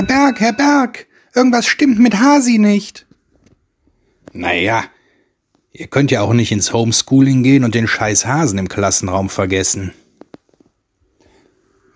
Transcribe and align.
Herr 0.00 0.06
Berg, 0.06 0.40
Herr 0.40 0.52
Berg, 0.54 1.06
irgendwas 1.34 1.66
stimmt 1.66 1.98
mit 1.98 2.18
Hasi 2.18 2.56
nicht. 2.56 3.04
Naja, 4.32 4.84
ihr 5.72 5.88
könnt 5.88 6.10
ja 6.10 6.22
auch 6.22 6.32
nicht 6.32 6.52
ins 6.52 6.72
Homeschooling 6.72 7.42
gehen 7.42 7.64
und 7.64 7.74
den 7.74 7.86
scheiß 7.86 8.24
Hasen 8.24 8.58
im 8.58 8.70
Klassenraum 8.70 9.28
vergessen. 9.28 9.92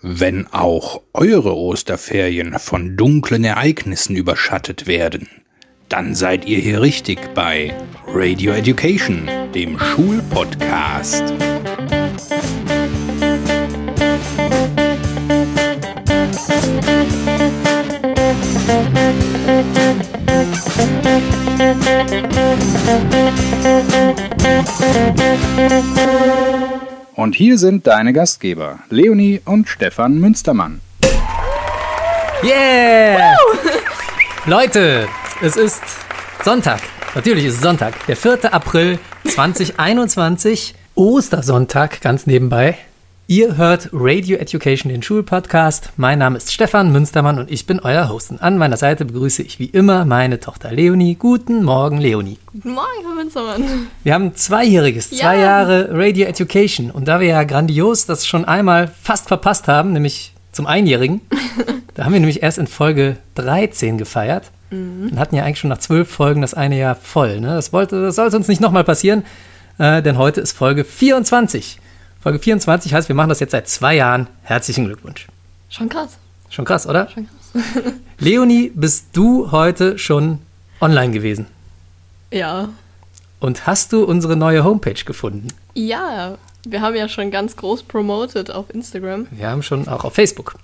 Wenn 0.03 0.45
auch 0.53 1.01
eure 1.13 1.57
Osterferien 1.57 2.59
von 2.59 2.95
dunklen 2.95 3.43
Ereignissen 3.43 4.15
überschattet 4.15 4.85
werden, 4.85 5.27
dann 5.89 6.13
seid 6.13 6.45
ihr 6.45 6.59
hier 6.59 6.81
richtig 6.81 7.33
bei 7.33 7.73
Radio 8.05 8.51
Education, 8.51 9.27
dem 9.55 9.79
Schulpodcast. 9.79 11.23
Und 27.15 27.35
hier 27.35 27.57
sind 27.57 27.87
deine 27.87 28.13
Gastgeber, 28.13 28.79
Leonie 28.89 29.41
und 29.45 29.67
Stefan 29.67 30.19
Münstermann. 30.19 30.81
Yeah! 32.43 33.35
Leute, 34.45 35.07
es 35.41 35.55
ist 35.55 35.81
Sonntag. 36.43 36.81
Natürlich 37.15 37.45
ist 37.45 37.55
es 37.55 37.61
Sonntag, 37.61 38.05
der 38.05 38.15
4. 38.15 38.53
April 38.53 38.99
2021, 39.27 40.75
Ostersonntag 40.93 42.01
ganz 42.01 42.27
nebenbei. 42.27 42.77
Ihr 43.27 43.57
hört 43.57 43.89
Radio 43.91 44.37
Education, 44.37 44.91
den 44.91 45.01
Schulpodcast. 45.01 45.89
Mein 45.97 46.19
Name 46.19 46.37
ist 46.37 46.53
Stefan 46.53 46.91
Münstermann 46.91 47.39
und 47.39 47.49
ich 47.49 47.65
bin 47.65 47.79
euer 47.79 48.07
Host. 48.07 48.29
Und 48.29 48.39
an 48.39 48.59
meiner 48.59 48.77
Seite 48.77 49.03
begrüße 49.03 49.41
ich 49.41 49.57
wie 49.57 49.65
immer 49.65 50.05
meine 50.05 50.39
Tochter 50.39 50.71
Leonie. 50.71 51.15
Guten 51.15 51.63
Morgen, 51.63 51.97
Leonie. 51.97 52.37
Guten 52.53 52.73
Morgen, 52.73 53.03
Herr 53.03 53.15
Münstermann. 53.15 53.63
Wir 54.03 54.13
haben 54.13 54.35
zweijähriges, 54.35 55.09
zwei 55.09 55.37
Ja. 55.37 55.41
Jahre 55.41 55.89
Radio 55.91 56.27
Education. 56.27 56.91
Und 56.91 57.07
da 57.07 57.19
wir 57.19 57.27
ja 57.27 57.43
grandios 57.45 58.05
das 58.05 58.27
schon 58.27 58.45
einmal 58.45 58.91
fast 59.01 59.27
verpasst 59.27 59.67
haben, 59.67 59.93
nämlich 59.93 60.33
zum 60.51 60.67
Einjährigen, 60.67 61.21
da 61.95 62.05
haben 62.05 62.13
wir 62.13 62.19
nämlich 62.19 62.43
erst 62.43 62.59
in 62.59 62.67
Folge 62.67 63.17
13 63.35 63.97
gefeiert. 63.97 64.51
Und 64.69 65.17
hatten 65.17 65.35
ja 65.35 65.43
eigentlich 65.45 65.59
schon 65.59 65.69
nach 65.69 65.77
zwölf 65.79 66.09
Folgen 66.11 66.41
das 66.41 66.53
eine 66.53 66.77
Jahr 66.77 66.95
voll. 66.95 67.39
Ne? 67.39 67.47
Das, 67.55 67.73
wollte, 67.73 68.03
das 68.03 68.17
sollte 68.17 68.35
uns 68.37 68.47
nicht 68.47 68.61
nochmal 68.61 68.83
passieren, 68.83 69.23
äh, 69.79 70.01
denn 70.03 70.17
heute 70.17 70.41
ist 70.41 70.51
Folge 70.51 70.83
24. 70.83 71.79
Folge 72.25 72.39
24 72.39 72.91
heißt, 72.91 73.07
wir 73.07 73.15
machen 73.15 73.29
das 73.29 73.39
jetzt 73.39 73.51
seit 73.51 73.69
zwei 73.69 73.97
Jahren. 73.97 74.25
Herzlichen 74.41 74.85
Glückwunsch. 74.85 75.27
Schon 75.69 75.89
krass. 75.89 76.17
Schon 76.49 76.65
krass, 76.65 76.87
oder? 76.87 77.07
Schon 77.07 77.27
krass. 77.27 77.63
Leonie, 78.17 78.71
bist 78.73 79.09
du 79.13 79.51
heute 79.51 79.99
schon 79.99 80.39
online 80.81 81.13
gewesen? 81.13 81.45
Ja. 82.31 82.69
Und 83.39 83.67
hast 83.67 83.93
du 83.93 84.05
unsere 84.05 84.35
neue 84.35 84.63
Homepage 84.63 85.03
gefunden? 85.05 85.49
Ja, 85.75 86.39
wir 86.67 86.81
haben 86.81 86.95
ja 86.95 87.07
schon 87.09 87.29
ganz 87.29 87.57
groß 87.57 87.83
promoted 87.83 88.49
auf 88.49 88.73
Instagram. 88.73 89.27
Wir 89.29 89.47
haben 89.47 89.61
schon 89.61 89.87
auch 89.87 90.03
auf 90.03 90.15
Facebook. 90.15 90.55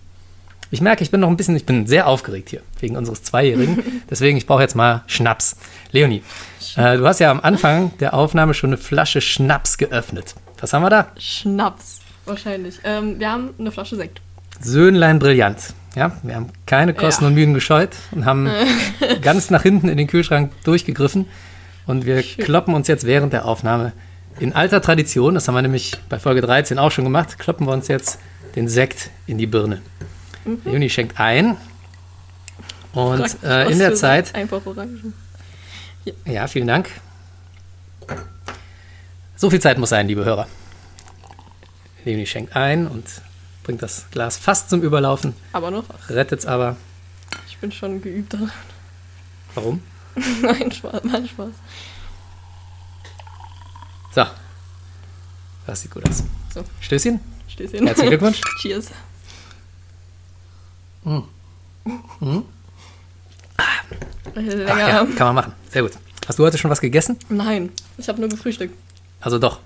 Ich 0.74 0.80
merke, 0.80 1.04
ich 1.04 1.12
bin 1.12 1.20
noch 1.20 1.28
ein 1.28 1.36
bisschen, 1.36 1.54
ich 1.54 1.66
bin 1.66 1.86
sehr 1.86 2.08
aufgeregt 2.08 2.50
hier 2.50 2.60
wegen 2.80 2.96
unseres 2.96 3.22
Zweijährigen. 3.22 4.02
Deswegen, 4.10 4.36
ich 4.36 4.44
brauche 4.44 4.60
jetzt 4.62 4.74
mal 4.74 5.04
Schnaps. 5.06 5.56
Leonie, 5.92 6.24
äh, 6.76 6.96
du 6.96 7.06
hast 7.06 7.20
ja 7.20 7.30
am 7.30 7.38
Anfang 7.38 7.96
der 8.00 8.12
Aufnahme 8.12 8.54
schon 8.54 8.70
eine 8.70 8.76
Flasche 8.76 9.20
Schnaps 9.20 9.78
geöffnet. 9.78 10.34
Was 10.58 10.72
haben 10.72 10.82
wir 10.82 10.90
da? 10.90 11.12
Schnaps, 11.16 12.00
wahrscheinlich. 12.24 12.80
Ähm, 12.82 13.20
wir 13.20 13.30
haben 13.30 13.50
eine 13.56 13.70
Flasche 13.70 13.94
Sekt. 13.94 14.20
Söhnlein 14.60 15.20
brillant. 15.20 15.74
Ja, 15.94 16.10
wir 16.24 16.34
haben 16.34 16.48
keine 16.66 16.92
Kosten 16.92 17.22
Ja. 17.22 17.28
und 17.28 17.34
Mühen 17.34 17.54
gescheut 17.54 17.90
und 18.10 18.24
haben 18.24 18.50
ganz 19.22 19.50
nach 19.50 19.62
hinten 19.62 19.88
in 19.88 19.96
den 19.96 20.08
Kühlschrank 20.08 20.50
durchgegriffen. 20.64 21.26
Und 21.86 22.04
wir 22.04 22.20
kloppen 22.24 22.74
uns 22.74 22.88
jetzt 22.88 23.04
während 23.06 23.32
der 23.32 23.44
Aufnahme 23.44 23.92
in 24.40 24.54
alter 24.54 24.82
Tradition, 24.82 25.34
das 25.34 25.46
haben 25.46 25.54
wir 25.54 25.62
nämlich 25.62 25.92
bei 26.08 26.18
Folge 26.18 26.40
13 26.40 26.80
auch 26.80 26.90
schon 26.90 27.04
gemacht, 27.04 27.38
kloppen 27.38 27.68
wir 27.68 27.72
uns 27.72 27.86
jetzt 27.86 28.18
den 28.56 28.66
Sekt 28.66 29.10
in 29.28 29.38
die 29.38 29.46
Birne. 29.46 29.80
Leonie 30.64 30.90
schenkt 30.90 31.18
ein. 31.18 31.56
Und 32.92 33.42
äh, 33.42 33.70
in 33.70 33.78
der. 33.78 33.94
Zeit, 33.94 34.34
Einfach 34.34 34.64
Orangen. 34.66 35.14
ja, 36.24 36.46
vielen 36.46 36.66
Dank. 36.68 36.88
So 39.36 39.50
viel 39.50 39.60
Zeit 39.60 39.78
muss 39.78 39.90
sein, 39.90 40.06
liebe 40.06 40.24
Hörer. 40.24 40.46
Leonie 42.04 42.26
schenkt 42.26 42.54
ein 42.54 42.86
und 42.86 43.04
bringt 43.64 43.82
das 43.82 44.06
Glas 44.10 44.36
fast 44.36 44.70
zum 44.70 44.82
Überlaufen, 44.82 45.34
Aber 45.52 45.70
noch 45.70 45.84
was. 45.88 46.10
rettet 46.10 46.40
es 46.40 46.46
aber. 46.46 46.76
Ich 47.48 47.56
bin 47.58 47.72
schon 47.72 48.00
geübt 48.02 48.34
daran. 48.34 48.52
Warum? 49.54 49.82
Nein, 50.42 50.70
Spaß, 50.70 51.02
mein 51.04 51.26
Spaß. 51.28 51.48
So. 54.14 54.24
Das 55.66 55.80
sieht 55.80 55.90
gut 55.90 56.06
aus. 56.08 56.22
So. 56.52 56.62
Stößchen. 56.80 57.18
Stößchen. 57.48 57.86
Herzlichen 57.86 58.10
Glückwunsch. 58.10 58.40
Cheers. 58.60 58.90
Ach 63.56 63.82
Länger. 64.34 64.88
ja, 64.88 65.06
kann 65.16 65.26
man 65.28 65.34
machen. 65.34 65.52
Sehr 65.70 65.82
gut. 65.82 65.92
Hast 66.26 66.38
du 66.38 66.44
heute 66.44 66.58
schon 66.58 66.70
was 66.70 66.80
gegessen? 66.80 67.18
Nein, 67.28 67.70
ich 67.98 68.08
habe 68.08 68.20
nur 68.20 68.28
gefrühstückt. 68.28 68.74
Also 69.20 69.38
doch. 69.38 69.60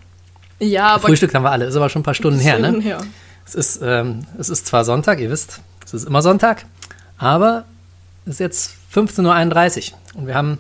Ja, 0.58 0.94
aber 0.94 1.08
Frühstück 1.08 1.32
haben 1.34 1.44
wir 1.44 1.50
alle. 1.50 1.66
Ist 1.66 1.76
aber 1.76 1.88
schon 1.88 2.00
ein 2.00 2.04
paar 2.04 2.14
Stunden 2.14 2.40
her, 2.40 2.58
ne? 2.58 2.80
her. 2.80 3.00
Es 3.46 3.54
ist, 3.54 3.80
ähm, 3.82 4.26
es 4.38 4.48
ist 4.48 4.66
zwar 4.66 4.84
Sonntag, 4.84 5.20
ihr 5.20 5.30
wisst, 5.30 5.60
es 5.84 5.94
ist 5.94 6.04
immer 6.04 6.20
Sonntag, 6.20 6.66
aber 7.16 7.64
es 8.26 8.32
ist 8.32 8.40
jetzt 8.40 8.74
15.31 8.92 9.92
Uhr 9.92 9.98
und 10.20 10.26
wir 10.26 10.34
haben 10.34 10.58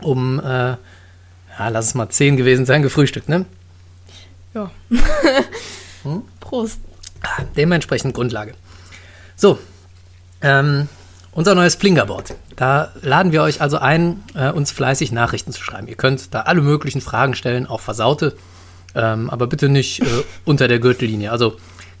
um, 0.00 0.40
äh, 0.40 0.44
ja, 0.44 0.78
lass 1.68 1.86
es 1.86 1.94
mal 1.94 2.08
10 2.08 2.36
gewesen 2.36 2.64
sein, 2.64 2.82
gefrühstückt, 2.82 3.28
ne? 3.28 3.44
Ja. 4.54 4.70
Hm? 6.02 6.22
Prost. 6.40 6.80
Dementsprechend 7.56 8.14
Grundlage. 8.14 8.54
So, 9.36 9.58
ähm, 10.42 10.88
unser 11.32 11.54
neues 11.54 11.74
Flingerboard. 11.74 12.34
Da 12.56 12.92
laden 13.02 13.32
wir 13.32 13.42
euch 13.42 13.60
also 13.60 13.78
ein, 13.78 14.22
äh, 14.34 14.50
uns 14.50 14.70
fleißig 14.70 15.12
Nachrichten 15.12 15.52
zu 15.52 15.62
schreiben. 15.62 15.88
Ihr 15.88 15.96
könnt 15.96 16.34
da 16.34 16.42
alle 16.42 16.60
möglichen 16.60 17.00
Fragen 17.00 17.34
stellen, 17.34 17.66
auch 17.66 17.80
versaute, 17.80 18.36
ähm, 18.94 19.30
aber 19.30 19.46
bitte 19.46 19.68
nicht 19.68 20.00
äh, 20.00 20.06
unter 20.44 20.68
der 20.68 20.78
Gürtellinie. 20.78 21.30
Also 21.30 21.56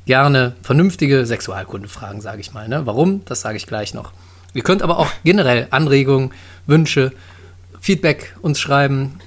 gerne 0.06 0.54
vernünftige 0.62 1.24
Sexualkundefragen, 1.24 2.20
sage 2.20 2.40
ich 2.40 2.52
mal. 2.52 2.68
Ne? 2.68 2.84
Warum? 2.84 3.24
Das 3.24 3.40
sage 3.40 3.56
ich 3.56 3.66
gleich 3.66 3.94
noch. 3.94 4.12
Ihr 4.52 4.62
könnt 4.62 4.82
aber 4.82 4.98
auch 4.98 5.08
generell 5.24 5.68
Anregungen, 5.70 6.32
Wünsche, 6.66 7.12
Feedback 7.80 8.34
uns 8.42 8.58
schreiben. 8.58 9.20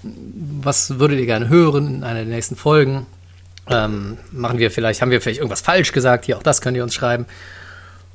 Was 0.62 1.00
würdet 1.00 1.20
ihr 1.20 1.26
gerne 1.26 1.50
hören 1.50 1.96
in 1.96 2.04
einer 2.04 2.20
der 2.20 2.34
nächsten 2.34 2.56
Folgen? 2.56 3.06
Ähm, 3.70 4.18
machen 4.32 4.60
wir 4.60 4.70
vielleicht, 4.70 5.02
haben 5.02 5.12
wir 5.12 5.22
vielleicht 5.22 5.40
irgendwas 5.40 5.62
falsch 5.62 5.94
gesagt? 5.94 6.26
Hier, 6.26 6.38
auch 6.38 6.44
das 6.44 6.62
könnt 6.62 6.76
ihr 6.76 6.84
uns 6.84 6.94
schreiben. 6.94 7.26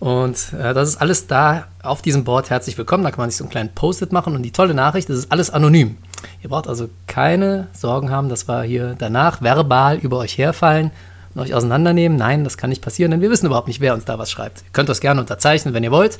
Und 0.00 0.52
äh, 0.52 0.74
das 0.74 0.90
ist 0.90 1.00
alles 1.00 1.26
da 1.26 1.66
auf 1.82 2.02
diesem 2.02 2.24
Board 2.24 2.50
herzlich 2.50 2.78
willkommen. 2.78 3.02
Da 3.02 3.10
kann 3.10 3.20
man 3.20 3.30
sich 3.30 3.38
so 3.38 3.44
einen 3.44 3.50
kleinen 3.50 3.74
Post-it 3.74 4.12
machen. 4.12 4.34
Und 4.36 4.42
die 4.42 4.52
tolle 4.52 4.74
Nachricht, 4.74 5.08
das 5.08 5.18
ist 5.18 5.32
alles 5.32 5.50
anonym. 5.50 5.96
Ihr 6.42 6.50
braucht 6.50 6.68
also 6.68 6.88
keine 7.06 7.68
Sorgen 7.72 8.10
haben, 8.10 8.28
dass 8.28 8.48
wir 8.48 8.62
hier 8.62 8.94
danach 8.96 9.42
verbal 9.42 9.96
über 9.98 10.18
euch 10.18 10.38
herfallen 10.38 10.92
und 11.34 11.42
euch 11.42 11.54
auseinandernehmen. 11.54 12.16
Nein, 12.16 12.44
das 12.44 12.56
kann 12.56 12.70
nicht 12.70 12.82
passieren, 12.82 13.10
denn 13.10 13.20
wir 13.20 13.30
wissen 13.30 13.46
überhaupt 13.46 13.68
nicht, 13.68 13.80
wer 13.80 13.94
uns 13.94 14.04
da 14.04 14.18
was 14.18 14.30
schreibt. 14.30 14.62
Ihr 14.62 14.72
könnt 14.72 14.88
das 14.88 15.00
gerne 15.00 15.20
unterzeichnen, 15.20 15.74
wenn 15.74 15.84
ihr 15.84 15.90
wollt. 15.90 16.18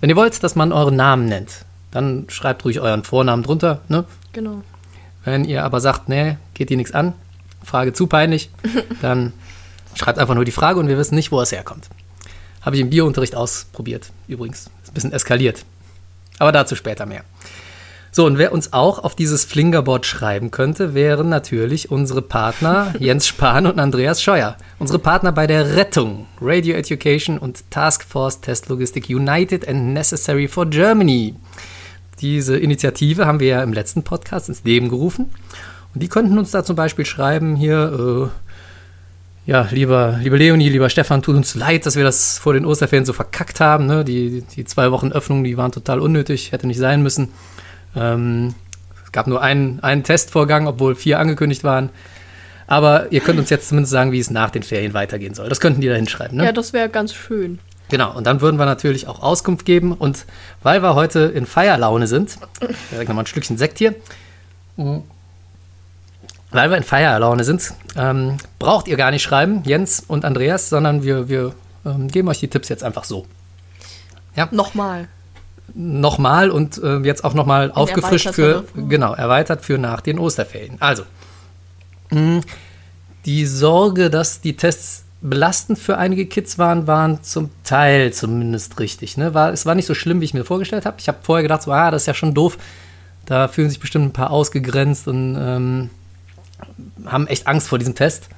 Wenn 0.00 0.10
ihr 0.10 0.16
wollt, 0.16 0.42
dass 0.42 0.56
man 0.56 0.72
euren 0.72 0.96
Namen 0.96 1.26
nennt, 1.26 1.64
dann 1.92 2.26
schreibt 2.28 2.64
ruhig 2.64 2.80
euren 2.80 3.04
Vornamen 3.04 3.42
drunter. 3.42 3.80
Ne? 3.88 4.04
Genau. 4.32 4.62
Wenn 5.24 5.44
ihr 5.44 5.64
aber 5.64 5.80
sagt, 5.80 6.08
nee, 6.08 6.36
geht 6.54 6.70
dir 6.70 6.76
nichts 6.76 6.94
an, 6.94 7.12
Frage 7.62 7.92
zu 7.92 8.06
peinlich, 8.06 8.50
dann 9.02 9.32
schreibt 9.94 10.18
einfach 10.18 10.34
nur 10.34 10.44
die 10.44 10.52
Frage 10.52 10.80
und 10.80 10.88
wir 10.88 10.98
wissen 10.98 11.14
nicht, 11.14 11.30
wo 11.30 11.40
es 11.40 11.52
herkommt. 11.52 11.88
Habe 12.60 12.76
ich 12.76 12.82
im 12.82 12.90
Biounterricht 12.90 13.34
ausprobiert, 13.34 14.10
übrigens. 14.28 14.70
Ist 14.82 14.90
ein 14.90 14.94
bisschen 14.94 15.12
eskaliert. 15.12 15.64
Aber 16.38 16.52
dazu 16.52 16.76
später 16.76 17.06
mehr. 17.06 17.24
So, 18.12 18.26
und 18.26 18.38
wer 18.38 18.52
uns 18.52 18.72
auch 18.72 18.98
auf 18.98 19.14
dieses 19.14 19.44
Flingerboard 19.44 20.04
schreiben 20.04 20.50
könnte, 20.50 20.94
wären 20.94 21.28
natürlich 21.28 21.92
unsere 21.92 22.22
Partner 22.22 22.92
Jens 22.98 23.28
Spahn 23.28 23.66
und 23.66 23.78
Andreas 23.78 24.20
Scheuer. 24.20 24.56
Unsere 24.80 24.98
Partner 24.98 25.30
bei 25.30 25.46
der 25.46 25.76
Rettung, 25.76 26.26
Radio 26.40 26.74
Education 26.74 27.38
und 27.38 27.70
Task 27.70 28.04
Force 28.04 28.40
Test 28.40 28.68
Logistik 28.68 29.08
United 29.08 29.68
and 29.68 29.94
Necessary 29.94 30.48
for 30.48 30.66
Germany. 30.66 31.36
Diese 32.20 32.56
Initiative 32.58 33.26
haben 33.26 33.38
wir 33.38 33.48
ja 33.48 33.62
im 33.62 33.72
letzten 33.72 34.02
Podcast 34.02 34.48
ins 34.48 34.64
Leben 34.64 34.88
gerufen. 34.88 35.30
Und 35.94 36.02
die 36.02 36.08
könnten 36.08 36.36
uns 36.36 36.50
da 36.50 36.64
zum 36.64 36.74
Beispiel 36.74 37.06
schreiben, 37.06 37.54
hier, 37.54 38.28
äh, 38.28 38.49
ja, 39.50 39.66
lieber, 39.72 40.20
liebe 40.22 40.36
Leonie, 40.36 40.68
lieber 40.68 40.88
Stefan, 40.90 41.22
tut 41.22 41.34
uns 41.34 41.56
leid, 41.56 41.84
dass 41.84 41.96
wir 41.96 42.04
das 42.04 42.38
vor 42.38 42.52
den 42.52 42.64
Osterferien 42.64 43.04
so 43.04 43.12
verkackt 43.12 43.58
haben. 43.58 43.86
Ne? 43.86 44.04
Die, 44.04 44.42
die 44.42 44.64
zwei 44.64 44.92
Wochen 44.92 45.10
Öffnung, 45.10 45.42
die 45.42 45.56
waren 45.56 45.72
total 45.72 45.98
unnötig, 45.98 46.52
hätte 46.52 46.68
nicht 46.68 46.78
sein 46.78 47.02
müssen. 47.02 47.30
Ähm, 47.96 48.54
es 49.04 49.10
gab 49.10 49.26
nur 49.26 49.42
einen, 49.42 49.80
einen 49.80 50.04
Testvorgang, 50.04 50.68
obwohl 50.68 50.94
vier 50.94 51.18
angekündigt 51.18 51.64
waren. 51.64 51.90
Aber 52.68 53.10
ihr 53.10 53.18
könnt 53.22 53.40
uns 53.40 53.50
jetzt 53.50 53.68
zumindest 53.68 53.90
sagen, 53.90 54.12
wie 54.12 54.20
es 54.20 54.30
nach 54.30 54.50
den 54.50 54.62
Ferien 54.62 54.94
weitergehen 54.94 55.34
soll. 55.34 55.48
Das 55.48 55.58
könnten 55.58 55.80
die 55.80 55.88
da 55.88 55.96
hinschreiben. 55.96 56.36
Ne? 56.38 56.44
Ja, 56.44 56.52
das 56.52 56.72
wäre 56.72 56.88
ganz 56.88 57.12
schön. 57.12 57.58
Genau, 57.88 58.16
und 58.16 58.28
dann 58.28 58.40
würden 58.42 58.56
wir 58.56 58.66
natürlich 58.66 59.08
auch 59.08 59.20
Auskunft 59.20 59.66
geben. 59.66 59.94
Und 59.94 60.26
weil 60.62 60.80
wir 60.80 60.94
heute 60.94 61.22
in 61.22 61.44
Feierlaune 61.44 62.06
sind, 62.06 62.38
direkt 62.92 63.08
nochmal 63.08 63.24
ein 63.24 63.26
Schlückchen 63.26 63.58
Sekt 63.58 63.78
hier. 63.78 63.96
Weil 66.52 66.70
wir 66.70 66.76
in 66.76 66.82
Feierlaune 66.82 67.44
sind, 67.44 67.72
ähm, 67.96 68.38
braucht 68.58 68.88
ihr 68.88 68.96
gar 68.96 69.10
nicht 69.10 69.22
schreiben, 69.22 69.62
Jens 69.64 70.02
und 70.06 70.24
Andreas, 70.24 70.68
sondern 70.68 71.02
wir, 71.02 71.28
wir 71.28 71.54
ähm, 71.86 72.08
geben 72.08 72.28
euch 72.28 72.40
die 72.40 72.48
Tipps 72.48 72.68
jetzt 72.68 72.82
einfach 72.82 73.04
so. 73.04 73.26
Nochmal. 74.50 75.08
Nochmal 75.74 76.50
und 76.50 76.82
äh, 76.82 76.98
jetzt 76.98 77.24
auch 77.24 77.34
nochmal 77.34 77.70
aufgefrischt 77.72 78.30
für, 78.30 78.64
genau, 78.74 79.14
erweitert 79.14 79.64
für 79.64 79.78
nach 79.78 80.00
den 80.00 80.18
Osterferien. 80.18 80.76
Also, 80.80 81.04
mh, 82.10 82.40
die 83.24 83.46
Sorge, 83.46 84.10
dass 84.10 84.40
die 84.40 84.56
Tests 84.56 85.04
belastend 85.22 85.78
für 85.78 85.98
einige 85.98 86.26
Kids 86.26 86.58
waren, 86.58 86.86
waren 86.86 87.22
zum 87.22 87.50
Teil 87.62 88.12
zumindest 88.12 88.80
richtig. 88.80 89.16
Ne? 89.16 89.34
War, 89.34 89.52
es 89.52 89.66
war 89.66 89.74
nicht 89.74 89.86
so 89.86 89.94
schlimm, 89.94 90.20
wie 90.20 90.24
ich 90.24 90.34
mir 90.34 90.44
vorgestellt 90.44 90.86
habe. 90.86 90.96
Ich 90.98 91.08
habe 91.08 91.18
vorher 91.22 91.42
gedacht, 91.42 91.62
so, 91.62 91.72
ah, 91.72 91.90
das 91.90 92.02
ist 92.02 92.06
ja 92.06 92.14
schon 92.14 92.34
doof. 92.34 92.58
Da 93.26 93.46
fühlen 93.48 93.68
sich 93.68 93.78
bestimmt 93.78 94.06
ein 94.06 94.12
paar 94.12 94.30
ausgegrenzt 94.30 95.06
und 95.06 95.36
ähm, 95.38 95.90
haben 97.06 97.26
echt 97.26 97.46
Angst 97.46 97.68
vor 97.68 97.78
diesem 97.78 97.94
Test. 97.94 98.28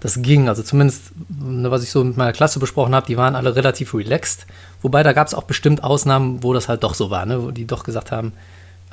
Das 0.00 0.22
ging, 0.22 0.48
also 0.48 0.62
zumindest, 0.62 1.12
ne, 1.28 1.70
was 1.70 1.82
ich 1.82 1.90
so 1.90 2.02
mit 2.02 2.16
meiner 2.16 2.32
Klasse 2.32 2.58
besprochen 2.58 2.94
habe, 2.94 3.06
die 3.06 3.18
waren 3.18 3.36
alle 3.36 3.54
relativ 3.54 3.94
relaxed. 3.94 4.46
Wobei 4.80 5.02
da 5.02 5.12
gab 5.12 5.26
es 5.26 5.34
auch 5.34 5.42
bestimmt 5.42 5.84
Ausnahmen, 5.84 6.42
wo 6.42 6.54
das 6.54 6.68
halt 6.68 6.82
doch 6.82 6.94
so 6.94 7.10
war, 7.10 7.26
ne? 7.26 7.42
wo 7.42 7.50
die 7.50 7.66
doch 7.66 7.84
gesagt 7.84 8.10
haben, 8.10 8.32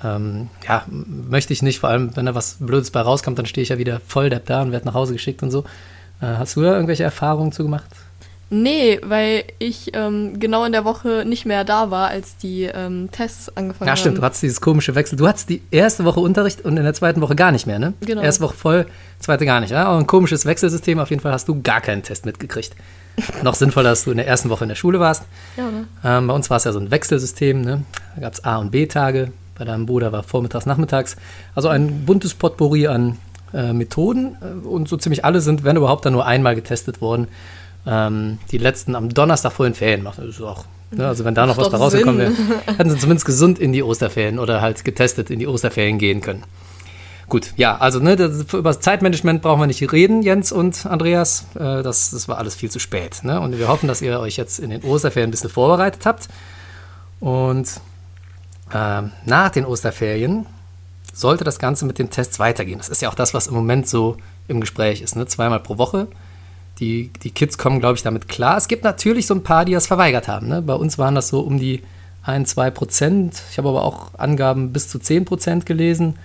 ähm, 0.04 0.50
ja, 0.68 0.84
möchte 0.90 1.54
ich 1.54 1.62
nicht, 1.62 1.80
vor 1.80 1.90
allem 1.90 2.16
wenn 2.16 2.26
da 2.26 2.36
was 2.36 2.58
Blödes 2.60 2.92
bei 2.92 3.02
rauskommt, 3.02 3.40
dann 3.40 3.46
stehe 3.46 3.64
ich 3.64 3.70
ja 3.70 3.78
wieder 3.78 4.02
voll 4.06 4.30
depp 4.30 4.46
da 4.46 4.62
und 4.62 4.72
werde 4.72 4.86
nach 4.86 4.94
Hause 4.94 5.14
geschickt 5.14 5.42
und 5.44 5.52
so. 5.52 5.64
Äh, 6.22 6.26
hast 6.26 6.56
du 6.56 6.62
da 6.62 6.74
irgendwelche 6.74 7.04
Erfahrungen 7.04 7.52
zu 7.52 7.64
gemacht? 7.64 7.90
Nee, 8.50 9.00
weil 9.04 9.44
ich 9.60 9.92
ähm, 9.94 10.40
genau 10.40 10.64
in 10.64 10.72
der 10.72 10.86
Woche 10.86 11.26
nicht 11.28 11.46
mehr 11.46 11.66
da 11.66 11.92
war, 11.92 12.08
als 12.08 12.38
die 12.38 12.64
ähm, 12.64 13.10
Tests 13.12 13.56
angefangen 13.58 13.90
Ja, 13.90 13.96
stimmt, 13.98 14.16
haben. 14.16 14.22
du 14.22 14.26
hattest 14.26 14.44
dieses 14.44 14.62
komische 14.62 14.96
Wechsel. 14.96 15.18
Du 15.18 15.28
hattest 15.28 15.50
die 15.50 15.62
erste 15.70 16.06
Woche 16.06 16.22
Unterricht 16.22 16.62
und 16.64 16.78
in 16.78 16.84
der 16.84 16.94
zweiten 16.94 17.20
Woche 17.20 17.36
gar 17.36 17.52
nicht 17.52 17.68
mehr, 17.68 17.78
ne? 17.78 17.94
Genau. 18.02 18.22
Erste 18.22 18.44
Woche 18.44 18.56
voll, 18.56 18.86
zweite 19.20 19.46
gar 19.46 19.60
nicht. 19.60 19.72
Ja? 19.72 19.86
Aber 19.86 20.00
ein 20.00 20.08
komisches 20.08 20.46
Wechselsystem. 20.46 20.98
Auf 21.00 21.10
jeden 21.10 21.22
Fall 21.22 21.34
hast 21.34 21.48
du 21.50 21.62
gar 21.62 21.82
keinen 21.82 22.04
Test 22.04 22.26
mitgekriegt. 22.26 22.74
Noch 23.44 23.56
sinnvoller, 23.56 23.90
dass 23.90 24.06
du 24.06 24.12
in 24.12 24.18
der 24.18 24.28
ersten 24.28 24.50
Woche 24.50 24.64
in 24.64 24.70
der 24.70 24.76
Schule 24.76 25.00
warst. 25.02 25.24
Ja, 25.58 25.66
ne? 25.70 25.88
Ähm, 26.06 26.28
bei 26.28 26.34
uns 26.34 26.50
war 26.50 26.56
es 26.58 26.64
ja 26.64 26.72
so 26.72 26.80
ein 26.80 26.90
Wechselsystem. 26.90 27.62
Ne? 27.62 27.84
Da 28.16 28.22
gab 28.22 28.34
es 28.34 28.44
A- 28.46 28.58
und 28.58 28.72
B-Tage. 28.72 29.32
Bei 29.58 29.66
deinem 29.66 29.86
Bruder 29.88 30.12
war 30.14 30.24
vormittags, 30.24 30.66
nachmittags. 30.66 31.18
Also 31.54 31.68
ein 31.68 32.06
buntes 32.06 32.34
Potpourri 32.36 32.88
an 32.88 33.18
äh, 33.54 33.74
Methoden. 33.74 34.38
Äh, 34.42 34.68
Und 34.68 34.88
so 34.88 34.96
ziemlich 34.96 35.26
alle 35.26 35.42
sind, 35.42 35.64
wenn 35.66 35.76
überhaupt, 35.76 36.06
dann 36.06 36.14
nur 36.14 36.26
einmal 36.26 36.56
getestet 36.56 37.02
worden. 37.02 37.28
Ähm, 37.88 38.40
die 38.52 38.58
letzten 38.58 38.96
am 38.96 39.10
Donnerstag 39.10 39.54
vor 39.54 39.66
den 39.66 39.74
Ferien 39.74 40.04
machen. 40.04 40.26
Das 40.26 40.36
ist 40.36 40.42
auch, 40.42 40.66
ne? 40.92 41.08
Also 41.08 41.24
wenn 41.24 41.36
da 41.36 41.46
noch 41.46 41.58
was 41.58 41.70
bei 41.70 41.78
rausgekommen 41.78 42.20
wäre, 42.20 42.34
hätten 42.78 42.90
sie 42.90 42.98
zumindest 42.98 43.26
gesund 43.26 43.60
in 43.60 43.72
die 43.72 43.82
Osterferien 43.82 44.40
oder 44.40 44.62
halt 44.62 44.84
getestet 44.84 45.30
in 45.30 45.40
die 45.40 45.48
Osterferien 45.48 45.98
gehen 45.98 46.20
können. 46.20 46.44
Gut, 47.30 47.54
ja, 47.58 47.78
also 47.78 48.00
ne, 48.00 48.16
das, 48.16 48.54
über 48.54 48.70
das 48.70 48.80
Zeitmanagement 48.80 49.42
brauchen 49.42 49.60
wir 49.60 49.68
nicht 49.68 49.92
reden, 49.92 50.22
Jens 50.22 50.52
und 50.52 50.86
Andreas. 50.86 51.46
Äh, 51.56 51.82
das, 51.84 52.12
das 52.12 52.28
war 52.28 52.38
alles 52.38 52.56
viel 52.56 52.72
zu 52.72 52.80
spät. 52.80 53.24
Ne? 53.24 53.40
Und 53.40 53.58
wir 53.58 53.68
hoffen, 53.68 53.88
dass 53.88 54.02
ihr 54.02 54.20
euch 54.20 54.38
jetzt 54.38 54.60
in 54.60 54.70
den 54.70 54.84
Osterferien 54.84 55.30
ein 55.30 55.32
bisschen 55.32 55.50
vorbereitet 55.50 56.06
habt. 56.06 56.30
Und 57.20 57.82
ähm, 58.74 59.12
nach 59.26 59.50
den 59.50 59.66
Osterferien 59.66 60.46
sollte 61.14 61.44
das 61.44 61.60
Ganze 61.60 61.86
mit 61.86 62.00
den 62.00 62.10
Tests 62.10 62.40
weitergehen. 62.40 62.78
Das 62.78 62.90
ist 62.90 63.02
ja 63.02 63.10
auch 63.10 63.16
das, 63.16 63.34
was 63.34 63.48
im 63.48 63.56
Moment 63.56 63.90
so 63.90 64.18
im 64.48 64.62
Gespräch 64.62 65.02
ist. 65.02 65.18
Ne? 65.18 65.26
Zweimal 65.26 65.60
pro 65.60 65.78
Woche. 65.78 66.08
Die, 66.80 67.10
die 67.24 67.32
Kids 67.32 67.58
kommen, 67.58 67.80
glaube 67.80 67.96
ich, 67.96 68.04
damit 68.04 68.28
klar. 68.28 68.58
Es 68.58 68.68
gibt 68.68 68.84
natürlich 68.84 69.26
so 69.26 69.34
ein 69.34 69.44
paar, 69.44 69.66
die 69.66 69.74
das 69.74 69.88
verweigert 69.88 70.28
haben. 70.28 70.48
Ne? 70.48 70.62
Bei 70.62 70.76
uns 70.76 70.98
waren 71.00 71.16
das 71.16 71.30
so 71.30 71.40
um 71.42 71.58
die 71.60 71.82
1, 72.24 72.50
2 72.52 72.70
Prozent. 72.72 73.42
Ich 73.52 73.58
habe 73.58 73.70
aber 73.70 73.84
auch 73.84 74.12
Angaben 74.18 74.74
bis 74.74 74.90
zu 74.90 75.00
10 75.00 75.26
Prozent 75.26 75.66
gelesen. 75.66 76.16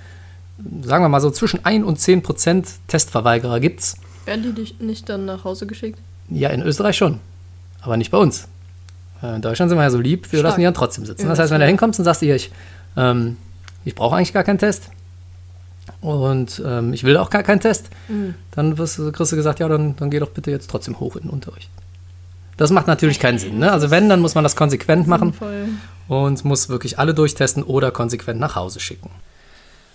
Sagen 0.83 1.03
wir 1.05 1.09
mal 1.09 1.21
so, 1.21 1.31
zwischen 1.31 1.65
1 1.65 1.85
und 1.85 1.99
10 1.99 2.23
Prozent 2.23 2.69
Testverweigerer 2.89 3.61
gibt 3.61 3.81
es. 3.81 3.97
Werden 4.27 4.43
die 4.43 4.53
dich 4.53 4.79
nicht 4.81 5.09
dann 5.09 5.25
nach 5.25 5.45
Hause 5.45 5.67
geschickt? 5.67 5.99
Ja, 6.29 6.51
in 6.51 6.63
Österreich 6.63 6.97
schon. 6.97 7.19
Aber 7.81 7.97
nicht 7.97 8.11
bei 8.11 8.19
uns. 8.19 8.47
Äh, 9.23 9.37
In 9.37 9.43
Deutschland 9.43 9.71
sind 9.71 9.79
wir 9.79 9.83
ja 9.85 9.91
so 9.91 9.99
lieb, 9.99 10.31
wir 10.31 10.39
Stark. 10.39 10.51
lassen 10.51 10.61
die 10.61 10.65
dann 10.65 10.75
trotzdem 10.75 11.07
sitzen. 11.07 11.23
Ja, 11.23 11.29
das 11.31 11.39
heißt, 11.39 11.51
wenn 11.51 11.61
du 11.61 11.65
stark. 11.65 11.69
hinkommst 11.71 11.99
und 11.99 12.05
sagst 12.05 12.23
dir, 12.23 12.37
ich, 12.37 12.51
ähm, 12.97 13.37
ich 13.85 13.95
brauche 13.95 14.17
eigentlich 14.17 14.33
gar 14.33 14.45
keinen 14.45 14.59
Test 14.59 14.91
und 16.03 16.63
ähm, 16.67 16.93
ich 16.93 17.05
will 17.05 17.17
auch 17.17 17.31
gar 17.31 17.43
keinen 17.43 17.61
Test, 17.61 17.87
Mhm. 18.09 18.35
dann 18.51 18.77
wirst 18.77 18.99
du, 18.99 19.11
kriegst 19.13 19.33
du 19.33 19.37
gesagt, 19.37 19.59
ja, 19.61 19.69
dann, 19.69 19.97
dann 19.97 20.11
geh 20.11 20.19
doch 20.19 20.29
bitte 20.31 20.51
jetzt 20.51 20.69
trotzdem 20.69 21.01
hoch 21.01 21.17
in 21.17 21.23
den 21.23 21.31
Unterricht. 21.31 21.71
Das 22.59 22.71
macht 22.71 22.87
natürlich 22.87 23.19
keinen 23.19 23.39
Sinn. 23.39 23.59
Ne? 23.59 23.73
Also 23.73 23.91
wenn, 23.91 24.09
dann 24.11 24.21
muss 24.21 24.35
man 24.35 24.45
das 24.45 24.55
konsequent 24.57 25.07
machen 25.07 25.31
Sinnvoll. 25.31 25.69
und 26.09 26.45
muss 26.45 26.69
wirklich 26.69 26.99
alle 26.99 27.15
durchtesten 27.15 27.63
oder 27.63 27.91
konsequent 27.91 28.39
nach 28.39 28.55
Hause 28.57 28.79
schicken. 28.79 29.09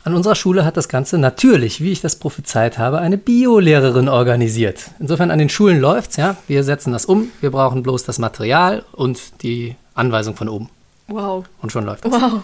An 0.04 0.16
unserer 0.16 0.36
Schule 0.36 0.64
hat 0.66 0.78
das 0.78 0.88
Ganze 0.88 1.18
natürlich, 1.18 1.82
wie 1.82 1.92
ich 1.92 2.00
das 2.02 2.16
prophezeit 2.16 2.78
habe, 2.78 3.00
eine 3.00 3.18
Biolehrerin 3.18 4.08
organisiert. 4.08 4.90
Insofern 5.00 5.32
an 5.32 5.38
den 5.40 5.50
Schulen 5.50 5.80
läuft's, 5.82 6.16
ja. 6.16 6.38
Wir 6.48 6.64
setzen 6.64 6.94
das 6.94 7.06
um. 7.06 7.30
Wir 7.42 7.52
brauchen 7.52 7.84
bloß 7.84 8.04
das 8.06 8.18
Material 8.18 8.84
und 8.94 9.44
die 9.44 9.76
Anweisung 9.96 10.36
von 10.36 10.48
oben. 10.48 10.70
Wow. 11.10 11.46
Und 11.62 11.72
schon 11.74 11.86
läuft 11.86 12.06
es. 12.06 12.12
Wow. 12.12 12.42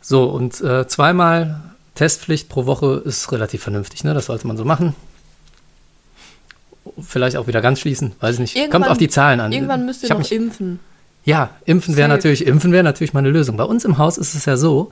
So, 0.00 0.24
und 0.24 0.60
äh, 0.62 0.86
zweimal 0.86 1.60
Testpflicht 1.94 2.48
pro 2.48 2.66
Woche 2.66 3.02
ist 3.04 3.30
relativ 3.32 3.62
vernünftig, 3.62 4.02
ne? 4.04 4.14
Das 4.14 4.26
sollte 4.26 4.46
man 4.46 4.56
so 4.56 4.64
machen. 4.64 4.94
Vielleicht 7.00 7.36
auch 7.36 7.46
wieder 7.46 7.60
ganz 7.60 7.80
schließen, 7.80 8.12
weiß 8.20 8.34
ich 8.34 8.40
nicht. 8.40 8.54
Kommt 8.54 8.66
Irgendwann- 8.72 8.90
auf 8.90 8.98
die 8.98 9.08
Zahlen 9.08 9.40
an. 9.40 9.52
Irgendwann 9.52 9.86
müsst 9.86 10.02
ihr 10.02 10.06
Ich 10.06 10.10
noch 10.10 10.18
mich- 10.18 10.32
impfen. 10.32 10.80
ja, 11.24 11.50
impfen 11.64 11.96
wäre 11.96 12.08
natürlich, 12.08 12.46
impfen 12.46 12.72
wäre 12.72 12.82
natürlich 12.82 13.12
mal 13.12 13.20
eine 13.20 13.30
Lösung. 13.30 13.56
Bei 13.56 13.64
uns 13.64 13.84
im 13.84 13.98
Haus 13.98 14.18
ist 14.18 14.34
es 14.34 14.46
ja 14.46 14.56
so, 14.56 14.90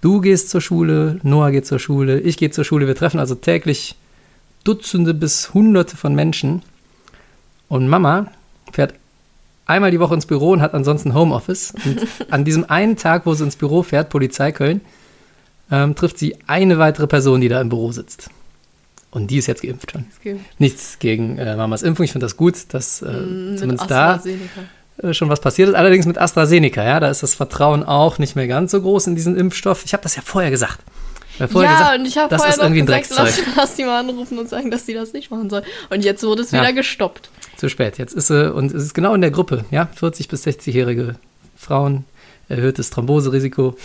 du 0.00 0.20
gehst 0.20 0.48
zur 0.50 0.60
Schule, 0.60 1.20
Noah 1.22 1.50
geht 1.50 1.66
zur 1.66 1.78
Schule, 1.78 2.20
ich 2.20 2.36
gehe 2.38 2.50
zur 2.50 2.64
Schule, 2.64 2.86
wir 2.86 2.94
treffen 2.94 3.20
also 3.20 3.34
täglich 3.34 3.96
Dutzende 4.64 5.14
bis 5.14 5.52
Hunderte 5.54 5.96
von 5.96 6.14
Menschen. 6.14 6.62
Und 7.68 7.88
Mama 7.88 8.26
fährt 8.72 8.94
einmal 9.66 9.90
die 9.90 10.00
Woche 10.00 10.14
ins 10.14 10.26
Büro 10.26 10.50
und 10.52 10.60
hat 10.62 10.74
ansonsten 10.74 11.14
Homeoffice. 11.14 11.72
Und 11.84 12.06
an 12.30 12.44
diesem 12.44 12.68
einen 12.68 12.96
Tag, 12.96 13.24
wo 13.26 13.34
sie 13.34 13.44
ins 13.44 13.56
Büro 13.56 13.82
fährt, 13.82 14.10
Polizei 14.10 14.52
Köln, 14.52 14.80
ähm, 15.70 15.94
trifft 15.94 16.18
sie 16.18 16.36
eine 16.46 16.78
weitere 16.78 17.06
Person, 17.06 17.40
die 17.40 17.48
da 17.48 17.60
im 17.60 17.68
Büro 17.68 17.92
sitzt. 17.92 18.30
Und 19.10 19.28
die 19.30 19.38
ist 19.38 19.46
jetzt 19.46 19.62
geimpft 19.62 19.92
schon. 19.92 20.06
Nichts 20.58 20.98
gegen 21.00 21.36
äh, 21.38 21.56
Mamas 21.56 21.82
Impfung. 21.82 22.04
Ich 22.04 22.12
finde 22.12 22.26
das 22.26 22.36
gut, 22.36 22.54
dass 22.68 23.02
äh, 23.02 23.06
mm, 23.10 23.56
zumindest 23.58 23.90
da 23.90 24.22
äh, 25.02 25.12
schon 25.14 25.28
was 25.28 25.40
passiert 25.40 25.68
ist. 25.68 25.74
Allerdings 25.74 26.06
mit 26.06 26.16
AstraZeneca, 26.18 26.84
ja, 26.84 27.00
da 27.00 27.10
ist 27.10 27.22
das 27.22 27.34
Vertrauen 27.34 27.82
auch 27.82 28.18
nicht 28.18 28.36
mehr 28.36 28.46
ganz 28.46 28.70
so 28.70 28.80
groß 28.80 29.08
in 29.08 29.16
diesen 29.16 29.36
Impfstoff. 29.36 29.84
Ich 29.84 29.92
habe 29.94 30.02
das 30.04 30.14
ja 30.14 30.22
vorher 30.24 30.50
gesagt. 30.50 30.78
Vorher 31.48 31.70
ja, 31.70 31.78
gesagt, 31.78 31.98
und 31.98 32.06
ich 32.06 32.18
habe 32.18 32.28
das 32.28 32.42
vorher 32.42 32.54
ist 32.54 32.62
irgendwie 32.62 32.80
gesagt, 32.84 33.10
lass, 33.16 33.40
lass 33.56 33.74
die 33.74 33.84
mal 33.84 34.00
anrufen 34.00 34.38
und 34.38 34.48
sagen, 34.48 34.70
dass 34.70 34.84
die 34.84 34.94
das 34.94 35.12
nicht 35.12 35.30
machen 35.30 35.48
sollen. 35.48 35.64
Und 35.88 36.04
jetzt 36.04 36.22
wurde 36.22 36.42
es 36.42 36.50
Ja. 36.50 36.60
wieder 36.60 36.72
gestoppt. 36.74 37.30
Zu 37.56 37.68
spät. 37.68 37.98
Jetzt 37.98 38.12
ist 38.14 38.26
sie, 38.28 38.52
und 38.52 38.72
es 38.72 38.84
ist 38.84 38.94
genau 38.94 39.14
in 39.14 39.22
der 39.22 39.30
Gruppe, 39.30 39.64
ja, 39.70 39.88
40- 39.98 40.28
bis 40.28 40.46
60-jährige 40.46 41.16
Frauen, 41.56 42.04
erhöhtes 42.48 42.90
Thromboserisiko. 42.90 43.76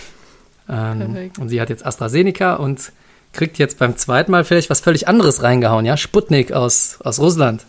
Ähm, 0.67 1.31
und 1.39 1.49
sie 1.49 1.61
hat 1.61 1.69
jetzt 1.69 1.85
AstraZeneca 1.85 2.55
und 2.55 2.91
kriegt 3.33 3.57
jetzt 3.57 3.77
beim 3.79 3.97
zweiten 3.97 4.31
Mal 4.31 4.43
vielleicht 4.45 4.69
was 4.69 4.79
völlig 4.79 5.07
anderes 5.07 5.43
reingehauen, 5.43 5.85
ja? 5.85 5.97
Sputnik 5.97 6.51
aus, 6.51 6.99
aus 7.03 7.19
Russland. 7.19 7.65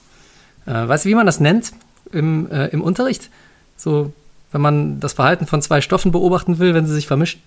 Äh, 0.66 0.88
weißt 0.88 1.04
du, 1.04 1.08
wie 1.08 1.14
man 1.14 1.26
das 1.26 1.40
nennt 1.40 1.72
im, 2.12 2.50
äh, 2.50 2.68
im 2.68 2.82
Unterricht? 2.82 3.30
So, 3.76 4.12
wenn 4.52 4.60
man 4.60 5.00
das 5.00 5.12
Verhalten 5.12 5.46
von 5.46 5.60
zwei 5.60 5.80
Stoffen 5.80 6.12
beobachten 6.12 6.58
will, 6.58 6.74
wenn 6.74 6.86
sie 6.86 6.94
sich 6.94 7.06
vermischen. 7.06 7.42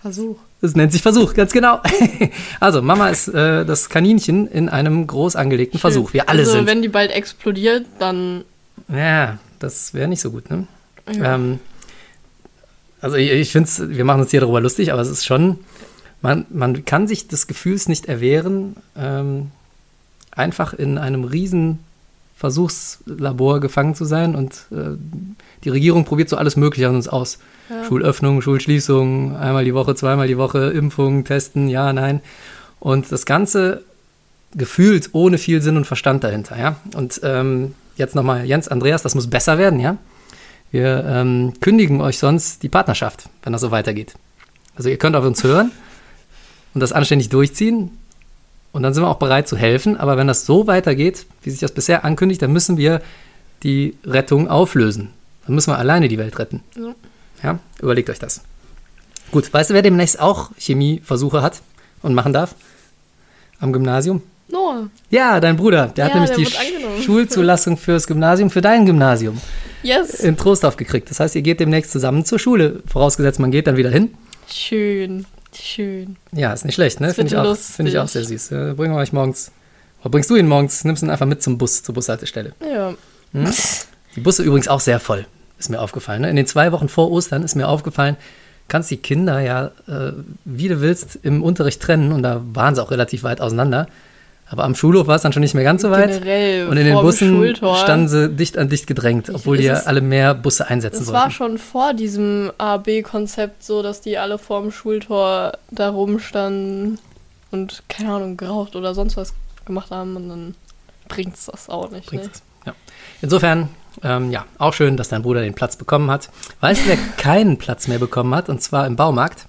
Versuch. 0.00 0.36
Das 0.60 0.76
nennt 0.76 0.92
sich 0.92 1.02
Versuch, 1.02 1.34
ganz 1.34 1.52
genau. 1.52 1.80
also, 2.60 2.82
Mama 2.82 3.08
ist 3.08 3.28
äh, 3.28 3.64
das 3.64 3.88
Kaninchen 3.88 4.46
in 4.46 4.68
einem 4.68 5.06
groß 5.06 5.34
angelegten 5.34 5.80
Versuch. 5.80 6.12
Wir 6.12 6.28
alle 6.28 6.40
also, 6.40 6.52
sind. 6.52 6.66
wenn 6.66 6.82
die 6.82 6.88
bald 6.88 7.10
explodiert, 7.10 7.86
dann. 7.98 8.44
Ja, 8.88 9.38
das 9.58 9.94
wäre 9.94 10.06
nicht 10.06 10.20
so 10.20 10.30
gut, 10.30 10.50
ne? 10.50 10.68
Ja. 11.12 11.34
Ähm, 11.34 11.58
also 13.00 13.16
ich, 13.16 13.30
ich 13.30 13.52
finde 13.52 13.68
es, 13.68 13.88
wir 13.88 14.04
machen 14.04 14.20
uns 14.20 14.30
hier 14.30 14.40
darüber 14.40 14.60
lustig, 14.60 14.92
aber 14.92 15.02
es 15.02 15.08
ist 15.08 15.24
schon, 15.24 15.58
man, 16.22 16.46
man 16.50 16.84
kann 16.84 17.06
sich 17.06 17.28
des 17.28 17.46
Gefühls 17.46 17.88
nicht 17.88 18.06
erwehren, 18.06 18.76
ähm, 18.96 19.50
einfach 20.32 20.72
in 20.74 20.98
einem 20.98 21.24
riesen 21.24 21.80
Versuchslabor 22.36 23.60
gefangen 23.60 23.94
zu 23.94 24.04
sein 24.04 24.36
und 24.36 24.52
äh, 24.70 24.96
die 25.64 25.70
Regierung 25.70 26.04
probiert 26.04 26.28
so 26.28 26.36
alles 26.36 26.56
Mögliche 26.56 26.88
an 26.88 26.94
uns 26.94 27.08
aus. 27.08 27.38
Ja. 27.68 27.84
Schulöffnung, 27.84 28.40
Schulschließung, 28.42 29.36
einmal 29.36 29.64
die 29.64 29.74
Woche, 29.74 29.94
zweimal 29.94 30.28
die 30.28 30.38
Woche, 30.38 30.70
Impfung, 30.70 31.24
Testen, 31.24 31.68
ja, 31.68 31.92
nein. 31.92 32.20
Und 32.78 33.10
das 33.10 33.26
Ganze 33.26 33.82
gefühlt 34.54 35.10
ohne 35.12 35.36
viel 35.36 35.60
Sinn 35.60 35.76
und 35.76 35.84
Verstand 35.84 36.24
dahinter, 36.24 36.56
ja. 36.58 36.76
Und 36.94 37.20
ähm, 37.24 37.74
jetzt 37.96 38.14
nochmal, 38.14 38.44
Jens, 38.44 38.68
Andreas, 38.68 39.02
das 39.02 39.14
muss 39.14 39.28
besser 39.28 39.58
werden, 39.58 39.80
ja. 39.80 39.98
Wir 40.70 41.04
ähm, 41.06 41.54
kündigen 41.60 42.00
euch 42.00 42.18
sonst 42.18 42.62
die 42.62 42.68
Partnerschaft, 42.68 43.28
wenn 43.42 43.52
das 43.52 43.62
so 43.62 43.70
weitergeht. 43.70 44.14
Also 44.76 44.88
ihr 44.90 44.98
könnt 44.98 45.16
auf 45.16 45.24
uns 45.24 45.42
hören 45.42 45.72
und 46.74 46.80
das 46.80 46.92
anständig 46.92 47.28
durchziehen. 47.30 47.90
Und 48.72 48.82
dann 48.82 48.92
sind 48.94 49.02
wir 49.02 49.08
auch 49.08 49.18
bereit 49.18 49.48
zu 49.48 49.56
helfen. 49.56 49.96
Aber 49.96 50.16
wenn 50.16 50.26
das 50.26 50.44
so 50.46 50.66
weitergeht, 50.66 51.26
wie 51.42 51.50
sich 51.50 51.60
das 51.60 51.72
bisher 51.72 52.04
ankündigt, 52.04 52.42
dann 52.42 52.52
müssen 52.52 52.76
wir 52.76 53.00
die 53.62 53.96
Rettung 54.04 54.48
auflösen. 54.48 55.10
Dann 55.46 55.54
müssen 55.54 55.72
wir 55.72 55.78
alleine 55.78 56.08
die 56.08 56.18
Welt 56.18 56.38
retten. 56.38 56.62
Ja. 56.76 56.94
Ja, 57.42 57.58
überlegt 57.80 58.10
euch 58.10 58.18
das. 58.18 58.42
Gut, 59.30 59.52
weißt 59.52 59.70
du, 59.70 59.74
wer 59.74 59.82
demnächst 59.82 60.20
auch 60.20 60.50
Chemieversuche 60.58 61.40
hat 61.42 61.62
und 62.02 62.14
machen 62.14 62.32
darf? 62.32 62.54
Am 63.60 63.72
Gymnasium? 63.72 64.22
Noah. 64.48 64.88
Ja, 65.10 65.40
dein 65.40 65.56
Bruder. 65.56 65.88
Der 65.88 66.06
hat 66.06 66.14
Ja, 66.14 66.20
nämlich 66.20 66.50
der 66.50 66.62
die. 66.98 67.02
Schulzulassung 67.02 67.76
fürs 67.76 68.06
Gymnasium, 68.06 68.50
für 68.50 68.60
dein 68.60 68.86
Gymnasium 68.86 69.40
Yes. 69.82 70.20
in 70.20 70.36
Trostorf 70.36 70.76
gekriegt. 70.76 71.10
Das 71.10 71.20
heißt, 71.20 71.34
ihr 71.36 71.42
geht 71.42 71.60
demnächst 71.60 71.92
zusammen 71.92 72.24
zur 72.24 72.38
Schule. 72.38 72.82
Vorausgesetzt, 72.86 73.38
man 73.38 73.50
geht 73.50 73.66
dann 73.66 73.76
wieder 73.76 73.90
hin. 73.90 74.14
Schön. 74.50 75.26
Schön. 75.54 76.16
Ja, 76.32 76.52
ist 76.52 76.64
nicht 76.64 76.74
schlecht, 76.74 77.00
ne? 77.00 77.14
Finde 77.14 77.32
ich, 77.32 77.36
auch- 77.38 77.56
find 77.56 77.88
ich 77.88 77.98
auch 77.98 78.08
sehr 78.08 78.24
süß. 78.24 78.52
Äh, 78.52 78.74
bringen 78.76 78.94
wir 78.94 78.98
euch 79.00 79.12
morgens. 79.12 79.50
Oder 80.00 80.10
bringst 80.10 80.30
du 80.30 80.36
ihn 80.36 80.46
morgens? 80.46 80.84
Nimmst 80.84 81.02
ihn 81.02 81.10
einfach 81.10 81.26
mit 81.26 81.42
zum 81.42 81.58
Bus, 81.58 81.82
zur 81.82 81.94
Bushaltestelle. 81.94 82.52
Ja. 82.62 82.94
Die 84.14 84.20
Busse 84.20 84.42
übrigens 84.42 84.68
auch 84.68 84.80
sehr 84.80 85.00
voll, 85.00 85.26
ist 85.58 85.70
mir 85.70 85.80
aufgefallen. 85.80 86.22
Ne? 86.22 86.30
In 86.30 86.36
den 86.36 86.46
zwei 86.46 86.72
Wochen 86.72 86.88
vor 86.88 87.10
Ostern 87.10 87.42
ist 87.42 87.54
mir 87.56 87.68
aufgefallen, 87.68 88.16
kannst 88.68 88.90
die 88.90 88.96
Kinder 88.98 89.40
ja, 89.40 89.70
äh, 89.88 90.12
wie 90.44 90.68
du 90.68 90.80
willst, 90.80 91.18
im 91.22 91.42
Unterricht 91.42 91.80
trennen. 91.80 92.12
Und 92.12 92.22
da 92.22 92.42
waren 92.52 92.74
sie 92.74 92.82
auch 92.82 92.90
relativ 92.90 93.22
weit 93.22 93.40
auseinander. 93.40 93.88
Aber 94.50 94.64
am 94.64 94.74
Schulhof 94.74 95.06
war 95.06 95.16
es 95.16 95.22
dann 95.22 95.32
schon 95.32 95.42
nicht 95.42 95.54
mehr 95.54 95.64
ganz 95.64 95.82
so 95.82 95.90
weit. 95.90 96.08
Generell 96.08 96.68
Und 96.68 96.78
in 96.78 96.86
den 96.86 96.94
Bussen 96.94 97.36
Schultor. 97.36 97.76
standen 97.76 98.08
sie 98.08 98.30
dicht 98.30 98.56
an 98.56 98.68
dicht 98.68 98.86
gedrängt, 98.86 99.30
obwohl 99.32 99.58
die 99.58 99.66
es 99.66 99.80
ja 99.80 99.86
alle 99.86 100.00
mehr 100.00 100.34
Busse 100.34 100.68
einsetzen 100.68 101.02
Es 101.02 101.12
war 101.12 101.30
schon 101.30 101.58
vor 101.58 101.92
diesem 101.92 102.50
AB-Konzept 102.56 103.62
so, 103.62 103.82
dass 103.82 104.00
die 104.00 104.16
alle 104.16 104.38
vorm 104.38 104.72
Schultor 104.72 105.52
da 105.70 105.90
rumstanden 105.90 106.98
und, 107.50 107.82
keine 107.88 108.12
Ahnung, 108.12 108.36
geraucht 108.38 108.74
oder 108.74 108.94
sonst 108.94 109.16
was 109.18 109.34
gemacht 109.66 109.90
haben 109.90 110.16
und 110.16 110.28
dann 110.30 110.54
bringt's 111.08 111.46
das 111.46 111.68
auch 111.68 111.90
nicht. 111.90 112.06
Bringt's 112.06 112.26
ne? 112.26 112.32
es. 112.32 112.42
Ja. 112.66 112.74
Insofern, 113.20 113.68
ähm, 114.02 114.30
ja, 114.30 114.46
auch 114.58 114.72
schön, 114.72 114.96
dass 114.96 115.10
dein 115.10 115.22
Bruder 115.22 115.42
den 115.42 115.54
Platz 115.54 115.76
bekommen 115.76 116.10
hat. 116.10 116.30
Weißt 116.60 116.84
du, 116.84 116.88
wer 116.88 116.96
keinen 117.18 117.58
Platz 117.58 117.86
mehr 117.86 117.98
bekommen 117.98 118.34
hat? 118.34 118.48
Und 118.48 118.62
zwar 118.62 118.86
im 118.86 118.96
Baumarkt. 118.96 119.46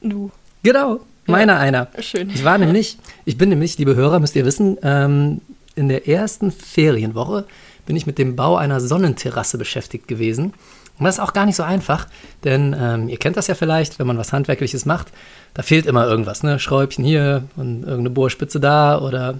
Du. 0.00 0.30
Genau, 0.62 1.00
meiner 1.28 1.58
einer. 1.58 1.88
Schön. 2.00 2.30
Ich 2.30 2.44
war 2.44 2.58
nämlich, 2.58 2.98
ich 3.24 3.38
bin 3.38 3.48
nämlich, 3.48 3.78
liebe 3.78 3.94
Hörer, 3.94 4.18
müsst 4.20 4.36
ihr 4.36 4.44
wissen, 4.44 4.78
ähm, 4.82 5.40
in 5.74 5.88
der 5.88 6.08
ersten 6.08 6.50
Ferienwoche 6.50 7.44
bin 7.86 7.96
ich 7.96 8.06
mit 8.06 8.18
dem 8.18 8.36
Bau 8.36 8.56
einer 8.56 8.80
Sonnenterrasse 8.80 9.58
beschäftigt 9.58 10.08
gewesen. 10.08 10.52
Und 10.98 11.04
das 11.04 11.16
ist 11.16 11.20
auch 11.20 11.32
gar 11.32 11.46
nicht 11.46 11.56
so 11.56 11.62
einfach, 11.62 12.08
denn 12.44 12.74
ähm, 12.78 13.08
ihr 13.08 13.18
kennt 13.18 13.36
das 13.36 13.46
ja 13.46 13.54
vielleicht, 13.54 13.98
wenn 13.98 14.06
man 14.06 14.18
was 14.18 14.32
Handwerkliches 14.32 14.84
macht, 14.84 15.08
da 15.54 15.62
fehlt 15.62 15.86
immer 15.86 16.06
irgendwas, 16.06 16.42
ne? 16.42 16.58
Schräubchen 16.58 17.04
hier 17.04 17.44
und 17.56 17.82
irgendeine 17.82 18.10
Bohrspitze 18.10 18.58
da 18.58 19.00
oder 19.00 19.36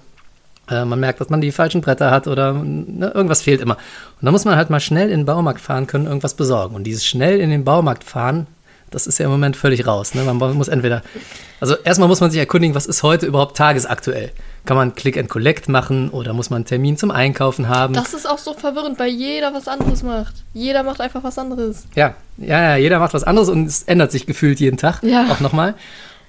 äh, 0.71 0.85
man 0.85 1.00
merkt, 1.00 1.21
dass 1.21 1.30
man 1.30 1.40
die 1.40 1.52
falschen 1.52 1.80
Bretter 1.80 2.11
hat 2.11 2.28
oder 2.28 2.52
ne, 2.52 3.11
irgendwas 3.14 3.42
fehlt 3.42 3.61
immer. 3.61 3.75
Und 3.75 4.26
da 4.26 4.30
muss 4.30 4.45
man 4.45 4.57
halt 4.57 4.71
mal 4.71 4.80
schnell 4.80 5.11
in 5.11 5.21
den 5.21 5.26
Baumarkt 5.26 5.61
fahren 5.61 5.87
können, 5.87 6.07
irgendwas 6.07 6.35
besorgen. 6.35 6.76
Und 6.76 6.85
dieses 6.85 7.04
schnell 7.04 7.40
in 7.40 7.50
den 7.50 7.64
Baumarkt 7.64 8.04
fahren, 8.04 8.47
das 8.90 9.07
ist 9.07 9.18
ja 9.18 9.26
im 9.26 9.30
Moment 9.30 9.57
völlig 9.57 9.87
raus. 9.87 10.14
Ne? 10.14 10.25
Man 10.25 10.38
muss 10.57 10.68
entweder, 10.68 11.02
also 11.61 11.76
erstmal 11.76 12.09
muss 12.09 12.21
man 12.21 12.30
sich 12.30 12.38
erkundigen, 12.38 12.75
was 12.75 12.87
ist 12.87 13.02
heute 13.02 13.26
überhaupt 13.26 13.57
tagesaktuell? 13.57 14.30
Kann 14.64 14.76
man 14.76 14.95
Click 14.95 15.16
and 15.16 15.28
Collect 15.28 15.68
machen 15.68 16.11
oder 16.11 16.33
muss 16.33 16.50
man 16.50 16.59
einen 16.59 16.64
Termin 16.66 16.97
zum 16.97 17.11
Einkaufen 17.11 17.68
haben? 17.68 17.95
Das 17.95 18.12
ist 18.14 18.28
auch 18.28 18.38
so 18.38 18.54
verwirrend, 18.54 18.99
weil 18.99 19.11
jeder 19.11 19.54
was 19.54 19.68
anderes 19.68 20.02
macht. 20.02 20.35
Jeder 20.52 20.83
macht 20.83 21.00
einfach 21.00 21.25
was 21.25 21.38
anderes. 21.38 21.87
Ja, 21.95 22.14
ja, 22.37 22.62
ja, 22.62 22.76
jeder 22.76 22.99
macht 22.99 23.14
was 23.14 23.25
anderes 23.25 23.49
und 23.49 23.66
es 23.66 23.83
ändert 23.85 24.12
sich 24.12 24.26
gefühlt 24.26 24.61
jeden 24.61 24.76
Tag. 24.76 25.02
Ja. 25.02 25.26
Auch 25.30 25.40
nochmal. 25.40 25.75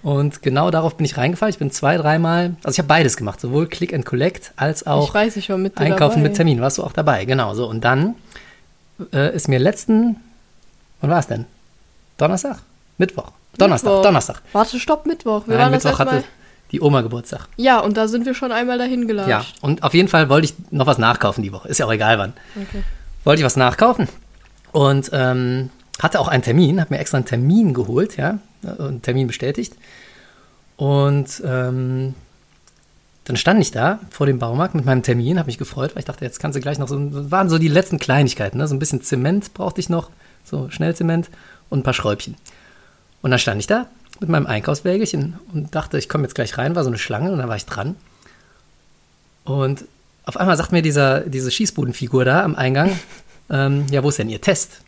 Und 0.01 0.41
genau 0.41 0.71
darauf 0.71 0.95
bin 0.95 1.05
ich 1.05 1.17
reingefallen. 1.17 1.51
Ich 1.51 1.59
bin 1.59 1.71
zwei, 1.71 1.97
dreimal, 1.97 2.55
also 2.63 2.75
ich 2.75 2.79
habe 2.79 2.87
beides 2.87 3.17
gemacht, 3.17 3.41
sowohl 3.41 3.67
Click 3.67 3.93
and 3.93 4.05
Collect 4.05 4.53
als 4.55 4.87
auch 4.87 5.09
ich 5.09 5.13
weiß, 5.13 5.35
ich 5.35 5.49
mit 5.49 5.77
Einkaufen 5.77 6.17
dabei. 6.17 6.29
mit 6.29 6.35
Termin. 6.35 6.61
Warst 6.61 6.77
du 6.77 6.83
auch 6.83 6.93
dabei, 6.93 7.25
genau 7.25 7.53
so. 7.53 7.67
Und 7.67 7.83
dann 7.83 8.15
äh, 9.11 9.35
ist 9.35 9.49
mir 9.49 9.59
letzten, 9.59 10.17
wann 11.01 11.09
war 11.09 11.19
es 11.19 11.27
denn? 11.27 11.45
Donnerstag? 12.19 12.59
Mittwoch. 12.97 13.31
Donnerstag, 13.57 13.89
Mittwoch. 13.89 14.03
Donnerstag. 14.03 14.41
Warte, 14.53 14.79
stopp, 14.79 15.05
Mittwoch. 15.05 15.47
Wir 15.47 15.57
Nein, 15.57 15.71
Mittwoch 15.71 15.97
hatte 15.99 16.23
die 16.71 16.81
Oma 16.81 17.01
Geburtstag. 17.01 17.47
Ja, 17.57 17.79
und 17.79 17.97
da 17.97 18.07
sind 18.07 18.25
wir 18.25 18.33
schon 18.33 18.51
einmal 18.51 18.77
dahin 18.77 19.07
gelatscht. 19.07 19.29
Ja, 19.29 19.45
und 19.61 19.83
auf 19.83 19.93
jeden 19.93 20.07
Fall 20.07 20.29
wollte 20.29 20.45
ich 20.45 20.53
noch 20.71 20.85
was 20.85 20.97
nachkaufen 20.97 21.43
die 21.43 21.51
Woche. 21.51 21.67
Ist 21.67 21.79
ja 21.79 21.85
auch 21.85 21.91
egal 21.91 22.19
wann. 22.19 22.33
Okay. 22.55 22.83
Wollte 23.23 23.41
ich 23.41 23.45
was 23.45 23.55
nachkaufen 23.55 24.07
und 24.71 25.09
ähm, 25.13 25.69
hatte 26.01 26.19
auch 26.19 26.27
einen 26.27 26.43
Termin, 26.43 26.79
habe 26.79 26.93
mir 26.93 26.99
extra 26.99 27.17
einen 27.17 27.25
Termin 27.25 27.73
geholt, 27.73 28.17
ja, 28.17 28.39
einen 28.63 29.01
Termin 29.01 29.27
bestätigt. 29.27 29.73
Und 30.77 31.41
ähm, 31.45 32.13
dann 33.25 33.35
stand 33.35 33.61
ich 33.61 33.71
da 33.71 33.99
vor 34.09 34.25
dem 34.25 34.39
Baumarkt 34.39 34.75
mit 34.75 34.85
meinem 34.85 35.03
Termin, 35.03 35.37
habe 35.37 35.47
mich 35.47 35.57
gefreut, 35.57 35.91
weil 35.93 35.99
ich 35.99 36.05
dachte, 36.05 36.23
jetzt 36.23 36.39
kannst 36.39 36.55
du 36.55 36.61
gleich 36.61 36.79
noch 36.79 36.87
so, 36.87 36.97
das 36.97 37.31
waren 37.31 37.49
so 37.49 37.57
die 37.57 37.67
letzten 37.67 37.99
Kleinigkeiten, 37.99 38.57
ne? 38.57 38.67
so 38.67 38.75
ein 38.75 38.79
bisschen 38.79 39.01
Zement 39.01 39.53
brauchte 39.53 39.81
ich 39.81 39.89
noch, 39.89 40.09
so 40.43 40.69
Schnellzement 40.69 41.29
und 41.69 41.79
ein 41.79 41.83
paar 41.83 41.93
Schräubchen. 41.93 42.35
Und 43.21 43.31
dann 43.31 43.39
stand 43.39 43.59
ich 43.59 43.67
da 43.67 43.87
mit 44.19 44.29
meinem 44.29 44.47
Einkaufswägelchen 44.47 45.39
und 45.53 45.73
dachte, 45.75 45.97
ich 45.97 46.09
komme 46.09 46.23
jetzt 46.23 46.35
gleich 46.35 46.57
rein, 46.57 46.75
war 46.75 46.83
so 46.83 46.89
eine 46.89 46.97
Schlange 46.97 47.31
und 47.31 47.39
dann 47.39 47.49
war 47.49 47.55
ich 47.55 47.65
dran. 47.65 47.95
Und 49.45 49.85
auf 50.25 50.37
einmal 50.37 50.57
sagt 50.57 50.71
mir 50.71 50.81
dieser, 50.81 51.21
diese 51.21 51.51
Schießbudenfigur 51.51 52.25
da 52.25 52.43
am 52.43 52.55
Eingang, 52.55 52.97
ähm, 53.49 53.85
ja, 53.89 54.03
wo 54.03 54.09
ist 54.09 54.19
denn 54.19 54.29
Ihr 54.29 54.41
Test? 54.41 54.81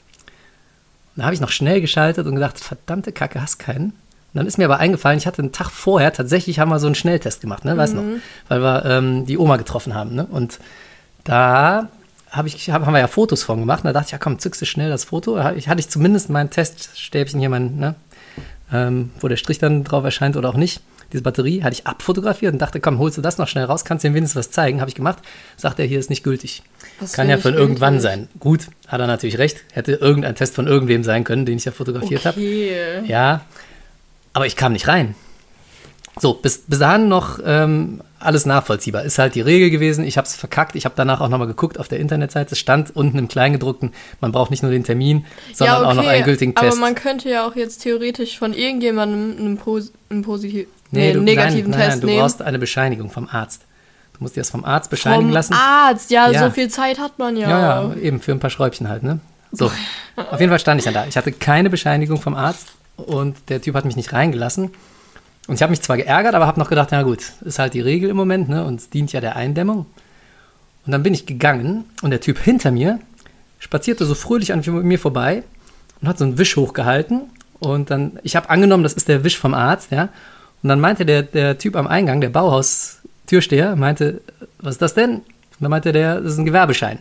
Und 1.16 1.22
da 1.22 1.26
habe 1.26 1.34
ich 1.34 1.42
noch 1.42 1.50
schnell 1.50 1.82
geschaltet 1.82 2.28
und 2.28 2.36
gedacht, 2.36 2.60
verdammte 2.60 3.12
Kacke, 3.12 3.42
hast 3.42 3.58
keinen. 3.58 3.86
Und 4.34 4.38
dann 4.38 4.48
ist 4.48 4.58
mir 4.58 4.66
aber 4.66 4.78
eingefallen, 4.78 5.18
ich 5.18 5.28
hatte 5.28 5.42
einen 5.42 5.52
Tag 5.52 5.72
vorher, 5.72 6.14
tatsächlich 6.14 6.60
haben 6.60 6.70
wir 6.70 6.80
so 6.80 6.88
einen 6.88 6.96
Schnelltest 6.96 7.42
gemacht, 7.42 7.66
ne, 7.66 7.76
weißt 7.76 7.94
du 7.94 7.98
noch, 7.98 8.20
weil 8.48 8.62
wir 8.62 8.86
ähm, 8.86 9.26
die 9.26 9.38
Oma 9.38 9.58
getroffen 9.58 9.94
haben, 9.94 10.16
ne, 10.16 10.26
und 10.26 10.60
da 11.26 11.90
hab 12.32 12.46
ich, 12.46 12.70
hab, 12.70 12.86
haben 12.86 12.94
wir 12.94 13.00
ja 13.00 13.08
Fotos 13.08 13.44
von 13.44 13.60
gemacht, 13.60 13.84
und 13.84 13.88
da 13.88 13.94
dachte 13.94 14.08
ich, 14.08 14.12
ja 14.14 14.18
komm, 14.18 14.40
zückst 14.40 14.62
du 14.62 14.66
schnell 14.66 14.90
das 14.90 15.04
Foto, 15.04 15.36
Da 15.36 15.54
ich, 15.54 15.68
hatte 15.68 15.80
ich 15.80 15.90
zumindest 15.90 16.30
mein 16.30 16.50
Teststäbchen 16.50 17.40
hier, 17.40 17.50
mein, 17.50 17.78
ne, 17.78 17.96
ähm, 18.72 19.12
wo 19.20 19.28
der 19.28 19.36
Strich 19.36 19.60
dann 19.60 19.84
drauf 19.84 20.04
erscheint 20.04 20.38
oder 20.38 20.50
auch 20.50 20.56
nicht, 20.56 20.82
diese 21.12 21.24
Batterie, 21.24 21.62
hatte 21.62 21.74
ich 21.74 21.86
abfotografiert 21.86 22.54
und 22.54 22.60
dachte, 22.60 22.80
komm, 22.80 22.98
holst 22.98 23.18
du 23.18 23.22
das 23.22 23.38
noch 23.38 23.50
schnell 23.50 23.66
raus, 23.66 23.84
kannst 23.84 24.06
du 24.06 24.08
ihm 24.08 24.14
wenigstens 24.14 24.40
was 24.40 24.52
zeigen, 24.52 24.80
habe 24.80 24.90
ich 24.90 24.96
gemacht, 24.96 25.20
sagt 25.58 25.78
er, 25.80 25.86
hier 25.86 26.00
ist 26.00 26.10
nicht 26.10 26.24
gültig. 26.24 26.64
Was 27.02 27.12
Kann 27.12 27.30
ja 27.30 27.38
von 27.38 27.54
irgendwann 27.54 27.96
gültig? 27.96 28.10
sein. 28.10 28.30
Gut, 28.40 28.68
hat 28.88 29.02
er 29.02 29.08
natürlich 29.08 29.38
recht, 29.38 29.58
hätte 29.74 29.94
irgendein 29.94 30.36
Test 30.36 30.56
von 30.56 30.68
irgendwem 30.68 31.04
sein 31.04 31.26
können, 31.26 31.46
den 31.46 31.58
ich 31.58 31.66
ja 31.66 31.74
fotografiert 31.74 32.26
habe. 32.26 32.40
Okay. 32.40 33.04
Ja, 33.08 33.42
aber 34.32 34.46
ich 34.46 34.56
kam 34.56 34.72
nicht 34.72 34.88
rein. 34.88 35.16
So, 36.20 36.34
bis, 36.34 36.60
bis 36.60 36.80
dahin 36.80 37.10
noch 37.10 37.40
ähm, 37.44 38.02
alles 38.24 38.46
nachvollziehbar. 38.46 39.04
Ist 39.04 39.18
halt 39.20 39.36
die 39.36 39.42
Regel 39.42 39.70
gewesen. 39.70 40.06
Ich 40.06 40.18
habe 40.18 40.28
es 40.28 40.36
verkackt. 40.36 40.76
Ich 40.76 40.86
habe 40.86 40.94
danach 40.98 41.22
auch 41.22 41.30
nochmal 41.30 41.48
geguckt 41.48 41.80
auf 41.80 41.88
der 41.88 42.00
Internetseite. 42.00 42.54
Es 42.54 42.60
stand 42.60 42.96
unten 42.96 43.18
im 43.18 43.28
Kleingedruckten, 43.28 43.94
man 44.20 44.32
braucht 44.32 44.52
nicht 44.52 44.64
nur 44.64 44.72
den 44.72 44.84
Termin, 44.84 45.26
sondern 45.54 45.86
auch 45.86 45.94
noch 45.94 46.08
einen 46.08 46.24
gültigen 46.24 46.56
aber 46.56 46.68
Test. 46.68 46.80
man 46.80 46.96
könnte 46.96 47.30
ja 47.30 47.48
auch 47.48 47.56
jetzt 47.56 47.80
theoretisch 47.84 48.38
von 48.38 48.54
irgendjemandem 48.54 49.38
einen, 49.38 49.58
Pos 49.58 49.92
einen 50.10 50.22
positiv 50.24 50.68
Nee, 50.94 51.08
nee, 51.08 51.14
du, 51.14 51.22
negativen 51.22 51.72
nein, 51.72 51.80
nein, 51.80 51.90
Test 51.92 52.04
du 52.04 52.08
nehmen. 52.08 52.20
brauchst 52.20 52.42
eine 52.42 52.60
Bescheinigung 52.60 53.10
vom 53.10 53.28
Arzt. 53.32 53.62
Du 54.14 54.24
musst 54.24 54.36
dir 54.36 54.42
das 54.42 54.50
vom 54.50 54.66
Arzt 54.66 54.90
bescheinigen 54.90 55.28
Vom 55.28 55.32
lassen. 55.34 55.54
Arzt, 55.54 56.12
ja, 56.12 56.30
Ja. 56.30 56.44
so 56.46 56.52
viel 56.52 56.70
Zeit 56.70 57.00
hat 57.00 57.18
man 57.18 57.38
ja. 57.38 57.50
Ja, 57.50 57.60
ja, 57.84 57.94
eben 57.96 58.20
für 58.20 58.34
ein 58.34 58.40
paar 58.40 58.50
Schräubchen 58.50 58.90
halt, 58.90 59.02
ne? 59.04 59.20
So. 59.54 59.72
Auf 60.32 60.40
jeden 60.40 60.50
Fall 60.50 60.60
stand 60.60 60.80
ich 60.80 60.86
dann 60.86 60.94
da. 60.94 61.06
Ich 61.08 61.16
hatte 61.18 61.32
keine 61.32 61.70
Bescheinigung 61.70 62.20
vom 62.22 62.36
Arzt 62.36 62.68
und 62.98 63.38
der 63.50 63.62
Typ 63.62 63.76
hat 63.76 63.86
mich 63.86 63.96
nicht 63.96 64.12
reingelassen. 64.14 64.72
Und 65.52 65.56
ich 65.56 65.64
habe 65.64 65.72
mich 65.72 65.82
zwar 65.82 65.98
geärgert, 65.98 66.34
aber 66.34 66.48
habe 66.48 66.62
noch 66.62 66.70
gedacht, 66.70 66.88
na 66.94 67.04
gut, 67.04 67.34
ist 67.44 67.60
halt 67.60 67.74
die 67.74 67.82
Regel 67.82 68.10
im 68.10 68.16
Moment, 68.16 68.48
ne? 68.48 68.64
Und 68.64 68.80
es 68.80 68.90
dient 68.90 69.12
ja 69.12 69.20
der 69.20 69.36
Eindämmung. 69.36 69.86
Und 70.86 70.94
dann 70.94 71.04
bin 71.04 71.14
ich 71.14 71.26
gegangen 71.26 71.84
und 72.02 72.12
der 72.12 72.22
Typ 72.22 72.40
hinter 72.40 72.72
mir 72.72 73.00
spazierte 73.60 74.06
so 74.06 74.16
fröhlich 74.16 74.54
an 74.54 74.64
mir 74.66 74.98
vorbei 74.98 75.44
und 76.00 76.08
hat 76.08 76.18
so 76.20 76.24
einen 76.24 76.38
Wisch 76.38 76.56
hochgehalten. 76.56 77.24
Und 77.60 77.92
dann, 77.92 78.18
ich 78.24 78.38
habe 78.38 78.50
angenommen, 78.50 78.84
das 78.84 78.94
ist 78.94 79.10
der 79.10 79.26
Wisch 79.26 79.38
vom 79.38 79.54
Arzt, 79.54 79.92
ja. 79.92 80.04
Und 80.64 80.70
dann 80.70 80.80
meinte 80.80 81.06
der, 81.06 81.22
der 81.22 81.58
Typ 81.58 81.76
am 81.76 81.86
Eingang, 81.86 82.22
der 82.22 82.30
Bauhaus-Türsteher, 82.30 83.76
meinte, 83.76 84.22
was 84.60 84.76
ist 84.76 84.82
das 84.82 84.94
denn? 84.94 85.16
Und 85.16 85.24
dann 85.60 85.70
meinte 85.70 85.92
der, 85.92 86.22
das 86.22 86.32
ist 86.32 86.38
ein 86.38 86.46
Gewerbeschein. 86.46 87.00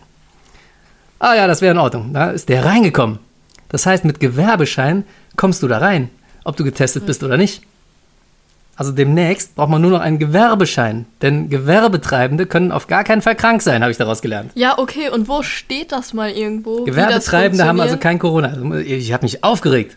Ah 1.21 1.37
ja, 1.37 1.47
das 1.47 1.63
wäre 1.63 1.71
in 1.71 1.79
Ordnung. 1.79 2.13
Da 2.13 2.33
ist 2.33 2.49
der 2.49 2.65
reingekommen. 2.65 3.21
Das 3.69 3.87
heißt, 3.87 4.05
mit 4.05 4.19
Gewerbeschein 4.19 5.05
kommst 5.37 5.63
du 5.63 5.69
da 5.69 5.79
rein, 5.79 6.11
ob 6.43 6.57
du 6.57 6.65
getestet 6.65 7.07
bist 7.07 7.23
oder 7.23 7.37
nicht. 7.37 7.63
Also 8.81 8.93
demnächst 8.93 9.57
braucht 9.57 9.69
man 9.69 9.83
nur 9.83 9.91
noch 9.91 10.01
einen 10.01 10.19
Gewerbeschein, 10.19 11.05
denn 11.21 11.51
Gewerbetreibende 11.51 12.47
können 12.47 12.73
auf 12.73 12.87
gar 12.87 13.05
keinen 13.05 13.21
Fall 13.21 13.37
krank 13.37 13.61
sein, 13.61 13.83
habe 13.83 13.93
ich 13.93 13.99
daraus 13.99 14.23
gelernt. 14.23 14.53
Ja, 14.55 14.79
okay, 14.79 15.11
und 15.11 15.29
wo 15.29 15.43
steht 15.43 15.93
das 15.93 16.15
mal 16.15 16.31
irgendwo? 16.31 16.85
Gewerbetreibende 16.85 17.67
haben 17.67 17.79
also 17.79 17.99
kein 17.99 18.19
Corona. 18.19 18.57
Ich 18.81 19.13
habe 19.13 19.27
mich 19.27 19.45
aufgeregt. 19.45 19.97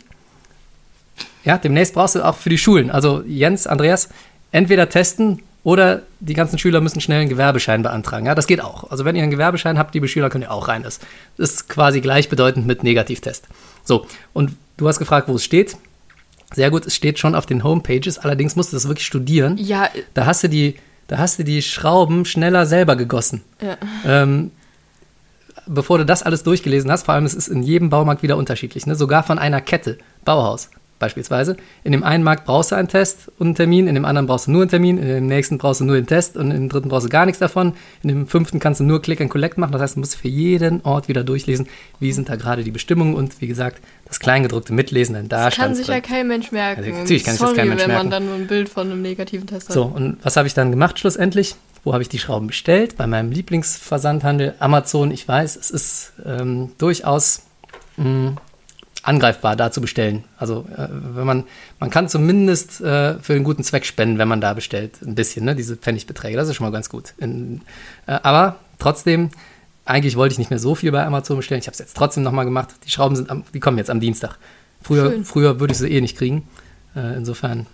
Ja, 1.46 1.58
demnächst 1.58 1.94
brauchst 1.94 2.16
du 2.16 2.25
auch 2.25 2.36
für 2.36 2.50
die 2.50 2.58
Schulen. 2.58 2.92
Also 2.92 3.24
Jens, 3.25 3.68
Andreas, 3.68 4.10
entweder 4.52 4.90
testen 4.90 5.42
oder 5.63 6.02
die 6.20 6.34
ganzen 6.34 6.60
Schüler 6.60 6.82
müssen 6.82 7.00
schnell 7.00 7.22
einen 7.22 7.30
Gewerbeschein 7.30 7.84
beantragen. 7.84 8.25
Ja, 8.25 8.36
das 8.36 8.48
geht 8.48 8.60
auch. 8.60 8.92
Also 8.92 9.06
wenn 9.06 9.16
ihr 9.16 9.24
einen 9.24 9.32
Gewerbeschein 9.32 9.80
habt, 9.80 9.94
liebe 9.94 10.10
Schüler, 10.10 10.30
könnt 10.30 10.44
ihr 10.44 10.52
auch 10.52 10.68
rein. 10.68 10.84
Das 10.84 11.00
ist 11.38 11.70
quasi 11.70 12.02
gleichbedeutend 12.02 12.68
mit 12.68 12.84
Negativtest. 12.84 13.48
So, 13.86 14.08
und 14.34 14.52
du 14.75 14.90
hast 14.90 15.00
gefragt, 15.00 15.30
wo 15.30 15.36
es 15.36 15.46
steht. 15.46 15.78
Sehr 16.54 16.70
gut, 16.72 16.86
es 16.86 16.96
steht 16.96 17.20
schon 17.20 17.36
auf 17.36 17.46
den 17.46 17.64
Homepages. 17.64 18.18
Allerdings 18.20 18.56
musst 18.56 18.72
du 18.72 18.76
das 18.76 18.88
wirklich 18.88 19.06
studieren. 19.06 19.58
Ja, 19.58 19.90
Da 20.14 20.26
hast 20.26 20.44
du 20.44 20.50
die, 20.50 20.76
da 21.08 21.18
hast 21.18 21.40
du 21.40 21.44
die 21.44 21.62
Schrauben 21.62 22.26
schneller 22.26 22.66
selber 22.66 22.96
gegossen. 22.96 23.44
ja. 23.62 23.78
Ähm, 24.06 24.52
bevor 25.66 25.98
du 25.98 26.06
das 26.06 26.24
alles 26.24 26.44
durchgelesen 26.44 26.92
hast, 26.92 27.04
vor 27.06 27.14
allem 27.14 27.26
es 27.26 27.34
ist 27.34 27.48
in 27.48 27.64
jedem 27.64 27.90
Baumarkt 27.90 28.22
wieder 28.22 28.36
unterschiedlich, 28.38 28.86
ne? 28.86 28.96
sogar 28.96 29.24
von 29.24 29.40
einer 29.40 29.62
Kette, 29.62 29.98
Bauhaus 30.26 30.70
beispielsweise. 31.04 31.58
In 31.84 31.92
dem 31.92 32.04
einen 32.04 32.24
Markt 32.24 32.46
brauchst 32.46 32.72
du 32.72 32.76
einen 32.76 32.88
Test 32.88 33.32
und 33.40 33.48
einen 33.48 33.56
Termin, 33.56 33.88
in 33.88 33.96
dem 33.96 34.06
anderen 34.06 34.26
brauchst 34.28 34.48
du 34.48 34.52
nur 34.52 34.62
einen 34.62 34.70
Termin, 34.70 34.98
in 34.98 35.08
dem 35.08 35.28
nächsten 35.28 35.58
brauchst 35.58 35.82
du 35.82 35.86
nur 35.86 35.96
den 35.96 36.08
Test 36.08 36.38
und 36.38 36.52
im 36.52 36.70
dritten 36.70 36.90
brauchst 36.90 37.06
du 37.06 37.10
gar 37.10 37.26
nichts 37.26 37.40
davon. 37.40 37.74
In 38.02 38.10
dem 38.10 38.28
fünften 38.28 38.60
kannst 38.60 38.80
du 38.80 38.84
nur 38.86 39.02
Click 39.02 39.20
and 39.22 39.30
Collect 39.30 39.58
machen. 39.58 39.72
Das 39.74 39.82
heißt, 39.82 39.96
du 39.96 40.00
musst 40.00 40.16
für 40.16 40.28
jeden 40.30 40.82
Ort 40.86 41.08
wieder 41.10 41.24
durchlesen, 41.24 41.68
wie 42.00 42.12
sind 42.12 42.30
da 42.30 42.36
gerade 42.38 42.64
die 42.64 42.72
Bestimmungen 42.72 43.16
und 43.16 43.42
wie 43.42 43.48
gesagt, 43.48 43.82
das 44.06 44.20
Kleingedruckte 44.20 44.74
mitlesen, 44.74 45.16
denn 45.16 45.30
da 45.30 45.46
Das 45.46 45.56
kann 45.56 45.76
sich 45.76 45.86
drin. 45.88 45.96
ja 45.96 46.02
kein 46.02 46.28
Mensch 46.28 46.52
merken. 46.52 46.84
Also, 46.84 46.98
natürlich 47.00 47.24
kann 47.24 47.34
sich 47.34 47.40
das 47.42 47.50
Sorry, 47.50 47.56
kein 47.60 47.70
Mensch 47.70 47.82
wenn 47.82 47.88
merken. 47.90 48.10
man 48.10 48.12
dann 48.12 48.26
nur 48.26 48.36
ein 48.36 48.48
Bild 48.48 48.70
von 48.70 48.90
einem 48.92 49.02
negativen 49.02 49.48
Test 49.48 49.70
hat. 49.70 49.74
So, 49.74 49.84
und 49.84 50.18
was 50.24 50.38
habe 50.38 50.48
ich 50.48 50.54
dann 50.54 50.72
gemacht 50.72 51.00
schlussendlich? 51.00 51.56
Wo 51.86 51.92
habe 51.92 52.02
ich 52.02 52.08
die 52.08 52.18
Schrauben 52.20 52.48
bestellt? 52.48 52.96
Bei 52.96 53.08
meinem 53.08 53.32
Lieblingsversandhandel 53.32 54.54
Amazon. 54.60 55.12
Ich 55.12 55.28
weiß, 55.28 55.58
es 55.58 55.70
ist 55.70 56.14
ähm, 56.26 56.72
durchaus 56.78 57.42
mh, 57.98 58.36
angreifbar, 59.04 59.56
da 59.56 59.70
zu 59.72 59.82
bestellen. 59.82 60.24
Also 60.38 60.66
äh, 60.76 60.88
wenn 60.90 61.26
man, 61.26 61.44
man 61.80 61.90
kann 61.90 62.08
zumindest 62.10 62.82
äh, 62.82 63.20
für 63.20 63.34
einen 63.34 63.44
guten 63.44 63.64
Zweck 63.64 63.86
spenden, 63.86 64.18
wenn 64.18 64.28
man 64.28 64.42
da 64.42 64.54
bestellt. 64.54 65.02
Ein 65.06 65.16
bisschen, 65.16 65.46
ne? 65.46 65.56
diese 65.56 65.76
Pfennigbeträge. 65.76 66.38
Das 66.38 66.48
ist 66.48 66.56
schon 66.56 66.66
mal 66.66 66.72
ganz 66.72 66.90
gut. 66.90 67.14
In, 67.18 67.62
äh, 68.08 68.20
aber 68.24 68.58
trotzdem, 68.80 69.30
eigentlich 69.86 70.16
wollte 70.16 70.34
ich 70.34 70.40
nicht 70.40 70.50
mehr 70.50 70.60
so 70.60 70.74
viel 70.74 70.92
bei 70.92 71.06
Amazon 71.06 71.38
bestellen. 71.38 71.60
Ich 71.60 71.68
habe 71.68 71.74
es 71.74 71.80
jetzt 71.80 71.96
trotzdem 71.96 72.24
nochmal 72.24 72.46
gemacht. 72.46 72.70
Die 72.86 72.90
Schrauben 72.90 73.16
sind 73.16 73.30
am, 73.30 73.44
die 73.54 73.60
kommen 73.60 73.78
jetzt 73.78 73.90
am 73.90 74.00
Dienstag. 74.00 74.38
Früher, 74.82 75.12
Schön. 75.12 75.26
früher 75.26 75.60
würde 75.60 75.74
ich 75.74 75.78
sie 75.78 75.92
eh 75.92 76.02
nicht 76.02 76.18
kriegen. 76.18 76.48
Äh, 76.96 77.16
insofern, 77.16 77.68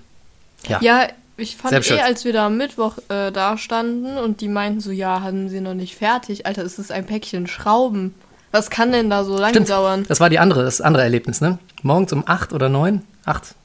ja. 0.68 0.80
Ja, 0.82 1.08
ich 1.38 1.56
fand 1.56 1.70
Selbst 1.70 1.92
eh, 1.92 2.00
als 2.00 2.26
wir 2.26 2.34
da 2.34 2.48
am 2.48 2.58
Mittwoch 2.58 2.98
äh, 3.10 3.32
da 3.32 3.58
standen 3.58 4.18
und 4.18 4.42
die 4.42 4.48
meinten 4.48 4.80
so, 4.80 4.92
ja, 4.92 5.22
haben 5.22 5.48
sie 5.50 5.62
noch 5.62 5.74
nicht 5.74 5.96
fertig. 5.96 6.46
Alter, 6.46 6.64
es 6.64 6.80
ist 6.80 6.92
ein 6.92 7.06
Päckchen 7.06 7.48
Schrauben. 7.48 8.16
Was 8.52 8.70
kann 8.70 8.92
denn 8.92 9.10
da 9.10 9.24
so 9.24 9.38
lange 9.38 9.54
Stimmt. 9.54 9.70
dauern? 9.70 10.06
Das 10.08 10.20
war 10.20 10.30
die 10.30 10.40
andere, 10.40 10.64
das 10.64 10.82
andere 10.82 11.04
Erlebnis, 11.04 11.42
ne? 11.42 11.60
Morgens 11.84 12.14
um 12.14 12.24
8 12.26 12.54
oder 12.54 12.70
9, 12.70 13.04
8, 13.26 13.56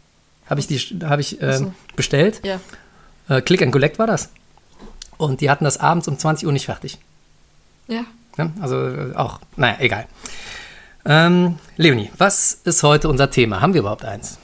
habe 0.51 0.61
ich, 0.61 0.67
die, 0.67 0.79
hab 1.05 1.19
ich 1.19 1.41
äh, 1.41 1.57
so. 1.57 1.73
bestellt. 1.97 2.41
Ja. 2.45 2.61
Äh, 3.29 3.41
Click 3.41 3.63
and 3.63 3.73
Collect 3.73 3.99
war 3.99 4.07
das. 4.07 4.31
Und 5.17 5.41
die 5.41 5.51
hatten 5.51 5.65
das 5.65 5.79
abends 5.79 6.09
um 6.09 6.19
20 6.19 6.47
Uhr 6.47 6.53
nicht 6.53 6.67
fertig. 6.67 6.99
Ja. 7.89 8.05
Ne? 8.37 8.53
Also 8.61 8.77
äh, 8.87 9.15
auch, 9.15 9.41
naja, 9.57 9.77
egal. 9.79 10.07
Ähm, 11.07 11.59
Leonie, 11.77 12.11
was 12.19 12.61
ist 12.65 12.83
heute 12.83 13.09
unser 13.09 13.31
Thema? 13.31 13.61
Haben 13.61 13.75
wir 13.75 13.81
überhaupt 13.81 14.05
eins? 14.05 14.39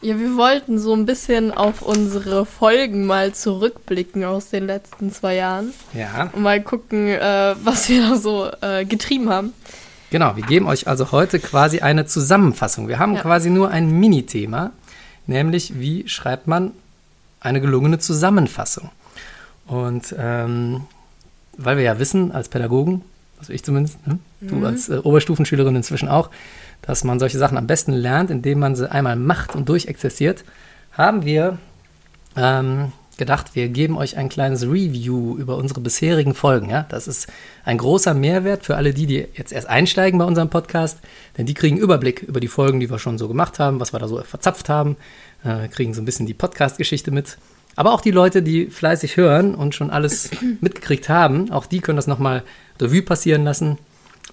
Ja, 0.00 0.18
wir 0.18 0.36
wollten 0.36 0.78
so 0.78 0.94
ein 0.94 1.06
bisschen 1.06 1.50
auf 1.50 1.82
unsere 1.82 2.46
Folgen 2.46 3.04
mal 3.06 3.32
zurückblicken 3.34 4.24
aus 4.24 4.48
den 4.50 4.66
letzten 4.66 5.10
zwei 5.10 5.34
Jahren 5.34 5.74
Ja. 5.92 6.30
und 6.32 6.42
mal 6.42 6.62
gucken, 6.62 7.08
äh, 7.08 7.54
was 7.64 7.88
wir 7.88 8.02
da 8.08 8.16
so 8.16 8.48
äh, 8.60 8.84
getrieben 8.84 9.28
haben. 9.28 9.52
Genau, 10.10 10.36
wir 10.36 10.44
geben 10.44 10.66
euch 10.68 10.86
also 10.86 11.10
heute 11.10 11.40
quasi 11.40 11.80
eine 11.80 12.06
Zusammenfassung. 12.06 12.86
Wir 12.86 12.98
haben 13.00 13.14
Ja. 13.16 13.22
quasi 13.22 13.50
nur 13.50 13.70
ein 13.70 13.90
Mini-Thema, 13.98 14.70
nämlich 15.26 15.78
wie 15.80 16.08
schreibt 16.08 16.46
man 16.46 16.70
eine 17.40 17.60
gelungene 17.60 17.98
Zusammenfassung. 17.98 18.90
Und 19.66 20.14
ähm, 20.16 20.82
weil 21.56 21.76
wir 21.76 21.84
ja 21.84 21.98
wissen, 21.98 22.30
als 22.30 22.48
Pädagogen, 22.48 23.02
also 23.40 23.52
ich 23.52 23.64
zumindest, 23.64 24.06
ne? 24.06 24.18
du 24.40 24.64
als 24.64 24.88
äh, 24.88 24.98
Oberstufenschülerin 24.98 25.74
inzwischen 25.74 26.08
auch, 26.08 26.30
dass 26.82 27.04
man 27.04 27.18
solche 27.18 27.38
Sachen 27.38 27.58
am 27.58 27.66
besten 27.66 27.92
lernt, 27.92 28.30
indem 28.30 28.60
man 28.60 28.74
sie 28.74 28.90
einmal 28.90 29.16
macht 29.16 29.54
und 29.54 29.68
durchexerziert, 29.68 30.44
haben 30.92 31.24
wir 31.24 31.58
ähm, 32.36 32.92
gedacht, 33.18 33.54
wir 33.54 33.68
geben 33.68 33.98
euch 33.98 34.16
ein 34.16 34.28
kleines 34.28 34.62
Review 34.62 35.36
über 35.36 35.56
unsere 35.56 35.80
bisherigen 35.80 36.34
Folgen. 36.34 36.70
Ja? 36.70 36.86
Das 36.88 37.06
ist 37.06 37.26
ein 37.64 37.76
großer 37.76 38.14
Mehrwert 38.14 38.64
für 38.64 38.76
alle 38.76 38.94
die, 38.94 39.06
die 39.06 39.26
jetzt 39.34 39.52
erst 39.52 39.68
einsteigen 39.68 40.18
bei 40.18 40.24
unserem 40.24 40.48
Podcast, 40.48 40.98
denn 41.36 41.44
die 41.44 41.54
kriegen 41.54 41.76
Überblick 41.76 42.22
über 42.22 42.40
die 42.40 42.48
Folgen, 42.48 42.80
die 42.80 42.90
wir 42.90 42.98
schon 42.98 43.18
so 43.18 43.28
gemacht 43.28 43.58
haben, 43.58 43.80
was 43.80 43.92
wir 43.92 43.98
da 43.98 44.08
so 44.08 44.22
verzapft 44.22 44.68
haben, 44.68 44.96
äh, 45.44 45.68
kriegen 45.68 45.92
so 45.92 46.00
ein 46.00 46.04
bisschen 46.04 46.26
die 46.26 46.34
Podcast-Geschichte 46.34 47.10
mit. 47.10 47.36
Aber 47.76 47.92
auch 47.92 48.00
die 48.00 48.10
Leute, 48.10 48.42
die 48.42 48.66
fleißig 48.66 49.16
hören 49.16 49.54
und 49.54 49.74
schon 49.74 49.90
alles 49.90 50.30
mitgekriegt 50.60 51.08
haben, 51.08 51.50
auch 51.50 51.66
die 51.66 51.80
können 51.80 51.96
das 51.96 52.06
nochmal 52.06 52.42
Revue 52.80 53.02
passieren 53.02 53.44
lassen. 53.44 53.78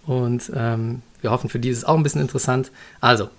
Und 0.06 0.52
ähm, 0.56 1.02
wir 1.22 1.32
hoffen, 1.32 1.50
für 1.50 1.60
die 1.60 1.70
ist 1.70 1.80
es 1.80 1.86
auch 1.86 1.96
ein 1.96 2.04
bisschen 2.04 2.22
interessant. 2.22 2.72
Also, 3.02 3.30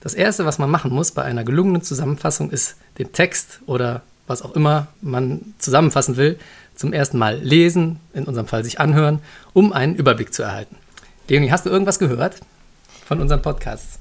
das 0.00 0.14
Erste, 0.14 0.44
was 0.44 0.58
man 0.58 0.70
machen 0.70 0.92
muss 0.92 1.12
bei 1.12 1.22
einer 1.22 1.44
gelungenen 1.44 1.82
Zusammenfassung, 1.82 2.50
ist 2.50 2.76
den 2.98 3.12
Text 3.12 3.60
oder 3.66 4.02
was 4.26 4.42
auch 4.42 4.54
immer 4.54 4.88
man 5.00 5.54
zusammenfassen 5.58 6.16
will, 6.16 6.38
zum 6.74 6.92
ersten 6.92 7.18
Mal 7.18 7.38
lesen, 7.38 8.00
in 8.14 8.24
unserem 8.24 8.46
Fall 8.46 8.64
sich 8.64 8.80
anhören, 8.80 9.20
um 9.52 9.72
einen 9.72 9.94
Überblick 9.94 10.34
zu 10.34 10.42
erhalten. 10.42 10.76
Leonie, 11.28 11.50
hast 11.50 11.66
du 11.66 11.70
irgendwas 11.70 11.98
gehört 11.98 12.36
von 13.06 13.20
unseren 13.20 13.42
Podcasts? 13.42 13.98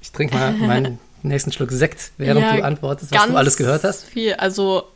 Ich 0.00 0.12
trinke 0.12 0.34
mal 0.34 0.52
meinen 0.66 0.98
nächsten 1.22 1.52
Schluck 1.52 1.70
Sekt, 1.70 2.10
während 2.18 2.40
Ja, 2.40 2.56
du 2.56 2.64
antwortest, 2.64 3.12
was 3.12 3.26
du 3.26 3.36
alles 3.36 3.56
gehört 3.56 3.84
hast. 3.84 4.04
Viel, 4.04 4.34
also 4.34 4.88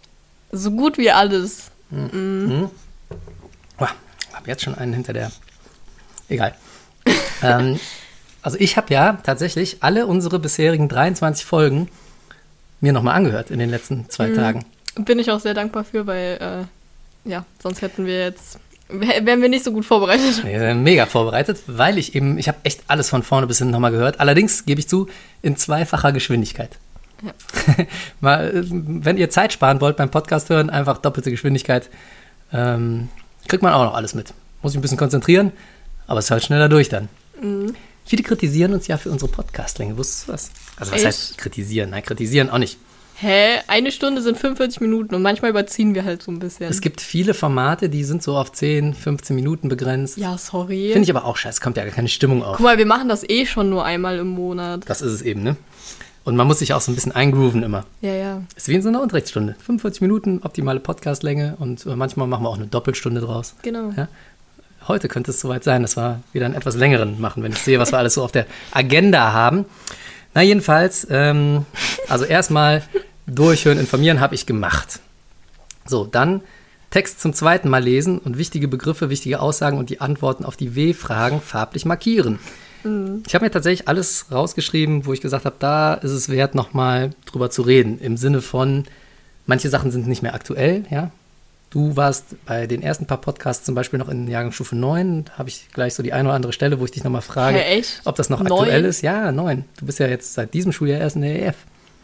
so 0.50 0.70
gut 0.72 0.98
wie 0.98 1.10
alles. 1.10 1.70
Boah, 1.90 2.70
habe 4.32 4.46
jetzt 4.46 4.62
schon 4.62 4.74
einen 4.74 4.92
hinter 4.92 5.12
der. 5.12 5.30
Egal. 6.28 6.54
ähm, 7.42 7.78
also 8.42 8.56
ich 8.60 8.76
habe 8.76 8.92
ja 8.92 9.18
tatsächlich 9.22 9.78
alle 9.80 10.06
unsere 10.06 10.38
bisherigen 10.38 10.88
23 10.88 11.44
Folgen 11.44 11.88
mir 12.80 12.92
nochmal 12.92 13.14
angehört 13.16 13.50
in 13.50 13.58
den 13.58 13.70
letzten 13.70 14.08
zwei 14.08 14.30
Tagen. 14.30 14.64
Bin 14.96 15.18
ich 15.18 15.30
auch 15.30 15.40
sehr 15.40 15.54
dankbar 15.54 15.84
für, 15.84 16.06
weil 16.06 16.66
äh, 17.26 17.30
ja, 17.30 17.44
sonst 17.62 17.82
hätten 17.82 18.06
wir 18.06 18.20
jetzt 18.20 18.58
wär- 18.88 19.24
wären 19.26 19.42
wir 19.42 19.48
nicht 19.48 19.64
so 19.64 19.72
gut 19.72 19.84
vorbereitet. 19.84 20.44
Wir 20.44 20.58
sind 20.60 20.82
mega 20.82 21.06
vorbereitet, 21.06 21.58
weil 21.66 21.98
ich 21.98 22.14
eben, 22.14 22.38
ich 22.38 22.48
habe 22.48 22.58
echt 22.64 22.82
alles 22.88 23.08
von 23.10 23.22
vorne 23.22 23.46
bis 23.46 23.58
hinten 23.58 23.72
nochmal 23.72 23.90
gehört. 23.92 24.20
Allerdings 24.20 24.64
gebe 24.64 24.80
ich 24.80 24.88
zu, 24.88 25.08
in 25.42 25.56
zweifacher 25.56 26.12
Geschwindigkeit. 26.12 26.78
Mal, 28.20 28.54
äh, 28.56 28.62
wenn 28.70 29.16
ihr 29.16 29.30
Zeit 29.30 29.52
sparen 29.52 29.80
wollt 29.80 29.96
beim 29.96 30.10
Podcast 30.10 30.50
hören, 30.50 30.70
einfach 30.70 30.98
doppelte 30.98 31.30
Geschwindigkeit. 31.30 31.88
Ähm, 32.52 33.08
kriegt 33.48 33.62
man 33.62 33.72
auch 33.72 33.84
noch 33.84 33.94
alles 33.94 34.14
mit. 34.14 34.32
Muss 34.62 34.72
ich 34.72 34.78
ein 34.78 34.82
bisschen 34.82 34.98
konzentrieren, 34.98 35.52
aber 36.06 36.18
es 36.18 36.26
ist 36.26 36.30
halt 36.30 36.44
schneller 36.44 36.68
durch 36.68 36.88
dann. 36.88 37.08
Viele 38.04 38.22
kritisieren 38.22 38.72
uns 38.72 38.86
ja 38.86 38.96
für 38.96 39.10
unsere 39.10 39.30
Podcastlänge. 39.30 39.96
Wusstest 39.98 40.28
du 40.28 40.32
das? 40.32 40.50
Also 40.76 40.92
was 40.92 40.98
Echt? 40.98 41.06
heißt 41.06 41.38
kritisieren? 41.38 41.90
Nein, 41.90 42.02
kritisieren 42.02 42.50
auch 42.50 42.58
nicht. 42.58 42.78
Hä? 43.18 43.60
Eine 43.66 43.92
Stunde 43.92 44.20
sind 44.20 44.36
45 44.36 44.80
Minuten 44.82 45.14
und 45.14 45.22
manchmal 45.22 45.50
überziehen 45.50 45.94
wir 45.94 46.04
halt 46.04 46.22
so 46.22 46.30
ein 46.30 46.38
bisschen. 46.38 46.70
Es 46.70 46.82
gibt 46.82 47.00
viele 47.00 47.32
Formate, 47.32 47.88
die 47.88 48.04
sind 48.04 48.22
so 48.22 48.36
auf 48.36 48.52
10, 48.52 48.92
15 48.92 49.34
Minuten 49.34 49.68
begrenzt. 49.68 50.18
ja, 50.18 50.36
sorry. 50.36 50.90
Finde 50.92 51.04
ich 51.04 51.10
aber 51.10 51.24
auch 51.24 51.36
scheiße. 51.38 51.60
Kommt 51.62 51.78
ja 51.78 51.84
gar 51.84 51.94
keine 51.94 52.08
Stimmung 52.08 52.42
auf. 52.42 52.58
Guck 52.58 52.64
mal, 52.64 52.76
wir 52.76 52.84
machen 52.84 53.08
das 53.08 53.24
eh 53.28 53.46
schon 53.46 53.70
nur 53.70 53.84
einmal 53.86 54.18
im 54.18 54.28
Monat. 54.28 54.82
Das 54.86 55.00
ist 55.00 55.12
es 55.12 55.22
eben, 55.22 55.42
ne? 55.42 55.56
Und 56.24 56.36
man 56.36 56.46
muss 56.46 56.58
sich 56.58 56.74
auch 56.74 56.80
so 56.80 56.92
ein 56.92 56.94
bisschen 56.94 57.12
eingrooven 57.12 57.62
immer. 57.62 57.84
Ja, 58.02 58.12
ja. 58.12 58.42
Ist 58.54 58.68
wie 58.68 58.74
in 58.74 58.82
so 58.82 58.88
einer 58.88 59.00
Unterrichtsstunde. 59.00 59.54
45 59.64 60.02
Minuten, 60.02 60.40
optimale 60.42 60.80
Podcastlänge 60.80 61.56
und 61.58 61.86
äh, 61.86 61.96
manchmal 61.96 62.26
machen 62.26 62.42
wir 62.42 62.50
auch 62.50 62.56
eine 62.58 62.66
Doppelstunde 62.66 63.20
draus. 63.20 63.54
Genau. 63.62 63.92
Ja? 63.96 64.08
Heute 64.88 65.08
könnte 65.08 65.32
es 65.32 65.40
soweit 65.40 65.64
sein, 65.64 65.82
dass 65.82 65.96
wir 65.96 66.22
wieder 66.32 66.46
einen 66.46 66.54
etwas 66.54 66.76
längeren 66.76 67.20
machen, 67.20 67.42
wenn 67.42 67.52
ich 67.52 67.58
sehe, 67.58 67.78
was 67.78 67.92
wir 67.92 67.98
alles 67.98 68.14
so 68.14 68.22
auf 68.22 68.32
der 68.32 68.46
Agenda 68.72 69.32
haben. 69.32 69.64
Na, 70.34 70.42
jedenfalls, 70.42 71.06
ähm, 71.10 71.66
also 72.08 72.24
erstmal 72.24 72.82
Durchhören, 73.26 73.78
informieren 73.78 74.20
habe 74.20 74.34
ich 74.34 74.46
gemacht. 74.46 75.00
So, 75.86 76.04
dann 76.04 76.42
Text 76.90 77.20
zum 77.20 77.32
zweiten 77.32 77.68
Mal 77.68 77.82
lesen 77.82 78.18
und 78.18 78.38
wichtige 78.38 78.68
Begriffe, 78.68 79.10
wichtige 79.10 79.40
Aussagen 79.40 79.78
und 79.78 79.90
die 79.90 80.00
Antworten 80.00 80.44
auf 80.44 80.56
die 80.56 80.76
W-Fragen 80.76 81.40
farblich 81.40 81.84
markieren. 81.84 82.38
Ich 83.26 83.34
habe 83.34 83.44
mir 83.44 83.50
tatsächlich 83.50 83.88
alles 83.88 84.26
rausgeschrieben, 84.30 85.06
wo 85.06 85.12
ich 85.12 85.20
gesagt 85.20 85.44
habe, 85.44 85.56
da 85.58 85.94
ist 85.94 86.12
es 86.12 86.28
wert, 86.28 86.54
nochmal 86.54 87.10
drüber 87.24 87.50
zu 87.50 87.62
reden. 87.62 87.98
Im 87.98 88.16
Sinne 88.16 88.40
von, 88.40 88.84
manche 89.46 89.68
Sachen 89.68 89.90
sind 89.90 90.06
nicht 90.06 90.22
mehr 90.22 90.34
aktuell, 90.34 90.84
ja. 90.90 91.10
Du 91.70 91.96
warst 91.96 92.36
bei 92.46 92.66
den 92.66 92.80
ersten 92.80 93.06
paar 93.06 93.20
Podcasts 93.20 93.64
zum 93.64 93.74
Beispiel 93.74 93.98
noch 93.98 94.08
in 94.08 94.28
Jahrgangsstufe 94.28 94.76
9. 94.76 95.24
Da 95.26 95.32
habe 95.38 95.48
ich 95.48 95.68
gleich 95.72 95.94
so 95.94 96.02
die 96.02 96.12
eine 96.12 96.28
oder 96.28 96.36
andere 96.36 96.52
Stelle, 96.52 96.78
wo 96.80 96.84
ich 96.84 96.92
dich 96.92 97.02
nochmal 97.04 97.22
frage, 97.22 97.62
echt? 97.62 98.00
ob 98.04 98.16
das 98.16 98.30
noch 98.30 98.40
Neun? 98.42 98.52
aktuell 98.60 98.84
ist. 98.84 99.02
Ja, 99.02 99.32
9. 99.32 99.64
Du 99.78 99.86
bist 99.86 99.98
ja 99.98 100.06
jetzt 100.06 100.34
seit 100.34 100.54
diesem 100.54 100.72
Schuljahr 100.72 101.00
erst 101.00 101.16
in 101.16 101.22
der 101.22 101.44
EF. 101.46 101.56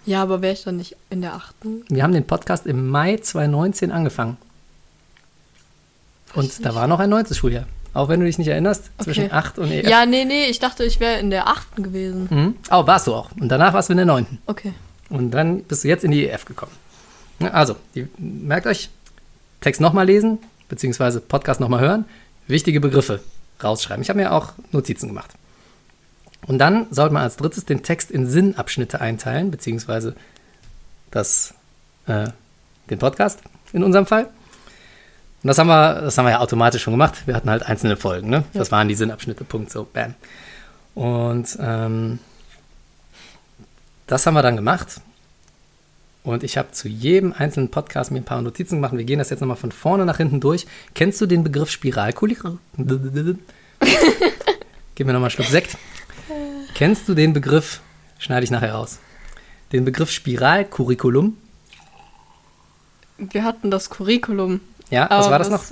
Ja, 0.04 0.20
aber 0.22 0.42
wäre 0.42 0.52
ich 0.52 0.64
dann 0.64 0.76
nicht 0.78 0.96
in 1.10 1.22
der 1.22 1.34
achten? 1.34 1.84
Wir 1.88 2.02
haben 2.02 2.12
den 2.12 2.26
Podcast 2.26 2.66
im 2.66 2.88
Mai 2.88 3.16
2019 3.18 3.92
angefangen. 3.92 4.36
Und 6.34 6.64
da 6.64 6.74
war 6.74 6.86
noch 6.88 6.98
ein 6.98 7.10
neuntes 7.10 7.36
Schuljahr. 7.36 7.66
Auch 7.94 8.08
wenn 8.08 8.20
du 8.20 8.26
dich 8.26 8.38
nicht 8.38 8.48
erinnerst, 8.48 8.90
zwischen 9.02 9.24
Okay. 9.26 9.32
8 9.34 9.58
und 9.60 9.70
EF. 9.70 9.88
Ja, 9.88 10.06
nee, 10.06 10.24
nee, 10.24 10.46
ich 10.46 10.58
dachte, 10.58 10.82
ich 10.82 10.98
wäre 10.98 11.20
in 11.20 11.30
der 11.30 11.46
achten 11.46 11.82
gewesen. 11.82 12.26
Mhm. 12.30 12.54
Oh, 12.70 12.86
warst 12.86 13.06
du 13.06 13.14
auch. 13.14 13.30
Und 13.38 13.48
danach 13.48 13.74
warst 13.74 13.90
du 13.90 13.92
in 13.92 13.98
der 13.98 14.06
neunten. 14.06 14.38
Okay. 14.46 14.72
Und 15.08 15.30
dann 15.30 15.62
bist 15.62 15.84
du 15.84 15.88
jetzt 15.88 16.02
in 16.02 16.10
die 16.10 16.26
EF 16.26 16.46
gekommen. 16.46 16.72
Ja, 17.38 17.48
Also, 17.50 17.76
die, 17.94 18.08
merkt 18.18 18.66
euch, 18.66 18.88
Text 19.62 19.80
nochmal 19.80 20.06
lesen, 20.06 20.38
beziehungsweise 20.68 21.20
Podcast 21.20 21.60
nochmal 21.60 21.80
hören, 21.80 22.04
wichtige 22.46 22.80
Begriffe 22.80 23.20
rausschreiben. 23.62 24.02
Ich 24.02 24.08
habe 24.10 24.20
mir 24.20 24.32
auch 24.32 24.52
Notizen 24.72 25.08
gemacht. 25.08 25.30
Und 26.46 26.58
dann 26.58 26.86
sollte 26.90 27.14
man 27.14 27.22
als 27.22 27.36
drittes 27.36 27.64
den 27.64 27.82
Text 27.82 28.10
in 28.10 28.26
Sinnabschnitte 28.28 29.00
einteilen, 29.00 29.50
beziehungsweise 29.50 30.16
das, 31.10 31.54
äh, 32.06 32.28
den 32.90 32.98
Podcast 32.98 33.40
in 33.72 33.84
unserem 33.84 34.06
Fall. 34.06 34.24
Und 34.24 35.48
das 35.48 35.58
haben, 35.58 35.68
wir, 35.68 36.00
das 36.02 36.18
haben 36.18 36.26
wir 36.26 36.32
ja 36.32 36.40
automatisch 36.40 36.82
schon 36.82 36.94
gemacht. 36.94 37.26
Wir 37.26 37.34
hatten 37.34 37.50
halt 37.50 37.64
einzelne 37.64 37.96
Folgen. 37.96 38.28
Ne? 38.28 38.44
Das 38.52 38.70
waren 38.70 38.88
die 38.88 38.94
Sinnabschnitte, 38.94 39.44
Punkt, 39.44 39.70
so, 39.70 39.86
bam. 39.92 40.14
Und 40.94 41.56
ähm, 41.60 42.18
das 44.06 44.26
haben 44.26 44.34
wir 44.34 44.42
dann 44.42 44.56
gemacht. 44.56 45.00
Und 46.24 46.44
ich 46.44 46.56
habe 46.56 46.70
zu 46.70 46.88
jedem 46.88 47.32
einzelnen 47.32 47.70
Podcast 47.70 48.12
mir 48.12 48.18
ein 48.18 48.24
paar 48.24 48.42
Notizen 48.42 48.76
gemacht. 48.76 48.96
Wir 48.96 49.04
gehen 49.04 49.18
das 49.18 49.30
jetzt 49.30 49.40
nochmal 49.40 49.56
von 49.56 49.72
vorne 49.72 50.04
nach 50.04 50.18
hinten 50.18 50.40
durch. 50.40 50.66
Kennst 50.94 51.20
du 51.20 51.26
den 51.26 51.42
Begriff 51.42 51.70
Spiralcurriculum? 51.70 52.60
Gib 54.94 55.06
mir 55.06 55.12
nochmal 55.12 55.28
einen 55.28 55.30
Schluck 55.30 55.48
Sekt. 55.48 55.76
Kennst 56.74 57.08
du 57.08 57.14
den 57.14 57.32
Begriff, 57.32 57.80
schneide 58.18 58.44
ich 58.44 58.50
nachher 58.50 58.74
raus, 58.74 59.00
den 59.72 59.84
Begriff 59.84 60.10
Spiralcurriculum? 60.10 61.36
Wir 63.18 63.44
hatten 63.44 63.70
das 63.70 63.90
Curriculum. 63.90 64.60
Ja, 64.90 65.08
was 65.10 65.28
war 65.30 65.38
das 65.38 65.50
noch? 65.50 65.64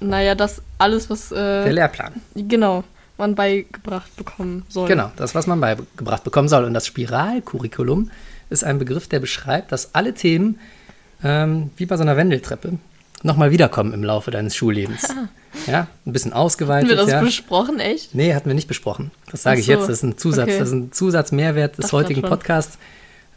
Naja, 0.00 0.34
das 0.36 0.62
alles, 0.78 1.10
was 1.10 1.30
Der 1.30 1.66
äh, 1.66 1.72
Lehrplan. 1.72 2.22
genau 2.34 2.84
man 3.18 3.34
beigebracht 3.34 4.14
bekommen 4.16 4.64
soll. 4.68 4.86
Genau, 4.88 5.10
das, 5.16 5.34
was 5.34 5.46
man 5.48 5.60
beigebracht 5.60 6.22
bekommen 6.22 6.48
soll. 6.48 6.64
Und 6.64 6.72
das 6.74 6.86
Spiralcurriculum 6.86 8.10
ist 8.50 8.64
ein 8.64 8.78
Begriff, 8.78 9.08
der 9.08 9.20
beschreibt, 9.20 9.72
dass 9.72 9.94
alle 9.94 10.14
Themen, 10.14 10.58
ähm, 11.22 11.70
wie 11.76 11.86
bei 11.86 11.96
so 11.96 12.02
einer 12.02 12.16
Wendeltreppe, 12.16 12.78
nochmal 13.22 13.50
wiederkommen 13.50 13.92
im 13.92 14.04
Laufe 14.04 14.30
deines 14.30 14.56
Schullebens. 14.56 15.08
Ja, 15.66 15.88
ein 16.06 16.12
bisschen 16.12 16.32
Hatten 16.32 16.40
ausgeweitet. 16.40 16.90
wir 16.90 16.96
das 16.96 17.10
ja. 17.10 17.20
besprochen, 17.20 17.80
echt? 17.80 18.14
Nee, 18.14 18.34
hatten 18.34 18.48
wir 18.48 18.54
nicht 18.54 18.68
besprochen. 18.68 19.10
Das 19.30 19.42
sage 19.42 19.56
Ach 19.56 19.60
ich 19.60 19.66
so, 19.66 19.72
jetzt. 19.72 19.82
Das 19.82 19.88
ist 19.90 20.02
ein 20.02 20.18
Zusatz, 20.18 20.48
okay. 20.48 20.58
das 20.58 20.68
ist 20.68 20.74
ein 20.74 20.92
Zusatzmehrwert 20.92 21.78
des 21.78 21.86
Dachte 21.86 21.96
heutigen. 21.96 22.22
Podcasts. 22.22 22.78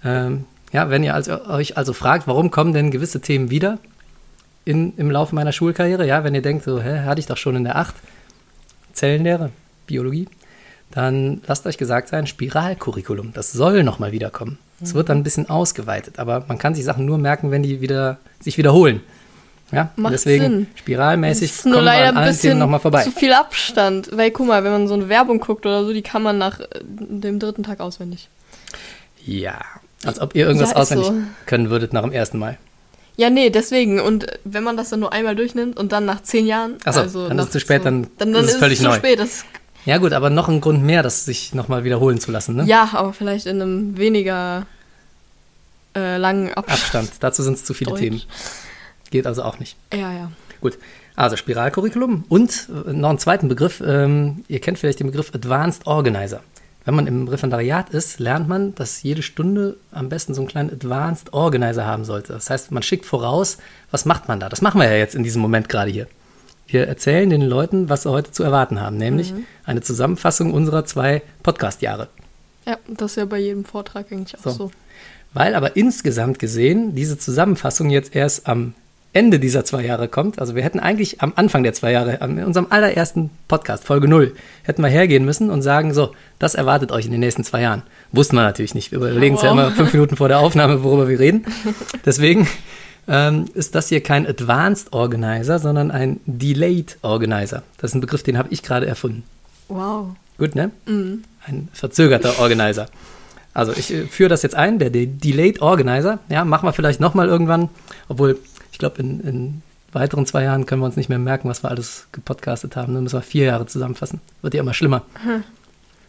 Ähm, 0.04 0.45
ja, 0.71 0.89
wenn 0.89 1.04
ihr 1.04 1.15
also, 1.15 1.43
euch 1.45 1.78
also 1.78 1.93
fragt, 1.93 2.28
warum 2.28 2.52
kommen 2.52 2.74
denn 2.74 2.91
gewisse 2.91 3.21
Themen 3.21 3.50
wieder 3.50 3.80
in, 4.65 4.95
im 4.97 5.10
Laufe 5.10 5.36
meiner 5.36 5.52
Schulkarriere? 5.52 6.06
Ja, 6.06 6.24
wenn 6.24 6.36
ihr 6.36 6.41
denkt, 6.41 6.63
so, 6.63 6.82
hä, 6.82 7.00
hatte 7.06 7.19
ich 7.19 7.28
doch 7.28 7.38
schon 7.38 7.56
in 7.56 7.63
der 7.63 7.78
8 7.78 7.95
Zellenlehre, 8.93 9.52
Biologie, 9.88 10.28
dann 10.91 11.41
lasst 11.47 11.65
euch 11.65 11.78
gesagt 11.78 12.10
sein, 12.10 12.28
Spiralcurriculum, 12.28 13.34
das 13.34 13.52
soll 13.52 13.84
nochmal 13.84 14.12
wiederkommen. 14.12 14.58
Es 14.82 14.94
wird 14.94 15.10
dann 15.10 15.17
ein 15.20 15.24
bisschen 15.24 15.50
ausgeweitet, 15.50 16.20
aber 16.20 16.44
man 16.48 16.58
kann 16.58 16.74
sich 16.76 16.84
Sachen 16.84 17.06
nur 17.06 17.17
merken, 17.17 17.52
wenn 17.52 17.63
die 17.63 17.82
wieder 17.82 18.17
sich 18.39 18.58
wiederholen. 18.58 19.02
Ja, 19.72 19.89
Macht 19.96 20.13
deswegen 20.13 20.44
Sinn. 20.44 20.67
spiralmäßig 20.76 21.50
Es 21.52 21.58
ist 21.60 21.65
nur 21.65 21.82
leider 21.82 22.10
an 22.10 22.17
ein 22.17 22.28
bisschen 22.28 22.60
nochmal 22.60 22.82
vorbei. 22.82 23.04
zu 23.04 23.12
viel 23.12 23.32
Abstand. 23.32 24.10
Weil, 24.12 24.32
guck 24.32 24.48
mal, 24.48 24.65
wenn 24.65 24.72
man 24.72 24.88
so 24.89 24.96
eine 24.96 25.08
Werbung 25.08 25.39
guckt 25.39 25.65
oder 25.65 25.86
so, 25.86 25.94
die 25.94 26.02
kann 26.02 26.22
man 26.24 26.38
nach 26.38 26.60
äh, 26.60 26.65
dem 26.89 27.39
dritten 27.39 27.63
Tag 27.63 27.80
auswendig. 27.80 28.28
Ja, 29.26 29.62
als 30.04 30.20
ob 30.20 30.36
ihr 30.36 30.46
irgendwas 30.46 30.72
Ja, 30.72 30.76
auswendig 30.78 31.08
so. 31.08 31.13
können 31.46 31.70
würdet 31.70 31.94
nach 31.94 32.02
dem 32.02 32.12
ersten 32.12 32.38
Mal. 32.38 32.58
Ja, 33.17 33.30
nee, 33.30 33.50
deswegen. 33.50 34.00
Und 34.02 34.26
wenn 34.44 34.63
man 34.63 34.76
das 34.78 34.89
dann 34.89 35.00
nur 35.00 35.13
einmal 35.13 35.36
durchnimmt 35.36 35.78
und 35.80 35.91
dann 35.91 36.06
nach 36.06 36.22
zehn 36.24 36.48
Jahren. 36.48 36.76
Ach 36.86 36.94
so, 36.94 37.00
also 37.02 37.28
dann 37.30 37.38
ist 37.39 37.46
es 37.46 37.52
zu 37.52 37.60
spät, 37.62 37.86
dann 37.86 38.08
dann, 38.17 38.34
dann 38.34 38.44
ist 38.44 38.52
es 38.54 38.58
völlig 38.58 38.80
zu 38.80 38.86
neu. 38.86 38.96
spät. 38.96 39.20
Das, 39.20 39.46
Ja 39.86 39.98
gut, 39.98 40.13
aber 40.13 40.30
noch 40.30 40.48
ein 40.48 40.62
Grund 40.62 40.84
mehr, 40.84 41.04
das 41.04 41.26
sich 41.26 41.54
nochmal 41.54 41.84
wiederholen 41.84 42.20
zu 42.20 42.32
lassen. 42.32 42.56
Ne? 42.56 42.65
ja, 42.65 42.89
aber 42.94 43.13
vielleicht 43.13 43.46
in 43.46 43.62
einem 43.62 43.98
weniger 43.98 44.65
äh, 45.96 46.17
langen 46.17 46.54
Abstand. 46.54 46.80
Abstand, 46.82 47.12
dazu 47.20 47.44
sind 47.44 47.56
es 47.56 47.65
zu 47.65 47.74
viele 47.74 47.91
Deutsch. 47.91 48.02
Themen. 48.02 48.22
Geht 49.10 49.28
also 49.28 49.44
auch 49.44 49.60
nicht. 49.60 49.76
Ja, 49.94 50.13
ja. 50.13 50.32
Gut, 50.62 50.78
also 51.15 51.36
Spiralcurriculum 51.36 52.24
und 52.30 52.70
äh, 52.88 52.94
noch 52.94 53.10
einen 53.10 53.20
zweiten 53.20 53.48
Begriff. 53.48 53.82
Ähm, 53.86 54.46
ihr 54.48 54.62
kennt 54.62 54.80
vielleicht 54.80 55.00
den 55.00 55.08
Begriff 55.08 55.34
Advanced 55.34 55.88
Organizer. 55.88 56.41
Wenn 56.86 56.96
man 56.96 57.06
im 57.06 57.28
Referendariat 57.28 57.91
ist, 57.91 58.20
lernt 58.20 58.48
man, 58.48 58.74
dass 58.74 59.04
jede 59.04 59.22
Stunde 59.22 59.78
am 59.91 60.10
besten 60.10 60.34
so 60.34 60.41
einen 60.41 60.48
kleinen 60.48 60.72
Advanced 60.72 61.32
Organizer 61.34 61.86
haben 61.86 62.06
sollte. 62.06 62.34
Das 62.34 62.50
heißt, 62.50 62.72
man 62.72 62.82
schickt 62.82 63.06
voraus, 63.06 63.58
was 63.91 64.06
macht 64.06 64.28
man 64.28 64.39
da? 64.39 64.50
Das 64.50 64.62
machen 64.62 64.82
wir 64.82 64.89
ja 64.89 64.96
jetzt 64.98 65.13
in 65.13 65.24
diesem 65.24 65.41
Moment 65.41 65.70
gerade 65.70 65.91
hier. 65.91 66.08
Wir 66.71 66.88
erzählen 66.88 67.29
den 67.29 67.41
Leuten, 67.41 67.89
was 67.89 68.03
sie 68.03 68.10
heute 68.10 68.31
zu 68.31 68.43
erwarten 68.43 68.79
haben, 68.79 68.95
nämlich 68.95 69.34
eine 69.65 69.81
Zusammenfassung 69.81 70.53
unserer 70.53 70.86
zwei 70.86 71.21
Podcast-Jahre. 71.43 72.07
Ja, 72.65 72.77
das 72.88 73.12
ist 73.12 73.17
ja 73.17 73.25
bei 73.25 73.39
jedem 73.39 73.65
Vortrag 73.65 74.10
eigentlich 74.12 74.38
auch 74.39 74.43
So. 74.43 74.49
so. 74.51 74.71
Weil 75.34 75.55
aber 75.55 75.75
insgesamt 75.75 76.39
gesehen 76.39 76.95
diese 76.95 77.17
Zusammenfassung 77.17 77.89
jetzt 77.89 78.15
erst 78.15 78.47
am 78.47 78.73
Ende 79.13 79.39
dieser 79.39 79.65
zwei 79.65 79.84
Jahre 79.84 80.07
kommt. 80.07 80.39
Also 80.39 80.55
wir 80.55 80.63
hätten 80.63 80.79
eigentlich 80.79 81.21
am 81.21 81.34
Anfang 81.36 81.63
der 81.63 81.73
zwei 81.73 81.91
Jahre, 81.91 82.19
in 82.23 82.41
unserem 82.45 82.67
allerersten 82.69 83.29
Podcast, 83.49 83.84
Folge 83.84 84.07
0, 84.07 84.34
hätten 84.63 84.81
wir 84.81 84.89
hergehen 84.89 85.25
müssen 85.25 85.49
und 85.49 85.62
sagen, 85.62 85.93
so, 85.93 86.12
das 86.39 86.55
erwartet 86.55 86.93
euch 86.93 87.05
in 87.05 87.12
den 87.12 87.19
nächsten 87.19 87.43
zwei 87.43 87.62
Jahren. 87.62 87.84
Wussten 88.13 88.38
wir 88.38 88.43
natürlich 88.43 88.73
nicht. 88.75 88.91
Wir 88.91 88.99
überlegen 88.99 89.36
uns 89.36 89.43
ja 89.43 89.51
immer 89.51 89.71
fünf 89.71 89.91
Minuten 89.91 90.15
vor 90.15 90.29
der 90.29 90.39
Aufnahme, 90.39 90.84
worüber 90.84 91.10
wir 91.10 91.19
reden. 91.19 91.45
Deswegen 92.05 92.47
ähm, 93.07 93.45
ist 93.53 93.75
das 93.75 93.89
hier 93.89 94.01
kein 94.01 94.27
Advanced 94.27 94.93
Organizer, 94.93 95.59
sondern 95.59 95.91
ein 95.91 96.19
Delayed 96.25 96.97
Organizer. 97.01 97.63
Das 97.77 97.91
ist 97.91 97.95
ein 97.95 98.01
Begriff, 98.01 98.23
den 98.23 98.37
habe 98.37 98.49
ich 98.51 98.63
gerade 98.63 98.85
erfunden. 98.85 99.23
Wow. 99.67 100.15
Gut, 100.37 100.55
ne? 100.55 100.71
Mhm. 100.85 101.23
Ein 101.45 101.69
verzögerter 101.73 102.39
Organizer. 102.39 102.87
Also 103.53 103.73
ich 103.73 103.93
äh, 103.93 104.05
führe 104.07 104.29
das 104.29 104.43
jetzt 104.43 104.55
ein, 104.55 104.79
der 104.79 104.89
De 104.89 105.05
Delayed 105.05 105.61
Organizer. 105.61 106.19
Ja, 106.29 106.45
machen 106.45 106.67
wir 106.67 106.73
vielleicht 106.73 106.99
nochmal 106.99 107.27
irgendwann. 107.27 107.69
Obwohl, 108.07 108.39
ich 108.71 108.77
glaube, 108.77 108.99
in, 109.01 109.19
in 109.21 109.61
weiteren 109.91 110.25
zwei 110.25 110.43
Jahren 110.43 110.65
können 110.65 110.81
wir 110.81 110.85
uns 110.85 110.95
nicht 110.95 111.09
mehr 111.09 111.19
merken, 111.19 111.49
was 111.49 111.63
wir 111.63 111.69
alles 111.69 112.07
gepodcastet 112.11 112.75
haben. 112.75 112.93
Dann 112.93 113.03
müssen 113.03 113.17
wir 113.17 113.23
vier 113.23 113.45
Jahre 113.45 113.65
zusammenfassen. 113.65 114.21
Wird 114.41 114.53
ja 114.53 114.61
immer 114.61 114.73
schlimmer. 114.73 115.03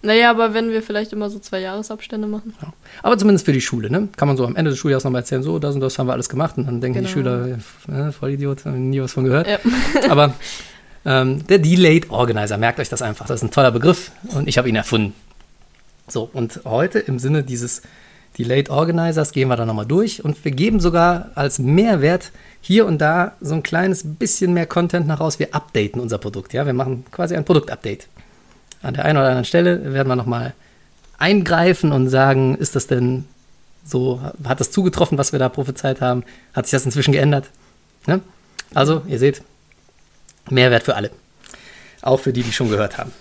Naja, 0.02 0.30
aber 0.30 0.52
wenn 0.52 0.70
wir 0.70 0.82
vielleicht 0.82 1.12
immer 1.12 1.30
so 1.30 1.38
zwei 1.38 1.60
Jahresabstände 1.60 2.26
machen. 2.26 2.54
Ja. 2.60 2.72
Aber 3.02 3.16
zumindest 3.16 3.46
für 3.46 3.52
die 3.52 3.60
Schule, 3.60 3.88
ne? 3.88 4.08
Kann 4.16 4.26
man 4.26 4.36
so 4.36 4.44
am 4.44 4.56
Ende 4.56 4.70
des 4.72 4.78
Schuljahres 4.78 5.04
nochmal 5.04 5.22
erzählen, 5.22 5.42
so, 5.44 5.58
das 5.60 5.74
und 5.76 5.80
das 5.80 5.98
haben 5.98 6.08
wir 6.08 6.12
alles 6.12 6.28
gemacht. 6.28 6.58
Und 6.58 6.66
dann 6.66 6.80
denken 6.80 7.04
die 7.04 7.12
Genau. 7.12 7.44
Schüler, 7.44 7.58
äh, 8.08 8.12
voll 8.12 8.30
Idiot, 8.30 8.64
haben 8.64 8.90
nie 8.90 9.00
was 9.00 9.12
von 9.12 9.24
gehört. 9.24 9.46
Ja. 9.46 9.58
Aber 10.10 10.34
ähm, 11.04 11.46
der 11.46 11.58
Delayed 11.58 12.10
Organizer, 12.10 12.58
merkt 12.58 12.80
euch 12.80 12.88
das 12.88 13.00
einfach. 13.00 13.26
Das 13.26 13.40
ist 13.40 13.44
ein 13.44 13.50
toller 13.52 13.70
Begriff 13.70 14.10
und 14.34 14.48
ich 14.48 14.58
habe 14.58 14.68
ihn 14.68 14.76
erfunden. 14.76 15.14
So, 16.08 16.28
und 16.32 16.60
heute 16.64 16.98
im 16.98 17.18
Sinne 17.20 17.44
dieses 17.44 17.82
Delayed 18.38 18.70
Organizers 18.70 19.30
gehen 19.32 19.48
wir 19.48 19.56
da 19.56 19.66
nochmal 19.66 19.86
durch 19.86 20.24
und 20.24 20.44
wir 20.44 20.52
geben 20.52 20.80
sogar 20.80 21.30
als 21.34 21.58
Mehrwert 21.58 22.32
hier 22.60 22.86
und 22.86 22.98
da 22.98 23.32
so 23.40 23.54
ein 23.54 23.62
kleines 23.62 24.02
bisschen 24.04 24.52
mehr 24.52 24.66
Content 24.66 25.06
nach 25.06 25.20
raus. 25.20 25.38
Wir 25.38 25.54
updaten 25.54 26.00
unser 26.00 26.18
Produkt, 26.18 26.52
ja. 26.52 26.66
Wir 26.66 26.72
machen 26.72 27.04
quasi 27.12 27.36
ein 27.36 27.44
Produktupdate. 27.44 28.08
An 28.82 28.94
der 28.94 29.04
einen 29.04 29.18
oder 29.18 29.28
anderen 29.28 29.44
Stelle 29.44 29.92
werden 29.94 30.08
wir 30.08 30.16
nochmal 30.16 30.54
eingreifen 31.18 31.92
und 31.92 32.08
sagen, 32.08 32.56
ist 32.56 32.74
das 32.74 32.86
denn 32.86 33.24
so, 33.84 34.20
hat 34.44 34.60
das 34.60 34.70
zugetroffen, 34.70 35.18
was 35.18 35.32
wir 35.32 35.38
da 35.38 35.48
prophezeit 35.48 36.00
haben? 36.00 36.24
Hat 36.52 36.66
sich 36.66 36.72
das 36.72 36.84
inzwischen 36.84 37.12
geändert? 37.12 37.48
Ne? 38.06 38.20
Also, 38.74 39.02
ihr 39.06 39.18
seht, 39.18 39.42
Mehrwert 40.50 40.82
für 40.82 40.96
alle. 40.96 41.10
Auch 42.02 42.18
für 42.18 42.32
die, 42.32 42.42
die 42.42 42.52
schon 42.52 42.70
gehört 42.70 42.98
haben. 42.98 43.12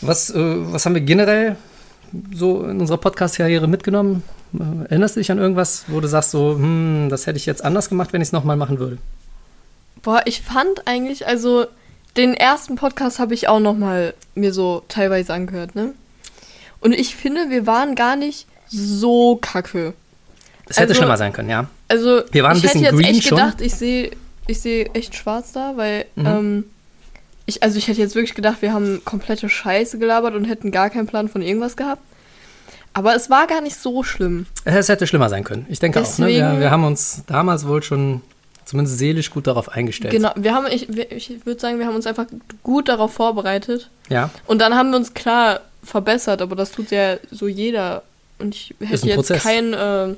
Was, 0.00 0.30
äh, 0.30 0.36
was 0.36 0.86
haben 0.86 0.94
wir 0.94 1.02
generell 1.02 1.56
so 2.34 2.64
in 2.64 2.80
unserer 2.80 2.98
Podcast-Karriere 2.98 3.68
mitgenommen? 3.68 4.22
Äh, 4.54 4.90
Erinnerst 4.90 5.16
du 5.16 5.20
dich 5.20 5.30
an 5.30 5.38
irgendwas, 5.38 5.84
wo 5.88 6.00
du 6.00 6.08
sagst, 6.08 6.30
so, 6.30 6.54
hm, 6.54 7.08
das 7.10 7.26
hätte 7.26 7.36
ich 7.36 7.46
jetzt 7.46 7.64
anders 7.64 7.88
gemacht, 7.88 8.12
wenn 8.12 8.22
ich 8.22 8.28
es 8.28 8.32
nochmal 8.32 8.56
machen 8.56 8.78
würde? 8.78 8.98
Boah, 10.02 10.22
ich 10.24 10.42
fand 10.42 10.86
eigentlich, 10.86 11.26
also 11.26 11.66
den 12.16 12.34
ersten 12.34 12.76
Podcast 12.76 13.18
habe 13.18 13.34
ich 13.34 13.48
auch 13.48 13.60
noch 13.60 13.76
mal 13.76 14.14
mir 14.34 14.52
so 14.52 14.82
teilweise 14.88 15.32
angehört, 15.34 15.74
ne? 15.74 15.94
Und 16.80 16.92
ich 16.92 17.14
finde, 17.16 17.48
wir 17.50 17.66
waren 17.66 17.94
gar 17.94 18.16
nicht 18.16 18.46
so 18.68 19.36
kacke. 19.36 19.94
Es 20.68 20.76
hätte 20.78 20.90
Also- 20.90 21.00
schlimmer 21.00 21.16
sein 21.16 21.32
können, 21.32 21.50
ja. 21.50 21.66
Also, 21.88 22.22
Wir 22.32 22.42
waren 22.42 22.52
ein 22.52 22.56
ich 22.56 22.62
bisschen 22.62 22.82
hätte 22.82 22.96
jetzt 22.96 23.04
green 23.04 23.16
echt 23.16 23.28
schon. 23.28 23.38
gedacht, 23.38 23.60
ich 23.60 23.74
sehe 23.74 24.10
ich 24.48 24.60
sehe 24.60 24.86
echt 24.94 25.14
schwarz 25.14 25.52
da, 25.52 25.76
weil 25.76 26.06
Mhm. 26.16 26.26
ähm, 26.26 26.64
ich, 27.46 27.62
also 27.62 27.78
ich 27.78 27.86
hätte 27.86 28.00
jetzt 28.00 28.14
wirklich 28.16 28.34
gedacht, 28.34 28.60
wir 28.60 28.72
haben 28.72 29.00
komplette 29.04 29.48
Scheiße 29.48 29.98
gelabert 29.98 30.34
und 30.34 30.44
hätten 30.46 30.72
gar 30.72 30.90
keinen 30.90 31.06
Plan 31.06 31.28
von 31.28 31.42
irgendwas 31.42 31.76
gehabt. 31.76 32.02
Aber 32.92 33.14
es 33.14 33.30
war 33.30 33.46
gar 33.46 33.60
nicht 33.60 33.76
so 33.76 34.02
schlimm. 34.02 34.46
Es 34.64 34.88
hätte 34.88 35.06
schlimmer 35.06 35.28
sein 35.28 35.44
können. 35.44 35.64
Ich 35.68 35.78
denke 35.78 36.00
auch. 36.00 36.18
Ne? 36.18 36.26
Wir, 36.26 36.40
Deswegen- 36.42 36.60
wir 36.60 36.70
haben 36.72 36.84
uns 36.84 37.22
damals 37.26 37.66
wohl 37.66 37.82
schon 37.82 38.20
zumindest 38.72 38.98
seelisch 38.98 39.30
gut 39.30 39.46
darauf 39.46 39.68
eingestellt. 39.68 40.12
Genau, 40.12 40.32
wir 40.34 40.54
haben, 40.54 40.66
ich, 40.66 40.88
ich 40.88 41.44
würde 41.46 41.60
sagen, 41.60 41.78
wir 41.78 41.86
haben 41.86 41.94
uns 41.94 42.06
einfach 42.06 42.24
gut 42.62 42.88
darauf 42.88 43.12
vorbereitet. 43.12 43.90
Ja, 44.08 44.30
Und 44.46 44.60
dann 44.60 44.74
haben 44.74 44.90
wir 44.90 44.96
uns 44.96 45.12
klar 45.12 45.60
verbessert, 45.82 46.40
aber 46.40 46.56
das 46.56 46.72
tut 46.72 46.90
ja 46.90 47.18
so 47.30 47.48
jeder. 47.48 48.02
Und 48.38 48.54
ich 48.54 48.74
hätte 48.80 49.06
jetzt 49.06 49.14
Prozess. 49.16 49.42
kein 49.42 49.74
äh, 49.74 50.14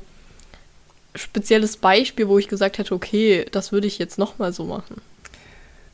spezielles 1.17 1.77
Beispiel, 1.77 2.29
wo 2.29 2.38
ich 2.38 2.47
gesagt 2.47 2.79
hätte, 2.79 2.95
okay, 2.95 3.45
das 3.51 3.73
würde 3.73 3.88
ich 3.88 3.99
jetzt 3.99 4.19
nochmal 4.19 4.53
so 4.53 4.64
machen. 4.64 5.01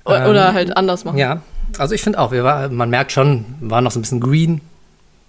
O 0.05 0.13
Ähm, 0.13 0.29
oder 0.29 0.53
halt 0.53 0.77
anders 0.77 1.05
machen. 1.05 1.19
ja. 1.19 1.43
Also 1.79 1.95
ich 1.95 2.03
finde 2.03 2.19
auch, 2.19 2.33
wir 2.33 2.45
war, 2.45 2.69
man 2.69 2.91
merkt 2.91 3.13
schon, 3.13 3.45
wir 3.61 3.71
waren 3.71 3.85
noch 3.85 3.93
so 3.93 4.01
ein 4.01 4.03
bisschen 4.03 4.21
green. 4.21 4.61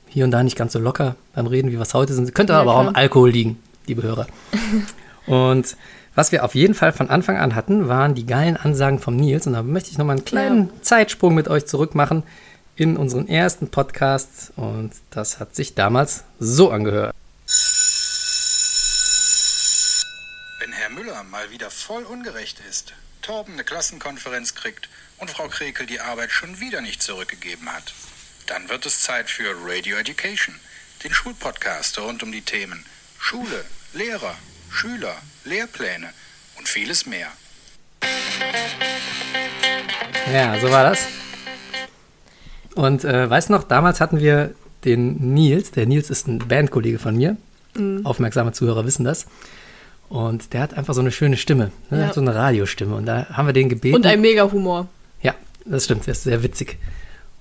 Hier 0.09 0.25
und 0.25 0.31
da 0.31 0.43
nicht 0.43 0.57
ganz 0.57 0.73
so 0.73 0.79
locker 0.79 1.15
beim 1.33 1.47
Reden, 1.47 1.69
wie 1.69 1.75
wir 1.75 1.81
es 1.81 1.93
heute 1.93 2.13
sind. 2.13 2.33
Könnte 2.35 2.53
Ja, 2.53 2.59
aber 2.61 2.73
auch 2.73 2.79
am 2.79 2.87
klar. 2.87 2.97
Alkohol 2.97 3.29
liegen, 3.29 3.59
liebe 3.87 4.03
Hörer. 4.03 4.27
und 5.27 5.77
was 6.15 6.31
wir 6.31 6.43
auf 6.43 6.55
jeden 6.55 6.73
Fall 6.73 6.91
von 6.91 7.09
Anfang 7.09 7.37
an 7.37 7.55
hatten, 7.55 7.87
waren 7.87 8.15
die 8.15 8.25
geilen 8.25 8.57
Ansagen 8.57 8.99
vom 8.99 9.15
Nils. 9.15 9.47
Und 9.47 9.53
da 9.53 9.63
möchte 9.63 9.91
ich 9.91 9.97
nochmal 9.97 10.17
einen 10.17 10.25
kleinen 10.25 10.69
Zeitsprung 10.81 11.33
mit 11.33 11.47
euch 11.47 11.65
zurück 11.65 11.95
machen 11.95 12.23
in 12.75 12.97
unseren 12.97 13.27
ersten 13.29 13.69
Podcast. 13.69 14.51
Und 14.57 14.91
das 15.09 15.39
hat 15.39 15.55
sich 15.55 15.75
damals 15.75 16.23
so 16.39 16.71
angehört. 16.71 17.15
Wenn 20.59 20.73
Herr 20.73 20.89
Müller 20.89 21.23
mal 21.23 21.49
wieder 21.51 21.71
voll 21.71 22.03
ungerecht 22.03 22.61
ist, 22.69 22.93
Torben 23.21 23.53
eine 23.53 23.63
Klassenkonferenz 23.63 24.55
kriegt 24.55 24.89
und 25.17 25.29
Frau 25.29 25.47
Krekel 25.47 25.85
die 25.85 25.99
Arbeit 25.99 26.31
schon 26.31 26.59
wieder 26.59 26.81
nicht 26.81 27.01
zurückgegeben 27.01 27.71
hat, 27.71 27.93
dann 28.47 28.67
wird 28.69 28.85
es 28.85 29.01
Zeit 29.01 29.29
für 29.29 29.55
Radio 29.63 29.97
Education, 29.97 30.55
den 31.03 31.13
Schulpodcast 31.13 31.99
rund 31.99 32.23
um 32.23 32.31
die 32.31 32.41
Themen 32.41 32.83
Schule, 33.19 33.63
Lehrer, 33.93 34.35
Schüler, 34.71 35.15
Lehrpläne 35.45 36.07
und 36.57 36.67
vieles 36.67 37.05
mehr. 37.05 37.27
Ja, 40.33 40.59
so 40.59 40.71
war 40.71 40.83
das. 40.83 41.05
Und 42.75 43.03
äh, 43.03 43.29
weißt 43.29 43.49
du 43.49 43.53
noch, 43.53 43.63
damals 43.63 43.99
hatten 43.99 44.19
wir 44.19 44.55
den 44.85 45.33
Nils. 45.33 45.71
Der 45.71 45.85
Nils 45.85 46.09
ist 46.09 46.27
ein 46.27 46.39
Bandkollege 46.39 46.99
von 46.99 47.15
mir. 47.15 47.37
Aufmerksame 48.03 48.53
Zuhörer 48.53 48.85
wissen 48.85 49.03
das. 49.03 49.27
Und 50.09 50.53
der 50.53 50.61
hat 50.61 50.73
einfach 50.73 50.93
so 50.93 51.01
eine 51.01 51.11
schöne 51.11 51.37
Stimme. 51.37 51.71
Ne? 51.89 51.99
Ja. 51.99 52.07
Hat 52.07 52.15
so 52.15 52.21
eine 52.21 52.33
Radiostimme. 52.33 52.95
Und 52.95 53.05
da 53.05 53.27
haben 53.29 53.45
wir 53.45 53.53
den 53.53 53.69
gebeten. 53.69 53.95
Und 53.95 54.05
ein 54.05 54.19
Mega-Humor. 54.19 54.87
Ja, 55.21 55.35
das 55.65 55.85
stimmt, 55.85 56.05
der 56.05 56.13
ist 56.13 56.23
sehr 56.23 56.43
witzig. 56.43 56.77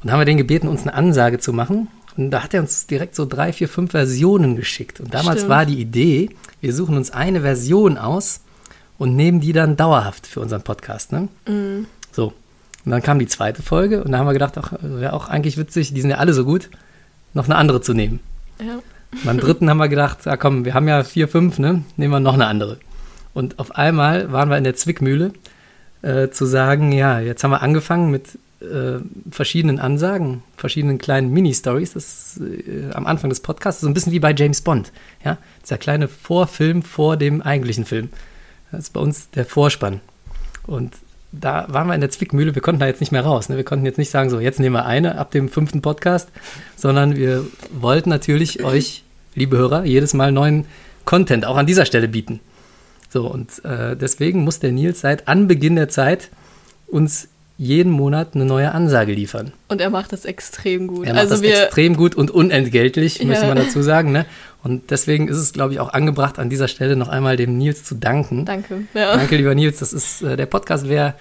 Und 0.03 0.09
da 0.09 0.13
haben 0.13 0.21
wir 0.21 0.25
den 0.25 0.37
gebeten, 0.37 0.69
uns 0.69 0.83
eine 0.83 0.95
Ansage 0.95 1.39
zu 1.39 1.53
machen. 1.53 1.89
Und 2.17 2.31
da 2.31 2.43
hat 2.43 2.55
er 2.55 2.61
uns 2.61 2.87
direkt 2.87 3.15
so 3.15 3.27
drei, 3.27 3.53
vier, 3.53 3.69
fünf 3.69 3.93
Versionen 3.93 4.57
geschickt. 4.57 5.01
Und 5.01 5.15
damals 5.15 5.41
Stimmt. 5.41 5.51
war 5.51 5.67
die 5.67 5.81
Idee, 5.81 6.31
wir 6.61 6.75
suchen 6.75 6.97
uns 6.97 7.11
eine 7.11 7.41
Version 7.41 7.99
aus 7.99 8.41
und 8.99 9.17
nehmen 9.17 9.41
die 9.41 9.53
dann 9.53 9.77
dauerhaft 9.77 10.27
für 10.27 10.41
unseren 10.41 10.63
Podcast. 10.63 11.13
Ne? 11.13 11.29
Mhm. 11.47 11.87
So. 12.13 12.33
Und 12.85 12.93
dann 12.93 13.03
kam 13.03 13.19
die 13.19 13.27
zweite 13.27 13.63
Folge 13.63 14.03
und 14.03 14.13
da 14.13 14.19
haben 14.19 14.27
wir 14.27 14.33
gedacht, 14.33 14.57
ach, 14.59 14.73
wäre 14.81 15.13
auch 15.13 15.29
eigentlich 15.29 15.57
witzig, 15.57 15.93
die 15.93 16.01
sind 16.01 16.11
ja 16.11 16.17
alle 16.17 16.33
so 16.33 16.45
gut, 16.45 16.71
noch 17.35 17.45
eine 17.45 17.57
andere 17.57 17.81
zu 17.81 17.95
nehmen. 17.95 18.21
Ja. 18.59 18.81
Und 19.13 19.25
beim 19.25 19.39
dritten 19.39 19.69
haben 19.69 19.79
wir 19.79 19.89
gedacht, 19.89 20.25
ja 20.25 20.37
komm, 20.37 20.65
wir 20.65 20.75
haben 20.75 20.89
ja 20.89 21.03
vier, 21.05 21.29
fünf, 21.29 21.59
ne? 21.59 21.83
Nehmen 21.97 22.13
wir 22.13 22.21
noch 22.21 22.35
eine 22.35 22.47
andere. 22.47 22.79
Und 23.35 23.59
auf 23.59 23.75
einmal 23.77 24.33
waren 24.33 24.49
wir 24.51 24.59
in 24.59 24.65
der 24.65 24.77
Zwickmühle, 24.77 25.33
äh, 26.03 26.29
zu 26.31 26.47
sagen, 26.47 26.93
ja, 26.93 27.21
jetzt 27.21 27.45
haben 27.45 27.51
wir 27.51 27.63
angefangen 27.63 28.11
mit 28.11 28.39
äh, 28.61 29.01
verschiedenen 29.31 29.79
Ansagen, 29.79 30.43
verschiedenen 30.57 30.99
kleinen 30.99 31.33
Mini-Stories. 31.33 31.95
Das 31.95 32.37
ist, 32.37 32.41
äh, 32.41 32.93
am 32.93 33.07
Anfang 33.07 33.31
des 33.31 33.41
Podcasts 33.41 33.81
so 33.81 33.87
ein 33.87 33.95
bisschen 33.95 34.13
wie 34.13 34.21
bei 34.21 34.35
James 34.37 34.61
Bond. 34.61 34.93
Ja, 35.25 35.39
dieser 35.63 35.79
kleine 35.79 36.09
Vorfilm 36.09 36.83
vor 36.83 37.17
dem 37.17 37.43
eigentlichen 37.43 37.85
Film. 37.85 38.11
Das 38.71 38.81
ist 38.81 38.93
bei 38.93 39.01
uns 39.01 39.31
der 39.31 39.45
Vorspann. 39.45 40.01
Und 40.67 40.95
da 41.33 41.67
waren 41.69 41.87
wir 41.87 41.95
in 41.95 42.01
der 42.01 42.11
Zwickmühle, 42.11 42.55
wir 42.55 42.63
konnten 42.63 42.81
da 42.81 42.87
jetzt 42.87 43.01
nicht 43.01 43.13
mehr 43.13 43.25
raus. 43.25 43.49
Ne? 43.49 43.57
Wir 43.57 43.65
konnten 43.65 43.87
jetzt 43.87 43.99
nicht 43.99 44.11
sagen, 44.11 44.31
so 44.31 44.41
jetzt 44.41 44.61
nehmen 44.61 44.75
wir 44.75 44.87
eine 44.87 45.19
ab 45.19 45.31
dem 45.31 45.49
fünften 45.49 45.81
Podcast, 45.81 46.29
sondern 46.77 47.17
wir 47.17 47.47
wollten 47.73 48.11
natürlich 48.11 48.65
euch, 48.65 49.05
liebe 49.35 49.57
Hörer, 49.57 49.85
jedes 49.85 50.13
Mal 50.13 50.33
neuen 50.33 50.67
Content 51.05 51.47
auch 51.47 51.57
an 51.57 51.67
dieser 51.67 51.87
Stelle 51.87 52.09
bieten. 52.09 52.41
So, 53.09 53.27
und 53.27 53.65
äh, 53.65 53.97
deswegen 53.97 54.45
muss 54.45 54.61
der 54.61 54.73
Nils 54.73 55.01
seit 55.01 55.29
Anbeginn 55.29 55.77
der 55.77 55.89
Zeit 55.89 56.31
uns 56.87 57.29
jeden 57.63 57.93
Monat 57.93 58.35
eine 58.35 58.47
neue 58.47 58.73
Ansage 58.73 59.13
liefern. 59.13 59.53
Und 59.69 59.83
er 59.83 59.91
macht 59.91 60.15
das 60.15 60.25
extrem 60.25 60.87
gut. 60.87 61.07
Er 61.07 61.13
macht 61.13 61.31
also 61.31 61.35
das 61.43 61.43
extrem 61.43 61.95
gut 61.95 62.15
und 62.15 62.31
unentgeltlich, 62.31 63.23
möchte 63.23 63.43
Ja. 63.47 63.49
man 63.55 63.59
dazu 63.63 63.83
sagen. 63.83 64.13
Ne? 64.13 64.25
Und 64.65 64.91
deswegen 64.91 65.29
ist 65.29 65.37
es, 65.37 65.53
glaube 65.53 65.75
ich, 65.75 65.81
auch 65.81 65.93
angebracht, 65.93 66.39
an 66.39 66.49
dieser 66.49 66.69
Stelle 66.69 66.97
noch 66.97 67.09
einmal 67.09 67.37
dem 67.37 67.59
Nils 67.59 67.85
zu 67.85 67.95
danken. 67.97 68.47
danke. 68.47 68.85
Ja. 68.95 69.15
Danke, 69.15 69.37
lieber 69.37 69.55
Nils. 69.55 69.79
Das 69.81 69.93
ist, 69.93 70.23
äh, 70.23 70.39
der 70.39 70.47
Podcast 70.47 70.89
wäre 70.89 71.13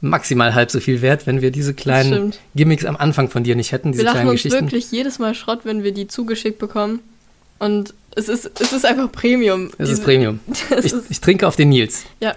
maximal 0.00 0.52
halb 0.54 0.72
so 0.72 0.80
viel 0.80 1.00
wert, 1.00 1.28
wenn 1.28 1.40
wir 1.40 1.52
diese 1.52 1.74
kleinen. 1.74 2.32
Gimmicks 2.56 2.84
am 2.84 2.96
Anfang 2.96 3.30
von 3.30 3.44
dir 3.44 3.54
nicht 3.54 3.70
hätten, 3.70 3.92
diese 3.92 4.00
Wir 4.02 4.06
lachen 4.06 4.14
kleinen 4.16 4.30
uns 4.30 4.42
Geschichten. 4.42 4.64
wirklich 4.66 4.90
jedes 4.90 5.20
Mal 5.20 5.34
Schrott, 5.36 5.60
wenn 5.62 5.84
wir 5.84 5.92
die 5.92 6.08
zugeschickt 6.08 6.58
bekommen. 6.58 6.98
Und 7.60 7.94
es 8.16 8.28
ist, 8.28 8.50
es 8.60 8.72
ist 8.72 8.84
einfach 8.84 9.12
Premium. 9.12 9.66
Es 9.78 9.88
Diese- 9.88 9.92
ist 9.92 10.04
Premium. 10.04 10.40
Ich, 10.82 10.92
ich 11.08 11.20
trinke 11.20 11.46
auf 11.46 11.54
den 11.54 11.68
Nils. 11.68 12.02
ja, 12.20 12.34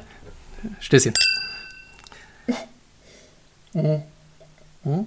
Stößchen. 0.80 1.14
Wir 3.74 5.06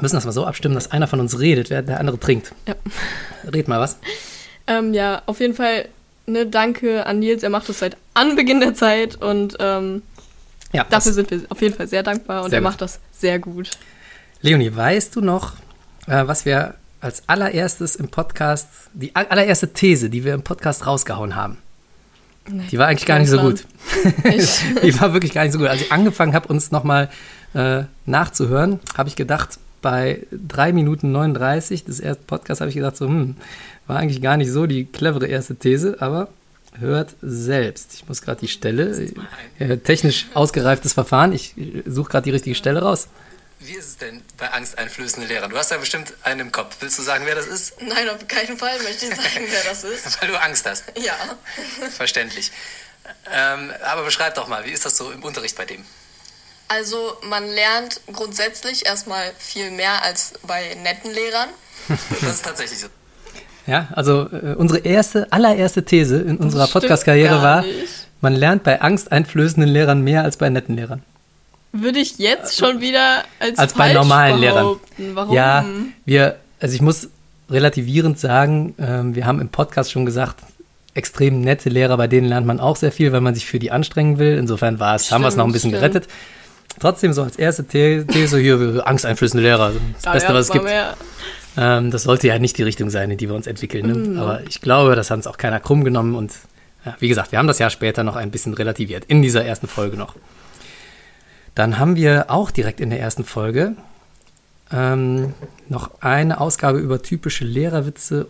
müssen 0.00 0.16
das 0.16 0.24
mal 0.24 0.32
so 0.32 0.46
abstimmen, 0.46 0.74
dass 0.74 0.90
einer 0.90 1.06
von 1.06 1.20
uns 1.20 1.38
redet, 1.38 1.70
während 1.70 1.88
der 1.88 2.00
andere 2.00 2.18
trinkt. 2.18 2.52
Ja. 2.66 2.74
Red 3.52 3.68
mal 3.68 3.80
was. 3.80 3.98
ähm, 4.66 4.94
ja, 4.94 5.22
auf 5.26 5.40
jeden 5.40 5.54
Fall 5.54 5.88
ne, 6.26 6.46
danke 6.46 7.04
an 7.06 7.18
Nils. 7.18 7.42
Er 7.42 7.50
macht 7.50 7.68
das 7.68 7.80
seit 7.80 7.96
Anbeginn 8.14 8.60
der 8.60 8.74
Zeit 8.74 9.16
und 9.16 9.56
ähm, 9.60 10.02
Ja, 10.72 10.84
dafür 10.88 11.12
sind 11.12 11.30
wir 11.30 11.42
auf 11.50 11.60
jeden 11.60 11.74
Fall 11.74 11.88
sehr 11.88 12.02
dankbar 12.02 12.44
und 12.44 12.50
Sehr 12.50 12.58
er 12.58 12.62
gut. 12.62 12.70
macht 12.70 12.80
das 12.80 13.00
sehr 13.12 13.38
gut. 13.38 13.70
Leonie, 14.40 14.74
weißt 14.74 15.14
du 15.16 15.20
noch, 15.20 15.54
äh, 16.06 16.26
was 16.26 16.44
wir 16.44 16.74
als 17.00 17.28
allererstes 17.28 17.96
im 17.96 18.08
Podcast, 18.08 18.68
die 18.94 19.14
allererste 19.14 19.72
These, 19.72 20.08
die 20.08 20.24
wir 20.24 20.34
im 20.34 20.42
Podcast 20.42 20.86
rausgehauen 20.86 21.34
haben? 21.36 21.58
Die 22.48 22.78
war 22.78 22.88
eigentlich 22.88 23.06
gar 23.06 23.18
nicht 23.18 23.28
so 23.28 23.38
gut. 23.38 23.64
Die 24.82 25.00
war 25.00 25.12
wirklich 25.12 25.32
gar 25.32 25.44
nicht 25.44 25.52
so 25.52 25.58
gut. 25.58 25.68
Als 25.68 25.82
ich 25.82 25.92
angefangen 25.92 26.34
habe, 26.34 26.48
uns 26.48 26.72
nochmal 26.72 27.08
äh, 27.54 27.84
nachzuhören, 28.06 28.80
habe 28.96 29.08
ich 29.08 29.16
gedacht, 29.16 29.58
bei 29.80 30.20
3 30.30 30.72
Minuten 30.72 31.12
39 31.12 31.84
des 31.84 32.00
ersten 32.00 32.24
Podcasts 32.24 32.60
habe 32.60 32.70
ich 32.70 32.76
gedacht, 32.76 32.96
so, 32.96 33.06
hm, 33.06 33.36
war 33.86 33.98
eigentlich 33.98 34.22
gar 34.22 34.36
nicht 34.36 34.50
so 34.50 34.66
die 34.66 34.84
clevere 34.84 35.26
erste 35.26 35.56
These, 35.56 35.96
aber 36.00 36.28
hört 36.78 37.14
selbst. 37.20 37.94
Ich 37.94 38.08
muss 38.08 38.22
gerade 38.22 38.40
die 38.40 38.48
Stelle, 38.48 38.96
äh, 39.58 39.76
technisch 39.78 40.26
ausgereiftes 40.34 40.92
Verfahren, 40.94 41.32
ich 41.32 41.56
äh, 41.58 41.82
suche 41.86 42.10
gerade 42.10 42.24
die 42.24 42.30
richtige 42.30 42.56
Stelle 42.56 42.80
raus. 42.82 43.08
Wie 43.64 43.74
ist 43.74 43.86
es 43.86 43.96
denn 43.96 44.22
bei 44.38 44.50
angsteinflößenden 44.50 45.28
Lehrern? 45.28 45.50
Du 45.50 45.56
hast 45.56 45.70
ja 45.70 45.78
bestimmt 45.78 46.12
einen 46.24 46.40
im 46.40 46.52
Kopf. 46.52 46.76
Willst 46.80 46.98
du 46.98 47.02
sagen, 47.02 47.24
wer 47.26 47.36
das 47.36 47.46
ist? 47.46 47.80
Nein, 47.80 48.08
auf 48.08 48.26
keinen 48.26 48.58
Fall 48.58 48.76
möchte 48.82 49.06
ich 49.06 49.14
sagen, 49.14 49.46
wer 49.48 49.62
das 49.64 49.84
ist. 49.84 50.20
Weil 50.20 50.28
du 50.28 50.40
Angst 50.40 50.66
hast. 50.66 50.84
Ja. 51.02 51.14
Verständlich. 51.96 52.50
Ähm, 53.32 53.70
aber 53.84 54.04
beschreib 54.04 54.34
doch 54.34 54.48
mal, 54.48 54.64
wie 54.64 54.70
ist 54.70 54.84
das 54.84 54.96
so 54.96 55.10
im 55.12 55.22
Unterricht 55.22 55.56
bei 55.56 55.64
dem? 55.64 55.84
Also 56.68 57.16
man 57.22 57.48
lernt 57.48 58.00
grundsätzlich 58.12 58.86
erstmal 58.86 59.32
viel 59.38 59.70
mehr 59.70 60.02
als 60.02 60.32
bei 60.46 60.74
netten 60.82 61.12
Lehrern. 61.12 61.48
Das 62.20 62.34
ist 62.34 62.44
tatsächlich 62.44 62.78
so. 62.80 62.88
Ja, 63.66 63.88
also 63.92 64.28
äh, 64.32 64.54
unsere 64.56 64.80
erste, 64.80 65.30
allererste 65.30 65.84
These 65.84 66.16
in 66.16 66.38
unserer 66.38 66.66
Podcast-Karriere 66.66 67.42
war, 67.42 67.64
man 68.20 68.34
lernt 68.34 68.64
bei 68.64 68.80
angsteinflößenden 68.80 69.70
Lehrern 69.70 70.02
mehr 70.02 70.24
als 70.24 70.36
bei 70.36 70.48
netten 70.48 70.76
Lehrern. 70.76 71.04
Würde 71.72 71.98
ich 71.98 72.18
jetzt 72.18 72.56
schon 72.58 72.80
wieder 72.80 73.22
als, 73.38 73.58
als 73.58 73.74
bei 73.74 73.92
normalen 73.92 74.38
Lehrern. 74.38 74.64
behaupten. 74.64 75.10
Warum? 75.14 75.34
Ja, 75.34 75.64
wir, 76.04 76.36
also 76.60 76.74
ich 76.74 76.82
muss 76.82 77.08
relativierend 77.50 78.18
sagen, 78.18 78.74
ähm, 78.78 79.14
wir 79.14 79.26
haben 79.26 79.40
im 79.40 79.48
Podcast 79.48 79.90
schon 79.92 80.06
gesagt, 80.06 80.36
extrem 80.94 81.40
nette 81.40 81.68
Lehrer, 81.70 81.96
bei 81.96 82.06
denen 82.06 82.28
lernt 82.28 82.46
man 82.46 82.60
auch 82.60 82.76
sehr 82.76 82.92
viel, 82.92 83.12
weil 83.12 83.20
man 83.22 83.34
sich 83.34 83.46
für 83.46 83.58
die 83.58 83.70
anstrengen 83.70 84.18
will. 84.18 84.36
Insofern 84.36 84.78
war 84.78 84.94
es, 84.94 85.10
haben 85.10 85.22
wir 85.22 85.28
es 85.28 85.36
noch 85.36 85.46
ein 85.46 85.52
bisschen 85.52 85.70
Stimmt, 85.70 85.80
gerettet. 85.92 86.08
Trotzdem 86.80 87.12
so 87.12 87.22
als 87.22 87.36
erste 87.36 87.64
The- 87.70 88.04
These 88.06 88.38
hier, 88.38 88.82
angsteinflößende 88.86 89.42
Lehrer, 89.42 89.64
also 89.64 89.80
das 89.94 90.02
Da 90.02 90.12
Beste, 90.12 90.34
was 90.34 90.46
es 90.48 90.52
gibt. 90.52 90.66
Ähm, 91.56 91.90
das 91.90 92.04
sollte 92.04 92.28
ja 92.28 92.38
nicht 92.38 92.56
die 92.56 92.62
Richtung 92.62 92.88
sein, 92.88 93.10
in 93.10 93.18
die 93.18 93.28
wir 93.28 93.34
uns 93.34 93.46
entwickeln. 93.46 93.86
Ne? 93.86 93.94
Mhm. 93.94 94.18
Aber 94.18 94.40
ich 94.48 94.60
glaube, 94.62 94.96
das 94.96 95.10
hat 95.10 95.18
uns 95.18 95.26
auch 95.26 95.36
keiner 95.36 95.60
krumm 95.60 95.84
genommen. 95.84 96.14
Und 96.14 96.32
ja, 96.86 96.96
wie 96.98 97.08
gesagt, 97.08 97.30
wir 97.32 97.38
haben 97.38 97.46
das 97.46 97.58
Jahr 97.58 97.68
später 97.70 98.04
noch 98.04 98.16
ein 98.16 98.30
bisschen 98.30 98.54
relativiert, 98.54 99.04
in 99.06 99.20
dieser 99.20 99.44
ersten 99.44 99.68
Folge 99.68 99.96
noch. 99.98 100.14
Dann 101.54 101.78
haben 101.78 101.96
wir 101.96 102.30
auch 102.30 102.50
direkt 102.50 102.80
in 102.80 102.90
der 102.90 103.00
ersten 103.00 103.24
Folge 103.24 103.74
ähm, 104.72 105.34
noch 105.68 105.90
eine 106.00 106.40
Ausgabe 106.40 106.78
über 106.78 107.02
typische 107.02 107.44
Lehrerwitze 107.44 108.26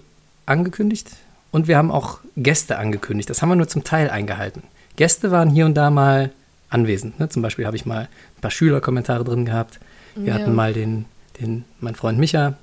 angekündigt. 0.46 1.10
und 1.52 1.68
wir 1.68 1.76
haben 1.76 1.90
auch 1.92 2.18
Gäste 2.36 2.78
angekündigt. 2.78 3.28
Das 3.30 3.42
haben 3.42 3.50
wir 3.50 3.56
nur 3.56 3.68
zum 3.68 3.84
Teil 3.84 4.08
eingehalten. 4.10 4.62
Gäste 4.96 5.30
waren 5.30 5.50
hier 5.50 5.66
und 5.66 5.74
da 5.74 5.90
mal 5.90 6.30
anwesend. 6.70 7.20
Ne? 7.20 7.28
Zum 7.28 7.42
Beispiel 7.42 7.66
habe 7.66 7.76
ich 7.76 7.84
mal 7.86 8.08
ein 8.36 8.40
paar 8.40 8.50
Schülerkommentare 8.50 9.22
drin 9.24 9.44
gehabt. 9.44 9.78
Wir 10.16 10.28
Ja. 10.28 10.34
hatten 10.34 10.54
mal 10.54 10.72
den, 10.72 11.04
den, 11.40 11.64
mein 11.80 11.94
Freund 11.94 12.18
Micha 12.18 12.54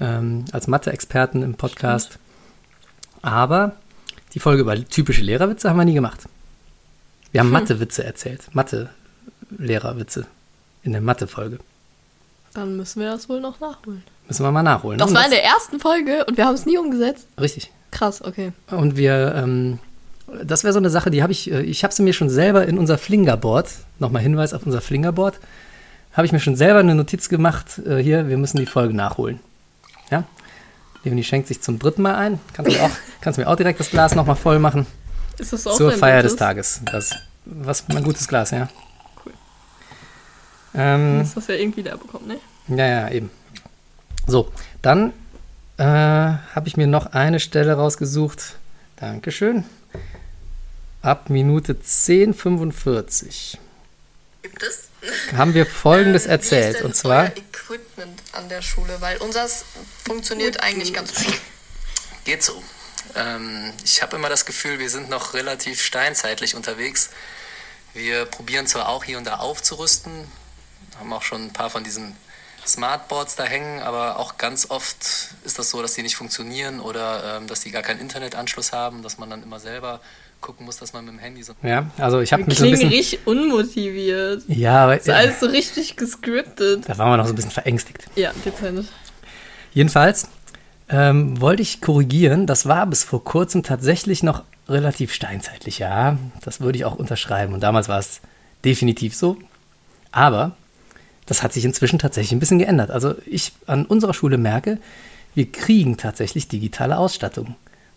ähm, 0.00 0.44
als 0.52 0.66
Mathe-Experten 0.66 1.42
im 1.42 1.54
Podcast. 1.54 2.18
Aber 3.22 3.76
die 4.34 4.40
Folge 4.40 4.62
über 4.62 4.74
typische 4.84 5.22
Lehrerwitze 5.22 5.70
haben 5.70 5.76
wir 5.78 5.84
nie 5.84 5.94
gemacht. 5.94 6.24
Wir 7.32 7.40
Hm. 7.40 7.46
haben 7.46 7.52
Mathe-Witze 7.52 8.04
erzählt. 8.04 8.48
Mathe-Lehrerwitze 9.50 10.26
in 10.82 10.92
der 10.92 11.00
Mathe-Folge. 11.00 11.58
Dann 12.52 12.76
müssen 12.76 13.00
wir 13.00 13.10
das 13.10 13.28
wohl 13.28 13.40
noch 13.40 13.60
nachholen. 13.60 14.02
Müssen 14.28 14.44
wir 14.44 14.52
mal 14.52 14.62
nachholen. 14.62 14.98
Das 14.98 15.08
Und 15.08 15.16
war 15.16 15.24
in 15.24 15.30
der 15.30 15.44
ersten 15.44 15.80
Folge 15.80 16.24
und 16.26 16.36
wir 16.36 16.46
haben 16.46 16.54
es 16.54 16.66
nie 16.66 16.78
umgesetzt. 16.78 17.26
Richtig. 17.40 17.72
Krass, 17.90 18.22
okay. 18.22 18.52
Und 18.70 18.96
wir, 18.96 19.34
ähm, 19.34 19.78
das 20.44 20.64
wäre 20.64 20.72
so 20.72 20.78
eine 20.78 20.90
Sache, 20.90 21.10
die 21.10 21.22
habe 21.22 21.32
ich, 21.32 21.50
äh, 21.50 21.62
ich 21.62 21.84
habe 21.84 21.92
sie 21.92 22.02
mir 22.02 22.12
schon 22.12 22.30
selber 22.30 22.66
in 22.66 22.78
unser 22.78 22.98
Flingerboard, 22.98 23.68
nochmal 23.98 24.22
Hinweis 24.22 24.54
auf 24.54 24.64
unser 24.66 24.80
Flingerboard, 24.80 25.38
habe 26.12 26.26
ich 26.26 26.32
mir 26.32 26.40
schon 26.40 26.56
selber 26.56 26.80
eine 26.80 26.94
Notiz 26.94 27.28
gemacht, 27.28 27.78
äh, 27.86 27.98
hier, 27.98 28.28
wir 28.28 28.36
müssen 28.36 28.58
die 28.58 28.66
Folge 28.66 28.94
nachholen. 28.94 29.40
Ja? 30.10 30.24
Leonie 31.02 31.24
schenkt 31.24 31.48
sich 31.48 31.60
zum 31.60 31.78
dritten 31.78 32.02
Mal 32.02 32.14
ein. 32.14 32.40
Kannst 32.52 32.72
du 32.72 32.76
mir 32.76 32.84
auch, 32.84 32.90
kannst 33.20 33.38
mir 33.38 33.48
auch 33.48 33.56
direkt 33.56 33.80
das 33.80 33.90
Glas 33.90 34.14
nochmal 34.14 34.36
voll 34.36 34.58
machen. 34.58 34.86
Ist 35.38 35.52
das 35.52 35.66
auch 35.66 35.76
Zur 35.76 35.92
Feier 35.92 36.22
drittes? 36.22 36.32
des 36.32 36.38
Tages. 36.38 36.80
Das, 36.84 37.10
was 37.44 37.88
mein 37.88 38.04
gutes 38.04 38.28
Glas, 38.28 38.52
ja. 38.52 38.68
Ähm, 40.74 41.20
Hast 41.20 41.36
das 41.36 41.46
ja 41.46 41.54
irgendwie 41.54 41.82
leer 41.82 41.96
bekommen, 41.96 42.26
ne? 42.28 42.38
ja, 42.68 42.86
ja, 42.86 43.10
eben. 43.10 43.30
So, 44.26 44.50
dann 44.82 45.12
äh, 45.76 45.84
habe 45.84 46.64
ich 46.66 46.76
mir 46.76 46.86
noch 46.86 47.06
eine 47.06 47.40
Stelle 47.40 47.74
rausgesucht. 47.74 48.56
Dankeschön. 48.96 49.64
Ab 51.02 51.28
Minute 51.28 51.74
10,45 51.74 53.58
Gibt 54.42 54.62
es? 54.62 54.88
haben 55.36 55.52
wir 55.54 55.66
Folgendes 55.66 56.24
Ähm, 56.24 56.28
Wie 56.28 56.32
erzählt. 56.32 56.66
ist 56.74 56.78
denn 56.78 56.86
Und 56.86 56.94
zwar, 56.96 57.24
euer 57.24 57.32
Equipment 57.36 58.22
an 58.32 58.48
der 58.48 58.62
Schule, 58.62 58.96
weil 59.00 59.18
unseres 59.18 59.64
funktioniert 60.04 60.62
eigentlich 60.62 60.94
ganz 60.94 61.14
gut. 61.14 61.38
Geht 62.24 62.42
so. 62.42 62.62
Ähm, 63.14 63.70
ich 63.84 64.02
habe 64.02 64.16
immer 64.16 64.30
das 64.30 64.46
Gefühl, 64.46 64.78
wir 64.78 64.88
sind 64.88 65.10
noch 65.10 65.34
relativ 65.34 65.82
steinzeitlich 65.82 66.54
unterwegs. 66.54 67.10
Wir 67.92 68.24
probieren 68.24 68.66
zwar 68.66 68.88
auch 68.88 69.04
hier 69.04 69.18
und 69.18 69.24
da 69.24 69.36
aufzurüsten, 69.36 70.10
haben 70.98 71.12
auch 71.12 71.22
schon 71.22 71.46
ein 71.46 71.52
paar 71.52 71.70
von 71.70 71.84
diesen 71.84 72.16
Smartboards 72.66 73.36
da 73.36 73.44
hängen, 73.44 73.82
aber 73.82 74.18
auch 74.18 74.38
ganz 74.38 74.70
oft 74.70 74.96
ist 75.44 75.58
das 75.58 75.70
so, 75.70 75.82
dass 75.82 75.94
die 75.94 76.02
nicht 76.02 76.16
funktionieren 76.16 76.80
oder 76.80 77.36
ähm, 77.36 77.46
dass 77.46 77.60
die 77.60 77.70
gar 77.70 77.82
keinen 77.82 78.00
Internetanschluss 78.00 78.72
haben, 78.72 79.02
dass 79.02 79.18
man 79.18 79.28
dann 79.30 79.42
immer 79.42 79.60
selber 79.60 80.00
gucken 80.40 80.66
muss, 80.66 80.76
dass 80.76 80.92
man 80.92 81.04
mit 81.04 81.14
dem 81.14 81.18
Handy 81.18 81.42
so. 81.42 81.54
ja, 81.62 81.90
also 81.98 82.20
ich 82.20 82.32
habe 82.32 82.44
mich 82.44 82.58
so 82.58 82.64
ein 82.64 82.70
bisschen. 82.70 82.88
richtig 82.90 83.26
unmotiviert. 83.26 84.42
Ja, 84.48 84.84
aber 84.84 84.96
Ist 84.96 85.08
alles 85.08 85.40
so 85.40 85.46
richtig 85.46 85.96
gescriptet. 85.96 86.88
da 86.88 86.98
waren 86.98 87.12
wir 87.12 87.16
noch 87.16 87.26
so 87.26 87.32
ein 87.32 87.36
bisschen 87.36 87.50
verängstigt. 87.50 88.04
Ja, 88.14 88.32
dezent. 88.44 88.88
Jedenfalls 89.72 90.28
ähm, 90.88 91.40
wollte 91.40 91.62
ich 91.62 91.80
korrigieren, 91.80 92.46
das 92.46 92.66
war 92.66 92.86
bis 92.86 93.04
vor 93.04 93.24
kurzem 93.24 93.62
tatsächlich 93.62 94.22
noch 94.22 94.42
relativ 94.68 95.12
steinzeitlich, 95.12 95.78
ja, 95.78 96.18
das 96.42 96.60
würde 96.60 96.78
ich 96.78 96.84
auch 96.84 96.94
unterschreiben. 96.94 97.54
Und 97.54 97.60
damals 97.60 97.88
war 97.88 97.98
es 97.98 98.20
definitiv 98.64 99.14
so. 99.16 99.36
Aber 100.12 100.56
das 101.26 101.42
hat 101.42 101.52
sich 101.52 101.64
inzwischen 101.64 101.98
tatsächlich 101.98 102.32
ein 102.32 102.38
bisschen 102.40 102.58
geändert. 102.58 102.90
Also 102.90 103.14
ich 103.26 103.52
an 103.66 103.86
unserer 103.86 104.14
Schule 104.14 104.38
merke, 104.38 104.78
wir 105.34 105.50
kriegen 105.50 105.96
tatsächlich 105.96 106.48
digitale 106.48 106.96
Ausstattung. 106.98 107.54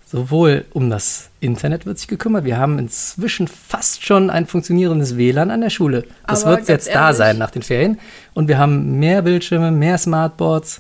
Sowohl 0.09 0.63
um 0.71 0.89
das 0.89 1.29
Internet 1.41 1.85
wird 1.85 1.97
sich 1.99 2.07
gekümmert, 2.07 2.45
wir 2.45 2.57
haben 2.57 2.79
inzwischen 2.79 3.49
fast 3.49 4.05
schon 4.05 4.29
ein 4.29 4.45
funktionierendes 4.47 5.17
WLAN 5.17 5.51
an 5.51 5.59
der 5.59 5.69
Schule. 5.69 6.05
Das 6.25 6.45
Aber 6.45 6.57
wird 6.57 6.69
jetzt 6.69 6.85
ganz 6.85 6.93
da 6.93 7.03
ehrlich- 7.07 7.17
sein 7.17 7.37
nach 7.37 7.51
den 7.51 7.61
Ferien. 7.61 7.99
Und 8.33 8.47
wir 8.47 8.57
haben 8.57 8.99
mehr 8.99 9.21
Bildschirme, 9.21 9.69
mehr 9.71 9.97
Smartboards, 9.97 10.79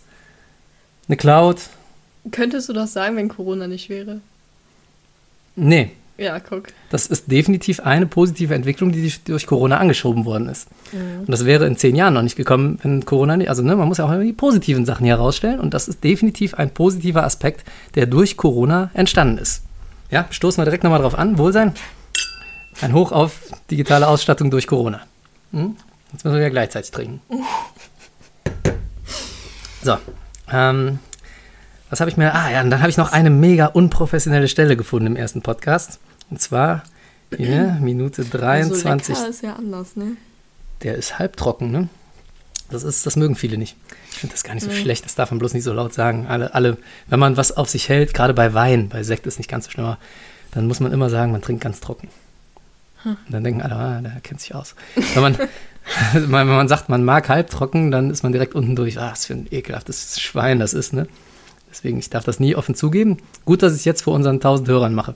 eine 1.09 1.17
Cloud. 1.17 1.57
Könntest 2.31 2.69
du 2.69 2.73
das 2.73 2.93
sagen, 2.93 3.17
wenn 3.17 3.27
Corona 3.27 3.67
nicht 3.67 3.89
wäre? 3.89 4.21
Nee, 5.57 5.91
Ja, 6.17 6.39
guck. 6.39 6.63
das 6.89 7.05
ist 7.05 7.31
definitiv 7.31 7.79
eine 7.81 8.07
positive 8.07 8.55
Entwicklung, 8.55 8.91
die 8.91 9.13
durch 9.25 9.45
Corona 9.45 9.77
angeschoben 9.77 10.25
worden 10.25 10.49
ist. 10.49 10.67
Und 10.91 11.29
das 11.29 11.45
wäre 11.45 11.67
in 11.67 11.77
zehn 11.77 11.95
Jahren 11.95 12.15
noch 12.15 12.23
nicht 12.23 12.35
gekommen, 12.35 12.79
wenn 12.81 13.05
Corona 13.05 13.37
nicht. 13.37 13.49
Also, 13.49 13.61
ne, 13.61 13.75
man 13.75 13.87
muss 13.87 13.99
ja 13.99 14.05
auch 14.05 14.11
immer 14.11 14.23
die 14.23 14.33
positiven 14.33 14.85
Sachen 14.85 15.05
hier 15.05 15.17
herausstellen. 15.17 15.59
Und 15.59 15.73
das 15.73 15.87
ist 15.87 16.03
definitiv 16.03 16.55
ein 16.55 16.71
positiver 16.71 17.23
Aspekt, 17.23 17.63
der 17.95 18.07
durch 18.07 18.35
Corona 18.35 18.89
entstanden 18.93 19.37
ist. 19.37 19.63
Ja, 20.09 20.25
stoßen 20.29 20.59
wir 20.61 20.65
direkt 20.65 20.83
nochmal 20.83 21.01
drauf 21.01 21.17
an. 21.17 21.37
Wohlsein. 21.37 21.73
Ein 22.81 22.93
Hoch 22.93 23.11
auf 23.11 23.39
digitale 23.69 24.07
Ausstattung 24.07 24.49
durch 24.49 24.65
Corona. 24.67 25.01
Hm? 25.51 25.75
Jetzt 26.13 26.23
müssen 26.23 26.35
wir 26.35 26.43
ja 26.43 26.49
gleichzeitig 26.49 26.91
trinken. 26.91 27.21
So. 29.83 29.95
Ähm, 30.51 30.99
was 31.89 31.99
habe 31.99 32.09
ich 32.09 32.17
mir. 32.17 32.33
Ah 32.33 32.51
ja, 32.51 32.61
und 32.61 32.69
dann 32.69 32.81
habe 32.81 32.89
ich 32.89 32.97
noch 32.97 33.11
eine 33.11 33.29
mega 33.29 33.67
unprofessionelle 33.67 34.47
Stelle 34.47 34.75
gefunden 34.75 35.07
im 35.07 35.15
ersten 35.15 35.41
Podcast. 35.41 35.99
Und 36.29 36.41
zwar 36.41 36.83
hier, 37.35 37.77
Minute 37.81 38.23
So 38.23 38.37
23. 38.37 39.15
lecker 39.15 39.29
ist 39.29 39.43
ja 39.43 39.55
anders, 39.55 39.95
ne? 39.95 40.17
Der 40.83 40.95
ist 40.95 41.17
halbtrocken, 41.19 41.71
ne? 41.71 41.89
Das 42.69 42.83
ist, 42.83 43.05
das 43.05 43.15
mögen 43.15 43.35
viele 43.35 43.57
nicht. 43.57 43.77
Ich 44.11 44.17
finde 44.17 44.33
das 44.33 44.43
gar 44.43 44.53
nicht 44.53 44.63
so 44.63 44.71
schlecht, 44.71 45.05
das 45.05 45.15
darf 45.15 45.31
man 45.31 45.39
bloß 45.39 45.53
nicht 45.53 45.63
so 45.63 45.71
laut 45.71 45.93
sagen. 45.93 46.27
Alle, 46.27 46.53
alle, 46.53 46.77
wenn 47.07 47.19
man 47.19 47.37
was 47.37 47.55
auf 47.55 47.69
sich 47.69 47.87
hält, 47.87 48.13
gerade 48.13 48.33
bei 48.33 48.53
Wein, 48.53 48.89
bei 48.89 49.03
Sekt 49.03 49.25
ist 49.25 49.37
nicht 49.37 49.49
ganz 49.49 49.65
so 49.65 49.71
schlimm, 49.71 49.85
aber 49.85 49.99
dann 50.51 50.67
muss 50.67 50.79
man 50.79 50.91
immer 50.91 51.09
sagen, 51.09 51.31
man 51.31 51.41
trinkt 51.41 51.63
ganz 51.63 51.79
trocken. 51.79 52.09
Und 53.05 53.17
dann 53.29 53.43
denken 53.43 53.61
alle, 53.61 53.75
ah, 53.75 54.01
der 54.01 54.19
kennt 54.21 54.41
sich 54.41 54.53
aus. 54.53 54.75
Wenn 55.13 55.21
man, 55.21 55.37
wenn 56.13 56.47
man 56.47 56.67
sagt, 56.67 56.89
man 56.89 57.05
mag 57.05 57.29
halbtrocken, 57.29 57.91
dann 57.91 58.09
ist 58.09 58.23
man 58.23 58.33
direkt 58.33 58.55
unten 58.55 58.75
durch. 58.75 58.99
Ah, 58.99 59.11
was 59.11 59.27
für 59.27 59.33
ein 59.33 59.47
ekelhaftes 59.49 60.19
Schwein 60.19 60.59
das 60.59 60.73
ist, 60.73 60.93
ne? 60.93 61.07
Deswegen, 61.77 61.99
ich 61.99 62.09
darf 62.09 62.23
das 62.23 62.39
nie 62.39 62.55
offen 62.55 62.73
zugeben. 62.73 63.17
Gut, 63.45 63.61
dass 63.61 63.73
ich 63.73 63.79
es 63.79 63.85
jetzt 63.85 64.01
vor 64.01 64.15
unseren 64.15 64.35
1000 64.37 64.67
Hörern 64.67 64.95
mache. 64.95 65.13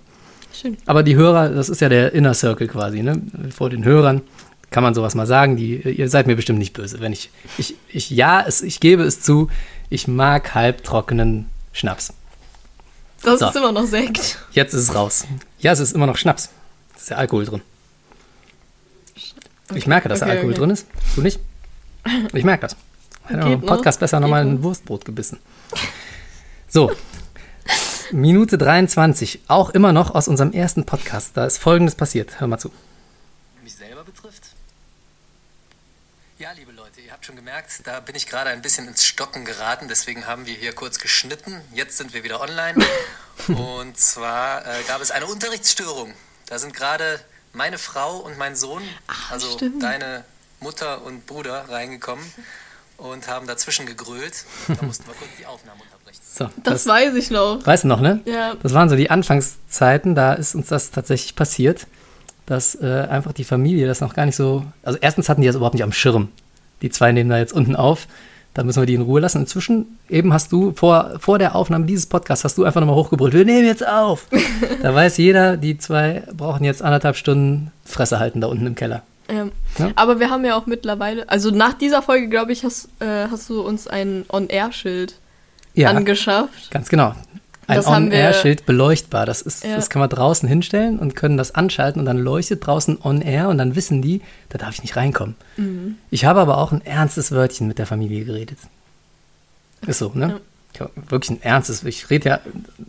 Schön. 0.53 0.77
Aber 0.85 1.01
die 1.01 1.15
Hörer, 1.15 1.49
das 1.49 1.69
ist 1.69 1.81
ja 1.81 1.89
der 1.89 2.13
Inner 2.13 2.35
Circle 2.35 2.67
quasi, 2.67 3.01
ne? 3.01 3.19
Vor 3.55 3.71
den 3.71 3.83
Hörern 3.83 4.21
kann 4.69 4.83
man 4.83 4.93
sowas 4.93 5.15
mal 5.15 5.25
sagen. 5.25 5.55
Die, 5.57 5.77
ihr 5.77 6.07
seid 6.07 6.27
mir 6.27 6.35
bestimmt 6.35 6.59
nicht 6.59 6.73
böse, 6.73 6.99
wenn 6.99 7.13
ich, 7.13 7.31
ich, 7.57 7.73
ich 7.89 8.11
ja, 8.11 8.43
es, 8.45 8.61
ich 8.61 8.79
gebe 8.79 9.01
es 9.01 9.21
zu, 9.21 9.49
ich 9.89 10.07
mag 10.07 10.53
halbtrockenen 10.53 11.47
Schnaps. 11.73 12.13
Das 13.23 13.39
So. 13.39 13.47
ist 13.47 13.55
immer 13.55 13.71
noch 13.71 13.85
Sekt. 13.85 14.37
Jetzt 14.51 14.73
ist 14.75 14.81
es 14.83 14.93
raus. 14.95 15.25
Ja, 15.59 15.71
es 15.71 15.79
ist 15.79 15.93
immer 15.93 16.05
noch 16.05 16.17
Schnaps. 16.17 16.49
Es 16.95 17.03
ist 17.03 17.09
ja 17.09 17.17
Alkohol 17.17 17.45
drin. 17.45 17.61
Ich 19.73 19.87
merke, 19.87 20.09
dass 20.09 20.19
da 20.19 20.25
Okay, 20.27 20.35
Alkohol 20.35 20.51
okay. 20.51 20.59
drin 20.59 20.69
ist. 20.69 20.85
Du 21.15 21.21
nicht? 21.21 21.39
Ich 22.33 22.43
merke 22.43 22.61
das. 22.61 22.75
Ich 23.29 23.35
im 23.35 23.61
Podcast 23.61 23.97
noch. 23.97 24.01
besser 24.01 24.19
nochmal 24.19 24.41
ein. 24.45 24.61
Wurstbrot 24.61 25.05
gebissen. 25.05 25.39
So. 26.73 26.89
Minute 28.13 28.57
23. 28.57 29.41
Auch 29.49 29.71
immer 29.71 29.91
noch 29.91 30.15
aus 30.15 30.29
unserem 30.29 30.53
ersten 30.53 30.85
Podcast. 30.85 31.31
Da 31.35 31.45
ist 31.45 31.57
Folgendes 31.57 31.95
passiert. 31.95 32.39
Hör 32.39 32.47
mal 32.47 32.59
zu. 32.59 32.71
mich 33.61 33.75
selber 33.75 34.05
betrifft? 34.05 34.43
Ja, 36.39 36.53
liebe 36.53 36.71
Leute, 36.71 37.01
ihr 37.01 37.11
habt 37.11 37.25
schon 37.25 37.35
gemerkt, 37.35 37.85
da 37.85 37.99
bin 37.99 38.15
ich 38.15 38.25
gerade 38.25 38.51
ein 38.51 38.61
bisschen 38.61 38.87
ins 38.87 39.03
Stocken 39.03 39.43
geraten, 39.43 39.89
deswegen 39.89 40.25
haben 40.27 40.45
wir 40.45 40.55
hier 40.55 40.73
kurz 40.73 40.97
geschnitten. 40.97 41.59
Jetzt 41.73 41.97
sind 41.97 42.13
wir 42.13 42.23
wieder 42.23 42.39
online. 42.39 42.81
Und 43.49 43.97
zwar 43.97 44.65
äh, 44.65 44.81
gab 44.87 45.01
es 45.01 45.11
eine 45.11 45.25
Unterrichtsstörung. 45.25 46.13
Da 46.45 46.57
sind 46.57 46.73
gerade 46.73 47.19
meine 47.51 47.77
Frau 47.77 48.15
und 48.17 48.37
mein 48.37 48.55
Sohn, 48.55 48.81
also 49.29 49.51
stimmt. 49.51 49.83
deine 49.83 50.23
Mutter 50.61 51.03
und 51.03 51.27
Bruder, 51.27 51.67
reingekommen 51.67 52.25
und 52.95 53.27
haben 53.27 53.45
dazwischen 53.45 53.85
gegrölt. 53.85 54.45
Da 54.67 54.85
mussten 54.85 55.05
wir 55.05 55.13
kurz 55.15 55.31
die 55.37 55.45
Aufnahme 55.45 55.81
unterbrechen. 55.81 55.90
So, 56.41 56.61
Das, 56.63 56.87
weiß 56.87 57.15
ich 57.15 57.31
noch. 57.31 57.65
Weißt 57.65 57.83
du 57.83 57.87
noch, 57.87 58.01
ne? 58.01 58.19
Ja. 58.25 58.53
Das 58.61 58.73
waren 58.73 58.89
so 58.89 58.95
die 58.95 59.09
Anfangszeiten, 59.09 60.15
da 60.15 60.33
ist 60.33 60.55
uns 60.55 60.67
das 60.67 60.91
tatsächlich 60.91 61.35
passiert, 61.35 61.87
dass 62.45 62.75
äh, 62.75 63.07
einfach 63.09 63.33
die 63.33 63.43
Familie 63.43 63.87
das 63.87 64.01
noch 64.01 64.13
gar 64.13 64.25
nicht 64.25 64.35
so. 64.35 64.63
Also, 64.83 64.97
erstens 65.01 65.29
hatten 65.29 65.41
die 65.41 65.47
das 65.47 65.55
überhaupt 65.55 65.75
nicht 65.75 65.83
am 65.83 65.91
Schirm. 65.91 66.29
Die 66.81 66.89
zwei 66.89 67.11
nehmen 67.11 67.29
da 67.29 67.37
jetzt 67.37 67.53
unten 67.53 67.75
auf. 67.75 68.07
Da 68.53 68.63
müssen 68.63 68.81
wir 68.81 68.85
die 68.85 68.95
in 68.95 69.01
Ruhe 69.01 69.21
lassen. 69.21 69.39
Inzwischen, 69.39 69.97
eben 70.09 70.33
hast 70.33 70.51
du 70.51 70.73
vor, 70.73 71.13
vor 71.19 71.39
der 71.39 71.55
Aufnahme 71.55 71.85
dieses 71.85 72.05
Podcasts, 72.05 72.43
hast 72.43 72.57
du 72.57 72.65
einfach 72.65 72.81
nochmal 72.81 72.97
hochgebrüllt, 72.97 73.33
wir 73.33 73.45
nehmen 73.45 73.65
jetzt 73.65 73.87
auf. 73.87 74.27
da 74.81 74.93
weiß 74.93 75.17
jeder, 75.17 75.55
die 75.55 75.77
zwei 75.77 76.23
brauchen 76.35 76.65
jetzt 76.65 76.81
anderthalb 76.81 77.15
Stunden 77.15 77.71
Fresse 77.85 78.19
halten 78.19 78.41
da 78.41 78.47
unten 78.47 78.67
im 78.67 78.75
Keller. 78.75 79.03
Ja. 79.31 79.47
Ja? 79.77 79.91
Aber 79.95 80.19
wir 80.19 80.29
haben 80.29 80.43
ja 80.43 80.55
auch 80.55 80.65
mittlerweile, 80.65 81.29
also 81.29 81.49
nach 81.51 81.73
dieser 81.73 82.01
Folge, 82.01 82.27
glaube 82.27 82.51
ich, 82.51 82.65
hast, 82.65 82.89
äh, 82.99 83.27
hast 83.31 83.49
du 83.49 83.61
uns 83.61 83.87
ein 83.87 84.25
On-Air-Schild 84.29 85.15
Ja, 85.73 85.89
angeschafft. 85.89 86.71
ganz 86.71 86.89
genau. 86.89 87.15
Ein 87.67 87.85
On-Air-Schild 87.85 88.65
beleuchtbar. 88.65 89.25
Das, 89.25 89.41
ist, 89.41 89.63
Ja. 89.63 89.75
das 89.75 89.89
kann 89.89 90.01
man 90.01 90.09
draußen 90.09 90.47
hinstellen 90.49 90.99
und 90.99 91.15
können 91.15 91.37
das 91.37 91.55
anschalten 91.55 91.99
und 92.01 92.05
dann 92.05 92.17
leuchtet 92.17 92.65
draußen 92.65 92.97
On-Air 93.01 93.47
und 93.47 93.57
dann 93.57 93.75
wissen 93.75 94.01
die, 94.01 94.21
da 94.49 94.57
darf 94.57 94.73
ich 94.73 94.81
nicht 94.81 94.97
reinkommen. 94.97 95.35
Mhm. 95.55 95.95
Ich 96.09 96.25
habe 96.25 96.41
aber 96.41 96.57
auch 96.57 96.73
ein 96.73 96.83
ernstes 96.85 97.31
Wörtchen 97.31 97.67
mit 97.67 97.77
der 97.77 97.85
Familie 97.85 98.25
geredet. 98.25 98.57
Ist 99.87 99.99
so, 99.99 100.11
ne? 100.13 100.41
Ich 100.73 100.81
hab 100.81 100.91
wirklich 101.09 101.29
ein 101.37 101.41
ernstes, 101.41 101.83
ich 101.83 102.09
rede 102.09 102.29
ja 102.29 102.39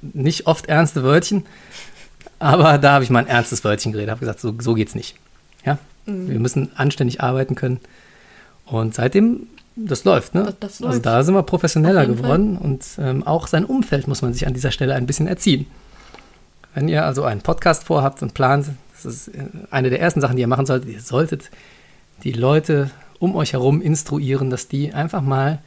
nicht 0.01 0.47
oft 0.49 0.67
ernste 0.67 1.05
Wörtchen, 1.05 1.47
aber 2.41 2.79
da 2.79 2.93
habe 2.95 3.05
ich 3.05 3.11
mal 3.11 3.21
ein 3.21 3.27
ernstes 3.29 3.63
Wörtchen 3.65 3.93
geredet, 3.93 4.11
habe 4.11 4.21
gesagt, 4.21 4.41
so, 4.41 4.53
so 4.61 4.75
geht's 4.75 4.95
nicht. 4.97 5.17
Ja, 5.65 5.79
wir 6.07 6.41
müssen 6.41 6.71
anständig 6.77 7.21
arbeiten 7.21 7.55
können. 7.55 7.79
Und 8.67 8.95
seitdem, 8.95 9.47
das 9.77 10.05
läuft, 10.05 10.35
ne? 10.35 10.45
Das- 10.45 10.59
das 10.61 10.73
also 10.83 10.87
läuft. 10.95 11.07
da 11.07 11.23
sind 11.23 11.35
wir 11.35 11.43
professioneller 11.43 12.07
geworden 12.07 12.57
und 12.59 12.85
ähm, 12.99 13.27
auch 13.27 13.47
sein 13.47 13.65
Umfeld 13.65 14.07
muss 14.09 14.23
man 14.23 14.33
sich 14.35 14.47
an 14.47 14.55
dieser 14.55 14.71
Stelle 14.71 14.95
ein 14.95 15.07
bisschen 15.07 15.27
erziehen. 15.27 15.67
Wenn 16.75 16.89
ihr 16.89 17.05
also 17.05 17.25
einen 17.25 17.41
Podcast 17.43 17.85
vorhabt 17.85 18.23
und 18.23 18.35
plant, 18.35 18.69
das 18.95 19.05
ist 19.05 19.29
äh, 19.29 19.45
eine 19.71 19.91
der 19.91 20.01
ersten 20.01 20.21
Sachen, 20.21 20.37
die 20.37 20.43
ihr 20.43 20.49
machen 20.49 20.67
solltet, 20.67 20.89
ihr 20.91 21.01
solltet 21.01 21.51
die 22.25 22.33
Leute 22.33 22.91
um 23.19 23.35
euch 23.37 23.53
herum 23.53 23.81
instruieren, 23.83 24.51
dass 24.51 24.69
die 24.69 24.93
einfach 24.93 25.23
mal 25.23 25.59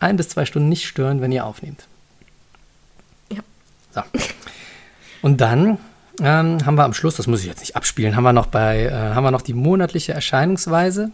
ein 0.00 0.16
bis 0.16 0.28
zwei 0.28 0.44
Stunden 0.44 0.68
nicht 0.68 0.86
stören, 0.86 1.20
wenn 1.20 1.32
ihr 1.32 1.46
aufnehmt. 1.46 1.86
Ja. 3.32 3.40
So. 3.94 4.02
Und 5.22 5.40
dann 5.40 5.78
ähm, 6.20 6.58
haben 6.66 6.74
wir 6.76 6.84
am 6.84 6.92
Schluss, 6.94 7.16
das 7.16 7.26
muss 7.26 7.40
ich 7.40 7.46
jetzt 7.46 7.60
nicht 7.60 7.74
abspielen, 7.76 8.14
haben 8.16 8.22
wir 8.24 8.32
noch 8.34 8.46
bei, 8.46 8.84
äh, 8.84 8.90
haben 8.92 9.24
wir 9.24 9.30
noch 9.30 9.40
die 9.42 9.54
monatliche 9.54 10.12
Erscheinungsweise 10.12 11.10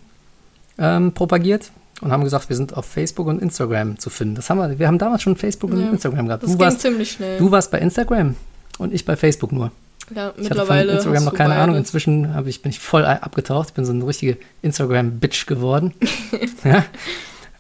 ähm, 0.81 1.13
propagiert 1.13 1.71
und 2.01 2.11
haben 2.11 2.25
gesagt, 2.25 2.49
wir 2.49 2.57
sind 2.57 2.77
auf 2.77 2.87
Facebook 2.87 3.27
und 3.29 3.41
Instagram 3.41 3.99
zu 3.99 4.11
finden. 4.11 4.35
Das 4.35 4.51
haben 4.51 4.59
wir, 4.59 4.79
wir 4.79 4.87
haben 4.89 4.99
damals 4.99 5.23
schon 5.23 5.37
Facebook 5.37 5.71
und 5.73 5.81
Ja. 5.81 5.91
Instagram 5.91 6.27
gehabt. 6.27 6.43
Das 6.43 6.51
Du 6.51 6.57
ging 6.57 6.67
warst, 6.67 6.81
ziemlich 6.81 7.13
schnell. 7.13 7.39
du 7.39 7.51
warst 7.51 7.71
bei 7.71 7.79
Instagram 7.79 8.35
und 8.79 8.93
ich 8.93 9.05
bei 9.05 9.15
Facebook 9.17 9.53
nur. 9.53 9.71
ja, 10.13 10.13
Ich 10.13 10.17
hatte 10.19 10.35
von 10.35 10.43
mittlerweile 10.45 10.93
Instagram 10.95 11.25
noch 11.25 11.35
keine 11.35 11.55
Ahnung. 11.57 11.77
Inzwischen 11.77 12.35
ich, 12.47 12.63
bin 12.63 12.71
ich 12.71 12.79
voll 12.81 13.05
abgetaucht. 13.05 13.69
Ich 13.69 13.75
bin 13.75 13.85
so 13.85 13.93
eine 13.93 14.07
richtige 14.07 14.39
Instagram-Bitch 14.63 15.47
geworden. 15.47 15.93
ja. 16.65 16.85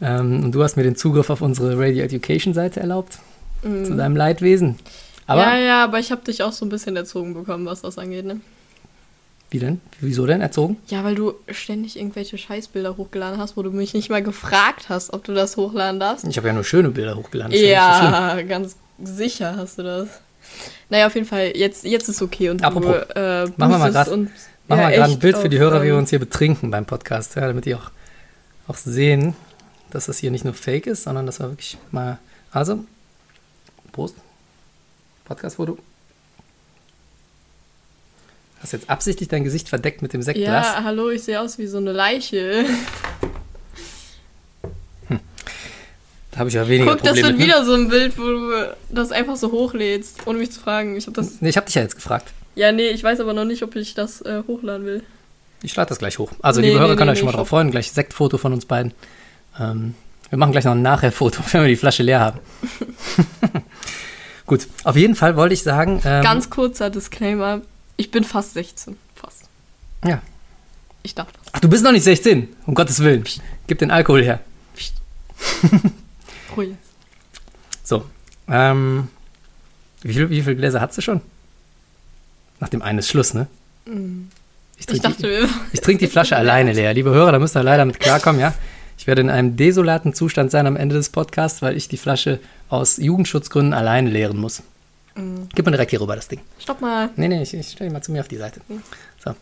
ähm, 0.00 0.44
und 0.44 0.52
du 0.52 0.62
hast 0.62 0.76
mir 0.76 0.82
den 0.82 0.96
Zugriff 0.96 1.28
auf 1.30 1.42
unsere 1.42 1.78
Radio 1.78 2.02
Education-Seite 2.04 2.80
erlaubt. 2.80 3.18
Zu 3.62 3.94
deinem 3.94 4.16
Leidwesen. 4.16 4.76
Aber 5.26 5.42
Mhm. 5.44 5.48
ja, 5.52 5.58
ja, 5.58 5.84
aber 5.84 5.98
ich 5.98 6.10
habe 6.10 6.22
dich 6.24 6.42
auch 6.42 6.52
so 6.52 6.64
ein 6.64 6.70
bisschen 6.70 6.96
erzogen 6.96 7.34
bekommen, 7.34 7.66
was 7.66 7.82
das 7.82 7.98
angeht, 7.98 8.24
ne? 8.24 8.40
Wie 9.50 9.58
denn? 9.58 9.80
Wieso 10.00 10.26
denn 10.26 10.40
erzogen? 10.40 10.76
Ja, 10.88 11.02
weil 11.02 11.16
du 11.16 11.34
ständig 11.48 11.98
irgendwelche 11.98 12.38
Scheißbilder 12.38 12.96
hochgeladen 12.96 13.38
hast, 13.38 13.56
wo 13.56 13.62
du 13.62 13.70
mich 13.70 13.94
nicht 13.94 14.08
mal 14.08 14.22
gefragt 14.22 14.88
hast, 14.88 15.12
ob 15.12 15.24
du 15.24 15.34
das 15.34 15.56
hochladen 15.56 15.98
darfst. 15.98 16.24
Ich 16.24 16.36
habe 16.36 16.48
ja 16.48 16.54
nur 16.54 16.64
schöne 16.64 16.90
Bilder 16.90 17.16
hochgeladen. 17.16 17.52
Ja. 17.52 18.36
so 18.38 18.46
ganz 18.46 18.76
sicher 19.02 19.56
hast 19.56 19.78
du 19.78 19.82
das. 19.82 20.08
Naja, 20.88 21.06
auf 21.06 21.14
jeden 21.14 21.26
Fall, 21.26 21.52
jetzt, 21.56 21.84
jetzt 21.84 22.08
ist 22.08 22.22
okay 22.22 22.50
und 22.50 22.62
Apropos, 22.62 22.96
du 23.08 23.14
äh, 23.14 23.44
machen 23.56 23.72
wir 23.72 23.78
mal 23.78 23.92
Machen 24.70 24.82
ja, 24.82 24.90
gerade 24.90 25.12
ein 25.12 25.18
Bild 25.18 25.36
für 25.36 25.48
die 25.48 25.58
Hörer, 25.58 25.82
wie 25.82 25.86
wir 25.86 25.94
ähm, 25.94 25.98
uns 25.98 26.10
hier 26.10 26.20
betrinken 26.20 26.70
beim 26.70 26.86
Podcast, 26.86 27.34
ja, 27.34 27.44
damit 27.48 27.64
die 27.64 27.74
auch, 27.74 27.90
auch 28.68 28.76
sehen, 28.76 29.34
dass 29.90 30.06
das 30.06 30.18
hier 30.18 30.30
nicht 30.30 30.44
nur 30.44 30.54
Fake 30.54 30.86
ist, 30.86 31.02
sondern 31.02 31.26
dass 31.26 31.40
wir 31.40 31.48
wirklich 31.48 31.76
mal. 31.90 32.18
Also, 32.52 32.84
Prost. 33.90 34.14
Podcast-Foto. 35.24 35.76
Hast 38.60 38.72
jetzt 38.72 38.90
absichtlich 38.90 39.28
dein 39.28 39.42
Gesicht 39.44 39.68
verdeckt 39.68 40.02
mit 40.02 40.12
dem 40.12 40.22
Sektglas. 40.22 40.66
Ja, 40.66 40.84
hallo, 40.84 41.08
ich 41.10 41.22
sehe 41.22 41.40
aus 41.40 41.58
wie 41.58 41.66
so 41.66 41.78
eine 41.78 41.92
Leiche. 41.92 42.64
Da 46.30 46.38
habe 46.38 46.48
ich 46.48 46.54
ja 46.54 46.68
weniger 46.68 46.92
Guck, 46.92 47.02
das 47.02 47.20
Probleme 47.20 47.28
wird 47.28 47.38
mit. 47.38 47.46
ne? 47.48 47.54
wieder 47.54 47.64
so 47.64 47.74
ein 47.74 47.88
Bild, 47.88 48.16
wo 48.18 48.22
du 48.22 48.76
das 48.88 49.10
einfach 49.10 49.36
so 49.36 49.50
hochlädst, 49.50 50.26
ohne 50.26 50.38
mich 50.38 50.52
zu 50.52 50.60
fragen. 50.60 50.96
Ich 50.96 51.06
habe 51.06 51.16
das. 51.16 51.40
Nee, 51.40 51.48
ich 51.48 51.56
habe 51.56 51.66
dich 51.66 51.74
ja 51.74 51.82
jetzt 51.82 51.96
gefragt. 51.96 52.32
Ja, 52.54 52.70
nee, 52.70 52.90
ich 52.90 53.02
weiß 53.02 53.18
aber 53.20 53.32
noch 53.32 53.44
nicht, 53.44 53.62
ob 53.62 53.74
ich 53.74 53.94
das 53.94 54.20
äh, 54.22 54.42
hochladen 54.46 54.86
will. 54.86 55.02
Ich 55.62 55.74
lade 55.74 55.88
das 55.88 55.98
gleich 55.98 56.18
hoch. 56.18 56.30
Also, 56.40 56.60
Nee, 56.60 56.68
liebe 56.68 56.78
nee, 56.78 56.84
Hörer, 56.84 56.96
könnt 56.96 57.06
nee, 57.06 57.12
euch 57.12 57.18
schon 57.18 57.26
mal 57.26 57.32
drauf 57.32 57.48
freuen. 57.48 57.70
Gleich 57.70 57.90
Sektfoto 57.90 58.38
von 58.38 58.52
uns 58.52 58.64
beiden. 58.64 58.92
Ähm, 59.58 59.94
wir 60.28 60.38
machen 60.38 60.52
gleich 60.52 60.64
noch 60.64 60.72
ein 60.72 60.82
Nachher-Foto, 60.82 61.42
wenn 61.52 61.62
wir 61.62 61.68
die 61.68 61.76
Flasche 61.76 62.02
leer 62.02 62.20
haben. 62.20 62.38
Gut, 64.46 64.68
auf 64.84 64.96
jeden 64.96 65.16
Fall 65.16 65.36
wollte 65.36 65.54
ich 65.54 65.62
sagen. 65.62 66.00
Ähm, 66.04 66.22
Ganz 66.22 66.48
kurzer 66.48 66.90
Disclaimer: 66.90 67.60
Ich 68.00 68.10
bin 68.10 68.24
fast 68.24 68.54
16. 68.54 68.96
Fast. 69.14 69.42
Ja. 70.02 70.22
Ich 71.02 71.14
darf 71.14 71.30
das. 71.32 71.42
Ach, 71.52 71.60
du 71.60 71.68
bist 71.68 71.84
noch 71.84 71.92
nicht 71.92 72.02
16. 72.02 72.48
Um 72.64 72.74
Gottes 72.74 73.00
Willen. 73.00 73.24
Gib 73.66 73.78
den 73.78 73.90
Alkohol 73.90 74.22
her. 74.22 74.40
Ruhig. 76.56 76.76
So. 77.84 78.06
Ähm, 78.48 79.08
wie, 80.00 80.14
viel, 80.14 80.30
wie 80.30 80.40
viele 80.40 80.56
Gläser 80.56 80.80
hast 80.80 80.96
du 80.96 81.02
schon? 81.02 81.20
Nach 82.58 82.70
dem 82.70 82.80
einen 82.80 83.00
ist 83.00 83.08
Schluss, 83.08 83.34
ne? 83.34 83.48
Ich 83.84 83.92
Mm. 83.92 84.28
Ich 84.78 84.86
trinke 84.86 85.08
dachte, 85.08 85.46
die, 85.46 85.74
ich 85.74 85.80
trink 85.82 85.98
die 85.98 86.06
Flasche 86.06 86.36
alleine 86.38 86.72
leer. 86.72 86.94
Liebe 86.94 87.10
Hörer, 87.10 87.32
da 87.32 87.38
müsst 87.38 87.54
ihr 87.54 87.62
leider 87.62 87.84
mit 87.84 88.00
klarkommen, 88.00 88.40
ja? 88.40 88.54
Ich 88.96 89.06
werde 89.06 89.20
in 89.20 89.28
einem 89.28 89.58
desolaten 89.58 90.14
Zustand 90.14 90.50
sein 90.50 90.66
am 90.66 90.76
Ende 90.76 90.94
des 90.94 91.10
Podcasts, 91.10 91.60
weil 91.60 91.76
ich 91.76 91.88
die 91.88 91.98
Flasche 91.98 92.40
aus 92.70 92.96
Jugendschutzgründen 92.96 93.74
alleine 93.74 94.08
leeren 94.08 94.38
muss. 94.38 94.62
Mm. 95.14 95.42
Gib 95.54 95.64
mal 95.64 95.72
direkt 95.72 95.90
hier 95.90 96.00
rüber 96.00 96.16
das 96.16 96.28
Ding. 96.28 96.40
Stopp 96.58 96.80
mal. 96.80 97.10
Nee, 97.16 97.28
nee, 97.28 97.42
ich, 97.42 97.52
ich 97.54 97.68
stelle 97.70 97.90
mal 97.90 98.02
zu 98.02 98.12
mir 98.12 98.20
auf 98.20 98.28
die 98.28 98.36
Seite. 98.36 98.60
So. 99.24 99.34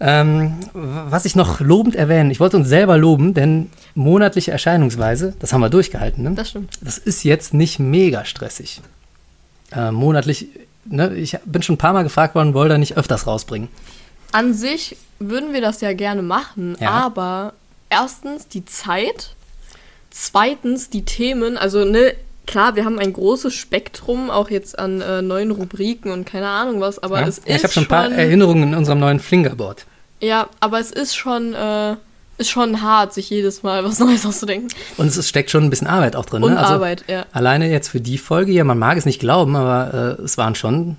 Ähm, 0.00 0.54
was 0.72 1.24
ich 1.24 1.36
noch 1.36 1.60
lobend 1.60 1.94
erwähnen, 1.94 2.30
ich 2.30 2.40
wollte 2.40 2.56
uns 2.56 2.68
selber 2.68 2.98
loben, 2.98 3.32
denn 3.32 3.70
monatliche 3.94 4.50
Erscheinungsweise, 4.50 5.34
das 5.38 5.52
haben 5.52 5.60
wir 5.60 5.70
durchgehalten, 5.70 6.24
ne? 6.24 6.32
Das 6.34 6.50
stimmt. 6.50 6.78
das 6.82 6.98
ist 6.98 7.22
jetzt 7.22 7.54
nicht 7.54 7.78
mega 7.78 8.24
stressig. 8.24 8.80
Äh, 9.72 9.92
monatlich, 9.92 10.48
ne, 10.84 11.14
ich 11.14 11.38
bin 11.44 11.62
schon 11.62 11.74
ein 11.76 11.78
paar 11.78 11.92
Mal 11.92 12.02
gefragt 12.02 12.34
worden, 12.34 12.54
wollte 12.54 12.74
er 12.74 12.78
nicht 12.78 12.96
öfters 12.96 13.26
rausbringen. 13.26 13.68
An 14.32 14.52
sich 14.52 14.96
würden 15.20 15.52
wir 15.52 15.60
das 15.60 15.80
ja 15.80 15.92
gerne 15.92 16.22
machen, 16.22 16.76
Ja. 16.80 16.90
aber 16.90 17.54
erstens 17.88 18.48
die 18.48 18.64
Zeit, 18.64 19.30
zweitens 20.10 20.90
die 20.90 21.04
Themen, 21.04 21.56
also 21.56 21.84
ne, 21.84 22.14
klar, 22.46 22.76
wir 22.76 22.84
haben 22.84 22.98
ein 22.98 23.12
großes 23.12 23.52
Spektrum 23.54 24.30
auch 24.30 24.50
jetzt 24.50 24.78
an 24.78 25.00
äh, 25.00 25.22
neuen 25.22 25.50
Rubriken 25.50 26.10
und 26.10 26.24
keine 26.26 26.48
Ahnung 26.48 26.80
was, 26.80 27.02
aber 27.02 27.20
Ja? 27.20 27.26
es 27.28 27.38
ist 27.38 27.48
ich 27.48 27.62
habe 27.62 27.72
schon 27.72 27.84
ein 27.84 27.88
paar 27.88 28.10
Erinnerungen 28.10 28.62
in 28.64 28.74
unserem 28.74 28.98
neuen 29.00 29.20
Flingerboard. 29.20 29.84
ja, 30.20 30.48
aber 30.60 30.78
es 30.80 30.90
ist 30.90 31.14
schon 31.16 31.54
äh, 31.54 31.96
ist 32.36 32.50
schon 32.50 32.82
hart, 32.82 33.14
sich 33.14 33.30
jedes 33.30 33.62
Mal 33.62 33.84
was 33.84 33.98
Neues 34.00 34.26
auszudenken 34.26 34.68
Und 34.96 35.06
es 35.06 35.28
steckt 35.28 35.50
schon 35.50 35.62
ein 35.64 35.70
bisschen 35.70 35.86
Arbeit 35.86 36.16
auch 36.16 36.24
drin. 36.24 36.42
und 36.42 36.52
ne? 36.52 36.58
Also, 36.58 36.74
Arbeit, 36.74 37.04
ja. 37.06 37.26
Alleine 37.32 37.70
jetzt 37.70 37.88
für 37.88 38.00
die 38.00 38.18
Folge 38.18 38.50
hier, 38.52 38.64
man 38.64 38.78
mag 38.78 38.96
es 38.98 39.04
nicht 39.06 39.20
glauben, 39.20 39.54
aber 39.54 40.16
äh, 40.18 40.22
es 40.22 40.36
waren 40.36 40.54
schon 40.56 40.96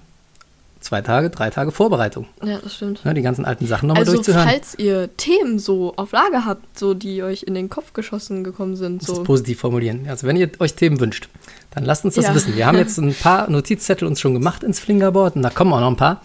zwei 0.86 1.02
Tage, 1.02 1.30
drei 1.30 1.50
Tage 1.50 1.72
Vorbereitung, 1.72 2.28
Ja, 2.44 2.60
das 2.60 2.76
stimmt. 2.76 3.04
ne, 3.04 3.14
die 3.14 3.22
ganzen 3.22 3.44
alten 3.44 3.66
Sachen 3.68 3.88
nochmal 3.88 4.04
Also 4.04 4.14
durchzuhören. 4.14 4.48
falls 4.48 4.78
ihr 4.78 5.10
Themen 5.18 5.58
so 5.60 5.94
auf 5.98 6.12
Lager 6.12 6.46
habt, 6.46 6.78
so 6.80 6.94
die 6.94 7.24
euch 7.24 7.44
in 7.44 7.54
den 7.56 7.70
Kopf 7.70 7.94
geschossen 7.94 8.44
gekommen 8.44 8.76
sind, 8.76 9.02
Das 9.02 9.10
ist 9.10 9.16
so 9.16 9.24
positiv 9.24 9.60
formulieren. 9.60 10.06
Also 10.08 10.28
wenn 10.28 10.36
ihr 10.38 10.50
euch 10.60 10.76
Themen 10.76 11.00
wünscht, 11.00 11.28
dann 11.72 11.84
lasst 11.86 12.06
uns 12.06 12.16
das 12.16 12.26
Ja. 12.26 12.36
wissen. 12.36 12.56
Wir 12.56 12.68
haben 12.68 12.78
jetzt 12.84 12.98
ein 13.00 13.14
paar 13.16 13.50
Notizzettel 13.50 14.08
uns 14.08 14.20
schon 14.22 14.34
gemacht 14.34 14.64
ins 14.64 14.80
Flingerboard 14.80 15.36
und 15.36 15.42
da 15.42 15.50
kommen 15.50 15.74
auch 15.74 15.80
noch 15.80 15.90
ein 15.90 15.98
paar. 15.98 16.22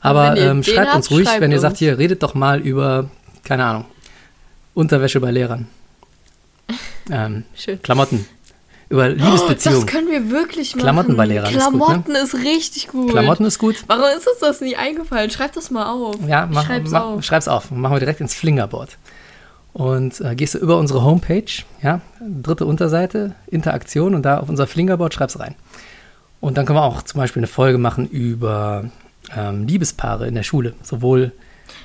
Aber 0.00 0.36
ähm, 0.36 0.62
schreibt 0.62 0.94
uns 0.94 1.10
ruhig, 1.10 1.26
schreibt 1.28 1.40
wenn 1.40 1.50
ihr 1.52 1.58
sagt, 1.60 1.76
hier, 1.78 1.98
redet 1.98 2.22
doch 2.22 2.34
mal 2.34 2.60
über, 2.60 3.10
keine 3.42 3.64
Ahnung, 3.64 3.84
Unterwäsche 4.74 5.20
bei 5.20 5.30
Lehrern. 5.32 5.66
Ähm. 7.10 7.44
Klamotten. 7.82 8.26
Über 8.90 9.04
Oh, 9.04 9.08
Liebesbeziehungen. 9.12 9.80
das 9.84 9.92
können 9.92 10.08
wir 10.10 10.30
wirklich 10.30 10.74
machen. 10.74 10.82
Klamotten 10.84 11.16
bei 11.16 11.26
Lehrern 11.26 11.52
ist 11.54 11.62
gut, 11.64 11.72
ne? 11.74 11.78
Klamotten 11.78 12.14
ist, 12.14 12.34
richtig 12.34 12.88
gut. 12.88 13.10
Klamotten 13.10 13.44
ist 13.44 13.58
gut. 13.58 13.84
Warum 13.86 14.04
ist 14.16 14.26
uns 14.26 14.38
das 14.40 14.60
nie 14.62 14.76
eingefallen? 14.76 15.30
Schreib 15.30 15.52
das 15.52 15.70
mal 15.70 15.90
auf. 15.90 16.16
Ja, 16.26 16.48
mach, 16.50 16.64
Schreib's 16.66 16.90
mach, 16.90 17.02
auf. 17.04 17.22
schreib's 17.22 17.48
auf. 17.48 17.70
Machen 17.70 17.94
wir 17.96 18.00
direkt 18.00 18.20
ins 18.22 18.34
Flingerboard. 18.34 18.96
Und 19.74 20.20
äh, 20.22 20.34
gehst 20.34 20.54
du 20.54 20.58
über 20.58 20.78
unsere 20.78 21.04
Homepage, 21.04 21.44
ja, 21.82 22.00
dritte 22.20 22.64
Unterseite, 22.64 23.34
Interaktion 23.46 24.14
und 24.14 24.22
da 24.22 24.38
auf 24.38 24.48
unser 24.48 24.66
Flingerboard 24.66 25.12
schreib's 25.12 25.38
rein. 25.38 25.54
Und 26.40 26.56
dann 26.56 26.64
können 26.66 26.78
wir 26.78 26.84
auch 26.84 27.02
zum 27.02 27.18
Beispiel 27.20 27.40
eine 27.40 27.46
Folge 27.48 27.78
machen 27.78 28.08
über 28.08 28.86
ähm, 29.36 29.66
Liebespaare 29.66 30.26
in 30.26 30.34
der 30.34 30.42
Schule, 30.44 30.74
sowohl 30.82 31.32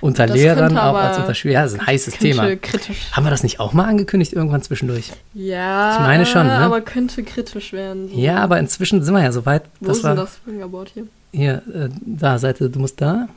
unter 0.04 0.28
Das 0.28 0.36
Lehrern 0.36 0.78
auch 0.78 0.95
als 0.95 1.18
unter 1.18 1.34
Schülern. 1.34 1.54
Ja, 1.56 1.64
das 1.64 1.74
ist 1.74 1.80
ein 1.80 1.88
heißes 1.88 2.18
Thema. 2.18 2.56
kritisch. 2.58 3.08
Haben 3.14 3.26
wir 3.26 3.30
das 3.32 3.41
nicht 3.43 3.60
auch 3.60 3.74
mal 3.74 3.86
angekündigt 3.86 4.34
irgendwann 4.34 4.62
zwischendurch? 4.62 5.12
Ja, 5.34 5.93
Ich 5.95 5.99
meine 6.01 6.26
schon, 6.26 6.45
ne? 6.47 6.54
aber 6.58 6.82
könnte 6.82 7.24
kritisch 7.24 7.72
werden. 7.74 8.10
so. 8.10 8.16
Ja, 8.20 8.38
aber 8.43 8.60
inzwischen 8.60 9.01
sind 9.01 9.14
wir 9.14 9.24
ja 9.24 9.32
so 9.32 9.45
weit, 9.45 9.64
Wo 9.80 9.88
dass 9.88 9.97
ist 9.97 10.04
denn 10.04 10.12
wir 10.18 10.22
das 10.24 10.38
Fingerboard 10.43 10.89
hier? 10.93 11.08
hier, 11.32 11.62
äh, 11.74 11.89
da, 12.06 12.38
Seite, 12.38 12.70
du 12.70 12.80
musst 12.80 12.99
da 13.01 13.28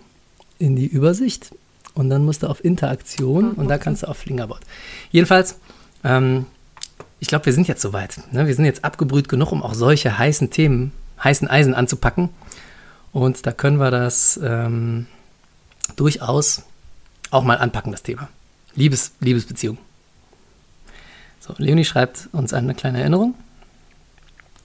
in 0.58 0.74
die 0.76 0.86
Übersicht 0.86 1.50
und 1.94 2.10
dann 2.10 2.24
musst 2.24 2.42
du 2.42 2.48
auf 2.48 2.64
Interaktion 2.64 3.54
Ah, 3.56 3.60
und 3.60 3.68
da 3.68 3.78
kannst 3.78 4.02
du 4.02 4.08
auf 4.08 4.18
Flingerboard. 4.18 4.60
Jedenfalls, 5.12 5.58
ähm, 6.04 6.46
ich 7.20 7.28
glaube, 7.28 7.46
wir 7.46 7.52
sind 7.52 7.68
jetzt 7.68 7.80
soweit. 7.80 8.18
Ne? 8.32 8.46
Wir 8.46 8.54
sind 8.54 8.64
jetzt 8.64 8.84
abgebrüht 8.84 9.28
genug, 9.28 9.52
um 9.52 9.62
auch 9.62 9.72
solche 9.74 10.18
heißen 10.18 10.50
Themen, 10.50 10.92
heißen 11.22 11.48
Eisen 11.48 11.74
anzupacken. 11.74 12.28
Und 13.12 13.46
da 13.46 13.52
können 13.52 13.78
wir 13.78 13.90
das 13.90 14.38
ähm, 14.42 15.06
durchaus 15.94 16.62
auch 17.30 17.44
mal 17.44 17.58
anpacken, 17.58 17.92
das 17.92 18.02
Thema. 18.02 18.28
Liebes, 18.74 19.12
Liebesbeziehung. 19.20 19.78
So, 21.40 21.54
Leonie 21.58 21.84
schreibt 21.84 22.28
uns 22.32 22.52
eine 22.52 22.74
kleine 22.74 23.00
Erinnerung. 23.00 23.34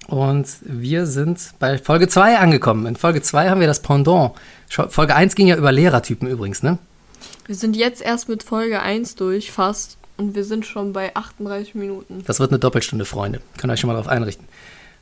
Und 0.07 0.47
wir 0.61 1.05
sind 1.05 1.53
bei 1.59 1.78
Folge 1.78 2.07
2 2.07 2.38
angekommen. 2.38 2.86
In 2.86 2.95
Folge 2.95 3.22
2 3.22 3.49
haben 3.49 3.61
wir 3.61 3.67
das 3.67 3.82
Pendant. 3.82 4.34
Folge 4.67 5.15
1 5.15 5.36
ging 5.36 5.47
ja 5.47 5.55
über 5.55 5.72
Lehrertypen 5.72 6.28
übrigens, 6.28 6.63
ne? 6.63 6.78
Wir 7.45 7.55
sind 7.55 7.76
jetzt 7.76 8.01
erst 8.01 8.28
mit 8.28 8.43
Folge 8.43 8.82
1 8.82 9.15
durch, 9.15 9.51
fast. 9.51 9.97
Und 10.17 10.36
wir 10.36 10.43
sind 10.43 10.65
schon 10.65 10.93
bei 10.93 11.15
38 11.15 11.76
Minuten. 11.76 12.24
Das 12.28 12.39
wird 12.39 12.51
eine 12.51 12.59
Doppelstunde, 12.59 13.05
Freunde. 13.05 13.41
Könnt 13.57 13.72
ihr 13.72 13.74
euch 13.74 13.80
schon 13.80 13.88
mal 13.88 13.93
darauf 13.93 14.09
einrichten. 14.09 14.47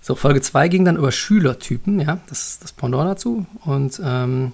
So, 0.02 0.16
Folge 0.16 0.42
2 0.42 0.68
ging 0.70 0.86
dann 0.86 0.96
über 0.96 1.12
Schülertypen, 1.12 2.00
ja, 2.00 2.20
das 2.30 2.50
ist 2.50 2.64
das 2.64 2.72
Pendant 2.72 3.10
dazu. 3.10 3.46
Und, 3.66 4.00
ähm, 4.04 4.54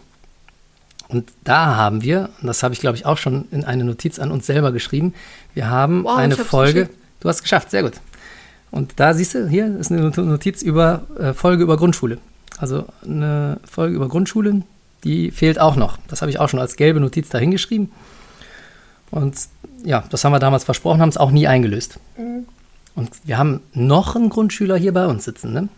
und 1.08 1.32
da 1.44 1.76
haben 1.76 2.02
wir, 2.02 2.30
und 2.42 2.48
das 2.48 2.64
habe 2.64 2.74
ich 2.74 2.80
glaube 2.80 2.98
ich 2.98 3.06
auch 3.06 3.18
schon 3.18 3.46
in 3.52 3.64
eine 3.64 3.84
Notiz 3.84 4.20
an 4.20 4.32
uns 4.32 4.46
selber 4.46 4.72
geschrieben, 4.72 5.14
wir 5.54 5.70
haben 5.70 6.04
Wow, 6.04 6.18
eine 6.18 6.36
Folge. 6.36 6.90
Du 7.20 7.30
hast 7.30 7.38
es 7.38 7.44
geschafft, 7.44 7.72
sehr 7.72 7.84
gut. 7.84 7.94
Und 8.72 9.00
da 9.00 9.14
siehst 9.14 9.36
du, 9.36 9.48
hier 9.48 9.78
ist 9.80 9.92
eine 9.92 10.10
Notiz 10.10 10.62
über 10.62 11.04
äh, 11.18 11.34
Folge 11.34 11.64
über 11.64 11.78
Grundschule. 11.78 12.18
Also 12.58 12.86
eine 13.04 13.60
Folge 13.70 13.96
über 13.96 14.08
Grundschule, 14.08 14.64
die 15.04 15.32
fehlt 15.32 15.60
auch 15.60 15.76
noch. 15.76 15.98
Das 16.08 16.22
habe 16.22 16.30
ich 16.30 16.40
auch 16.40 16.50
schon 16.50 16.60
als 16.60 16.76
gelbe 16.76 17.00
Notiz 17.00 17.30
dahingeschrieben. 17.30 17.92
Und 19.12 19.36
ja, 19.84 20.04
das 20.10 20.24
haben 20.24 20.32
wir 20.32 20.40
damals 20.40 20.64
versprochen, 20.64 21.02
haben 21.02 21.10
es 21.10 21.18
auch 21.18 21.32
nie 21.32 21.48
eingelöst. 21.48 22.00
Mhm. 22.18 22.46
Und 22.96 23.12
wir 23.24 23.38
haben 23.38 23.62
noch 23.74 24.16
einen 24.16 24.30
Grundschüler 24.30 24.78
hier 24.78 24.94
bei 24.94 25.06
uns 25.06 25.26
sitzen, 25.26 25.54
ne? 25.54 25.70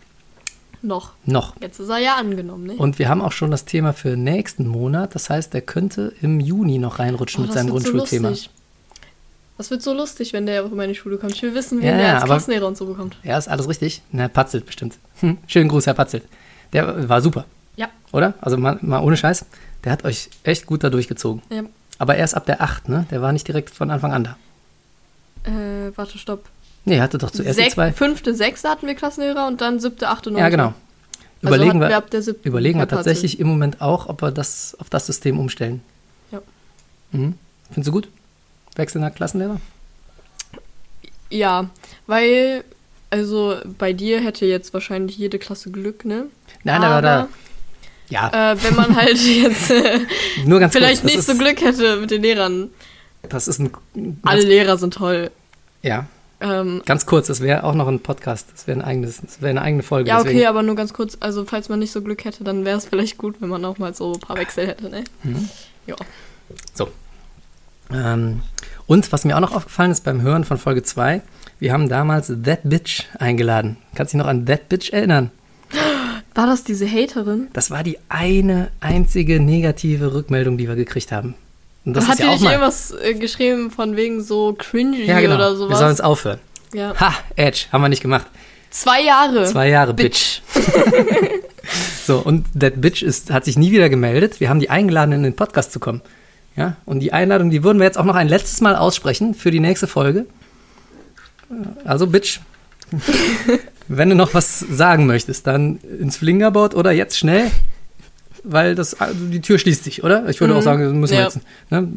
Noch. 0.82 1.12
Noch. 1.24 1.54
Jetzt 1.60 1.80
ist 1.80 1.88
er 1.88 1.98
ja 1.98 2.14
angenommen, 2.16 2.66
ne? 2.66 2.74
Und 2.74 2.98
wir 2.98 3.08
haben 3.08 3.20
auch 3.20 3.32
schon 3.32 3.50
das 3.50 3.64
Thema 3.64 3.92
für 3.92 4.16
nächsten 4.16 4.66
Monat. 4.66 5.14
Das 5.14 5.28
heißt, 5.28 5.52
der 5.52 5.62
könnte 5.62 6.12
im 6.22 6.38
Juni 6.40 6.78
noch 6.78 6.98
reinrutschen 7.00 7.42
Oh, 7.42 7.46
mit 7.46 7.52
seinem 7.54 7.66
so 7.68 7.72
Grundschulthema. 7.74 8.28
lustig. 8.30 8.50
Das 9.56 9.70
wird 9.72 9.82
so 9.82 9.92
lustig, 9.92 10.32
wenn 10.32 10.46
der 10.46 10.64
auf 10.64 10.70
meine 10.70 10.94
Schule 10.94 11.16
kommt. 11.18 11.34
Ich 11.34 11.42
will 11.42 11.52
wissen, 11.54 11.80
wen 11.80 11.86
Ja, 11.88 11.96
der 11.96 12.14
als 12.16 12.24
Klassenlehrer 12.26 12.66
und 12.68 12.76
so 12.76 12.86
bekommt. 12.86 13.16
ja, 13.24 13.36
ist 13.36 13.48
alles 13.48 13.68
richtig. 13.68 14.02
Na, 14.12 14.22
Herr 14.22 14.28
Patzelt 14.28 14.66
bestimmt. 14.66 14.98
Hm, 15.20 15.38
schönen 15.48 15.68
Gruß, 15.68 15.86
Herr 15.86 15.94
Patzelt. 15.94 16.22
Der 16.72 17.08
war 17.08 17.20
super, 17.20 17.44
Ja. 17.74 17.88
oder? 18.12 18.34
Also 18.40 18.56
mal, 18.56 18.78
mal 18.82 19.00
ohne 19.02 19.16
Scheiß. 19.16 19.46
Der 19.82 19.90
hat 19.90 20.04
euch 20.04 20.30
echt 20.44 20.66
gut 20.66 20.84
da 20.84 20.90
durchgezogen. 20.90 21.42
ja. 21.50 21.62
Aber 22.00 22.14
erst 22.14 22.36
ab 22.36 22.46
der 22.46 22.60
8, 22.62 22.88
ne? 22.88 23.06
Der 23.10 23.20
war 23.22 23.32
nicht 23.32 23.48
direkt 23.48 23.70
von 23.70 23.90
Anfang 23.90 24.12
an 24.12 24.22
da. 24.22 24.36
Äh, 25.50 25.90
warte, 25.96 26.16
stopp. 26.18 26.44
Nee, 26.84 26.96
er 26.96 27.02
hatte 27.02 27.18
doch 27.18 27.30
zuerst 27.30 27.58
die 27.58 27.64
Sek 27.64 27.72
zwei. 27.72 27.92
fünfte, 27.92 28.34
sechste 28.34 28.68
hatten 28.68 28.86
wir 28.86 28.94
Klassenlehrer 28.94 29.46
und 29.46 29.60
dann 29.60 29.78
siebte, 29.80 30.08
achte, 30.08 30.30
neunte. 30.30 30.42
Ja, 30.42 30.48
genau. 30.48 30.74
Also 31.42 31.54
Überlegen 31.54 31.84
hatten 31.84 32.12
wir, 32.12 32.26
wir 32.26 32.34
überlegen 32.44 32.78
wir 32.80 32.88
tatsächlich 32.88 33.38
im 33.38 33.46
Moment 33.46 33.80
auch, 33.80 34.08
ob 34.08 34.22
wir 34.22 34.30
das 34.32 34.76
auf 34.80 34.90
das 34.90 35.06
System 35.06 35.38
umstellen. 35.38 35.82
Ja. 36.32 36.40
Mhm. 37.12 37.34
Findest 37.70 37.88
du 37.88 37.92
gut? 37.92 38.08
Wechselnder 38.74 39.10
Klassenlehrer? 39.10 39.60
Ja, 41.30 41.68
weil, 42.06 42.64
also 43.10 43.56
bei 43.78 43.92
dir 43.92 44.20
hätte 44.20 44.46
jetzt 44.46 44.72
wahrscheinlich 44.72 45.16
jede 45.18 45.38
Klasse 45.38 45.70
Glück, 45.70 46.04
ne? 46.04 46.24
Nein, 46.64 46.82
aber 46.82 47.02
da. 47.02 47.28
Ja, 48.08 48.52
Äh, 48.52 48.62
wenn 48.62 48.74
man 48.74 48.96
halt 48.96 49.18
jetzt 49.18 49.70
äh, 49.70 50.00
nur 50.46 50.58
ganz 50.60 50.72
vielleicht 50.72 51.02
kurz. 51.02 51.04
nicht 51.04 51.18
das 51.18 51.26
so 51.26 51.32
ist, 51.32 51.38
Glück 51.38 51.60
hätte 51.60 51.96
mit 51.96 52.10
den 52.10 52.22
Lehrern. 52.22 52.70
Das 53.28 53.46
ist 53.48 53.58
ein. 53.60 53.70
Alle 54.22 54.42
Lehrer 54.42 54.78
sind 54.78 54.94
toll. 54.94 55.30
Ja, 55.82 56.06
Ähm, 56.40 56.82
ganz 56.86 57.04
kurz. 57.06 57.26
Das 57.26 57.40
wäre 57.40 57.64
auch 57.64 57.74
noch 57.74 57.88
ein 57.88 58.00
Podcast. 58.00 58.46
Das 58.54 58.66
wäre 58.66 58.78
ein 58.78 58.84
eigenes, 58.84 59.20
das 59.20 59.40
wäre 59.42 59.50
eine 59.50 59.62
eigene 59.62 59.82
Folge. 59.82 60.08
ja, 60.08 60.18
okay, 60.20 60.28
deswegen- 60.28 60.46
aber 60.46 60.62
nur 60.62 60.76
ganz 60.76 60.92
kurz. 60.92 61.16
Also, 61.20 61.44
falls 61.44 61.68
man 61.68 61.78
nicht 61.80 61.90
so 61.90 62.00
Glück 62.02 62.24
hätte, 62.24 62.44
dann 62.44 62.64
wäre 62.64 62.78
es 62.78 62.86
vielleicht 62.86 63.18
gut, 63.18 63.36
wenn 63.40 63.48
man 63.48 63.64
auch 63.64 63.78
mal 63.78 63.92
so 63.94 64.12
ein 64.14 64.20
paar 64.20 64.36
Wechsel 64.36 64.66
hätte, 64.68 64.88
ne? 64.88 65.04
Mhm. 65.24 65.48
Ja. 65.86 65.96
So. 66.74 66.88
Ähm, 67.92 68.42
und 68.86 69.10
was 69.12 69.24
mir 69.24 69.36
auch 69.36 69.40
noch 69.40 69.54
aufgefallen 69.54 69.90
ist 69.90 70.04
beim 70.04 70.20
Hören 70.22 70.44
von 70.44 70.58
Folge 70.58 70.82
2, 70.82 71.22
wir 71.58 71.72
haben 71.72 71.88
damals 71.88 72.28
That 72.44 72.60
Bitch 72.64 73.04
eingeladen. 73.18 73.76
Kannst 73.94 74.12
du 74.12 74.18
dich 74.18 74.22
noch 74.24 74.30
an 74.30 74.46
That 74.46 74.68
Bitch 74.68 74.90
erinnern? 74.92 75.30
War 76.34 76.46
das 76.46 76.62
diese 76.62 76.86
Haterin? 76.88 77.48
Das 77.52 77.70
war 77.72 77.82
die 77.82 77.98
eine 78.08 78.68
einzige 78.80 79.40
negative 79.40 80.14
Rückmeldung, 80.14 80.56
die 80.56 80.68
wir 80.68 80.76
gekriegt 80.76 81.10
haben. 81.10 81.34
Und 81.88 81.94
das 81.94 82.06
Hat 82.06 82.14
ist 82.14 82.20
ja 82.20 82.26
auch 82.28 82.32
nicht 82.32 82.42
mal. 82.44 82.50
irgendwas 82.52 82.92
äh, 83.02 83.14
geschrieben 83.14 83.70
von 83.70 83.96
wegen 83.96 84.22
so 84.22 84.54
cringy 84.56 85.04
Ja, 85.06 85.20
genau. 85.20 85.36
oder 85.36 85.50
Wir 85.52 85.56
sowas? 85.56 85.78
sollen 85.78 85.92
es 85.92 86.00
aufhören. 86.00 86.38
ja. 86.74 86.94
Ha, 87.00 87.14
Edge, 87.36 87.64
haben 87.72 87.80
wir 87.82 87.88
nicht 87.88 88.02
gemacht. 88.02 88.26
Zwei 88.70 89.02
Jahre. 89.02 89.44
Zwei 89.46 89.70
Jahre, 89.70 89.94
Bitch. 89.94 90.42
so, 92.06 92.18
und 92.18 92.46
That 92.58 92.80
Bitch 92.80 93.02
ist, 93.02 93.30
hat 93.30 93.44
sich 93.46 93.56
nie 93.56 93.72
wieder 93.72 93.88
gemeldet. 93.88 94.38
Wir 94.40 94.50
haben 94.50 94.60
die 94.60 94.68
eingeladen, 94.70 95.12
in 95.12 95.22
den 95.22 95.34
Podcast 95.34 95.72
zu 95.72 95.80
kommen. 95.80 96.02
Ja, 96.56 96.76
und 96.84 97.00
die 97.00 97.12
Einladung, 97.12 97.50
die 97.50 97.62
würden 97.64 97.78
wir 97.78 97.84
jetzt 97.86 97.96
auch 97.98 98.04
noch 98.04 98.16
ein 98.16 98.28
letztes 98.28 98.60
Mal 98.60 98.76
aussprechen 98.76 99.34
für 99.34 99.50
die 99.50 99.60
nächste 99.60 99.86
Folge. 99.86 100.26
Also, 101.84 102.06
Bitch, 102.08 102.40
wenn 103.88 104.10
du 104.10 104.14
noch 104.16 104.34
was 104.34 104.58
sagen 104.60 105.06
möchtest, 105.06 105.46
dann 105.46 105.78
ins 105.98 106.18
Flingerboard 106.18 106.74
oder 106.74 106.92
jetzt 106.92 107.16
schnell, 107.18 107.50
weil 108.44 108.74
das, 108.74 109.00
also 109.00 109.14
die 109.26 109.40
Tür 109.40 109.58
schließt 109.58 109.84
sich, 109.84 110.04
oder? 110.04 110.28
Ich 110.28 110.40
würde 110.40 110.54
auch 110.56 110.62
sagen, 110.62 110.82
das 110.84 110.92
müssen 110.92 111.12
wir 111.12 111.18
Ja. 111.20 111.24
jetzt, 111.26 111.40
ne? 111.70 111.88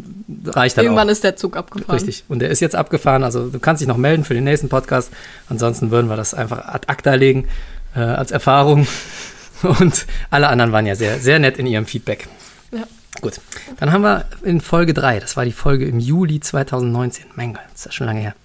reicht 0.48 0.78
dann 0.78 0.86
Irgendwann 0.86 1.08
auch. 1.08 1.12
ist 1.12 1.24
der 1.24 1.36
Zug 1.36 1.58
abgefahren. 1.58 1.96
Richtig. 2.00 2.24
Und 2.30 2.39
der 2.39 2.50
ist 2.50 2.60
jetzt 2.60 2.76
abgefahren. 2.76 3.24
Also 3.24 3.48
du 3.50 3.60
kannst 3.60 3.82
dich 3.82 3.88
noch 3.88 3.98
melden 3.98 4.24
für 4.24 4.34
den 4.34 4.44
nächsten 4.44 4.70
Podcast. 4.70 5.12
Ansonsten 5.50 5.92
würden 5.92 6.08
wir 6.10 6.16
das 6.18 6.34
einfach 6.34 6.66
ad 6.68 6.88
acta 6.88 7.14
legen 7.16 7.48
äh, 7.96 8.00
als 8.00 8.32
Erfahrung. 8.32 8.88
Und 9.64 10.08
alle 10.32 10.48
anderen 10.48 10.72
waren 10.72 10.86
ja 10.88 10.96
sehr, 10.96 11.20
sehr 11.20 11.38
nett 11.39 11.58
in 11.60 11.68
ihrem 11.68 11.86
Feedback. 11.86 12.28
Ja. 12.72 12.84
Gut. 13.22 13.39
Dann 13.80 13.92
haben 13.92 14.02
wir 14.02 14.26
in 14.44 14.62
Folge 14.62 14.94
3, 14.94 15.20
das 15.20 15.38
war 15.38 15.46
die 15.46 15.52
Folge 15.52 15.86
im 15.86 16.00
Juli 16.00 16.39
2019. 16.39 17.26
Mein 17.36 17.54
Gott, 17.54 17.62
ist 17.76 17.86
das 17.86 17.94
schon 17.94 18.08
lange 18.08 18.22
her. 18.22 18.36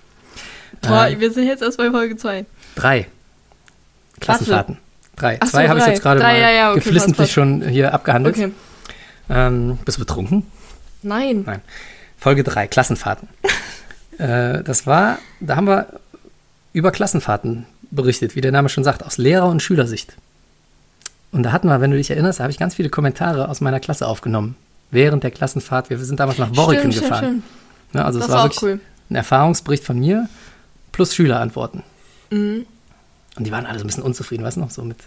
Boah, 0.83 1.07
Äh, 1.09 1.19
wir 1.21 1.31
sind 1.33 1.47
jetzt 1.47 1.63
erst 1.63 1.79
bei 1.79 1.91
Folge 1.91 2.17
2. 2.17 2.45
drei. 2.75 3.07
Klassenfahrten. 4.21 4.79
Drei. 5.17 5.39
Ach 5.41 5.47
so, 5.47 5.53
Zwei 5.53 5.69
habe 5.69 5.79
ich 5.81 5.87
jetzt 5.87 6.03
gerade 6.03 6.21
mal 6.21 6.39
ja, 6.39 6.51
ja, 6.51 6.71
okay, 6.71 6.81
geflissentlich 6.81 7.33
schon 7.33 7.67
hier 7.69 7.93
abgehandelt. 7.95 8.37
Okay. 8.37 8.53
Ähm, 9.29 9.79
bist 9.85 9.99
du 9.99 10.03
betrunken? 10.03 10.45
Nein. 11.03 11.43
Nein. 11.47 11.61
Folge 12.19 12.45
3, 12.45 12.67
Klassenfahrten. 12.69 13.29
äh, 14.19 14.63
das 14.63 14.87
war, 14.87 15.19
da 15.41 15.57
haben 15.57 15.67
wir 15.67 15.87
über 16.73 16.91
Klassenfahrten 16.93 17.67
berichtet, 17.91 18.37
wie 18.37 18.41
der 18.41 18.53
Name 18.53 18.69
schon 18.69 18.85
sagt, 18.85 19.03
aus 19.05 19.17
Lehrer- 19.19 19.49
und 19.49 19.63
Schülersicht. 19.63 20.17
Und 21.33 21.43
da 21.43 21.53
hatten 21.53 21.69
wir, 21.69 21.81
wenn 21.81 21.91
du 21.91 21.97
dich 21.97 22.11
erinnerst, 22.11 22.39
da 22.41 22.45
habe 22.45 22.51
ich 22.53 22.59
ganz 22.59 22.75
viele 22.75 22.89
Kommentare 22.91 23.49
aus 23.49 23.61
meiner 23.61 23.81
Klasse 23.81 24.07
aufgenommen. 24.07 24.57
Während 24.91 25.25
der 25.25 25.31
Klassenfahrt. 25.33 25.91
Wir 25.91 25.99
sind 25.99 26.21
damals 26.21 26.39
nach 26.39 26.51
Borriken 26.51 26.93
Stimmt, 26.93 26.95
stimmt, 26.95 27.09
gefahren. 27.09 27.25
stimmt. 27.25 27.95
Ne, 27.95 28.05
also 28.05 28.19
Das 28.19 28.29
es 28.29 28.33
war 28.33 28.39
war 28.39 28.45
auch 28.45 28.49
wirklich 28.63 28.63
cool. 28.75 28.81
ein 29.11 29.15
Erfahrungsbericht 29.17 29.85
von 29.85 29.99
mir 29.99 30.29
plus 30.93 31.15
Schülerantworten. 31.15 31.83
Mhm. 32.31 32.67
Und 33.37 33.45
die 33.45 33.53
waren 33.53 33.67
alle 33.67 33.79
so 33.79 33.85
ein 33.85 33.87
bisschen 33.87 34.03
unzufrieden, 34.03 34.45
weißt 34.45 34.57
du 34.57 34.61
noch, 34.63 34.71
so 34.71 34.83
mit, 34.83 34.99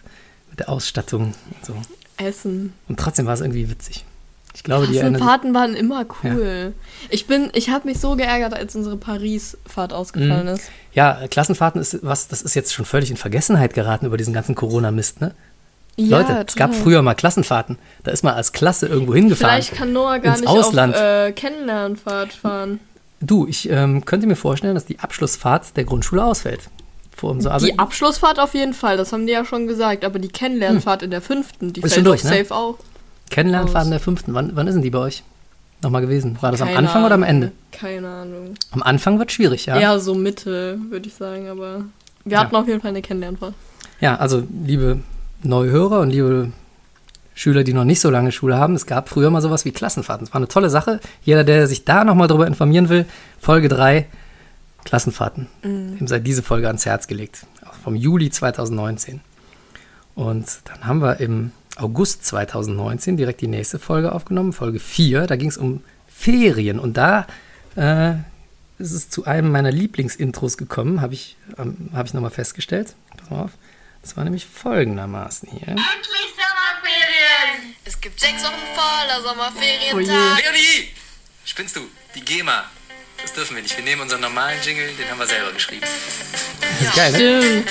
mit 0.49 0.59
der 0.59 0.69
Ausstattung 0.69 1.33
und 1.51 1.65
so. 1.65 1.75
Essen. 2.17 2.73
Und 2.87 2.99
trotzdem 2.99 3.25
war 3.25 3.33
es 3.33 3.41
irgendwie 3.41 3.69
witzig. 3.69 4.05
Ich 4.55 4.63
glaube, 4.63 4.87
die 4.87 4.97
erinnern. 4.97 5.13
Klassenfahrten 5.21 5.53
waren 5.53 5.75
immer 5.75 6.05
cool. 6.23 6.73
Ich 7.09 7.27
bin, 7.27 7.49
ich 7.53 7.69
habe 7.69 7.87
mich 7.87 7.99
so 7.99 8.15
geärgert, 8.15 8.53
als 8.53 8.75
unsere 8.75 8.97
Paris-Fahrt 8.97 9.93
ausgefallen 9.93 10.47
Mhm. 10.47 10.53
ist. 10.53 10.69
Ja, 10.93 11.27
Klassenfahrten 11.29 11.79
ist 11.79 11.99
was, 12.01 12.27
das 12.27 12.41
ist 12.41 12.55
jetzt 12.55 12.73
schon 12.73 12.85
völlig 12.85 13.11
in 13.11 13.17
Vergessenheit 13.17 13.73
geraten 13.73 14.05
über 14.07 14.17
diesen 14.17 14.33
ganzen 14.33 14.55
Corona-Mist, 14.55 15.21
ne? 15.21 15.33
Ja, 15.97 16.19
Leute, 16.19 16.45
es 16.47 16.55
gab 16.55 16.71
total. 16.71 16.83
früher 16.83 17.01
mal 17.01 17.13
Klassenfahrten. 17.13 17.77
Da 18.03 18.11
ist 18.11 18.23
man 18.23 18.33
als 18.33 18.51
Klasse 18.53 18.87
irgendwo 18.87 19.13
hingefahren. 19.13 19.55
Vielleicht 19.61 19.73
kann 19.75 19.91
Noah 19.93 20.19
gar 20.19 20.33
ins 20.33 20.41
nicht 20.41 20.49
Ausland. 20.49 20.95
auf 20.95 21.01
äh, 21.01 21.31
Kennenlernfahrt 21.33 22.33
fahren. 22.33 22.79
Du, 23.21 23.45
ich 23.47 23.69
ähm, 23.69 24.05
könnte 24.05 24.25
mir 24.25 24.37
vorstellen, 24.37 24.75
dass 24.75 24.85
die 24.85 24.99
Abschlussfahrt 24.99 25.75
der 25.75 25.83
Grundschule 25.83 26.23
ausfällt. 26.23 26.69
Vor, 27.19 27.39
so, 27.41 27.49
also, 27.49 27.65
die 27.65 27.77
Abschlussfahrt 27.77 28.39
auf 28.39 28.53
jeden 28.53 28.73
Fall, 28.73 28.95
das 28.95 29.11
haben 29.11 29.27
die 29.27 29.33
ja 29.33 29.43
schon 29.43 29.67
gesagt. 29.67 30.05
Aber 30.05 30.19
die 30.19 30.29
Kennenlernfahrt 30.29 31.03
in 31.03 31.11
der 31.11 31.21
fünften, 31.21 31.73
die 31.73 31.81
Ist 31.81 31.93
fällt 31.93 32.05
durch, 32.07 32.23
ne? 32.23 32.29
safe 32.29 32.55
auch. 32.55 32.77
Kennenlernfahrten 33.29 33.89
aus. 33.89 33.89
der 33.89 33.99
fünften. 33.99 34.33
Wann, 34.33 34.51
wann 34.55 34.67
ist 34.67 34.75
denn 34.75 34.81
die 34.81 34.89
bei 34.89 34.99
euch 34.99 35.23
nochmal 35.81 36.01
gewesen? 36.01 36.37
War 36.41 36.51
das 36.51 36.61
am 36.61 36.67
Keine 36.67 36.79
Anfang 36.79 37.03
oder 37.05 37.15
am 37.15 37.23
Ahnung. 37.23 37.35
Ende? 37.43 37.51
Keine 37.71 38.07
Ahnung. 38.07 38.53
Am 38.71 38.81
Anfang 38.83 39.19
wird 39.19 39.31
schwierig, 39.31 39.65
ja. 39.65 39.77
Eher 39.77 39.99
so 39.99 40.15
Mitte, 40.15 40.79
würde 40.89 41.07
ich 41.07 41.13
sagen. 41.13 41.47
Aber 41.49 41.83
wir 42.23 42.31
Ja. 42.33 42.39
hatten 42.39 42.55
auf 42.55 42.67
jeden 42.67 42.79
Fall 42.81 42.89
eine 42.89 43.01
Kennenlernfahrt. 43.01 43.53
Ja, 43.99 44.15
also 44.15 44.43
liebe 44.65 44.99
neue 45.43 45.69
Hörer 45.71 45.99
und 45.99 46.09
liebe 46.11 46.51
Schüler, 47.35 47.63
die 47.63 47.73
noch 47.73 47.85
nicht 47.85 47.99
so 48.01 48.09
lange 48.09 48.31
Schule 48.31 48.57
haben, 48.57 48.75
es 48.75 48.85
gab 48.85 49.07
früher 49.09 49.29
mal 49.29 49.41
sowas 49.41 49.63
wie 49.65 49.71
Klassenfahrten. 49.71 50.25
Es 50.27 50.33
war 50.33 50.39
eine 50.39 50.47
tolle 50.47 50.69
Sache. 50.69 50.99
Jeder, 51.23 51.43
der 51.43 51.67
sich 51.67 51.85
da 51.85 52.03
nochmal 52.03 52.27
drüber 52.27 52.47
informieren 52.47 52.89
will, 52.89 53.05
Folge 53.39 53.69
3, 53.69 54.07
Klassenfahrten. 54.85 55.47
Ihm 55.63 56.07
sei 56.07 56.19
diese 56.19 56.43
Folge 56.43 56.67
ans 56.67 56.85
Herz 56.85 57.07
gelegt. 57.07 57.45
Auch 57.65 57.73
Vom 57.75 57.95
Juli 57.95 58.29
2019. 58.29 59.21
Und 60.15 60.47
dann 60.65 60.85
haben 60.85 61.01
wir 61.01 61.19
im 61.19 61.51
August 61.75 62.25
2019 62.25 63.17
direkt 63.17 63.41
die 63.41 63.47
nächste 63.47 63.79
Folge 63.79 64.11
aufgenommen, 64.11 64.53
Folge 64.53 64.79
4. 64.79 65.27
Da 65.27 65.35
ging 65.35 65.49
es 65.49 65.57
um 65.57 65.83
Ferien. 66.07 66.79
Und 66.79 66.97
da 66.97 67.27
äh, 67.75 68.15
ist 68.77 68.91
es 68.91 69.09
zu 69.09 69.25
einem 69.25 69.51
meiner 69.51 69.71
Lieblingsintros 69.71 70.57
gekommen, 70.57 71.01
habe 71.01 71.13
ich, 71.13 71.37
ähm, 71.57 71.89
hab 71.93 72.05
ich 72.07 72.13
nochmal 72.13 72.31
festgestellt. 72.31 72.95
Pass 73.17 73.29
mal 73.29 73.43
auf. 73.43 73.51
Das 74.01 74.15
war 74.17 74.23
nämlich 74.23 74.45
folgendermaßen 74.45 75.49
hier. 75.49 75.67
Endlich 75.67 76.29
Sommerferien! 76.35 77.75
Es 77.85 77.99
gibt 77.99 78.19
sechs 78.19 78.43
Wochen 78.43 78.55
voller 78.75 79.21
Sommerferientag. 79.21 79.95
Oh 79.95 79.99
je. 79.99 80.05
Leonie! 80.07 80.89
Spinnst 81.45 81.75
du? 81.75 81.81
Die 82.15 82.21
GEMA. 82.21 82.65
Das 83.21 83.33
dürfen 83.33 83.55
wir 83.55 83.63
nicht. 83.63 83.75
Wir 83.77 83.83
nehmen 83.83 84.01
unseren 84.01 84.21
normalen 84.21 84.57
Jingle, 84.63 84.85
den 84.97 85.09
haben 85.09 85.19
wir 85.19 85.27
selber 85.27 85.51
geschrieben. 85.51 85.85
Das 86.79 86.87
ist 86.87 86.95
geil, 86.95 87.11
ne? 87.11 87.41
Stimmt. 87.41 87.67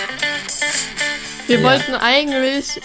Wir 1.46 1.58
Ja. 1.58 1.62
wollten 1.64 1.94
eigentlich 1.94 2.80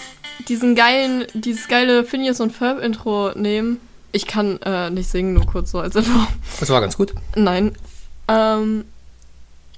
diesen 0.48 0.74
geilen, 0.74 1.24
dieses 1.34 1.68
geile 1.68 2.04
Phineas 2.04 2.40
und 2.40 2.50
Ferb 2.52 2.80
Intro 2.82 3.32
nehmen. 3.34 3.78
Ich 4.12 4.26
kann 4.26 4.60
äh, 4.62 4.90
nicht 4.90 5.08
singen, 5.10 5.34
nur 5.34 5.46
kurz 5.46 5.70
so 5.70 5.80
als 5.80 5.94
Info. 5.96 6.18
Das 6.60 6.68
war 6.70 6.80
ganz 6.80 6.96
gut. 6.96 7.12
Nein. 7.34 7.72
Ähm, 8.28 8.84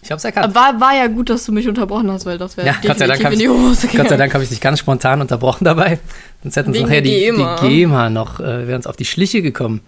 Ich 0.03 0.13
hab's 0.13 0.25
erkannt. 0.25 0.55
war, 0.55 0.79
war 0.81 0.95
ja 0.95 1.07
gut, 1.09 1.31
dass 1.31 1.45
du 1.47 1.53
mich 1.53 1.67
unterbrochen 1.69 2.11
hast, 2.13 2.27
weil 2.27 2.39
das 2.39 2.57
wäre 2.57 2.67
Ja, 2.67 2.77
Gott 2.83 2.99
sei 2.99 3.07
Dank 3.07 3.21
in 3.23 3.31
die 3.39 3.45
ich- 3.45 3.49
Hose 3.51 3.69
Gott 3.73 3.81
sei 3.81 3.89
gegangen. 4.03 4.19
Dank 4.19 4.35
habe 4.35 4.45
ich 4.45 4.51
dich 4.51 4.61
ganz 4.61 4.79
spontan 4.79 5.21
unterbrochen 5.21 5.65
dabei. 5.65 5.99
Sonst 6.43 6.57
hätten 6.57 6.71
uns 6.71 6.81
nachher 6.81 7.01
die, 7.01 7.33
die 7.33 7.69
GEMA 7.69 8.11
noch, 8.11 8.39
äh, 8.41 8.67
wäre 8.69 8.77
uns 8.77 8.87
auf 8.87 8.97
die 8.97 9.05
Schliche 9.07 9.43
gekommen. 9.43 9.81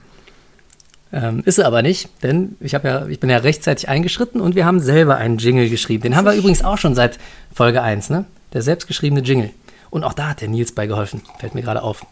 Ähm, 1.12 1.42
ist 1.46 1.56
sie 1.56 1.64
aber 1.66 1.80
nicht, 1.82 2.10
denn 2.22 2.56
ich, 2.60 2.72
ja, 2.72 3.06
ich 3.06 3.18
bin 3.18 3.30
ja 3.30 3.38
rechtzeitig 3.38 3.88
eingeschritten 3.88 4.40
und 4.40 4.54
wir 4.54 4.66
haben 4.66 4.80
selber 4.80 5.16
einen 5.16 5.38
Jingle 5.38 5.70
geschrieben. 5.70 6.02
Den 6.02 6.16
haben 6.16 6.26
wir 6.26 6.34
übrigens 6.34 6.62
auch 6.62 6.76
schon 6.78 6.94
seit 6.94 7.18
Folge 7.54 7.82
1, 7.82 8.10
ne? 8.10 8.26
Der 8.52 8.62
selbstgeschriebene 8.62 9.22
Jingle. 9.22 9.50
Und 9.90 10.04
auch 10.04 10.12
da 10.12 10.28
hat 10.28 10.42
der 10.42 10.48
Nils 10.48 10.72
bei 10.72 10.86
geholfen, 10.86 11.22
fällt 11.38 11.54
mir 11.54 11.62
gerade 11.62 11.82
auf. 11.82 12.04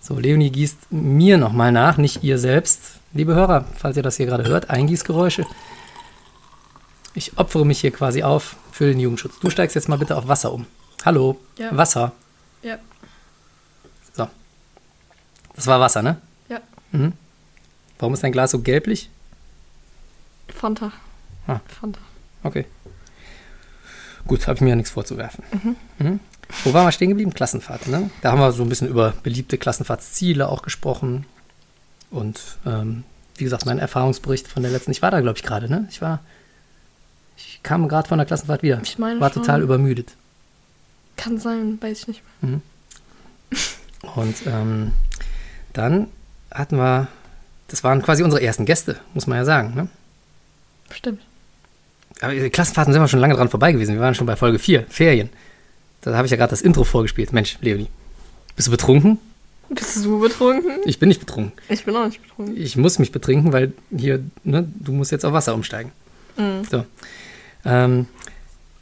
So, 0.00 0.18
Leonie 0.18 0.50
gießt 0.50 0.92
mir 0.92 1.38
nochmal 1.38 1.72
nach, 1.72 1.96
nicht 1.96 2.22
ihr 2.22 2.36
selbst. 2.38 2.98
Liebe 3.14 3.34
Hörer, 3.34 3.64
falls 3.76 3.96
ihr 3.96 4.02
das 4.02 4.18
hier 4.18 4.26
gerade 4.26 4.44
hört, 4.44 4.68
Eingießgeräusche. 4.68 5.46
Ich 7.14 7.38
opfere 7.38 7.64
mich 7.64 7.80
hier 7.80 7.90
quasi 7.90 8.22
auf 8.22 8.56
für 8.70 8.86
den 8.86 9.00
Jugendschutz. 9.00 9.38
Du 9.40 9.48
steigst 9.48 9.74
jetzt 9.76 9.88
mal 9.88 9.96
bitte 9.98 10.16
auf 10.16 10.28
Wasser 10.28 10.52
um. 10.52 10.66
Hallo, 11.06 11.38
Ja. 11.58 11.74
Wasser. 11.74 12.12
Ja, 12.62 12.76
So. 14.12 14.26
Das 15.54 15.66
war 15.66 15.80
Wasser, 15.80 16.02
ne? 16.02 16.16
ja. 16.50 16.60
Warum 17.98 18.14
ist 18.14 18.22
dein 18.22 18.32
Glas 18.32 18.50
so 18.50 18.60
gelblich? 18.60 19.10
Fanta. 20.48 20.92
Ah. 21.46 21.60
Fanta. 21.66 22.00
Okay. 22.42 22.66
Gut, 24.26 24.46
habe 24.46 24.56
ich 24.56 24.60
mir 24.62 24.70
ja 24.70 24.76
nichts 24.76 24.90
vorzuwerfen. 24.90 25.44
Mhm. 25.98 26.20
Wo 26.64 26.72
waren 26.72 26.86
wir 26.86 26.92
stehen 26.92 27.10
geblieben? 27.10 27.32
Klassenfahrt, 27.34 27.88
ne? 27.88 28.10
Da 28.22 28.32
haben 28.32 28.40
wir 28.40 28.52
so 28.52 28.62
ein 28.62 28.68
bisschen 28.68 28.88
über 28.88 29.12
beliebte 29.22 29.58
Klassenfahrtsziele 29.58 30.48
auch 30.48 30.62
gesprochen. 30.62 31.26
Und 32.10 32.40
ähm, 32.66 33.04
wie 33.36 33.44
gesagt, 33.44 33.66
mein 33.66 33.78
Erfahrungsbericht 33.78 34.48
von 34.48 34.62
der 34.62 34.72
letzten, 34.72 34.90
ich 34.90 35.02
war 35.02 35.10
da, 35.10 35.20
glaube 35.20 35.38
ich, 35.38 35.42
gerade, 35.44 35.68
ne? 35.68 35.86
Ich 35.90 36.00
war, 36.00 36.20
ich 37.36 37.60
kam 37.62 37.88
gerade 37.88 38.08
von 38.08 38.18
der 38.18 38.26
Klassenfahrt 38.26 38.62
wieder. 38.62 38.80
Ich 38.82 38.98
meine 38.98 39.20
war 39.20 39.32
schon. 39.32 39.42
total 39.42 39.62
übermüdet. 39.62 40.12
Kann 41.16 41.38
sein, 41.38 41.78
weiß 41.80 42.00
ich 42.00 42.08
nicht 42.08 42.22
mehr. 42.40 42.60
Und 44.14 44.46
ähm, 44.46 44.92
dann 45.72 46.08
hatten 46.50 46.76
wir, 46.76 47.08
das 47.68 47.84
waren 47.84 48.02
quasi 48.02 48.22
unsere 48.22 48.42
ersten 48.42 48.64
Gäste, 48.66 48.96
muss 49.14 49.26
man 49.26 49.38
ja 49.38 49.44
sagen, 49.44 49.74
ne? 49.74 49.88
Stimmt. 50.90 51.20
Aber 52.20 52.32
die 52.32 52.50
Klassenfahrten 52.50 52.92
sind 52.92 53.02
wir 53.02 53.08
schon 53.08 53.20
lange 53.20 53.34
dran 53.34 53.48
vorbei 53.48 53.72
gewesen. 53.72 53.94
Wir 53.94 54.00
waren 54.00 54.14
schon 54.14 54.26
bei 54.26 54.36
Folge 54.36 54.58
4, 54.58 54.84
Ferien. 54.88 55.30
Da 56.02 56.14
habe 56.14 56.26
ich 56.26 56.30
ja 56.30 56.36
gerade 56.36 56.50
das 56.50 56.62
Intro 56.62 56.84
vorgespielt. 56.84 57.32
Mensch, 57.32 57.58
Leonie, 57.60 57.88
bist 58.56 58.68
du 58.68 58.70
betrunken? 58.70 59.18
Bist 59.70 60.04
du 60.04 60.20
betrunken? 60.20 60.80
Ich 60.84 60.98
bin 60.98 61.08
nicht 61.08 61.20
betrunken. 61.20 61.52
Ich 61.68 61.84
bin 61.84 61.96
auch 61.96 62.06
nicht 62.06 62.22
betrunken. 62.22 62.56
Ich 62.56 62.76
muss 62.76 62.98
mich 62.98 63.10
betrinken, 63.10 63.52
weil 63.52 63.72
hier, 63.96 64.22
ne, 64.44 64.68
du 64.78 64.92
musst 64.92 65.10
jetzt 65.10 65.24
auf 65.24 65.32
Wasser 65.32 65.54
umsteigen. 65.54 65.90
Mhm. 66.36 66.64
So. 66.70 66.84
Ähm, 67.64 68.06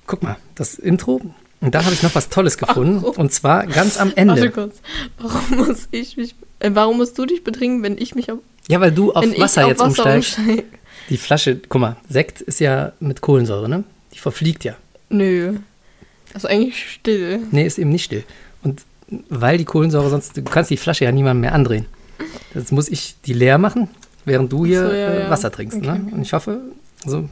guck 0.06 0.22
mal, 0.22 0.36
das 0.56 0.74
Intro. 0.74 1.20
Und 1.60 1.74
da 1.74 1.84
habe 1.84 1.94
ich 1.94 2.02
noch 2.02 2.14
was 2.14 2.28
Tolles 2.28 2.58
gefunden. 2.58 2.98
Und 2.98 3.32
zwar 3.32 3.66
ganz 3.66 3.96
am 3.96 4.08
Warte 4.08 4.20
Ende. 4.20 4.50
kurz. 4.50 4.80
Warum 5.18 5.66
muss 5.66 5.88
ich 5.92 6.16
mich. 6.16 6.34
Äh, 6.58 6.70
warum 6.74 6.96
musst 6.96 7.16
du 7.18 7.24
dich 7.24 7.44
betrinken, 7.44 7.82
wenn 7.84 7.96
ich 7.96 8.14
mich 8.16 8.30
auf, 8.32 8.38
Ja, 8.68 8.80
weil 8.80 8.92
du 8.92 9.12
auf 9.12 9.22
wenn 9.24 9.38
Wasser 9.40 9.64
auf 9.64 9.68
jetzt 9.70 9.80
Wasser 9.80 9.86
umsteigst. 9.88 10.38
umsteige? 10.38 10.64
Die 11.08 11.16
Flasche, 11.16 11.60
guck 11.68 11.80
mal, 11.80 11.96
Sekt 12.08 12.40
ist 12.40 12.60
ja 12.60 12.92
mit 13.00 13.20
Kohlensäure, 13.20 13.68
ne? 13.68 13.84
Die 14.14 14.18
verfliegt 14.18 14.64
ja. 14.64 14.74
Nö. 15.08 15.54
Das 16.32 16.44
ist 16.44 16.50
eigentlich 16.50 16.90
still. 16.92 17.40
Nee, 17.50 17.66
ist 17.66 17.78
eben 17.78 17.90
nicht 17.90 18.04
still. 18.04 18.24
Und 18.62 18.82
weil 19.28 19.58
die 19.58 19.64
Kohlensäure 19.64 20.08
sonst, 20.08 20.36
du 20.36 20.42
kannst 20.42 20.70
die 20.70 20.76
Flasche 20.76 21.04
ja 21.04 21.12
niemandem 21.12 21.40
mehr 21.42 21.54
andrehen. 21.54 21.86
Jetzt 22.54 22.72
muss 22.72 22.88
ich 22.88 23.16
die 23.26 23.32
leer 23.34 23.58
machen, 23.58 23.88
während 24.24 24.52
du 24.52 24.64
hier 24.64 24.86
so, 24.86 24.92
ja, 24.94 25.08
äh, 25.08 25.22
ja. 25.24 25.30
Wasser 25.30 25.50
trinkst. 25.50 25.78
Okay, 25.78 25.86
ne? 25.86 26.00
okay. 26.06 26.14
Und 26.14 26.22
ich 26.22 26.32
hoffe, 26.32 26.60
also 27.04 27.28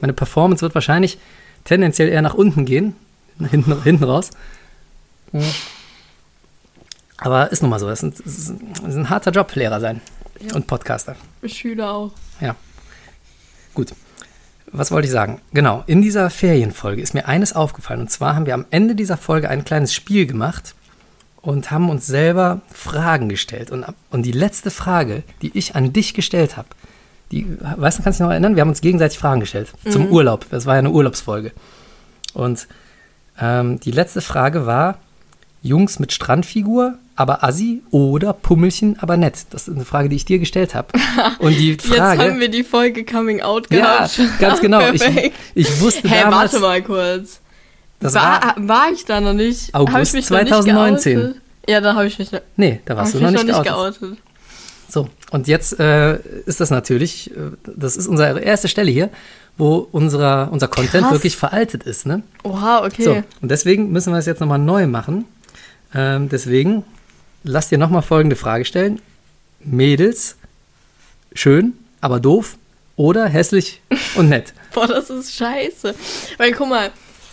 meine 0.00 0.12
Performance 0.12 0.60
wird 0.62 0.74
wahrscheinlich 0.74 1.16
tendenziell 1.64 2.08
eher 2.08 2.22
nach 2.22 2.34
unten 2.34 2.64
gehen, 2.66 2.94
hinten, 3.50 3.82
hinten 3.84 4.04
raus. 4.04 4.30
Aber 7.18 7.50
ist 7.50 7.62
nun 7.62 7.70
mal 7.70 7.78
so, 7.78 7.88
das 7.88 8.02
ist, 8.02 8.04
ein, 8.04 8.14
das 8.24 8.38
ist 8.38 8.48
ein- 8.50 8.60
das 8.82 8.90
ist 8.90 8.96
ein 8.96 9.10
harter 9.10 9.30
Job, 9.30 9.54
Lehrer 9.54 9.80
sein 9.80 10.00
und 10.54 10.66
Podcaster. 10.66 11.16
Schüler 11.44 11.92
auch. 11.92 12.12
Ja. 12.40 12.56
Gut. 13.74 13.92
Was 14.72 14.90
wollte 14.90 15.06
ich 15.06 15.12
sagen? 15.12 15.40
Genau, 15.52 15.84
in 15.86 16.02
dieser 16.02 16.28
Ferienfolge 16.28 17.00
ist 17.00 17.14
mir 17.14 17.26
eines 17.26 17.54
aufgefallen. 17.54 18.00
Und 18.00 18.10
zwar 18.10 18.34
haben 18.34 18.46
wir 18.46 18.54
am 18.54 18.66
Ende 18.70 18.94
dieser 18.94 19.16
Folge 19.16 19.48
ein 19.48 19.64
kleines 19.64 19.94
Spiel 19.94 20.26
gemacht 20.26 20.74
und 21.40 21.70
haben 21.70 21.88
uns 21.88 22.06
selber 22.06 22.60
Fragen 22.72 23.28
gestellt. 23.28 23.70
Und, 23.70 23.86
und 24.10 24.22
die 24.22 24.32
letzte 24.32 24.70
Frage, 24.70 25.22
die 25.42 25.56
ich 25.56 25.76
an 25.76 25.92
dich 25.92 26.14
gestellt 26.14 26.56
habe, 26.56 26.68
die, 27.30 27.46
weißt 27.60 27.98
du, 27.98 28.02
kannst 28.02 28.18
du 28.18 28.24
dich 28.24 28.26
noch 28.26 28.32
erinnern? 28.32 28.56
Wir 28.56 28.62
haben 28.62 28.68
uns 28.68 28.80
gegenseitig 28.80 29.18
Fragen 29.18 29.40
gestellt 29.40 29.72
zum 29.88 30.08
Urlaub. 30.10 30.46
Das 30.50 30.66
war 30.66 30.74
ja 30.74 30.80
eine 30.80 30.90
Urlaubsfolge. 30.90 31.52
Und 32.34 32.68
ähm, 33.40 33.80
die 33.80 33.90
letzte 33.90 34.20
Frage 34.20 34.66
war: 34.66 34.98
Jungs 35.62 35.98
mit 35.98 36.12
Strandfigur, 36.12 36.94
aber 37.16 37.42
assi 37.42 37.82
oder 37.90 38.32
Pummelchen, 38.32 38.98
aber 39.00 39.16
nett? 39.16 39.46
Das 39.50 39.68
ist 39.68 39.74
eine 39.74 39.84
Frage, 39.84 40.08
die 40.08 40.16
ich 40.16 40.24
dir 40.24 40.38
gestellt 40.38 40.74
habe. 40.74 40.88
Und 41.38 41.56
die 41.58 41.74
Frage. 41.76 42.22
Jetzt 42.22 42.30
haben 42.30 42.40
wir 42.40 42.48
die 42.48 42.62
Folge 42.64 43.04
Coming 43.04 43.40
Out 43.40 43.68
Ja, 43.72 44.06
gehabt. 44.06 44.20
ganz 44.38 44.60
genau. 44.60 44.90
Ich, 44.92 45.02
ich 45.54 45.80
wusste 45.80 46.08
Hä, 46.08 46.22
damals, 46.22 46.52
warte 46.52 46.60
mal 46.60 46.82
kurz. 46.82 47.40
das 48.00 48.14
war, 48.14 48.54
war, 48.58 48.90
ich 48.92 49.04
da 49.04 49.20
noch 49.20 49.32
nicht? 49.32 49.74
August 49.74 50.14
ich 50.14 50.20
mich 50.20 50.30
noch 50.30 50.38
nicht 50.38 50.48
2019. 50.48 51.14
geoutet? 51.18 51.42
Ja, 51.68 51.80
da 51.80 51.94
habe 51.94 52.06
ich 52.06 52.18
mich, 52.18 52.30
nee, 52.56 52.80
da 52.84 52.96
warst 52.96 53.14
du 53.14 53.18
noch 53.20 53.30
nicht, 53.30 53.44
noch 53.46 53.58
nicht 53.58 53.64
geoutet. 53.64 54.00
geoutet. 54.00 54.18
So, 54.88 55.08
und 55.32 55.48
jetzt 55.48 55.80
äh, 55.80 56.18
ist 56.46 56.60
das 56.60 56.70
natürlich, 56.70 57.30
äh, 57.32 57.34
das 57.76 57.96
ist 57.96 58.06
unsere 58.06 58.38
erste 58.38 58.68
Stelle 58.68 58.90
hier, 58.92 59.10
wo 59.58 59.88
unserer, 59.90 60.48
unser 60.52 60.68
Content 60.68 61.02
Krass. 61.04 61.12
wirklich 61.12 61.36
veraltet 61.36 61.82
ist, 61.82 62.06
ne? 62.06 62.22
Oha, 62.44 62.84
okay. 62.84 63.02
So, 63.02 63.22
und 63.42 63.50
deswegen 63.50 63.90
müssen 63.90 64.12
wir 64.12 64.18
es 64.20 64.26
jetzt 64.26 64.40
nochmal 64.40 64.60
neu 64.60 64.86
machen. 64.86 65.24
Ähm, 65.96 66.28
deswegen, 66.28 66.84
lass 67.42 67.70
dir 67.70 67.78
nochmal 67.78 68.02
folgende 68.02 68.36
Frage 68.36 68.66
stellen. 68.66 69.00
Mädels, 69.60 70.36
schön, 71.32 71.72
aber 72.00 72.20
doof 72.20 72.56
oder 72.96 73.26
hässlich 73.26 73.80
und 74.14 74.28
nett? 74.28 74.52
Boah, 74.74 74.86
das 74.86 75.08
ist 75.08 75.34
scheiße. 75.34 75.94
Weil 76.36 76.52
guck 76.52 76.68
mal, 76.68 76.90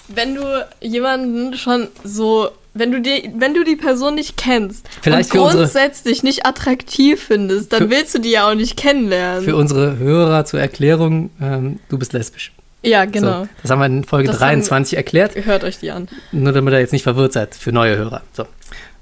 wenn 0.08 0.36
du 0.36 0.68
jemanden 0.82 1.56
schon 1.58 1.90
so, 2.04 2.50
wenn 2.74 2.92
du 2.92 3.02
die, 3.02 3.32
wenn 3.36 3.54
du 3.54 3.66
die 3.66 3.76
Person 3.76 4.16
nicht 4.16 4.38
kennst 4.38 4.88
Vielleicht 5.02 5.34
und 5.34 5.40
grundsätzlich 5.40 6.24
nicht 6.24 6.46
attraktiv 6.46 7.22
findest, 7.22 7.74
dann 7.74 7.90
willst 7.90 8.16
du 8.16 8.20
die 8.20 8.32
ja 8.32 8.50
auch 8.50 8.56
nicht 8.56 8.78
kennenlernen. 8.78 9.44
Für 9.44 9.58
unsere 9.58 9.98
Hörer 9.98 10.46
zur 10.46 10.62
Erklärung, 10.62 11.30
ähm, 11.42 11.80
du 11.90 11.98
bist 11.98 12.14
lesbisch. 12.14 12.54
Ja, 12.84 13.06
genau. 13.06 13.44
So, 13.44 13.50
das 13.62 13.72
haben 13.72 13.80
wir 13.80 13.86
in 13.88 14.04
Folge 14.04 14.28
Das 14.28 14.36
haben- 14.38 14.60
23 14.62 14.98
erklärt. 14.98 15.34
Hört 15.46 15.64
euch 15.64 15.80
die 15.80 15.92
an. 15.92 16.08
Nur 16.32 16.52
damit 16.54 16.74
ihr 16.74 16.80
jetzt 16.80 16.94
nicht 16.94 17.04
verwirrt 17.04 17.34
seid 17.34 17.56
für 17.56 17.72
neue 17.72 17.98
Hörer. 17.98 18.22
So. 18.34 18.46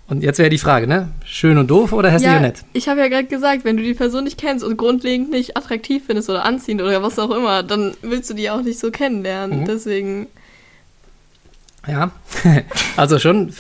Und 0.08 0.24
jetzt 0.24 0.40
wäre 0.40 0.50
die 0.50 0.58
Frage, 0.58 0.88
ne? 0.88 1.10
Schön 1.24 1.58
und 1.58 1.68
doof 1.68 1.94
oder 1.94 2.10
hässlich 2.10 2.30
ja, 2.32 2.36
und 2.36 2.42
nett? 2.44 2.64
ich 2.74 2.90
habe 2.90 3.00
ja 3.00 3.08
gerade 3.08 3.28
gesagt, 3.28 3.64
wenn 3.64 3.78
du 3.78 3.84
die 3.84 3.94
Person 3.94 4.26
nicht 4.26 4.38
kennst 4.38 4.62
und 4.64 4.76
grundlegend 4.76 5.30
nicht 5.30 5.56
attraktiv 5.56 6.04
findest 6.06 6.30
oder 6.30 6.44
anziehend 6.44 6.82
oder 6.82 7.02
was 7.02 7.18
auch 7.18 7.32
immer, 7.32 7.64
dann 7.64 7.94
willst 8.02 8.30
du 8.30 8.34
die 8.34 8.50
auch 8.50 8.62
nicht 8.62 8.78
so 8.78 8.92
kennenlernen. 8.92 9.62
Mhm. 9.62 9.66
Deswegen, 9.66 10.28
Ja. 11.88 12.12
also 12.98 13.20
schon 13.20 13.54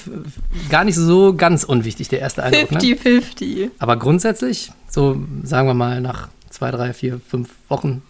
gar 0.69 0.83
nicht 0.83 0.95
so 0.95 1.33
ganz 1.35 1.63
unwichtig, 1.63 2.09
der 2.09 2.19
erste 2.19 2.43
Eindruck. 2.43 2.71
Ne? 2.71 2.79
50-50. 2.79 3.69
Aber 3.79 3.95
grundsätzlich, 3.95 4.71
so 4.89 5.23
sagen 5.43 5.67
wir 5.69 5.73
mal 5.73 6.01
nach 6.01 6.27
zwei, 6.49 6.69
drei, 6.71 6.91
vier, 6.93 7.21
fünf 7.29 7.49
Wochen, 7.69 8.01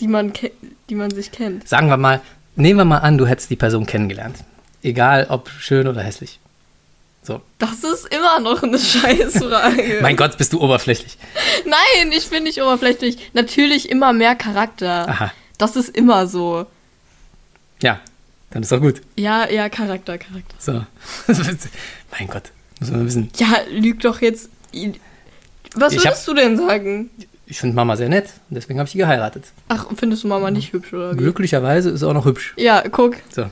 Die 0.00 0.08
man, 0.08 0.32
die 0.88 0.94
man 0.94 1.10
sich 1.10 1.30
kennt. 1.32 1.68
sagen 1.68 1.88
wir 1.88 1.96
mal, 1.96 2.20
nehmen 2.56 2.78
wir 2.80 2.84
mal 2.84 2.98
an, 2.98 3.18
du 3.18 3.26
hättest 3.26 3.50
die 3.50 3.56
Person 3.56 3.86
kennengelernt. 3.86 4.36
Egal 4.82 5.26
ob 5.28 5.48
schön 5.50 5.86
oder 5.86 6.02
hässlich. 6.02 6.40
So. 7.22 7.40
Das 7.58 7.84
ist 7.84 8.06
immer 8.12 8.40
noch 8.40 8.62
eine 8.64 8.78
Scheißfrage. 8.80 10.00
Mein 10.02 10.16
Gott, 10.16 10.36
bist 10.38 10.52
du 10.52 10.60
oberflächlich. 10.60 11.16
Nein, 11.64 12.10
ich 12.10 12.28
bin 12.30 12.42
nicht 12.42 12.60
oberflächlich. 12.60 13.30
Natürlich 13.32 13.88
immer 13.88 14.12
mehr 14.12 14.34
Charakter. 14.34 15.08
Aha. 15.08 15.32
Das 15.56 15.76
ist 15.76 15.96
immer 15.96 16.26
so. 16.26 16.66
Ja, 17.80 18.00
dann 18.50 18.62
ist 18.64 18.72
doch 18.72 18.80
gut. 18.80 19.02
Ja, 19.16 19.48
ja, 19.48 19.68
Charakter, 19.68 20.18
Charakter. 20.18 20.54
So. 20.58 20.84
mein 22.18 22.26
Gott, 22.28 22.50
muss 22.80 22.90
man 22.90 23.06
wissen. 23.06 23.30
Ja, 23.36 23.58
lüg 23.70 24.00
doch 24.00 24.20
jetzt. 24.20 24.50
Was 25.76 25.92
Ich 25.92 25.98
hab- 26.00 26.06
würdest 26.06 26.26
du 26.28 26.34
denn 26.34 26.56
sagen? 26.56 27.10
Ich 27.52 27.58
finde 27.60 27.76
Mama 27.76 27.96
sehr 27.96 28.08
nett 28.08 28.30
und 28.48 28.54
deswegen 28.54 28.78
habe 28.78 28.86
ich 28.86 28.92
sie 28.92 28.98
geheiratet. 28.98 29.44
Ach, 29.68 29.84
findest 29.94 30.24
du 30.24 30.28
Mama 30.28 30.50
nicht 30.50 30.72
hübsch 30.72 30.94
oder 30.94 31.12
wie? 31.12 31.18
Glücklicherweise 31.18 31.90
ist 31.90 32.00
sie 32.00 32.08
auch 32.08 32.14
noch 32.14 32.24
hübsch. 32.24 32.54
Ja, 32.56 32.82
guck. 32.90 33.16
So. 33.30 33.44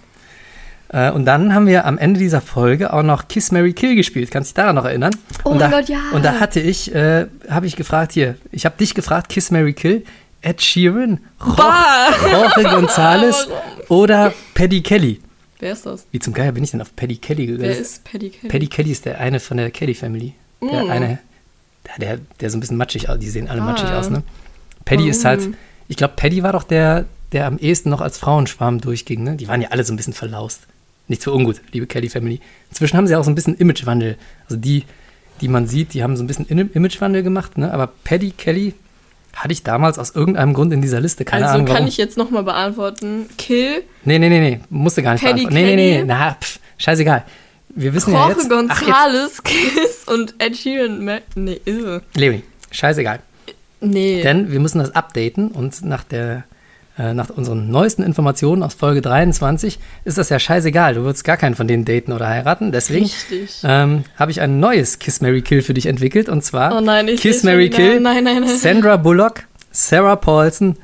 Äh, 0.88 1.11
und 1.11 1.26
dann 1.26 1.53
haben 1.55 1.66
wir 1.66 1.84
am 1.84 1.98
Ende 1.98 2.18
dieser 2.18 2.40
Folge 2.40 2.94
auch 2.94 3.03
noch 3.03 3.28
Kiss 3.28 3.53
Mary 3.53 3.74
Kill 3.74 3.96
gespielt. 3.96 4.30
Kannst 4.30 4.48
du 4.48 4.55
dich 4.55 4.57
daran 4.57 4.76
noch 4.76 4.86
erinnern? 4.86 5.14
Oh 5.44 5.51
und 5.51 5.59
mein 5.61 5.70
da, 5.70 5.80
Gott, 5.80 5.90
ja. 5.90 5.98
Und 6.14 6.24
da 6.24 6.40
hatte 6.40 6.61
ich, 6.61 6.94
äh, 6.94 7.26
habe 7.51 7.66
ich 7.66 7.76
gefragt 7.76 8.12
hier, 8.12 8.36
ich 8.51 8.64
habe 8.64 8.74
dich 8.78 8.94
gefragt, 8.94 9.28
Kiss 9.28 9.51
Mary 9.51 9.74
Kill, 9.74 10.03
Ed 10.40 10.62
Sheeran! 10.62 11.20
Jorge 11.46 12.68
González 12.70 13.48
oder 13.90 14.32
Paddy 14.55 14.80
Kelly. 14.80 15.20
Wer 15.59 15.72
ist 15.72 15.84
das? 15.84 16.07
Wie 16.11 16.20
zum 16.20 16.32
Geier 16.32 16.53
bin 16.53 16.64
ich 16.64 16.70
denn 16.70 16.80
auf 16.80 16.96
Paddy 16.96 17.16
Kelly 17.18 17.44
gegangen? 17.44 17.68
Wer 17.68 17.78
ist 17.78 18.03
Paddy 18.05 18.30
Kelly? 18.30 18.48
Paddy 18.51 18.66
Kelly 18.66 18.92
ist 18.92 19.05
der 19.05 19.20
eine 19.20 19.40
von 19.40 19.59
der 19.59 19.70
Kelly 19.70 19.94
Family. 19.94 20.32
Der 20.62 20.84
Mm. 20.84 20.90
eine, 20.90 21.18
der, 21.99 22.18
der, 22.41 22.51
so 22.51 22.57
ein 22.57 22.61
bisschen 22.61 22.76
matschig 22.76 23.09
aus, 23.09 23.18
die 23.18 23.28
sehen 23.28 23.49
alle 23.49 23.62
Ah. 23.62 23.64
matschig 23.64 23.91
aus, 23.91 24.11
ne? 24.11 24.22
Paddy 24.85 25.09
ist 25.09 25.24
halt, 25.24 25.41
Ich 25.89 25.97
glaube, 25.97 26.14
Paddy 26.16 26.43
war 26.45 26.53
doch 26.53 26.62
der, 26.62 27.05
der 27.33 27.47
am 27.47 27.59
ehesten 27.59 27.91
noch 27.91 28.01
als 28.01 28.16
Frauenschwarm 28.18 28.81
durchging. 28.81 29.24
Ne? 29.24 29.37
Die 29.37 29.49
waren 29.49 29.61
ja 29.61 29.68
alle 29.70 29.83
so 29.85 29.93
ein 29.93 29.97
bisschen 29.97 30.12
verlaust. 30.12 30.62
Nicht 31.09 31.24
für 31.24 31.33
ungut, 31.33 31.61
liebe 31.72 31.87
Kelly 31.89 32.09
Family. 32.09 32.41
Inzwischen 32.70 32.97
haben 32.97 33.09
sie 33.09 33.16
auch 33.16 33.24
so 33.24 33.31
ein 33.31 33.35
bisschen 33.35 33.57
Imagewandel. 33.57 34.16
Also 34.45 34.57
die, 34.57 34.85
die 35.41 35.49
man 35.49 35.66
sieht, 35.66 35.93
die 35.95 36.03
haben 36.05 36.16
so 36.16 36.22
ein 36.22 36.28
bisschen 36.28 36.47
Imagewandel 36.47 37.24
gemacht. 37.24 37.59
Ne? 37.59 37.72
Aber 37.74 37.89
Paddy 38.05 38.31
Kelly 38.31 38.74
hatte 39.35 39.53
ich 39.53 39.64
damals 39.64 39.99
aus 39.99 40.11
irgendeinem 40.14 40.55
Grund 40.55 40.72
in 40.72 40.81
dieser 40.81 41.01
Liste. 41.01 41.24
Keine 41.24 41.45
also 41.47 41.55
Ahnung 41.55 41.66
kann 41.66 41.74
warum. 41.76 41.89
ich 41.89 41.97
jetzt 41.97 42.16
nochmal 42.16 42.45
beantworten. 42.45 43.26
Kill, 43.37 43.83
Nee, 44.05 44.18
nee, 44.20 44.28
nee, 44.28 44.41
nee. 44.41 44.61
Musste 44.70 45.03
gar 45.03 45.12
nicht 45.14 45.22
Paddy 45.24 45.43
beantworten. 45.47 45.55
Nee, 45.66 45.76
nee, 45.76 45.91
nee. 45.91 45.95
Kelly? 45.97 46.07
Na, 46.07 46.35
pff, 46.41 46.61
scheißegal. 46.78 47.24
Wir 47.74 47.94
wissen 47.94 48.12
ja 48.12 48.26
Jorge 48.28 48.42
jetzt. 48.42 48.50
Ach, 48.68 48.82
jetzt. 48.82 48.90
González, 48.90 49.42
Kiss 49.44 50.04
und 50.06 50.34
Ed 50.38 50.56
Sheeran. 50.56 51.04
Ma- 51.04 51.18
Nee, 51.34 51.60
irre. 51.64 52.02
Leonie, 52.14 52.42
scheißegal. 52.70 53.20
Nee. 53.80 54.22
Denn 54.22 54.50
wir 54.52 54.60
müssen 54.60 54.78
das 54.78 54.94
updaten 54.94 55.48
und 55.48 55.82
nach 55.84 56.04
der 56.04 56.44
äh, 56.98 57.14
nach 57.14 57.30
unseren 57.30 57.70
neuesten 57.70 58.02
Informationen 58.02 58.62
aus 58.62 58.74
Folge 58.74 59.00
23 59.00 59.78
ist 60.04 60.18
das 60.18 60.28
ja 60.28 60.38
scheißegal. 60.38 60.94
Du 60.94 61.02
würdest 61.04 61.24
gar 61.24 61.36
keinen 61.38 61.54
von 61.54 61.66
denen 61.68 61.84
daten 61.86 62.12
oder 62.12 62.28
heiraten. 62.28 62.72
Deswegen 62.72 63.08
ähm, 63.62 64.04
habe 64.18 64.30
ich 64.32 64.40
ein 64.42 64.60
neues 64.60 64.98
Kiss 64.98 65.20
Mary 65.22 65.40
Kill 65.40 65.62
für 65.62 65.72
dich 65.72 65.86
entwickelt 65.86 66.28
und 66.28 66.42
zwar 66.44 66.76
Oh 66.76 66.80
nein, 66.80 67.08
ich 67.08 67.20
Kiss 67.22 67.42
Mary 67.44 67.70
Kill, 67.70 68.00
nein, 68.00 68.24
nein, 68.24 68.40
nein. 68.42 68.56
Sandra 68.56 68.96
Bullock, 68.96 69.44
Sarah 69.70 70.16
Paulson 70.16 70.76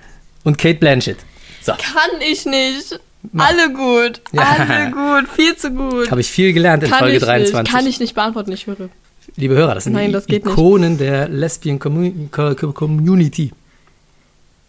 und 0.45 0.57
Kate 0.57 0.79
Blanchett. 0.79 1.19
So, 1.63 1.73
Kann 1.73 2.21
ich 2.21 2.47
nicht. 2.47 2.99
Alle 3.37 3.73
gut. 3.73 4.21
Ja. 4.33 4.57
Alle 4.59 4.91
gut. 4.91 5.31
Viel 5.31 5.57
zu 5.57 5.71
gut. 5.71 6.11
habe 6.11 6.21
ich 6.21 6.31
viel 6.31 6.53
gelernt 6.53 6.83
in 6.83 6.91
Kann 6.91 7.01
Folge 7.01 7.17
ich 7.17 7.23
23. 7.23 7.63
nicht. 7.63 7.73
Kann 7.73 7.87
ich 7.87 8.01
nicht 8.01 8.15
beantworten, 8.15 8.53
ich 8.53 8.67
höre. 8.67 8.89
Liebe 9.37 9.55
Hörer, 9.55 9.75
das 9.75 9.85
sind 9.85 9.95
Nein, 9.95 10.09
die 10.09 10.13
das 10.13 10.27
geht 10.27 10.45
nicht. 10.45 10.53
Ikonen 10.53 10.99
der 10.99 11.29
Lesbian 11.29 11.79
Commu 11.79 12.29
Co 12.31 12.55
Co 12.55 12.73
Community. 12.73 13.53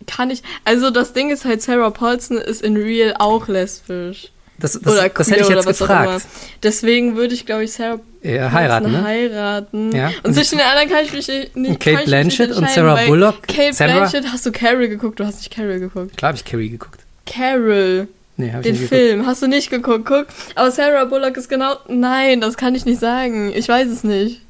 Kann 0.06 0.30
ich. 0.32 0.42
Also 0.64 0.90
das 0.90 1.14
Ding 1.14 1.30
ist 1.30 1.46
halt, 1.46 1.62
Sarah 1.62 1.90
Paulson 1.90 2.38
ist 2.38 2.62
in 2.62 2.78
Real 2.78 3.16
auch 3.20 3.48
lesbisch. 3.48 4.32
Das, 4.60 4.74
das, 4.74 4.92
oder 4.92 5.08
das 5.10 5.30
hätte 5.30 5.42
ich 5.42 5.50
jetzt 5.50 5.68
gefragt. 5.68 6.26
Deswegen 6.64 7.16
würde 7.16 7.36
ich, 7.36 7.46
glaube 7.46 7.66
ich, 7.66 7.74
Sarah 7.74 8.00
Ja, 8.24 8.52
heiraten, 8.52 8.86
Paulson 8.86 9.02
ne? 9.02 9.08
heiraten. 9.08 9.96
Ja. 9.96 10.12
Und 10.24 10.34
zwischen 10.34 10.58
den 10.58 10.68
anderen 10.68 10.90
kann 10.90 11.06
ich 11.06 11.14
mich 11.14 11.28
nicht. 11.28 11.56
Und 11.56 11.80
Kate 11.80 12.06
Blanchett 12.06 12.50
nicht 12.50 12.60
und 12.60 12.70
Sarah 12.70 13.06
Bullock, 13.06 13.44
Kate 13.48 13.74
Sandra? 13.74 14.00
Blanchett, 14.00 14.26
hast 14.32 14.46
du 14.46 14.52
Carol 14.52 14.88
geguckt? 14.88 15.20
Du 15.20 15.26
hast 15.26 15.38
nicht 15.38 15.54
Carol 15.54 15.80
geguckt. 15.80 16.18
Klar 16.18 16.30
habe 16.30 16.38
ich 16.38 16.46
Carrie 16.46 16.70
geguckt. 16.70 17.02
Carol, 17.28 18.08
Nee, 18.38 18.48
ich 18.48 18.52
den 18.52 18.62
nicht 18.62 18.66
geguckt. 18.82 18.90
Film, 18.90 19.26
hast 19.26 19.42
du 19.42 19.48
nicht 19.48 19.70
geguckt? 19.70 20.06
Guck. 20.06 20.28
Aber 20.56 20.72
Sarah 20.72 21.06
Bullock 21.06 21.36
ist 21.38 21.50
genau. 21.50 21.76
Nein, 21.88 22.40
das 22.40 22.56
kann 22.56 22.76
ich 22.76 22.86
nicht 22.86 23.00
sagen. 23.00 23.52
Ich 23.54 23.68
weiß 23.68 23.88
es 23.88 24.04
nicht. 24.04 24.42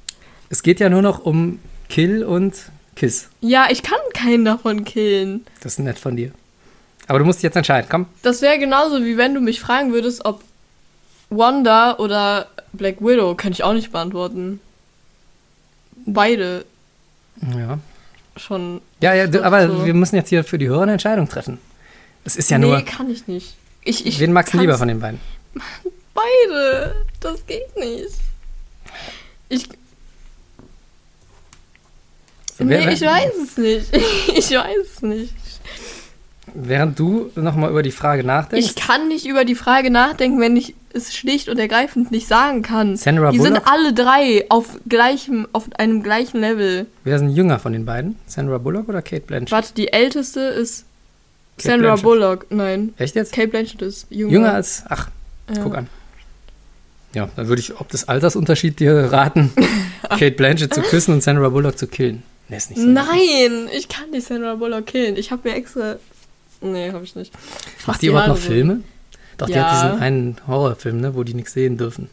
Es 0.50 0.62
geht 0.62 0.80
ja 0.80 0.90
nur 0.90 1.02
noch 1.02 1.26
um 1.26 1.60
Kill 1.90 2.24
und 2.24 2.54
Kiss. 2.96 3.30
Ja, 3.42 3.68
ich 3.70 3.84
kann 3.84 4.00
keinen 4.14 4.44
davon 4.46 4.84
killen. 4.84 5.46
Das 5.62 5.74
ist 5.74 5.80
nett 5.80 6.00
von 6.00 6.16
dir. 6.18 6.32
Aber 7.08 7.20
du 7.20 7.26
musst 7.26 7.40
dich 7.40 7.44
jetzt 7.44 7.56
entscheiden. 7.56 7.88
Komm. 7.90 8.06
Das 8.24 8.42
wäre 8.42 8.60
genauso 8.60 9.04
wie 9.06 9.16
wenn 9.18 9.34
du 9.34 9.40
mich 9.40 9.62
fragen 9.62 9.94
würdest, 9.94 10.26
ob 10.26 10.42
Wanda 11.30 11.96
oder 11.98 12.48
Black 12.74 13.00
Widow, 13.02 13.36
kann 13.36 13.52
ich 13.54 13.64
auch 13.64 13.74
nicht 13.74 13.92
beantworten. 13.92 14.60
Beide 16.06 16.66
Ja. 17.56 17.80
schon. 18.36 18.82
Ja, 19.02 19.14
ja, 19.14 19.28
du, 19.28 19.44
aber 19.44 19.68
so. 19.68 19.86
wir 19.86 19.94
müssen 19.94 20.16
jetzt 20.16 20.30
hier 20.30 20.44
für 20.44 20.58
die 20.58 20.68
Hörer 20.68 20.84
eine 20.84 20.94
Entscheidung 20.94 21.28
treffen. 21.28 21.60
Es 22.24 22.36
ist 22.36 22.50
ja 22.50 22.58
nee, 22.58 22.66
nur. 22.68 22.82
kann 22.82 23.10
ich 23.10 23.28
nicht. 23.28 23.56
Ich, 23.88 24.06
ich 24.06 24.20
wen 24.20 24.34
magst 24.34 24.54
du 24.54 24.58
lieber 24.60 24.78
von 24.78 24.88
den 24.90 25.00
beiden? 25.00 25.20
Beide. 26.14 27.06
Das 27.22 27.46
geht 27.46 27.76
nicht. 27.78 28.10
Ich. 29.50 29.70
So, 32.58 32.64
Nee, 32.64 32.80
wer- 32.86 32.92
ich 32.92 33.02
weiß 33.02 33.32
es 33.44 33.58
nicht. 33.58 33.88
Ich 34.36 34.52
weiß 34.52 34.88
es 34.96 35.02
nicht. 35.02 35.34
Während 36.54 36.98
du 36.98 37.30
nochmal 37.36 37.70
über 37.70 37.84
die 37.84 37.92
Frage 37.92 38.24
nachdenkst. 38.24 38.66
Ich 38.68 38.76
kann 38.76 39.08
nicht 39.10 39.26
über 39.28 39.46
die 39.46 39.54
Frage 39.54 39.92
nachdenken, 39.92 40.40
wenn 40.40 40.56
ich 40.58 40.74
es 40.94 41.14
schlicht 41.16 41.50
und 41.50 41.60
ergreifend 41.60 42.10
nicht 42.12 42.28
sagen 42.28 42.64
kann. 42.64 42.96
Sandra 42.98 43.32
die 43.32 43.38
Bullock? 43.38 43.56
sind 43.58 43.68
alle 43.68 43.94
drei 43.94 44.46
auf 44.50 44.80
gleichem, 44.88 45.48
auf 45.54 45.66
einem 45.78 46.02
gleichen 46.04 46.40
Level. 46.40 46.88
wer 47.04 47.16
ist 47.16 47.22
denn 47.22 47.30
jünger 47.30 47.60
von 47.60 47.74
den 47.74 47.86
beiden? 47.86 48.18
Sandra 48.26 48.58
Bullock 48.58 48.90
oder 48.90 49.02
Kate 49.02 49.22
Blanchett? 49.22 49.52
Warte, 49.52 49.74
die 49.76 49.94
älteste 49.94 50.40
ist 50.40 50.86
Kate 51.58 51.70
Sandra 51.70 51.88
Blanchett. 51.96 52.04
Bullock. 52.04 52.46
Nein, 52.52 52.94
Echt 52.98 53.16
jetzt? 53.16 53.34
Kate 53.34 53.48
Blanchett 53.48 53.82
ist 53.82 54.08
jünger. 54.10 54.32
Jünger 54.34 54.54
als. 54.54 54.84
Ach, 54.90 55.10
Ja. 55.54 55.64
guck 55.64 55.76
an. 55.76 55.88
Ja, 57.14 57.30
dann 57.36 57.48
würde 57.48 57.62
ich 57.62 57.80
ob 57.80 57.88
des 57.90 58.08
Altersunterschied 58.08 58.80
dir 58.80 58.94
raten, 59.12 59.52
Kate 60.10 60.32
Blanchett 60.32 60.74
zu 60.74 60.82
küssen 60.82 61.14
und 61.14 61.24
Sandra 61.24 61.50
Bullock 61.50 61.78
zu 61.78 61.88
killen. 61.88 62.24
Nee, 62.50 62.58
ist 62.58 62.70
nicht 62.70 62.80
so. 62.80 62.88
Nein, 62.88 63.70
ich 63.76 63.88
kann 63.90 64.10
nicht 64.12 64.28
Sandra 64.28 64.56
Bullock 64.56 64.86
killen. 64.88 65.16
Ich 65.18 65.32
habe 65.32 65.48
mir 65.50 65.56
extra. 65.56 65.96
Nee, 66.62 66.92
habe 66.92 67.04
ich 67.04 67.16
nicht. 67.16 67.34
Macht 67.86 68.02
die 68.02 68.06
die 68.06 68.10
überhaupt 68.12 68.30
noch 68.30 68.36
so. 68.38 68.42
Filme? 68.50 68.82
Doch, 69.38 69.48
die 69.48 69.54
Ja. 69.54 69.72
hat 69.72 69.86
diesen 69.92 70.00
einen 70.02 70.38
Horrorfilm, 70.48 71.00
ne, 71.00 71.16
wo 71.16 71.24
die 71.24 71.34
nichts 71.34 71.54
sehen 71.54 71.78
dürfen. 71.78 72.10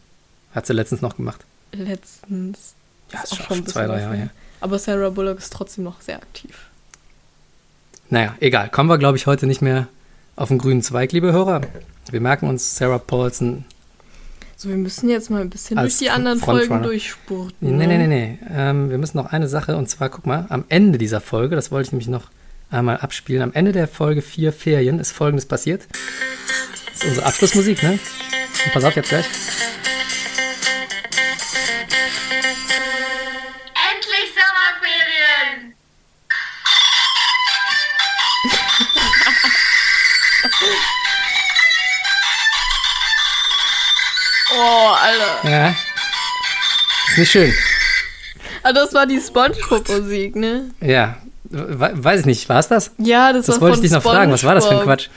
Hat 0.54 0.66
sie 0.66 0.72
letztens 0.72 1.02
noch 1.02 1.16
gemacht. 1.16 1.44
Letztens. 1.72 2.74
Ja, 3.12 3.20
Ist 3.22 3.32
ist 3.32 3.40
auch 3.40 3.46
schon, 3.46 3.56
schon 3.58 3.66
zwei, 3.66 3.86
drei 3.86 4.00
Jahre 4.00 4.14
her. 4.14 4.24
her. 4.24 4.30
Aber 4.60 4.78
Sarah 4.78 5.10
Bullock 5.10 5.38
ist 5.38 5.52
trotzdem 5.52 5.84
noch 5.84 6.00
sehr 6.00 6.16
aktiv. 6.16 6.63
Naja, 8.14 8.36
egal. 8.38 8.68
Kommen 8.68 8.88
wir, 8.88 8.96
glaube 8.96 9.18
ich, 9.18 9.26
heute 9.26 9.48
nicht 9.48 9.60
mehr 9.60 9.88
auf 10.36 10.46
den 10.46 10.58
grünen 10.58 10.82
Zweig, 10.82 11.10
liebe 11.10 11.32
Hörer. 11.32 11.62
Wir 12.12 12.20
merken 12.20 12.48
uns 12.48 12.76
Sarah 12.76 12.98
Paulson. 12.98 13.64
So, 14.54 14.68
wir 14.68 14.76
müssen 14.76 15.08
jetzt 15.08 15.30
mal 15.32 15.40
ein 15.40 15.50
bisschen 15.50 15.78
durch 15.78 15.98
die 15.98 16.10
anderen. 16.10 16.38
Folgen 16.38 16.80
durchspurten. 16.80 17.56
Nee, 17.58 17.88
nee, 17.88 17.98
ne? 17.98 18.06
nee, 18.06 18.38
nee. 18.38 18.38
Ähm, 18.54 18.88
wir 18.88 18.98
müssen 18.98 19.16
noch 19.16 19.32
eine 19.32 19.48
Sache, 19.48 19.76
und 19.76 19.90
zwar, 19.90 20.10
guck 20.10 20.26
mal, 20.26 20.46
am 20.48 20.64
Ende 20.68 20.96
dieser 20.96 21.20
Folge, 21.20 21.56
das 21.56 21.72
wollte 21.72 21.88
ich 21.88 21.92
nämlich 21.92 22.06
noch 22.06 22.30
einmal 22.70 22.98
abspielen, 22.98 23.42
am 23.42 23.52
Ende 23.52 23.72
der 23.72 23.88
Folge 23.88 24.22
4 24.22 24.52
Ferien 24.52 25.00
ist 25.00 25.10
Folgendes 25.10 25.46
passiert. 25.46 25.88
Das 26.92 27.02
ist 27.02 27.08
unsere 27.08 27.26
Abschlussmusik, 27.26 27.82
ne? 27.82 27.98
Und 28.64 28.72
pass 28.72 28.84
auf 28.84 28.94
jetzt 28.94 29.08
gleich. 29.08 29.26
Oh, 44.56 44.94
Alter. 44.94 45.50
Ja. 45.50 45.68
Ist 47.10 47.18
nicht 47.18 47.30
schön. 47.30 47.52
Ah, 48.62 48.72
das 48.72 48.92
war 48.94 49.06
die 49.06 49.20
Spongebob-Musik, 49.20 50.36
ne? 50.36 50.70
Ja. 50.80 51.16
We 51.50 51.90
weiß 51.94 52.20
ich 52.20 52.26
nicht, 52.26 52.48
war 52.48 52.58
es 52.58 52.68
das? 52.68 52.92
Ja, 52.98 53.32
das, 53.32 53.46
Das 53.46 53.56
war 53.56 53.62
wollte 53.62 53.76
ich 53.76 53.82
dich 53.82 53.90
noch 53.92 54.02
fragen. 54.02 54.32
Was 54.32 54.44
war 54.44 54.54
das 54.54 54.66
für 54.66 54.78
ein. 54.78 54.82
Quatsch? 54.82 55.08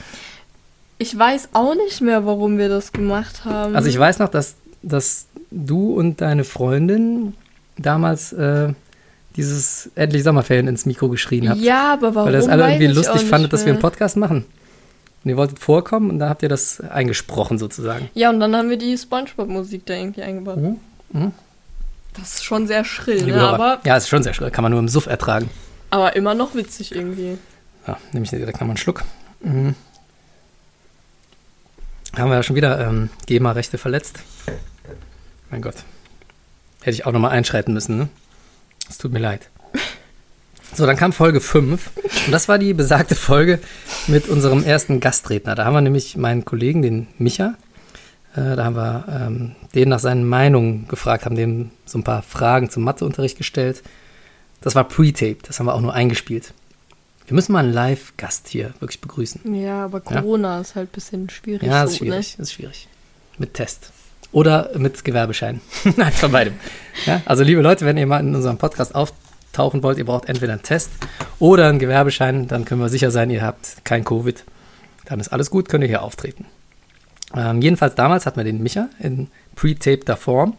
Ich 0.98 1.16
weiß 1.16 1.50
auch 1.52 1.74
nicht 1.74 2.00
mehr, 2.00 2.26
warum 2.26 2.58
wir 2.58 2.68
das 2.68 2.92
gemacht 2.92 3.44
haben. 3.44 3.74
Also 3.74 3.88
ich 3.88 3.98
weiß 3.98 4.18
noch, 4.18 4.28
dass, 4.28 4.56
dass 4.82 5.26
du 5.50 5.94
und 5.94 6.20
deine 6.20 6.44
Freundin 6.44 7.34
damals 7.76 8.32
äh, 8.32 8.72
dieses 9.36 9.90
endlich 9.94 10.24
Sommerferien 10.24 10.68
ins 10.68 10.84
Mikro 10.84 11.08
geschrien 11.08 11.48
habt. 11.48 11.60
Ja, 11.60 11.92
aber 11.94 12.14
warum? 12.14 12.26
weil 12.26 12.32
das 12.34 12.48
alle 12.48 12.68
irgendwie 12.68 12.88
lustig 12.88 13.22
fandet, 13.22 13.52
dass 13.52 13.64
wir 13.64 13.72
einen. 13.72 13.80
Podcast 13.80 14.16
machen. 14.16 14.44
Und 15.28 15.32
ihr 15.32 15.36
wolltet 15.36 15.58
vorkommen 15.58 16.08
und 16.08 16.20
da 16.20 16.30
habt 16.30 16.42
ihr 16.42 16.48
das 16.48 16.80
eingesprochen 16.80 17.58
sozusagen. 17.58 18.08
Ja, 18.14 18.30
und 18.30 18.40
dann 18.40 18.56
haben 18.56 18.70
wir 18.70 18.78
die 18.78 18.96
Spongebob-Musik 18.96 19.84
da 19.84 19.92
irgendwie 19.92 20.22
eingebaut. 20.22 20.56
Mhm. 20.56 20.80
Mhm. 21.12 21.32
Das 22.14 22.36
ist 22.36 22.44
schon 22.46 22.66
sehr 22.66 22.82
schrill, 22.82 23.26
ne? 23.26 23.38
Aber, 23.46 23.78
ja, 23.84 23.98
ist 23.98 24.08
schon 24.08 24.22
sehr 24.22 24.32
schön. 24.32 24.50
Kann 24.50 24.62
man 24.62 24.72
nur 24.72 24.80
im 24.80 24.88
Suff 24.88 25.04
ertragen. 25.04 25.50
aber 25.90 26.16
immer 26.16 26.32
noch 26.32 26.54
witzig 26.54 26.94
irgendwie. 26.94 27.36
Ja, 27.86 27.98
nehme 28.12 28.24
ich 28.24 28.30
direkt 28.30 28.54
nochmal 28.54 28.70
einen 28.70 28.76
Schluck. 28.78 29.04
Mhm. 29.40 29.74
Haben 32.16 32.30
wir 32.30 32.36
ja 32.36 32.42
schon 32.42 32.56
wieder 32.56 32.80
ähm, 32.88 33.10
GEMA-Rechte 33.26 33.76
verletzt. 33.76 34.20
Mein 35.50 35.60
Gott. 35.60 35.76
Hätte 36.80 36.94
ich 36.94 37.04
auch 37.04 37.12
nochmal 37.12 37.32
einschreiten 37.32 37.74
müssen, 37.74 37.98
ne? 37.98 38.08
Es 38.88 38.96
tut 38.96 39.12
mir 39.12 39.18
leid. 39.18 39.50
So, 40.74 40.86
dann 40.86 40.96
kam 40.96 41.12
Folge 41.12 41.40
5. 41.40 41.90
Und 42.26 42.32
das 42.32 42.48
war 42.48 42.58
die 42.58 42.74
besagte 42.74 43.14
Folge 43.14 43.58
mit 44.06 44.28
unserem 44.28 44.62
ersten 44.62 45.00
Gastredner. 45.00 45.54
Da 45.54 45.64
haben 45.64 45.74
wir 45.74 45.80
nämlich 45.80 46.16
meinen 46.16 46.44
Kollegen, 46.44 46.82
den 46.82 47.06
Micha, 47.18 47.54
äh, 48.36 48.56
da 48.56 48.64
haben 48.64 48.76
wir 48.76 49.04
ähm, 49.08 49.52
den 49.74 49.88
nach 49.88 49.98
seinen 49.98 50.26
Meinungen 50.26 50.86
gefragt, 50.88 51.24
haben 51.24 51.36
dem 51.36 51.70
so 51.86 51.98
ein 51.98 52.04
paar 52.04 52.22
Fragen 52.22 52.70
zum 52.70 52.84
Matheunterricht 52.84 53.38
gestellt. 53.38 53.82
Das 54.60 54.74
war 54.74 54.84
Pre-Tape, 54.84 55.38
das 55.42 55.58
haben 55.58 55.66
wir 55.66 55.74
auch 55.74 55.80
nur 55.80 55.94
eingespielt. 55.94 56.52
Wir 57.26 57.34
müssen 57.34 57.52
mal 57.52 57.64
einen 57.64 57.72
Live-Gast 57.72 58.48
hier 58.48 58.72
wirklich 58.80 59.00
begrüßen. 59.00 59.54
Ja, 59.54 59.84
aber 59.84 60.00
Corona 60.00 60.60
ist 60.60 60.74
halt 60.74 60.90
ein 60.90 60.92
bisschen 60.92 61.30
schwierig. 61.30 61.62
Ja, 61.62 61.82
das 61.82 61.92
ist 61.92 61.98
so, 61.98 62.04
schwierig, 62.04 62.36
das 62.38 62.48
ist 62.48 62.52
schwierig. 62.54 62.88
Mit 63.36 63.54
Test. 63.54 63.92
Oder 64.32 64.70
mit 64.76 65.04
Gewerbeschein. 65.04 65.60
Nein, 65.96 66.12
von 66.12 66.32
beidem. 66.32 66.54
Ja, 67.06 67.22
also 67.26 67.44
liebe 67.44 67.60
Leute, 67.60 67.86
wenn 67.86 67.96
ihr 67.96 68.08
mal 68.08 68.18
in 68.18 68.34
unserem 68.34 68.58
Podcast 68.58 68.92
auftauchen 69.48 69.82
wollt, 69.82 69.98
ihr 69.98 70.04
braucht 70.04 70.28
entweder 70.28 70.52
einen 70.52 70.62
Test 70.62 70.90
oder 71.38 71.68
einen 71.68 71.78
Gewerbeschein, 71.78 72.46
dann 72.48 72.64
können 72.64 72.80
wir 72.80 72.88
sicher 72.88 73.10
sein, 73.10 73.30
ihr 73.30 73.42
habt 73.42 73.84
kein 73.84 74.04
Covid. 74.04 74.44
Dann 75.06 75.20
ist 75.20 75.28
alles 75.28 75.50
gut, 75.50 75.68
könnt 75.68 75.82
ihr 75.84 75.88
hier 75.88 76.02
auftreten. 76.02 76.46
Ähm, 77.36 77.60
jedenfalls 77.62 77.94
damals 77.94 78.26
hatten 78.26 78.36
wir 78.38 78.44
den 78.44 78.62
Micha 78.62 78.88
in 79.00 79.28
pre-tapter 79.56 80.16
Form. 80.16 80.54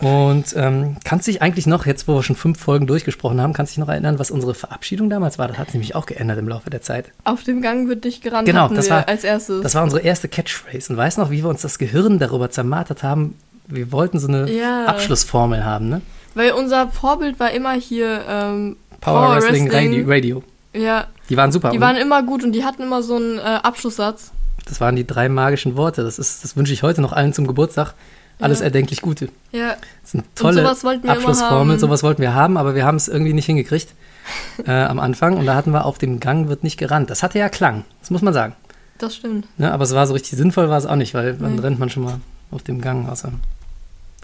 Und 0.00 0.54
ähm, 0.56 0.96
kannst 1.02 1.26
dich 1.26 1.42
eigentlich 1.42 1.66
noch, 1.66 1.84
jetzt 1.84 2.06
wo 2.06 2.14
wir 2.14 2.22
schon 2.22 2.36
fünf 2.36 2.60
Folgen 2.60 2.86
durchgesprochen 2.86 3.40
haben, 3.40 3.52
kannst 3.52 3.72
dich 3.72 3.78
noch 3.78 3.88
erinnern, 3.88 4.20
was 4.20 4.30
unsere 4.30 4.54
Verabschiedung 4.54 5.10
damals 5.10 5.38
war? 5.40 5.48
Das 5.48 5.58
hat 5.58 5.66
sich 5.68 5.74
nämlich 5.74 5.96
auch 5.96 6.06
geändert 6.06 6.38
im 6.38 6.48
Laufe 6.48 6.70
der 6.70 6.82
Zeit. 6.82 7.10
Auf 7.24 7.42
dem 7.42 7.62
Gang 7.62 7.88
wird 7.88 8.04
nicht 8.04 8.22
gerannt. 8.22 8.46
Genau, 8.46 8.68
das 8.68 8.90
war- 8.90 9.08
als 9.08 9.24
erstes. 9.24 9.60
Das 9.62 9.74
war 9.74 9.82
unsere 9.82 10.00
erste 10.02 10.28
Catchphrase. 10.28 10.92
Und 10.92 10.96
weißt 10.98 11.18
noch, 11.18 11.30
wie 11.30 11.42
wir 11.42 11.48
uns 11.48 11.62
das 11.62 11.78
Gehirn 11.78 12.20
darüber 12.20 12.48
zermartert 12.50 13.02
haben? 13.02 13.34
Wir 13.66 13.90
wollten 13.90 14.20
so 14.20 14.28
eine 14.28 14.48
Ja. 14.50 14.86
Abschlussformel 14.86 15.64
haben, 15.64 15.88
ne? 15.88 16.00
Weil 16.38 16.52
unser 16.52 16.86
Vorbild 16.88 17.40
war 17.40 17.50
immer 17.50 17.72
hier 17.72 18.24
ähm, 18.28 18.76
Power, 19.00 19.34
Wrestling, 19.34 19.68
Radio, 19.72 20.04
Radio. 20.06 20.42
Ja, 20.72 21.08
Die 21.28 21.36
waren 21.36 21.50
super. 21.50 21.70
die 21.70 21.80
waren 21.80 21.96
immer 21.96 22.22
gut 22.22 22.44
und 22.44 22.52
die 22.52 22.64
hatten 22.64 22.82
immer 22.84 23.02
so 23.02 23.16
einen 23.16 23.38
äh, 23.38 23.42
Abschlusssatz. 23.42 24.30
das 24.66 24.80
waren 24.80 24.94
die 24.94 25.04
drei 25.04 25.28
magischen 25.28 25.76
Worte. 25.76 26.04
Das, 26.04 26.16
ist, 26.20 26.44
das 26.44 26.56
wünsche 26.56 26.72
ich 26.72 26.84
heute 26.84 27.00
noch 27.02 27.12
allen 27.12 27.32
zum 27.32 27.48
Geburtstag. 27.48 27.94
Alles 28.38 28.60
Ja. 28.60 28.66
erdenklich 28.66 29.02
Gute. 29.02 29.30
Ja, 29.50 29.70
Das 30.02 30.14
ist 30.14 30.14
eine 30.14 30.22
tolle 30.36 30.68
Abschlussformel. 31.08 31.76
Sowas 31.80 32.04
wollten 32.04 32.22
wir 32.22 32.34
haben, 32.34 32.56
aber 32.56 32.76
wir 32.76 32.84
haben 32.84 32.96
es 32.96 33.08
irgendwie 33.08 33.32
nicht 33.32 33.46
hingekriegt 33.46 33.88
äh, 34.64 34.70
am 34.70 35.00
Anfang. 35.00 35.36
Und 35.38 35.46
da 35.46 35.56
hatten 35.56 35.72
wir 35.72 35.84
auf 35.86 35.98
dem 35.98 36.20
Gang 36.20 36.48
wird 36.48 36.62
nicht 36.62 36.76
gerannt. 36.78 37.10
Das 37.10 37.24
hatte 37.24 37.40
ja 37.40 37.48
Klang, 37.48 37.84
das 37.98 38.10
muss 38.10 38.22
man 38.22 38.32
sagen. 38.32 38.54
das 38.98 39.16
stimmt. 39.16 39.48
Ne? 39.58 39.72
Aber 39.72 39.82
es 39.82 39.92
war 39.92 40.06
so 40.06 40.12
richtig 40.14 40.38
sinnvoll, 40.38 40.68
war 40.68 40.78
es 40.78 40.86
auch 40.86 40.94
nicht, 40.94 41.14
weil 41.14 41.32
Nee. 41.34 41.58
rennt 41.60 41.80
man 41.80 41.90
schon 41.90 42.04
mal 42.04 42.20
auf 42.52 42.62
dem 42.62 42.80
Gang 42.80 43.08
außer 43.08 43.32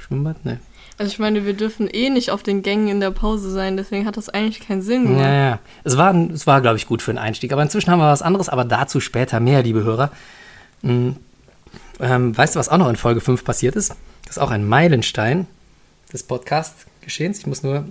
Schwimmbad? 0.01 0.45
Ne. 0.45 0.61
Also 0.97 1.11
ich 1.11 1.18
meine, 1.18 1.45
wir 1.45 1.55
dürfen 1.55 1.88
eh 1.88 2.09
nicht 2.09 2.30
auf 2.30 2.42
den 2.42 2.62
Gängen 2.62 2.88
in 2.88 3.01
der 3.01 3.11
Pause 3.11 3.51
sein, 3.51 3.76
deswegen 3.76 4.07
hat 4.07 4.16
das 4.16 4.28
eigentlich 4.28 4.61
keinen 4.61 4.82
Sinn 4.82 5.05
gemacht. 5.05 5.22
Ja, 5.22 5.34
ja. 5.34 5.59
Es 5.82 5.97
war, 5.97 6.14
es 6.14 6.47
war 6.47 6.61
glaube 6.61 6.76
ich, 6.76 6.86
gut 6.86 7.03
für 7.03 7.12
den 7.12 7.18
Einstieg. 7.18 7.53
Aber 7.53 7.62
inzwischen 7.62 7.90
haben 7.90 7.99
wir 7.99 8.11
was 8.11 8.22
anderes, 8.22 8.49
aber 8.49 8.64
dazu 8.64 9.01
später 9.01 9.40
mehr, 9.40 9.62
liebe 9.62 9.82
Hörer. 9.82 10.12
Hm, 10.82 11.16
ähm, 12.01 12.36
weißt 12.36 12.55
du, 12.55 12.59
was 12.61 12.68
auch 12.68 12.78
noch 12.78 12.88
in 12.88 12.97
Folge 12.97 13.20
5 13.20 13.45
passiert 13.45 13.74
ist? 13.76 13.90
Das 14.24 14.36
ist 14.36 14.38
auch 14.38 14.51
ein 14.51 14.66
Meilenstein 14.66 15.47
des 16.12 16.22
Podcast-Geschehens. 16.22 17.38
Ich 17.38 17.47
muss 17.47 17.62
nur, 17.62 17.84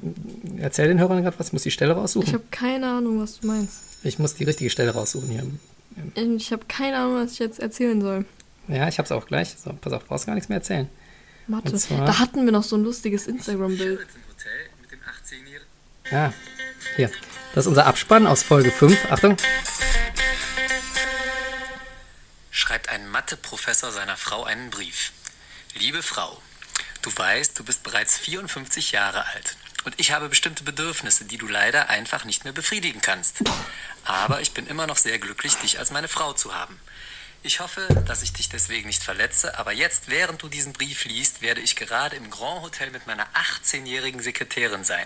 erzähl 0.57 0.87
den 0.87 0.99
Hörern 0.99 1.23
gerade 1.23 1.37
was, 1.37 1.47
ich 1.47 1.53
muss 1.53 1.63
die 1.63 1.71
Stelle 1.71 1.93
raussuchen. 1.93 2.27
Ich 2.27 2.33
habe 2.33 2.45
keine 2.51 2.87
Ahnung, 2.89 3.21
was 3.21 3.39
du 3.39 3.47
meinst. 3.47 3.81
Ich 4.03 4.17
muss 4.19 4.35
die 4.35 4.45
richtige 4.45 4.69
Stelle 4.69 4.91
raussuchen 4.91 5.29
hier. 5.29 5.43
Ich 6.15 6.51
habe 6.51 6.63
keine 6.67 6.97
Ahnung, 6.97 7.15
was 7.23 7.33
ich 7.33 7.39
jetzt 7.39 7.59
erzählen 7.59 8.01
soll. 8.01 8.25
Ja, 8.67 8.87
ich 8.87 8.97
hab's 8.97 9.11
auch 9.11 9.25
gleich. 9.25 9.55
So, 9.61 9.71
pass 9.79 9.93
auf, 9.93 10.05
brauchst 10.05 10.25
gar 10.25 10.35
nichts 10.35 10.49
mehr 10.49 10.57
erzählen. 10.57 10.87
Mathe. 11.47 11.71
Da 11.89 12.19
hatten 12.19 12.45
wir 12.45 12.51
noch 12.51 12.63
so 12.63 12.75
ein 12.75 12.83
lustiges 12.83 13.27
Instagram-Bild. 13.27 13.99
Hotel 13.99 14.69
mit 14.81 14.91
dem 14.91 14.99
18-Jährigen. 14.99 15.67
Ja, 16.11 16.33
hier. 16.95 17.11
Das 17.53 17.65
ist 17.65 17.69
unser 17.69 17.85
Abspann 17.85 18.27
aus 18.27 18.43
Folge 18.43 18.71
5. 18.71 19.11
Achtung. 19.11 19.37
schreibt 22.73 22.89
ein 22.89 23.07
Mathe-Professor 23.09 23.91
seiner 23.91 24.17
Frau 24.17 24.45
einen 24.45 24.69
Brief. 24.69 25.11
Liebe 25.75 26.01
Frau, 26.01 26.41
du 27.01 27.11
weißt, 27.15 27.59
du 27.59 27.63
bist 27.63 27.83
bereits 27.83 28.17
54 28.17 28.91
Jahre 28.91 29.25
alt 29.27 29.57
und 29.83 29.93
ich 29.97 30.11
habe 30.11 30.29
bestimmte 30.29 30.63
Bedürfnisse, 30.63 31.25
die 31.25 31.37
du 31.37 31.47
leider 31.47 31.89
einfach 31.89 32.25
nicht 32.25 32.45
mehr 32.45 32.53
befriedigen 32.53 33.01
kannst. 33.01 33.43
Aber 34.05 34.41
ich 34.41 34.53
bin 34.53 34.65
immer 34.67 34.87
noch 34.87 34.97
sehr 34.97 35.19
glücklich, 35.19 35.55
dich 35.55 35.77
als 35.77 35.91
meine 35.91 36.07
Frau 36.07 36.33
zu 36.33 36.55
haben. 36.55 36.79
Ich 37.45 37.59
hoffe, 37.59 37.85
dass 38.07 38.23
ich 38.23 38.31
dich 38.31 38.47
deswegen 38.47 38.87
nicht 38.87 39.03
verletze, 39.03 39.59
aber 39.59 39.73
jetzt, 39.73 40.07
während 40.07 40.41
du 40.41 40.47
diesen 40.47 40.71
Brief 40.71 41.03
liest, 41.03 41.41
werde 41.41 41.59
ich 41.59 41.75
gerade 41.75 42.15
im 42.15 42.29
Grand 42.29 42.61
Hotel 42.61 42.89
mit 42.89 43.05
meiner 43.05 43.27
18-jährigen 43.33 44.21
Sekretärin 44.21 44.85
sein. 44.85 45.05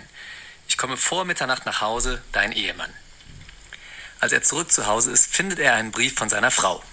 Ich 0.68 0.78
komme 0.78 0.98
vor 0.98 1.26
Mitternacht 1.26 1.66
nach 1.66 1.82
Hause, 1.82 2.22
dein 2.34 2.52
Ehemann. 2.52 2.94
Als 4.20 4.34
er 4.34 4.44
zurück 4.44 4.72
zu 4.72 4.86
Hause 4.86 5.10
ist, 5.12 5.34
findet 5.34 5.58
er 5.58 5.74
einen 5.74 5.90
Brief 5.90 6.14
von 6.14 6.30
seiner 6.30 6.52
Frau. 6.52 6.84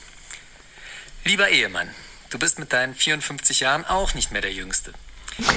Lieber 1.24 1.50
Ehemann, 1.50 1.94
du 2.30 2.38
bist 2.38 2.58
mit 2.58 2.72
deinen 2.72 2.94
54 2.94 3.60
Jahren 3.60 3.84
auch 3.84 4.14
nicht 4.14 4.32
mehr 4.32 4.40
der 4.40 4.52
Jüngste. 4.52 4.94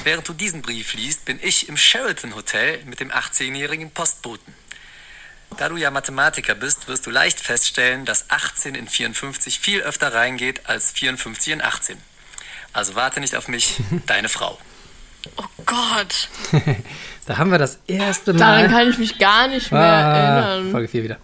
Während 0.03 0.27
du 0.27 0.33
diesen 0.33 0.63
Brief 0.63 0.95
liest, 0.95 1.23
bin 1.23 1.39
ich 1.41 1.69
im 1.69 1.77
Sheraton 1.77 2.35
Hotel 2.35 2.83
mit 2.83 2.99
dem 2.99 3.09
18-jährigen 3.09 3.91
Postboten. 3.91 4.53
Da 5.57 5.69
du 5.69 5.77
ja 5.77 5.89
Mathematiker 5.91 6.55
bist, 6.55 6.87
wirst 6.87 7.05
du 7.05 7.09
leicht 7.09 7.39
feststellen, 7.39 8.05
dass 8.05 8.29
18 8.29 8.75
in 8.75 8.87
54 8.87 9.59
viel 9.59 9.81
öfter 9.81 10.13
reingeht 10.13 10.61
als 10.69 10.91
54 10.91 11.53
in 11.53 11.61
18. 11.63 11.97
Also 12.73 12.95
warte 12.95 13.19
nicht 13.19 13.35
auf 13.35 13.47
mich, 13.47 13.79
deine 14.05 14.29
Frau. 14.29 14.57
Oh 15.37 15.43
Gott, 15.65 16.29
Da 17.25 17.37
haben 17.37 17.51
wir 17.51 17.57
das 17.57 17.79
erste 17.87 18.33
Mal. 18.33 18.39
daran 18.39 18.71
kann 18.71 18.89
ich 18.89 18.97
mich 18.97 19.17
gar 19.17 19.47
nicht 19.47 19.71
mehr 19.71 19.81
Ah, 19.81 20.17
erinnern. 20.45 20.71
Folge 20.71 20.87
4 20.87 21.03
wieder. 21.03 21.17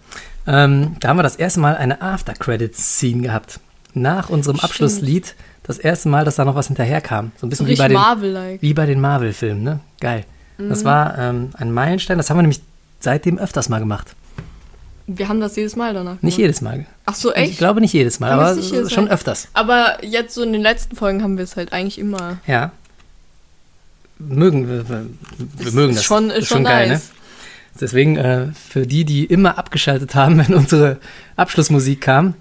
Ähm, 0.46 0.96
da 1.00 1.08
haben 1.08 1.16
wir 1.18 1.22
das 1.22 1.36
erste 1.36 1.60
Mal 1.60 1.76
eine 1.76 2.02
After-Credits-Scene 2.02 3.22
gehabt. 3.22 3.60
Nach 3.94 4.28
unserem 4.28 4.56
Stimmt. 4.58 4.70
Abschlusslied 4.70 5.34
das 5.62 5.78
erste 5.78 6.08
Mal, 6.10 6.24
dass 6.26 6.36
da 6.36 6.44
noch 6.44 6.54
was 6.56 6.66
hinterherkam. 6.66 7.32
So 7.38 7.46
ein 7.46 7.50
bisschen 7.50 7.66
wie 7.68 7.76
bei 7.76 7.88
den, 7.88 7.96
Marvel-like. 7.96 8.60
wie 8.60 8.74
bei 8.74 8.84
den 8.84 9.00
Marvel-Filmen, 9.00 9.62
ne? 9.62 9.80
Geil. 10.00 10.26
Das 10.58 10.80
Mhm. 10.80 10.84
war 10.84 11.18
ähm, 11.18 11.50
ein 11.54 11.72
Meilenstein, 11.72 12.18
das 12.18 12.28
haben 12.28 12.36
wir 12.36 12.42
nämlich 12.42 12.60
seitdem 13.04 13.38
öfters 13.38 13.68
mal 13.68 13.78
gemacht. 13.78 14.14
Wir 15.06 15.28
haben 15.28 15.40
das 15.40 15.54
jedes 15.56 15.76
Mal 15.76 15.92
danach 15.94 16.12
Nicht 16.14 16.20
gemacht. 16.22 16.38
jedes 16.38 16.60
Mal. 16.62 16.86
Ach 17.04 17.14
so, 17.14 17.30
Ich 17.30 17.36
echt? 17.36 17.58
glaube 17.58 17.80
nicht 17.82 17.92
jedes 17.92 18.20
Mal, 18.20 18.30
wir 18.30 18.34
aber 18.34 18.50
es 18.52 18.56
nicht 18.56 18.72
jedes 18.72 18.90
schon 18.92 19.04
Mal? 19.04 19.12
öfters. 19.12 19.48
Aber 19.52 19.98
jetzt 20.02 20.34
so 20.34 20.42
in 20.42 20.52
den 20.54 20.62
letzten 20.62 20.96
Folgen 20.96 21.22
haben 21.22 21.36
wir 21.36 21.44
es 21.44 21.56
halt 21.56 21.72
eigentlich 21.74 21.98
immer. 21.98 22.38
Ja. 22.46 22.72
Mögen 24.18 24.68
wir, 24.68 24.88
wir, 24.88 25.06
wir 25.58 25.66
Ist- 25.66 25.74
mögen 25.74 25.90
ist 25.90 25.98
das. 25.98 26.04
schon- 26.04 26.30
ist 26.30 26.48
schon 26.48 26.64
geil, 26.64 26.88
nice. 26.88 27.02
ne? 27.08 27.14
Deswegen, 27.80 28.16
äh, 28.16 28.46
für 28.54 28.86
die, 28.86 29.04
die 29.04 29.24
immer 29.24 29.58
abgeschaltet 29.58 30.14
haben, 30.14 30.38
wenn 30.46 30.54
unsere 30.54 30.98
Abschlussmusik 31.36 32.00
kam, 32.00 32.34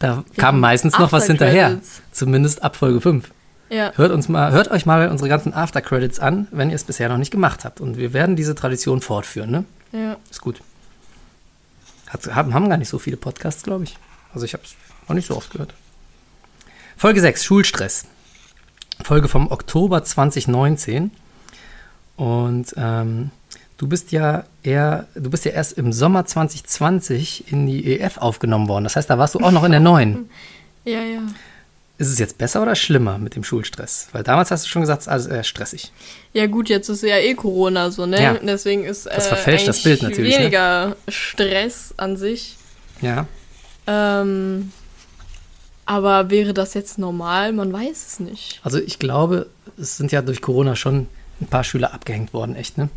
da 0.00 0.24
kam 0.36 0.46
haben 0.46 0.60
meistens 0.60 0.98
noch 0.98 1.12
was 1.12 1.22
After 1.22 1.32
hinterher. 1.32 1.68
Credits. 1.68 2.02
Zumindest 2.12 2.62
ab 2.62 2.76
Folge 2.76 3.00
5. 3.00 3.30
Ja. 3.70 3.92
Hört, 3.96 4.12
uns 4.12 4.28
mal, 4.28 4.52
hört 4.52 4.70
euch 4.70 4.84
mal 4.84 5.08
unsere 5.08 5.28
ganzen 5.28 5.54
After-Credits 5.54 6.18
an, 6.20 6.48
wenn 6.50 6.68
ihr 6.68 6.76
es 6.76 6.84
bisher 6.84 7.08
noch 7.08 7.16
nicht 7.16 7.30
gemacht 7.30 7.64
habt. 7.64 7.80
Und 7.80 7.96
wir 7.96 8.12
werden 8.12 8.36
diese 8.36 8.54
Tradition 8.54 9.00
fortführen, 9.00 9.50
ne? 9.50 9.64
Ja. 9.94 10.16
Ist 10.30 10.40
gut. 10.40 10.60
Hat, 12.08 12.34
haben, 12.34 12.54
haben 12.54 12.68
gar 12.68 12.76
nicht 12.76 12.88
so 12.88 12.98
viele 12.98 13.16
Podcasts, 13.16 13.62
glaube 13.62 13.84
ich. 13.84 13.96
Also 14.32 14.44
ich 14.44 14.52
habe 14.52 14.64
es 14.64 14.74
noch 15.08 15.14
nicht 15.14 15.26
so 15.26 15.36
oft 15.36 15.50
gehört. 15.50 15.74
Folge 16.96 17.20
6, 17.20 17.44
Schulstress. 17.44 18.06
Folge 19.02 19.28
vom 19.28 19.50
Oktober 19.50 20.04
2019. 20.04 21.10
Und 22.16 22.74
ähm, 22.76 23.30
du 23.76 23.88
bist 23.88 24.12
ja 24.12 24.44
eher, 24.62 25.08
du 25.14 25.30
bist 25.30 25.44
ja 25.44 25.52
erst 25.52 25.72
im 25.72 25.92
Sommer 25.92 26.24
2020 26.26 27.52
in 27.52 27.66
die 27.66 27.98
EF 27.98 28.18
aufgenommen 28.18 28.68
worden. 28.68 28.84
Das 28.84 28.96
heißt, 28.96 29.10
da 29.10 29.18
warst 29.18 29.34
du 29.34 29.40
auch 29.40 29.50
noch 29.50 29.64
in 29.64 29.72
der 29.72 29.80
neuen. 29.80 30.30
Ja, 30.86 31.02
ja. 31.02 31.22
Ist 31.96 32.08
es 32.08 32.18
jetzt 32.18 32.38
besser 32.38 32.60
oder 32.62 32.74
schlimmer 32.74 33.18
mit 33.18 33.36
dem 33.36 33.44
Schulstress? 33.44 34.08
Weil 34.12 34.24
damals 34.24 34.50
hast 34.50 34.64
du 34.64 34.68
schon 34.68 34.82
gesagt, 34.82 35.02
es 35.02 35.06
ist 35.06 35.12
alles 35.12 35.26
eher 35.26 35.44
stressig. 35.44 35.92
Ja 36.32 36.46
gut, 36.46 36.68
jetzt 36.68 36.88
ist 36.88 37.02
ja 37.02 37.18
eh 37.18 37.34
Corona 37.34 37.92
so, 37.92 38.04
ne? 38.04 38.20
Ja. 38.20 38.34
Deswegen 38.34 38.84
ist 38.84 39.06
äh, 39.06 39.14
Das 39.14 39.28
verfälscht 39.28 39.68
das 39.68 39.82
Bild 39.82 40.02
natürlich, 40.02 40.34
ne? 40.34 40.40
weniger 40.40 40.96
Stress 41.06 41.94
an 41.96 42.16
sich. 42.16 42.56
Ja. 43.00 43.26
Ähm, 43.86 44.72
aber 45.86 46.30
wäre 46.30 46.52
das 46.52 46.74
jetzt 46.74 46.98
normal? 46.98 47.52
Man 47.52 47.72
weiß 47.72 48.06
es 48.06 48.20
nicht. 48.20 48.60
Also 48.64 48.78
ich 48.78 48.98
glaube, 48.98 49.46
es 49.78 49.96
sind 49.96 50.10
ja 50.10 50.22
durch 50.22 50.40
Corona 50.40 50.74
schon 50.74 51.06
ein 51.40 51.46
paar 51.46 51.62
Schüler 51.62 51.94
abgehängt 51.94 52.32
worden, 52.32 52.56
echt, 52.56 52.76
ne? 52.76 52.88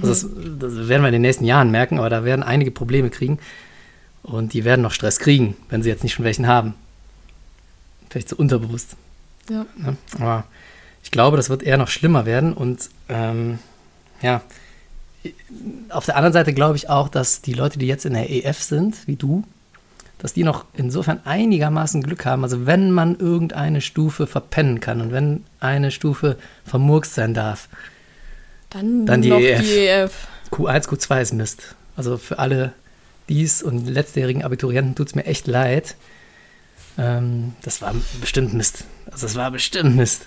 Also 0.00 0.08
das, 0.08 0.26
das 0.58 0.88
werden 0.88 1.02
wir 1.02 1.08
in 1.08 1.12
den 1.12 1.22
nächsten 1.22 1.44
Jahren 1.44 1.70
merken, 1.70 1.98
aber 1.98 2.08
da 2.08 2.24
werden 2.24 2.42
einige 2.42 2.70
Probleme 2.70 3.10
kriegen. 3.10 3.38
Und 4.22 4.52
die 4.52 4.64
werden 4.64 4.82
noch 4.82 4.92
Stress 4.92 5.18
kriegen, 5.18 5.56
wenn 5.68 5.82
sie 5.82 5.88
jetzt 5.88 6.04
nicht 6.04 6.14
schon 6.14 6.24
welchen 6.24 6.46
haben. 6.46 6.74
Vielleicht 8.10 8.28
so 8.28 8.36
unterbewusst. 8.36 8.96
Ja. 9.48 9.64
Ne? 9.76 9.96
Aber 10.18 10.44
ich 11.02 11.10
glaube, 11.10 11.36
das 11.36 11.48
wird 11.48 11.62
eher 11.62 11.78
noch 11.78 11.88
schlimmer 11.88 12.26
werden. 12.26 12.52
Und 12.52 12.90
ähm, 13.08 13.58
ja, 14.20 14.42
auf 15.88 16.04
der 16.06 16.16
anderen 16.16 16.32
Seite 16.32 16.52
glaube 16.52 16.76
ich 16.76 16.88
auch, 16.88 17.08
dass 17.08 17.40
die 17.40 17.52
Leute, 17.52 17.78
die 17.78 17.86
jetzt 17.86 18.04
in 18.04 18.14
der 18.14 18.30
EF 18.30 18.60
sind, 18.60 19.06
wie 19.06 19.16
du, 19.16 19.44
dass 20.18 20.34
die 20.34 20.44
noch 20.44 20.64
insofern 20.74 21.20
einigermaßen 21.24 22.02
Glück 22.02 22.26
haben. 22.26 22.42
Also 22.42 22.66
wenn 22.66 22.90
man 22.90 23.18
irgendeine 23.18 23.80
Stufe 23.80 24.26
verpennen 24.26 24.80
kann 24.80 25.00
und 25.00 25.12
wenn 25.12 25.44
eine 25.60 25.90
Stufe 25.90 26.36
vermurkst 26.66 27.14
sein 27.14 27.32
darf, 27.32 27.68
Dann, 28.70 29.06
Dann 29.06 29.22
die 29.22 29.30
noch 29.30 29.40
EF. 29.40 29.62
die 29.62 29.86
EF. 29.86 30.28
Q1, 30.50 30.88
Q2 30.88 31.22
ist 31.22 31.32
Mist. 31.34 31.74
Also 31.96 32.18
für 32.18 32.38
alle 32.38 32.72
dies 33.28 33.62
und 33.62 33.88
letztjährigen 33.88 34.42
Abiturienten 34.42 34.94
tut 34.94 35.08
es 35.08 35.14
mir 35.14 35.24
echt 35.24 35.46
leid. 35.46 35.96
Ähm, 37.00 37.54
das 37.62 37.80
war 37.80 37.94
bestimmt 38.20 38.52
Mist. 38.52 38.84
Also 39.10 39.26
das 39.26 39.34
war 39.36 39.50
bestimmt 39.50 39.96
Mist. 39.96 40.26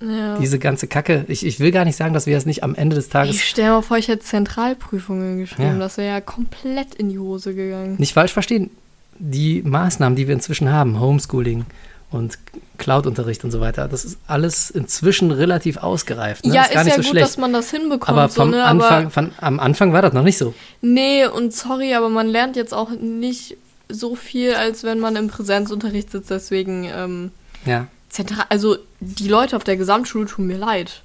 Ja. 0.00 0.38
Diese 0.38 0.58
ganze 0.58 0.86
Kacke. 0.86 1.24
Ich, 1.28 1.44
ich 1.44 1.58
will 1.60 1.70
gar 1.70 1.84
nicht 1.84 1.96
sagen, 1.96 2.14
dass 2.14 2.26
wir 2.26 2.36
es 2.36 2.46
nicht 2.46 2.62
am 2.62 2.74
Ende 2.74 2.94
des 2.94 3.08
Tages 3.08 3.34
Ich 3.34 3.48
stell 3.48 3.70
mal 3.70 3.82
vor, 3.82 3.98
ich 3.98 4.08
hätte 4.08 4.24
Zentralprüfungen 4.24 5.38
geschrieben. 5.38 5.74
Ja. 5.74 5.78
Das 5.78 5.96
wäre 5.96 6.08
ja 6.08 6.20
komplett 6.20 6.94
in 6.94 7.08
die 7.08 7.18
Hose 7.18 7.54
gegangen. 7.54 7.96
nicht 7.98 8.14
falsch 8.14 8.32
verstehen. 8.32 8.70
Die 9.18 9.62
Maßnahmen, 9.62 10.14
die 10.14 10.28
wir 10.28 10.34
inzwischen 10.34 10.70
haben, 10.70 11.00
Homeschooling 11.00 11.64
und 12.10 12.38
Cloud-Unterricht 12.78 13.42
und 13.42 13.50
so 13.50 13.60
weiter, 13.60 13.88
das 13.88 14.04
ist 14.04 14.18
alles 14.28 14.70
inzwischen 14.70 15.32
relativ 15.32 15.78
ausgereift. 15.78 16.46
Ne? 16.46 16.54
ja, 16.54 16.62
ist 16.62 16.70
ist, 16.70 16.74
ja 16.76 16.84
so 16.84 16.96
gut, 16.96 17.06
schlecht. 17.06 17.26
dass 17.26 17.36
man 17.36 17.52
das 17.52 17.70
hinbekommt. 17.72 18.16
aber 18.16 18.28
vom 18.28 18.50
so, 18.52 18.56
ne? 18.56 18.64
Anfang, 18.64 19.02
aber 19.02 19.10
von, 19.10 19.32
am 19.40 19.58
Anfang 19.58 19.92
war 19.92 20.02
das 20.02 20.12
noch 20.12 20.22
nicht 20.22 20.38
so. 20.38 20.54
Nee, 20.80 21.26
und 21.26 21.52
sorry, 21.52 21.94
aber 21.94 22.08
man 22.08 22.28
lernt 22.28 22.54
jetzt 22.54 22.72
auch 22.72 22.90
nicht 22.90 23.56
so 23.88 24.14
viel, 24.14 24.54
als 24.54 24.84
wenn 24.84 24.98
man 25.00 25.16
im 25.16 25.28
Präsenzunterricht 25.28 26.10
sitzt. 26.10 26.30
Deswegen, 26.30 26.84
ähm, 26.84 27.30
Ja. 27.64 27.86
zentral, 28.08 28.46
also 28.48 28.76
die 29.00 29.28
Leute 29.28 29.56
auf 29.56 29.64
der 29.64 29.76
Gesamtschule 29.76 30.26
tun 30.26 30.46
mir 30.46 30.58
leid. 30.58 31.02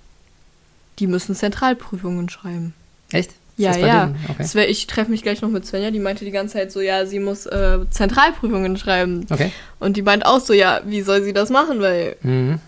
die 1.00 1.08
müssen 1.08 1.34
Zentralprüfungen 1.34 2.30
schreiben. 2.30 2.76
Echt? 3.12 3.32
Ist 3.32 3.38
Ja, 3.58 3.76
ja. 3.76 4.16
Okay. 4.30 4.44
Sven- 4.44 4.70
Ich 4.70 4.86
treffe 4.86 5.10
mich 5.10 5.24
gleich 5.24 5.42
noch 5.42 5.50
mit 5.50 5.66
Svenja, 5.66 5.90
die 5.90 5.98
meinte 6.00 6.24
die 6.24 6.30
ganze 6.32 6.54
Zeit 6.54 6.72
so, 6.72 6.82
ja, 6.82 7.08
sie 7.08 7.20
muss 7.20 7.48
äh, 7.48 7.80
Zentralprüfungen 7.90 8.78
schreiben. 8.78 9.26
okay. 9.32 9.52
Und 9.80 9.98
die 9.98 10.04
meint 10.04 10.24
auch 10.26 10.40
so, 10.40 10.54
ja, 10.54 10.82
wie 10.86 11.02
soll 11.02 11.24
sie 11.24 11.34
das 11.34 11.50
machen, 11.50 11.82
weil 11.82 12.16
Mhm. 12.22 12.60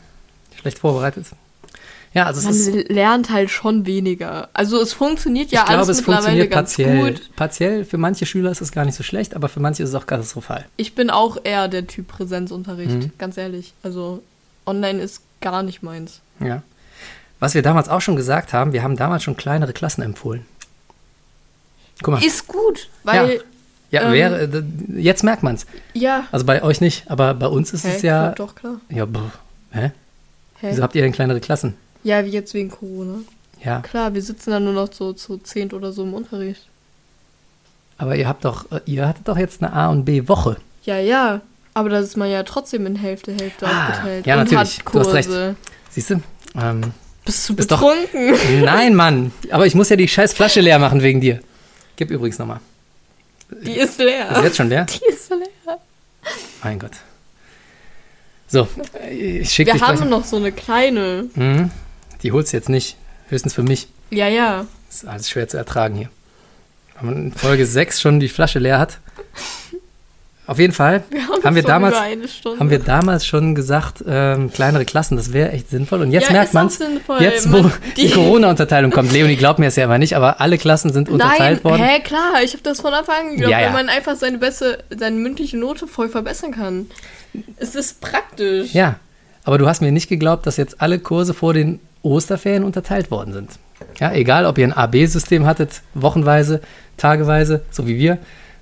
Schlecht 0.59 0.80
vorbereitet. 0.80 1.28
Ja, 2.16 2.26
also 2.26 2.49
es 2.49 2.68
man 2.70 2.80
lernt 2.88 3.30
halt 3.30 3.49
schon 3.51 3.86
weniger. 3.86 4.47
Also 4.53 4.82
es 4.82 4.93
funktioniert 4.93 5.51
ja 5.51 5.59
ich 5.59 5.66
glaube, 5.66 5.78
alles 5.80 5.89
es 5.89 5.97
mittlerweile 5.97 6.22
funktioniert 6.24 6.51
ganz 6.51 6.76
partiell. 6.78 7.11
gut. 7.13 7.36
Partiell, 7.36 7.86
für 7.86 7.97
manche 7.97 8.26
Schüler 8.26 8.49
ist 8.51 8.61
es 8.61 8.72
gar 8.72 8.86
nicht 8.86 8.95
so 8.95 9.03
schlecht, 9.03 9.36
aber 9.36 9.49
für 9.49 9.59
manche 9.59 9.84
ist 9.84 9.89
es 9.89 9.95
auch 9.95 10.07
katastrophal. 10.07 10.66
Ich 10.78 10.95
bin 10.95 11.09
auch 11.09 11.38
eher 11.43 11.68
der 11.68 11.86
Typ 11.88 12.07
Präsenzunterricht, 12.07 12.89
Mhm. 12.95 13.11
ganz 13.18 13.38
ehrlich. 13.38 13.74
Also 13.84 14.24
online 14.66 15.01
ist 15.01 15.22
gar 15.41 15.61
nicht 15.61 15.84
meins. 15.84 16.22
Ja. 16.39 16.63
Was 17.41 17.53
wir 17.53 17.61
damals 17.61 17.89
auch 17.89 17.99
schon 18.01 18.16
gesagt 18.16 18.53
haben, 18.53 18.72
wir 18.72 18.82
haben 18.82 18.95
damals 18.95 19.22
schon 19.24 19.36
kleinere 19.36 19.74
Klassen 19.74 20.01
empfohlen. 20.01 20.45
Guck 22.01 22.13
mal. 22.16 22.24
Ist 22.24 22.47
gut, 22.47 22.89
weil 23.03 23.41
ja, 23.91 24.03
ähm, 24.03 24.13
wäre, 24.13 24.63
jetzt 24.95 25.24
merkt 25.24 25.43
man 25.43 25.55
es. 25.55 25.66
ja, 25.93 26.26
Also 26.32 26.45
bei 26.45 26.63
euch 26.63 26.80
nicht, 26.82 27.09
aber 27.11 27.34
bei 27.34 27.47
uns 27.47 27.74
ist 27.74 27.84
hä, 27.86 27.93
es 27.95 28.01
ja. 28.01 28.30
doch 28.32 28.55
klar. 28.55 28.80
Ja, 28.89 29.05
brr. 29.05 29.32
hä? 29.72 29.91
Hä? 30.61 30.68
Wieso 30.70 30.82
habt 30.82 30.95
ihr 30.95 31.01
denn 31.01 31.11
kleinere 31.11 31.39
Klassen? 31.41 31.76
Ja, 32.06 32.24
wie 32.24 32.30
jetzt 32.30 32.53
wegen 32.53 32.70
Corona. 32.72 33.18
Ja, 33.64 33.82
Klar, 33.82 34.14
wir 34.14 34.22
sitzen 34.22 34.51
dann 34.51 34.64
nur 34.64 34.74
noch 34.74 34.93
so 34.93 35.12
zu 35.14 35.38
zehnt 35.39 35.74
oder 35.74 35.91
so 35.91 36.03
im 36.03 36.14
Unterricht. 36.14 36.62
aber 37.97 38.16
ihr 38.16 38.28
habt 38.28 38.45
doch, 38.45 38.72
äh, 38.72 38.80
ihr 38.86 39.08
hattet 39.08 39.28
doch 39.28 39.38
jetzt 39.38 39.62
eine 39.64 39.74
A 39.74 39.89
und 39.89 40.06
B 40.06 40.28
Woche. 40.28 40.58
Ja, 40.84 40.97
ja. 40.99 41.41
Aber 41.74 41.89
da 41.89 41.99
ist 41.99 42.16
man 42.16 42.30
ja 42.30 42.43
trotzdem 42.43 42.86
in 42.86 42.95
Hälfte, 42.95 43.34
Hälfte 43.34 43.68
Ah, 43.68 43.89
aufgeteilt. 43.89 44.26
ja, 44.26 44.36
und 44.36 44.43
natürlich. 44.51 44.78
Hat 44.80 44.93
Du 44.95 44.99
hast 44.99 45.14
recht. 45.14 45.28
Kurse. 45.28 45.56
Siehst 45.89 46.10
du? 46.12 46.22
Ähm, 46.62 46.93
Bist 47.26 47.49
du 47.49 47.56
Ist 47.56 47.72
doch- 47.72 47.82
betrunken? 47.82 48.62
nein, 48.64 48.93
Mann. 48.95 49.32
Aber 49.51 49.66
ich 49.66 49.74
muss 49.76 49.89
ja 49.89 49.95
die 49.95 50.08
scheiß 50.08 50.32
Flasche 50.34 50.62
leer 50.62 50.78
machen 50.80 51.01
wegen 51.01 51.20
dir. 51.20 51.39
Gib 51.95 52.12
übrigens 52.12 52.38
nochmal. 52.38 52.60
Die 53.64 53.78
ist 53.78 53.97
leer. 53.99 54.30
Ist 54.32 54.43
jetzt 54.43 54.58
schon 54.58 54.70
leer? 54.70 54.86
Die 54.86 55.06
ist 55.12 55.30
leer. 55.32 55.80
Mein 56.64 56.78
Gott. 56.80 56.91
So, 58.47 58.68
äh, 59.01 59.39
ich 59.39 59.49
schicke 59.51 59.74
Wir 59.74 59.82
haben 59.82 60.08
noch 60.10 60.24
so 60.24 60.38
eine 60.38 60.51
kleine. 60.51 61.26
Mhm. 61.34 61.72
Die 62.24 62.32
holst 62.32 62.53
du 62.53 62.57
jetzt 62.57 62.70
nicht. 62.70 62.95
Höchstens 63.30 63.53
für 63.53 63.63
mich. 63.63 63.88
Ja, 64.11 64.28
ja. 64.28 64.66
ist 64.89 65.07
alles 65.07 65.30
schwer 65.30 65.47
zu 65.47 65.57
ertragen 65.57 65.95
hier. 65.95 66.09
Wenn 66.99 67.05
man 67.09 67.24
in 67.26 67.32
Folge 67.34 67.66
6 67.66 67.99
schon 67.99 68.20
die 68.20 68.30
Flasche 68.30 68.59
leer 68.59 68.80
hat. 68.80 68.99
Auf 70.47 70.59
jeden 70.59 70.74
Fall 70.74 71.03
Wir 71.09 71.22
haben 71.43 71.55
wir 71.55 71.63
schon 71.63 71.68
damals 71.70 71.95
haben 72.59 72.70
wir 72.70 72.78
damals 72.78 73.26
schon 73.26 73.55
gesagt, 73.55 74.03
ähm, 74.07 74.51
kleinere 74.53 74.86
Klassen, 74.86 75.18
das 75.18 75.34
wäre 75.34 75.51
echt 75.51 75.72
sinnvoll. 75.72 76.03
Und 76.03 76.11
jetzt 76.11 76.28
Ja, 76.28 76.34
merkt 76.34 76.53
man 76.53 76.68
es, 76.68 76.78
jetzt 77.20 77.51
wo 77.51 77.63
die, 77.97 78.07
die- 78.07 78.11
Corona-Unterteilung 78.11 78.91
kommt. 78.91 79.11
Leonie 79.11 79.38
glaubt 79.38 79.57
mir 79.57 79.66
es 79.66 79.76
ja 79.76 79.86
immer 79.86 79.97
nicht, 79.97 80.16
aber 80.16 80.39
alle 80.41 80.59
Klassen 80.59 80.93
sind 80.93 81.09
unterteilt 81.09 81.63
Nein, 81.63 81.72
worden. 81.72 81.84
hä, 81.84 81.99
klar, 82.01 82.43
ich 82.43 82.53
habe 82.53 82.61
das 82.61 82.80
von 82.80 82.93
Anfang 82.93 83.16
an 83.22 83.30
geglaubt, 83.32 83.51
Ja, 83.51 83.59
ja. 83.59 83.66
weil 83.68 83.74
man 83.74 83.89
einfach 83.89 84.16
seine 84.18 84.38
beste, 84.38 84.84
seine 84.95 85.16
mündliche 85.16 85.57
Note 85.57 85.88
voll 85.88 86.09
verbessern 86.09 86.51
kann. 86.51 86.86
Es 87.57 87.74
ist 87.74 87.99
praktisch. 87.99 88.72
Ja, 88.72 88.97
aber 89.45 89.57
du 89.57 89.68
hast 89.68 89.82
mir 89.82 89.91
nicht 89.91 90.09
geglaubt, 90.09 90.45
dass 90.45 90.57
jetzt 90.57 90.80
alle 90.80 90.99
Kurse 90.99 91.34
vor 91.34 91.55
den 91.55 91.80
Osterferien 92.06 92.64
unterteilt 92.64 93.12
worden 93.12 93.34
sind. 93.34 93.51
Ja, 93.99 94.14
egal, 94.14 94.45
ob 94.45 94.58
ihr 94.58 94.66
ein 94.66 94.74
AB-System 94.74 95.45
hattet, 95.45 95.82
wochenweise, 95.93 96.62
tageweise, 96.97 97.62
so 97.72 97.88
wie 97.88 97.97
wir. 97.97 98.18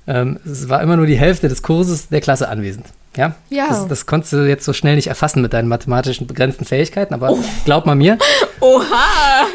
Ähm, 0.08 0.40
es 0.46 0.70
war 0.70 0.82
immer 0.82 0.98
nur 0.98 1.06
die 1.06 1.18
Hälfte 1.18 1.48
des 1.50 1.62
Kurses 1.62 2.10
der 2.10 2.22
Klasse 2.22 2.50
anwesend. 2.50 2.88
Ja, 3.16 3.36
Ja. 3.50 3.68
Das, 3.70 3.88
das 3.88 4.06
konntest 4.06 4.34
du 4.34 4.48
jetzt 4.48 4.66
so 4.66 4.74
schnell 4.74 4.96
nicht 4.96 5.08
erfassen 5.08 5.42
mit 5.42 5.54
deinen 5.54 5.68
mathematischen 5.68 6.26
begrenzten 6.26 6.66
Fähigkeiten, 6.66 7.14
aber 7.14 7.38
glaub 7.66 7.86
mal 7.86 7.96
mir, 7.96 8.18
Oha! 8.60 9.46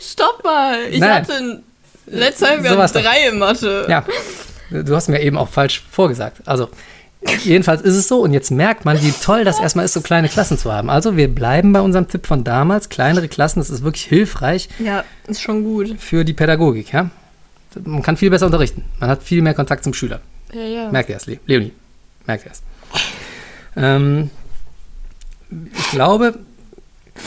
Stopp 0.00 0.44
mal! 0.44 0.78
Ich 0.90 1.00
Nein. 1.00 1.10
hatte 1.22 1.62
letztes 2.06 2.48
hatten 2.48 2.62
doch. 2.64 2.90
drei 2.90 3.28
in 3.30 3.38
Mathe. 3.38 3.86
ja, 3.88 4.04
du 4.70 4.94
hast 4.94 5.08
mir 5.08 5.20
eben 5.20 5.36
auch 5.36 5.48
falsch 5.48 5.82
vorgesagt. 5.90 6.38
Also, 6.46 6.68
jedenfalls 7.44 7.82
ist 7.82 7.94
es 7.94 8.08
so 8.08 8.20
und 8.20 8.32
jetzt 8.32 8.50
merkt 8.50 8.84
man, 8.84 9.00
wie 9.02 9.12
toll 9.12 9.44
das 9.44 9.60
erstmal 9.60 9.84
ist, 9.84 9.92
so 9.92 10.00
kleine 10.00 10.28
Klassen 10.28 10.58
zu 10.58 10.72
haben. 10.72 10.90
Also, 10.90 11.16
wir 11.16 11.32
bleiben 11.32 11.72
bei 11.72 11.80
unserem 11.80 12.08
Tipp 12.08 12.26
von 12.26 12.44
damals, 12.44 12.88
kleinere 12.88 13.28
Klassen, 13.28 13.60
das 13.60 13.70
ist 13.70 13.82
wirklich 13.82 14.04
hilfreich. 14.04 14.68
Ja, 14.78 15.04
ist 15.26 15.40
schon 15.42 15.64
gut. 15.64 15.96
für 15.98 16.24
die 16.24 16.32
Pädagogik, 16.32 16.92
ja. 16.92 17.10
Man 17.84 18.02
kann 18.02 18.16
viel 18.16 18.30
besser 18.30 18.46
unterrichten. 18.46 18.84
Man 19.00 19.10
hat 19.10 19.22
viel 19.22 19.42
mehr 19.42 19.54
Kontakt 19.54 19.82
zum 19.82 19.94
Schüler. 19.94 20.20
Ja, 20.52 20.62
ja. 20.62 20.90
Merkt 20.90 21.08
ihr 21.08 21.16
es, 21.16 21.26
Le 21.26 21.40
Leonie? 21.46 21.72
Merkt 22.26 22.46
ihr 22.46 22.52
es? 22.52 22.62
Ähm, 23.76 24.30
ich 25.50 25.90
glaube, 25.90 26.38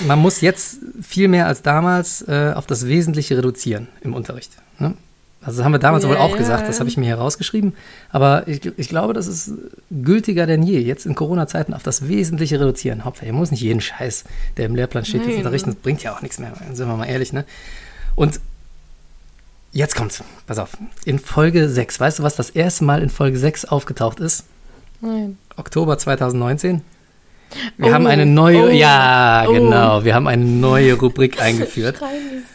man 0.05 0.19
muss 0.19 0.41
jetzt 0.41 0.77
viel 1.01 1.27
mehr 1.27 1.47
als 1.47 1.61
damals 1.61 2.21
äh, 2.27 2.53
auf 2.55 2.65
das 2.65 2.87
Wesentliche 2.87 3.37
reduzieren 3.37 3.87
im 4.01 4.13
Unterricht. 4.13 4.51
Ne? 4.79 4.93
Also 5.41 5.57
das 5.57 5.65
haben 5.65 5.71
wir 5.71 5.79
damals 5.79 6.03
Ja, 6.03 6.09
wohl 6.09 6.17
auch 6.17 6.31
ja. 6.31 6.38
gesagt, 6.38 6.67
das 6.67 6.79
habe 6.79 6.89
ich 6.89 6.97
mir 6.97 7.05
hier 7.05 7.15
rausgeschrieben. 7.15 7.73
Aber 8.09 8.47
ich, 8.47 8.65
ich 8.77 8.89
glaube, 8.89 9.13
das 9.13 9.27
ist 9.27 9.51
gültiger 9.91 10.45
denn 10.45 10.63
je. 10.63 10.79
Jetzt 10.79 11.05
in 11.05 11.15
Corona-Zeiten 11.15 11.73
auf 11.73 11.83
das 11.83 12.07
Wesentliche 12.07 12.59
reduzieren. 12.59 13.05
Hauptsache, 13.05 13.27
ihr 13.27 13.33
muss 13.33 13.51
nicht 13.51 13.61
jeden 13.61 13.79
Scheiß, 13.79 14.25
der 14.57 14.65
im 14.65 14.75
Lehrplan 14.75 15.05
steht, 15.05 15.21
jetzt 15.21 15.29
Nein. 15.29 15.38
unterrichten. 15.38 15.69
Das 15.71 15.79
bringt 15.79 16.03
ja 16.03 16.13
auch 16.15 16.21
nichts 16.21 16.39
mehr, 16.39 16.53
sind 16.73 16.88
wir 16.88 16.95
mal 16.97 17.05
ehrlich. 17.05 17.33
Ne? 17.33 17.45
Und 18.15 18.39
jetzt 19.71 19.95
kommt's. 19.95 20.23
Pass 20.47 20.57
auf. 20.59 20.75
In 21.05 21.19
Folge 21.19 21.69
6, 21.69 21.99
weißt 21.99 22.19
du, 22.19 22.23
was 22.23 22.35
das 22.35 22.49
erste 22.49 22.83
Mal 22.83 23.01
in 23.01 23.09
Folge 23.09 23.38
6 23.38 23.65
aufgetaucht 23.65 24.19
ist? 24.19 24.43
Nein. 25.01 25.38
Oktober 25.55 25.97
2019. 25.97 26.81
Wir 27.77 27.88
Oh, 27.88 27.93
haben 27.93 28.07
eine 28.07 28.25
neue, 28.25 28.65
oh, 28.65 28.69
ja, 28.69 29.45
oh. 29.47 29.53
genau, 29.53 30.03
wir 30.03 30.15
haben 30.15 30.27
eine 30.27 30.43
neue 30.43 30.95
Rubrik 30.95 31.41
eingeführt. 31.41 32.01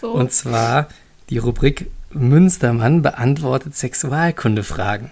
Und 0.02 0.32
zwar 0.32 0.88
die 1.30 1.38
Rubrik 1.38 1.86
Münstermann 2.14 3.02
beantwortet 3.02 3.76
Sexualkundefragen. 3.76 5.10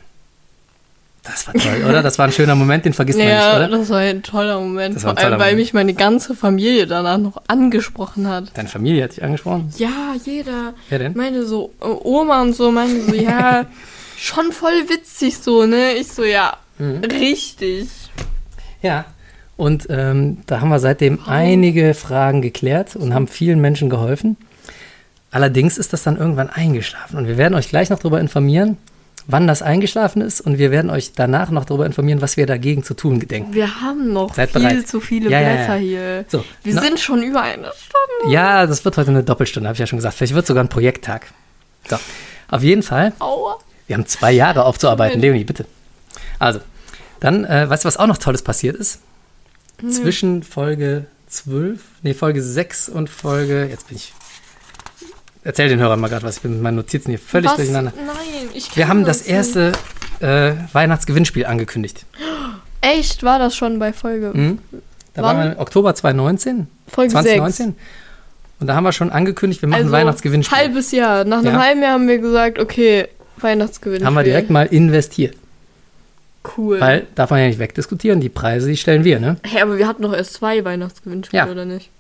Das 1.22 1.46
war 1.46 1.54
toll, 1.54 1.84
oder? 1.86 2.02
Das 2.02 2.18
war 2.18 2.26
ein 2.26 2.32
schöner 2.32 2.54
Moment, 2.54 2.86
den 2.86 2.94
vergisst 2.94 3.18
man 3.18 3.28
ja, 3.28 3.58
nicht, 3.58 3.68
oder? 3.68 3.78
das 3.78 3.90
war 3.90 3.98
ein 3.98 4.22
toller 4.22 4.58
Moment. 4.58 4.98
Vor 5.00 5.10
ein 5.10 5.16
toller 5.16 5.28
allem, 5.32 5.38
weil 5.40 5.52
Moment. 5.52 5.58
mich 5.58 5.74
meine 5.74 5.92
ganze 5.92 6.34
Familie 6.34 6.86
danach 6.86 7.18
noch 7.18 7.42
angesprochen 7.46 8.26
hat. 8.26 8.44
Deine 8.54 8.68
Familie 8.70 9.04
hat 9.04 9.12
dich 9.12 9.22
angesprochen. 9.22 9.70
Ja, 9.76 10.14
jeder. 10.24 10.72
Wer 10.88 10.98
denn? 10.98 11.12
Meine 11.16 11.44
so, 11.44 11.72
äh, 11.82 11.84
Oma 11.84 12.40
und 12.40 12.54
so, 12.56 12.70
meine 12.72 13.02
so, 13.02 13.14
ja, 13.14 13.66
schon 14.16 14.50
voll 14.52 14.88
witzig 14.88 15.36
so, 15.38 15.66
ne? 15.66 15.92
Ich 15.92 16.08
so, 16.10 16.24
ja, 16.24 16.56
Mhm. 16.78 17.04
richtig. 17.04 17.88
Ja. 18.80 19.04
Und 19.58 19.88
ähm, 19.90 20.38
da 20.46 20.62
haben 20.62 20.70
wir 20.70 20.80
seitdem 20.80 21.18
einige 21.26 21.92
Fragen 21.92 22.40
geklärt 22.40 22.96
und 22.96 23.12
haben 23.12 23.28
vielen 23.28 23.60
Menschen 23.60 23.90
geholfen. 23.90 24.38
Allerdings 25.30 25.78
ist 25.78 25.92
das 25.92 26.02
dann 26.02 26.16
irgendwann 26.16 26.50
eingeschlafen. 26.50 27.16
Und 27.16 27.26
wir 27.28 27.36
werden 27.38 27.54
euch 27.54 27.68
gleich 27.68 27.90
noch 27.90 27.98
darüber 28.00 28.20
informieren, 28.20 28.76
wann 29.26 29.46
das 29.46 29.62
eingeschlafen 29.62 30.22
ist. 30.22 30.40
Und 30.40 30.58
wir 30.58 30.70
werden 30.72 30.90
euch 30.90 31.12
danach 31.12 31.50
noch 31.50 31.64
darüber 31.64 31.86
informieren, 31.86 32.20
was 32.20 32.36
wir 32.36 32.46
dagegen 32.46 32.82
zu 32.82 32.94
tun 32.94 33.20
gedenken. 33.20 33.54
Wir 33.54 33.80
haben 33.80 34.12
noch 34.12 34.34
Seid 34.34 34.50
viel 34.50 34.60
bereit. 34.60 34.88
zu 34.88 35.00
viele 35.00 35.30
Ja, 35.30 35.40
ja, 35.40 35.48
ja. 35.50 35.54
Blätter 35.56 35.76
hier. 35.76 36.24
So, 36.28 36.44
Wir 36.64 36.80
sind 36.80 36.98
schon 36.98 37.22
über 37.22 37.42
eine 37.42 37.66
Stunde. 37.76 38.32
Ja, 38.34 38.66
das 38.66 38.84
wird 38.84 38.96
heute 38.96 39.10
eine 39.10 39.22
Doppelstunde, 39.22 39.68
habe 39.68 39.74
ich 39.74 39.80
ja 39.80 39.86
schon 39.86 39.98
gesagt. 39.98 40.16
Vielleicht 40.16 40.34
wird 40.34 40.46
sogar 40.46 40.64
ein 40.64 40.68
Projekttag. 40.68 41.26
So, 41.88 41.96
auf 42.48 42.62
jeden 42.62 42.82
Fall. 42.82 43.12
Aua. 43.20 43.58
Wir 43.86 43.94
haben 43.96 44.06
zwei 44.06 44.32
Jahre 44.32 44.64
aufzuarbeiten. 44.64 45.20
Leonie, 45.20 45.44
bitte. 45.44 45.64
Also, 46.38 46.60
dann, 47.20 47.44
äh, 47.44 47.68
weißt 47.70 47.84
du, 47.84 47.86
was 47.88 47.96
auch 47.98 48.06
noch 48.06 48.18
Tolles 48.18 48.42
passiert 48.42 48.76
ist? 48.76 49.00
Zwischen 49.88 50.42
Folge 50.42 51.06
12, 51.28 51.80
nee, 52.02 52.14
Folge 52.14 52.42
6 52.42 52.88
und 52.88 53.08
Folge, 53.08 53.66
jetzt 53.70 53.88
bin 53.88 53.96
ich, 53.96 54.12
erzähl 55.44 55.68
den 55.68 55.78
Hörern 55.80 56.00
mal 56.00 56.08
gerade 56.08 56.24
was, 56.24 56.36
ich 56.36 56.42
bin 56.42 56.52
mit 56.54 56.62
meinen 56.62 56.76
Notizen 56.76 57.10
hier 57.10 57.18
völlig 57.18 57.50
Was? 57.50 57.56
durcheinander. 57.56 57.92
Nein, 57.96 58.48
ich 58.54 58.74
Wir 58.76 58.84
kann 58.84 58.90
haben 58.90 59.04
das 59.04 59.20
nicht. 59.22 59.30
erste 59.30 59.72
äh, 60.20 60.52
Weihnachtsgewinnspiel 60.72 61.46
angekündigt. 61.46 62.04
Echt, 62.82 63.22
war 63.22 63.38
das 63.38 63.54
schon 63.56 63.78
bei 63.78 63.92
Folge? 63.92 64.32
Mhm. 64.34 64.58
Da 65.14 65.22
Wann? 65.22 65.36
waren 65.36 65.46
wir 65.48 65.52
im 65.54 65.58
Oktober 65.58 65.94
2019, 65.94 66.66
Folge 66.88 67.12
2019. 67.12 67.66
6. 67.66 67.78
Und 68.60 68.66
da 68.66 68.74
haben 68.74 68.84
wir 68.84 68.92
schon 68.92 69.10
angekündigt, 69.10 69.62
wir 69.62 69.68
machen 69.68 69.84
Also, 69.84 69.94
ein 69.94 70.00
Weihnachtsgewinnspiel. 70.00 70.56
halbes 70.58 70.90
Jahr. 70.92 71.24
Nach 71.24 71.38
einem 71.38 71.54
Ja. 71.54 71.60
halben 71.62 71.82
Jahr 71.82 71.92
haben 71.92 72.08
wir 72.08 72.18
gesagt, 72.18 72.58
okay, 72.58 73.08
Weihnachtsgewinn. 73.38 74.04
haben 74.04 74.14
wir 74.14 74.22
direkt 74.22 74.50
mal 74.50 74.66
investiert. 74.66 75.34
Cool. 76.56 76.80
Weil, 76.80 77.06
darf 77.14 77.30
man 77.30 77.40
ja 77.40 77.46
nicht 77.48 77.58
wegdiskutieren, 77.58 78.20
die 78.20 78.28
Preise, 78.30 78.68
die 78.68 78.76
stellen 78.76 79.04
wir, 79.04 79.18
ne? 79.20 79.36
Hey, 79.42 79.60
aber 79.62 79.76
wir 79.78 79.86
hatten 79.86 80.02
doch 80.02 80.12
erst 80.14 80.34
zwei 80.34 80.64
Weihnachtsgewinnspiele, 80.64 81.42
Ja. 81.46 81.50
oder 81.50 81.64
nicht? 81.64 81.90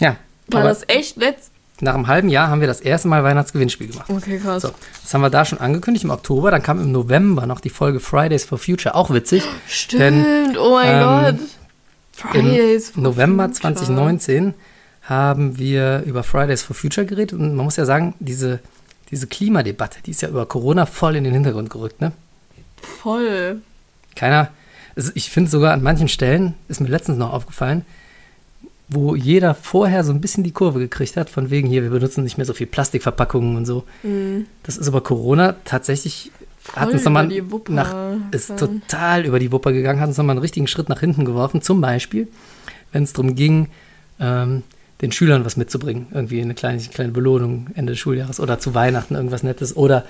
Ja. 0.00 0.16
War 0.48 0.62
das 0.62 0.82
echt 0.88 1.16
letzt? 1.16 1.50
Nach 1.80 1.94
einem 1.94 2.06
halben 2.08 2.28
Jahr 2.28 2.48
haben 2.48 2.60
wir 2.60 2.66
das 2.66 2.80
erste 2.80 3.08
Mal 3.08 3.22
Weihnachtsgewinnspiel 3.22 3.88
gemacht. 3.88 4.08
Okay, 4.08 4.38
krass. 4.38 4.62
So, 4.62 4.70
das 5.02 5.14
haben 5.14 5.20
wir 5.20 5.30
da 5.30 5.44
schon 5.44 5.60
angekündigt 5.60 6.04
im 6.04 6.10
Oktober. 6.10 6.50
Dann 6.50 6.62
kam 6.62 6.80
im 6.80 6.90
November 6.90 7.46
noch 7.46 7.60
die 7.60 7.70
Folge 7.70 8.00
Fridays 8.00 8.44
for 8.44 8.58
Future, 8.58 8.94
auch 8.94 9.10
witzig. 9.10 9.44
Stimmt, 9.68 10.02
Denn, 10.02 10.56
oh 10.58 10.74
mein 10.74 10.94
ähm, 10.94 11.36
Gott. 11.36 11.48
Fridays. 12.12 12.92
Im 12.96 13.02
November 13.02 13.44
for 13.44 13.54
Future. 13.54 13.74
2019 13.76 14.54
haben 15.02 15.58
wir 15.58 16.02
über 16.04 16.22
Fridays 16.22 16.62
for 16.62 16.74
Future 16.74 17.06
geredet. 17.06 17.32
Und 17.32 17.54
man 17.54 17.64
muss 17.64 17.76
ja 17.76 17.84
sagen, 17.84 18.14
diese, 18.18 18.60
diese 19.10 19.26
Klimadebatte, 19.26 20.00
die 20.04 20.10
ist 20.10 20.22
ja 20.22 20.28
über 20.28 20.46
Corona 20.46 20.84
voll 20.84 21.16
in 21.16 21.24
den 21.24 21.32
Hintergrund 21.32 21.70
gerückt. 21.70 22.00
Ne? 22.00 22.12
Voll. 22.82 23.62
Keiner, 24.16 24.50
also 24.96 25.12
ich 25.14 25.30
finde 25.30 25.50
sogar 25.50 25.72
an 25.72 25.82
manchen 25.82 26.08
Stellen, 26.08 26.54
ist 26.66 26.80
mir 26.80 26.88
letztens 26.88 27.18
noch 27.18 27.32
aufgefallen, 27.32 27.86
wo 28.88 29.14
jeder 29.14 29.54
vorher 29.54 30.02
so 30.02 30.12
ein 30.12 30.20
bisschen 30.20 30.44
die 30.44 30.52
Kurve 30.52 30.78
gekriegt 30.78 31.16
hat, 31.16 31.28
von 31.28 31.50
wegen 31.50 31.68
hier, 31.68 31.82
wir 31.82 31.90
benutzen 31.90 32.24
nicht 32.24 32.38
mehr 32.38 32.46
so 32.46 32.54
viel 32.54 32.66
Plastikverpackungen 32.66 33.56
und 33.56 33.66
so. 33.66 33.84
Das 34.62 34.78
ist 34.78 34.88
aber 34.88 35.02
Corona 35.02 35.56
tatsächlich, 35.64 36.32
hat 36.74 36.90
uns 36.90 37.04
nochmal 37.04 37.28
nach, 37.68 38.16
ist 38.30 38.48
gegangen. 38.48 38.82
total 38.88 39.26
über 39.26 39.38
die 39.38 39.52
Wupper 39.52 39.72
gegangen, 39.72 40.00
hat 40.00 40.08
uns 40.08 40.16
nochmal 40.16 40.34
einen 40.34 40.42
richtigen 40.42 40.66
Schritt 40.66 40.88
nach 40.88 41.00
hinten 41.00 41.26
geworfen. 41.26 41.60
Zum 41.60 41.80
Beispiel, 41.80 42.28
wenn 42.92 43.02
es 43.02 43.12
darum 43.12 43.34
ging, 43.34 43.68
ähm, 44.20 44.62
den 45.00 45.12
Schülern 45.12 45.44
was 45.44 45.56
mitzubringen. 45.56 46.06
Irgendwie 46.12 46.40
eine 46.40 46.54
kleine, 46.54 46.80
kleine 46.80 47.12
Belohnung 47.12 47.68
Ende 47.74 47.92
des 47.92 48.00
Schuljahres 48.00 48.40
oder 48.40 48.58
zu 48.58 48.74
Weihnachten 48.74 49.14
irgendwas 49.14 49.42
Nettes. 49.42 49.76
Oder 49.76 50.04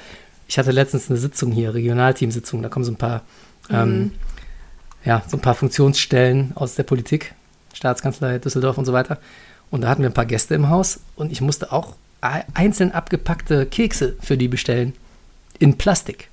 ich 0.46 0.58
hatte 0.58 0.70
letztens 0.70 1.10
eine 1.10 1.18
Sitzung 1.18 1.52
hier, 1.52 1.74
Regionalteamsitzung, 1.74 2.62
da 2.62 2.68
kommen 2.68 2.84
so 2.84 2.92
ein 2.92 2.96
paar, 2.96 3.22
ähm, 3.70 4.12
ja, 5.04 5.22
so 5.26 5.36
ein 5.36 5.40
paar 5.40 5.54
Funktionsstellen 5.54 6.52
aus 6.54 6.74
der 6.74 6.84
Politik, 6.84 7.34
Staatskanzlei 7.74 8.38
Düsseldorf 8.38 8.78
und 8.78 8.84
so 8.84 8.92
weiter. 8.92 9.18
Und 9.70 9.82
da 9.82 9.88
hatten 9.88 10.02
wir 10.02 10.10
ein 10.10 10.14
paar 10.14 10.26
Gäste 10.26 10.54
im 10.54 10.68
Haus 10.70 11.00
und 11.16 11.30
ich 11.32 11.40
musste 11.40 11.72
auch 11.72 11.94
ei- 12.20 12.44
einzeln 12.54 12.92
abgepackte 12.92 13.66
Kekse 13.66 14.16
für 14.20 14.36
die 14.36 14.48
bestellen. 14.48 14.94
In 15.58 15.76
Plastik. 15.76 16.28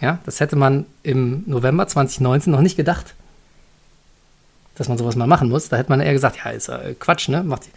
Ja, 0.00 0.18
das 0.24 0.40
hätte 0.40 0.56
man 0.56 0.86
im 1.02 1.44
November 1.46 1.86
2019 1.86 2.50
noch 2.52 2.60
nicht 2.62 2.76
gedacht, 2.76 3.14
dass 4.74 4.88
man 4.88 4.98
sowas 4.98 5.14
mal 5.16 5.26
machen 5.26 5.48
muss. 5.50 5.68
Da 5.68 5.76
hätte 5.76 5.90
man 5.90 6.00
eher 6.00 6.12
gesagt, 6.12 6.38
ja, 6.44 6.50
ist 6.50 6.68
ja 6.68 6.80
Quatsch, 6.98 7.28
ne? 7.28 7.42
Mach, 7.44 7.58
die, 7.58 7.68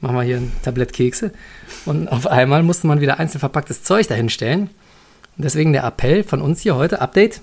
mach 0.00 0.12
mal 0.12 0.24
hier 0.24 0.36
ein 0.36 0.52
Tablett 0.62 0.92
Kekse. 0.92 1.32
Und 1.86 2.08
auf 2.12 2.26
einmal 2.26 2.62
musste 2.62 2.86
man 2.86 3.00
wieder 3.00 3.18
einzeln 3.18 3.40
verpacktes 3.40 3.82
Zeug 3.82 4.06
dahinstellen. 4.08 4.70
Und 5.36 5.44
deswegen 5.44 5.72
der 5.72 5.84
Appell 5.84 6.24
von 6.24 6.42
uns 6.42 6.60
hier 6.60 6.76
heute, 6.76 7.00
Update, 7.00 7.40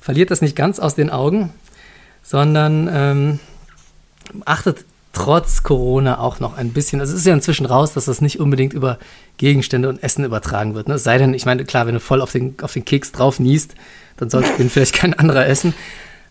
verliert 0.00 0.30
das 0.32 0.42
nicht 0.42 0.56
ganz 0.56 0.80
aus 0.80 0.96
den 0.96 1.08
Augen, 1.10 1.50
sondern 2.24 2.88
ähm, 2.92 3.40
achtet 4.44 4.84
trotz 5.12 5.62
Corona 5.62 6.18
auch 6.20 6.38
noch 6.40 6.56
ein 6.56 6.70
bisschen. 6.72 7.00
Also 7.00 7.14
es 7.14 7.20
ist 7.20 7.26
ja 7.26 7.34
inzwischen 7.34 7.66
raus, 7.66 7.92
dass 7.94 8.04
das 8.04 8.20
nicht 8.20 8.38
unbedingt 8.40 8.72
über 8.72 8.98
Gegenstände 9.38 9.88
und 9.88 10.02
Essen 10.02 10.24
übertragen 10.24 10.74
wird. 10.74 10.88
Ne? 10.88 10.94
Es 10.94 11.04
sei 11.04 11.18
denn, 11.18 11.34
ich 11.34 11.46
meine, 11.46 11.64
klar, 11.64 11.86
wenn 11.86 11.94
du 11.94 12.00
voll 12.00 12.20
auf 12.20 12.32
den, 12.32 12.54
auf 12.62 12.72
den 12.74 12.84
Keks 12.84 13.12
drauf 13.12 13.40
niest, 13.40 13.74
dann 14.16 14.30
sollte 14.30 14.50
den 14.58 14.70
vielleicht 14.70 14.94
kein 14.94 15.14
anderer 15.14 15.46
essen. 15.46 15.74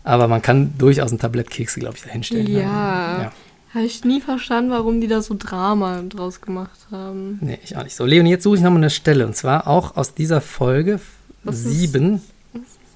Aber 0.04 0.28
man 0.28 0.40
kann 0.42 0.72
durchaus 0.78 1.12
ein 1.12 1.18
Tablett 1.18 1.50
Kekse, 1.50 1.80
glaube 1.80 1.96
ich, 1.96 2.02
dahinstellen. 2.04 2.44
ne? 2.44 2.62
Ja. 2.62 3.22
ja. 3.22 3.32
Habe 3.74 3.84
ich 3.84 4.02
nie 4.04 4.22
verstanden, 4.22 4.70
warum 4.70 5.00
die 5.02 5.08
da 5.08 5.20
so 5.20 5.34
Drama 5.38 6.02
draus 6.08 6.40
gemacht 6.40 6.78
haben. 6.90 7.38
Nee, 7.42 7.58
ich 7.62 7.76
auch 7.76 7.84
nicht. 7.84 7.94
So, 7.96 8.06
Leonie, 8.06 8.30
jetzt 8.30 8.44
suche 8.44 8.56
ich 8.56 8.62
nochmal 8.62 8.78
eine 8.80 8.90
Stelle. 8.90 9.26
Und 9.26 9.36
zwar 9.36 9.66
auch 9.66 9.96
aus 9.96 10.14
dieser 10.14 10.40
Folge 10.40 11.00
Was 11.44 11.56
ist- 11.58 11.64
7. 11.78 12.22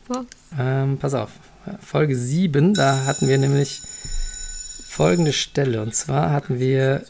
Was? 0.09 0.25
Ähm, 0.59 0.97
pass 0.99 1.13
auf. 1.13 1.31
Folge 1.85 2.17
7, 2.17 2.73
da 2.75 3.05
hatten 3.05 3.29
wir 3.29 3.37
nämlich 3.39 3.83
folgende 4.93 5.33
Stelle. 5.33 5.81
Und 5.81 5.95
zwar 5.95 6.31
hatten 6.31 6.61
wir 6.61 7.07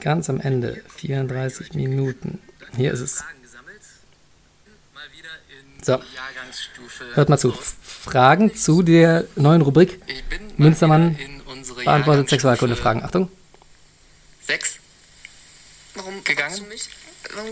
ganz 0.00 0.28
am 0.28 0.40
Ende 0.40 0.82
34 0.96 1.74
Minuten. 1.74 2.40
Hier 2.76 2.92
ist 2.92 3.00
es. 3.00 3.24
So. 5.82 6.02
Hört 7.14 7.28
mal 7.28 7.38
zu. 7.38 7.52
Fragen 7.52 8.54
zu 8.56 8.82
der 8.82 9.24
neuen 9.36 9.62
Rubrik 9.62 10.00
Ich 10.08 10.24
bin 10.24 10.48
mal 10.48 10.54
Münstermann 10.56 11.16
beantwortet 11.84 12.28
Sexualkunde-Fragen. 12.28 13.04
Achtung. 13.04 13.30
Sechs 14.40 14.78
Warum 15.94 16.24
Gegangen? 16.24 16.48
guckst 16.48 16.64
du 16.64 16.68
mich? 16.68 16.88
Warum 17.34 17.50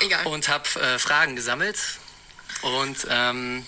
Egal. 0.00 0.26
und 0.26 0.48
habe 0.48 0.68
äh, 0.80 0.98
Fragen 0.98 1.34
gesammelt. 1.34 1.98
Und 2.62 3.06
ähm, 3.10 3.64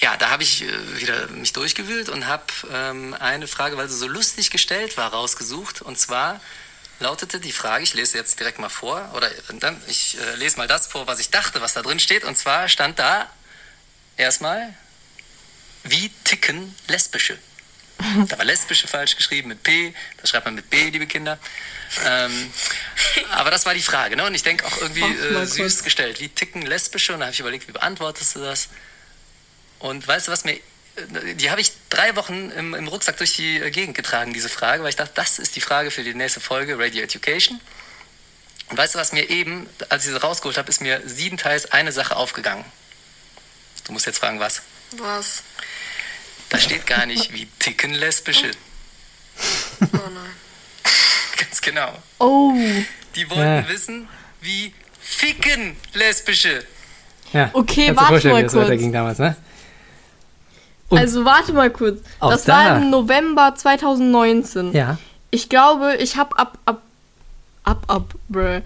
ja, 0.00 0.16
da 0.16 0.30
habe 0.30 0.42
ich 0.42 0.62
äh, 0.62 1.00
wieder 1.00 1.28
mich 1.28 1.52
durchgewühlt 1.52 2.08
und 2.08 2.26
habe 2.26 2.44
ähm, 2.72 3.14
eine 3.18 3.46
Frage, 3.46 3.76
weil 3.76 3.88
sie 3.88 3.96
so 3.96 4.08
lustig 4.08 4.50
gestellt 4.50 4.96
war, 4.96 5.12
rausgesucht. 5.12 5.82
Und 5.82 5.98
zwar 5.98 6.40
lautete 7.00 7.40
die 7.40 7.52
Frage, 7.52 7.84
ich 7.84 7.94
lese 7.94 8.18
jetzt 8.18 8.38
direkt 8.40 8.58
mal 8.58 8.68
vor, 8.68 9.10
oder 9.14 9.30
dann, 9.60 9.80
ich 9.88 10.18
äh, 10.18 10.34
lese 10.36 10.56
mal 10.56 10.66
das 10.66 10.86
vor, 10.86 11.06
was 11.06 11.20
ich 11.20 11.30
dachte, 11.30 11.60
was 11.60 11.74
da 11.74 11.82
drin 11.82 12.00
steht. 12.00 12.24
Und 12.24 12.36
zwar 12.36 12.68
stand 12.68 12.98
da 12.98 13.30
erstmal, 14.16 14.74
wie 15.84 16.10
ticken 16.24 16.74
Lesbische? 16.88 17.38
Da 18.28 18.38
war 18.38 18.44
Lesbische 18.44 18.88
falsch 18.88 19.16
geschrieben 19.16 19.48
mit 19.48 19.62
P, 19.62 19.94
da 20.20 20.26
schreibt 20.26 20.46
man 20.46 20.56
mit 20.56 20.68
B, 20.68 20.90
liebe 20.90 21.06
Kinder. 21.06 21.38
Ähm, 22.04 22.52
aber 23.30 23.52
das 23.52 23.66
war 23.66 23.74
die 23.74 23.82
Frage, 23.82 24.16
ne? 24.16 24.26
Und 24.26 24.34
ich 24.34 24.42
denke 24.42 24.66
auch 24.66 24.76
irgendwie 24.78 25.04
äh, 25.04 25.46
süß 25.46 25.84
gestellt. 25.84 26.18
Wie 26.20 26.28
ticken 26.28 26.62
Lesbische? 26.62 27.14
Und 27.14 27.20
da 27.20 27.26
habe 27.26 27.34
ich 27.34 27.40
überlegt, 27.40 27.68
wie 27.68 27.72
beantwortest 27.72 28.34
du 28.34 28.40
das? 28.40 28.68
Und 29.84 30.08
weißt 30.08 30.28
du, 30.28 30.32
was 30.32 30.44
mir. 30.44 30.58
Die 31.36 31.50
habe 31.50 31.60
ich 31.60 31.72
drei 31.90 32.16
Wochen 32.16 32.50
im, 32.52 32.72
im 32.72 32.88
Rucksack 32.88 33.18
durch 33.18 33.34
die 33.34 33.58
Gegend 33.70 33.94
getragen, 33.94 34.32
diese 34.32 34.48
Frage, 34.48 34.82
weil 34.82 34.88
ich 34.90 34.96
dachte, 34.96 35.12
das 35.16 35.38
ist 35.38 35.56
die 35.56 35.60
Frage 35.60 35.90
für 35.90 36.02
die 36.04 36.14
nächste 36.14 36.40
Folge, 36.40 36.78
Radio 36.78 37.02
Education. 37.02 37.60
Und 38.70 38.78
weißt 38.78 38.94
du, 38.94 38.98
was 38.98 39.12
mir 39.12 39.28
eben, 39.28 39.68
als 39.90 40.06
ich 40.06 40.12
sie 40.12 40.16
rausgeholt 40.16 40.56
habe, 40.56 40.70
ist 40.70 40.80
mir 40.80 41.02
siebenteils 41.04 41.70
eine 41.70 41.92
Sache 41.92 42.16
aufgegangen. 42.16 42.64
Du 43.84 43.92
musst 43.92 44.06
jetzt 44.06 44.20
fragen, 44.20 44.40
was? 44.40 44.62
Was? 44.92 45.42
Da 46.48 46.58
steht 46.58 46.86
gar 46.86 47.04
nicht, 47.04 47.34
wie 47.34 47.46
ticken 47.58 47.92
Lesbische. 47.92 48.52
Oh 49.82 49.86
nein. 49.92 50.30
Ganz 51.38 51.60
genau. 51.60 51.92
Oh. 52.20 52.54
Die 53.16 53.28
wollten 53.28 53.42
Ja. 53.42 53.68
wissen, 53.68 54.08
wie 54.40 54.72
ficken 55.02 55.76
Lesbische. 55.92 56.64
Ja. 57.34 57.50
Okay, 57.52 57.94
warte 57.94 58.08
vorstellen, 58.10 58.32
mal 58.34 58.38
wie 58.38 58.44
das 58.44 58.52
kurz. 58.52 58.64
weiterging 58.64 58.92
damals, 58.92 59.18
ne? 59.18 59.36
Und- 60.94 60.98
Also 61.00 61.24
warte 61.24 61.52
mal 61.52 61.70
kurz. 61.70 62.00
Das 62.20 62.44
da. 62.44 62.52
war 62.54 62.76
im 62.78 62.90
November 62.90 63.54
2019. 63.54 64.72
Ja. 64.72 64.98
Ich 65.30 65.48
glaube, 65.48 65.96
ich 65.98 66.16
habe 66.16 66.38
ab, 66.38 66.58
ab, 66.64 66.82
ab, 67.64 67.82
ab, 67.88 68.14
bruh, 68.28 68.60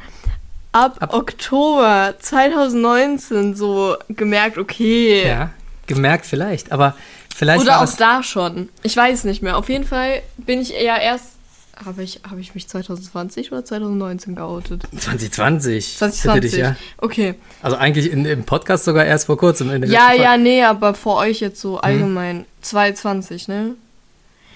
ab, 0.73 0.97
Ab- 1.01 1.15
Oktober 1.15 2.15
2019 2.21 3.55
so 3.55 3.97
gemerkt, 4.09 4.59
okay. 4.59 5.27
Ja. 5.27 5.51
Gemerkt 5.87 6.27
vielleicht, 6.27 6.71
aber 6.73 6.95
vielleicht 7.35 7.63
Oder 7.63 7.71
war 7.73 7.77
auch 7.79 7.83
das, 7.83 7.97
da 7.97 8.23
schon. 8.23 8.69
Ich 8.83 8.95
weiß 8.97 9.25
nicht 9.25 9.43
mehr. 9.43 9.57
Auf 9.57 9.69
jeden 9.71 9.85
Fall 9.87 10.23
bin 10.37 10.61
ich 10.61 10.75
eher 10.75 11.01
erst. 11.01 11.38
Habe 11.85 12.03
ich, 12.03 12.21
hab 12.29 12.39
ich 12.39 12.55
mich 12.55 12.69
2020 12.69 13.53
oder 13.53 13.65
2019 13.65 14.35
geoutet? 14.35 14.83
2020. 14.99 15.97
2020. 15.99 16.33
Bitte 16.41 16.51
dich, 16.57 16.59
ja. 16.61 16.77
Okay. 16.99 17.35
Also 17.63 17.77
eigentlich 17.77 18.11
in, 18.11 18.25
im 18.25 18.45
Podcast 18.45 18.85
sogar 18.85 19.05
erst 19.05 19.27
vor 19.27 19.39
kurzem. 19.39 19.69
Ja, 19.85 20.13
ja, 20.13 20.29
Folge. 20.31 20.43
nee, 20.43 20.63
aber 20.65 20.95
vor 20.95 21.17
euch 21.19 21.41
jetzt 21.41 21.61
so 21.61 21.79
allgemein. 21.79 22.47
2020, 22.63 23.49
ne? 23.49 23.75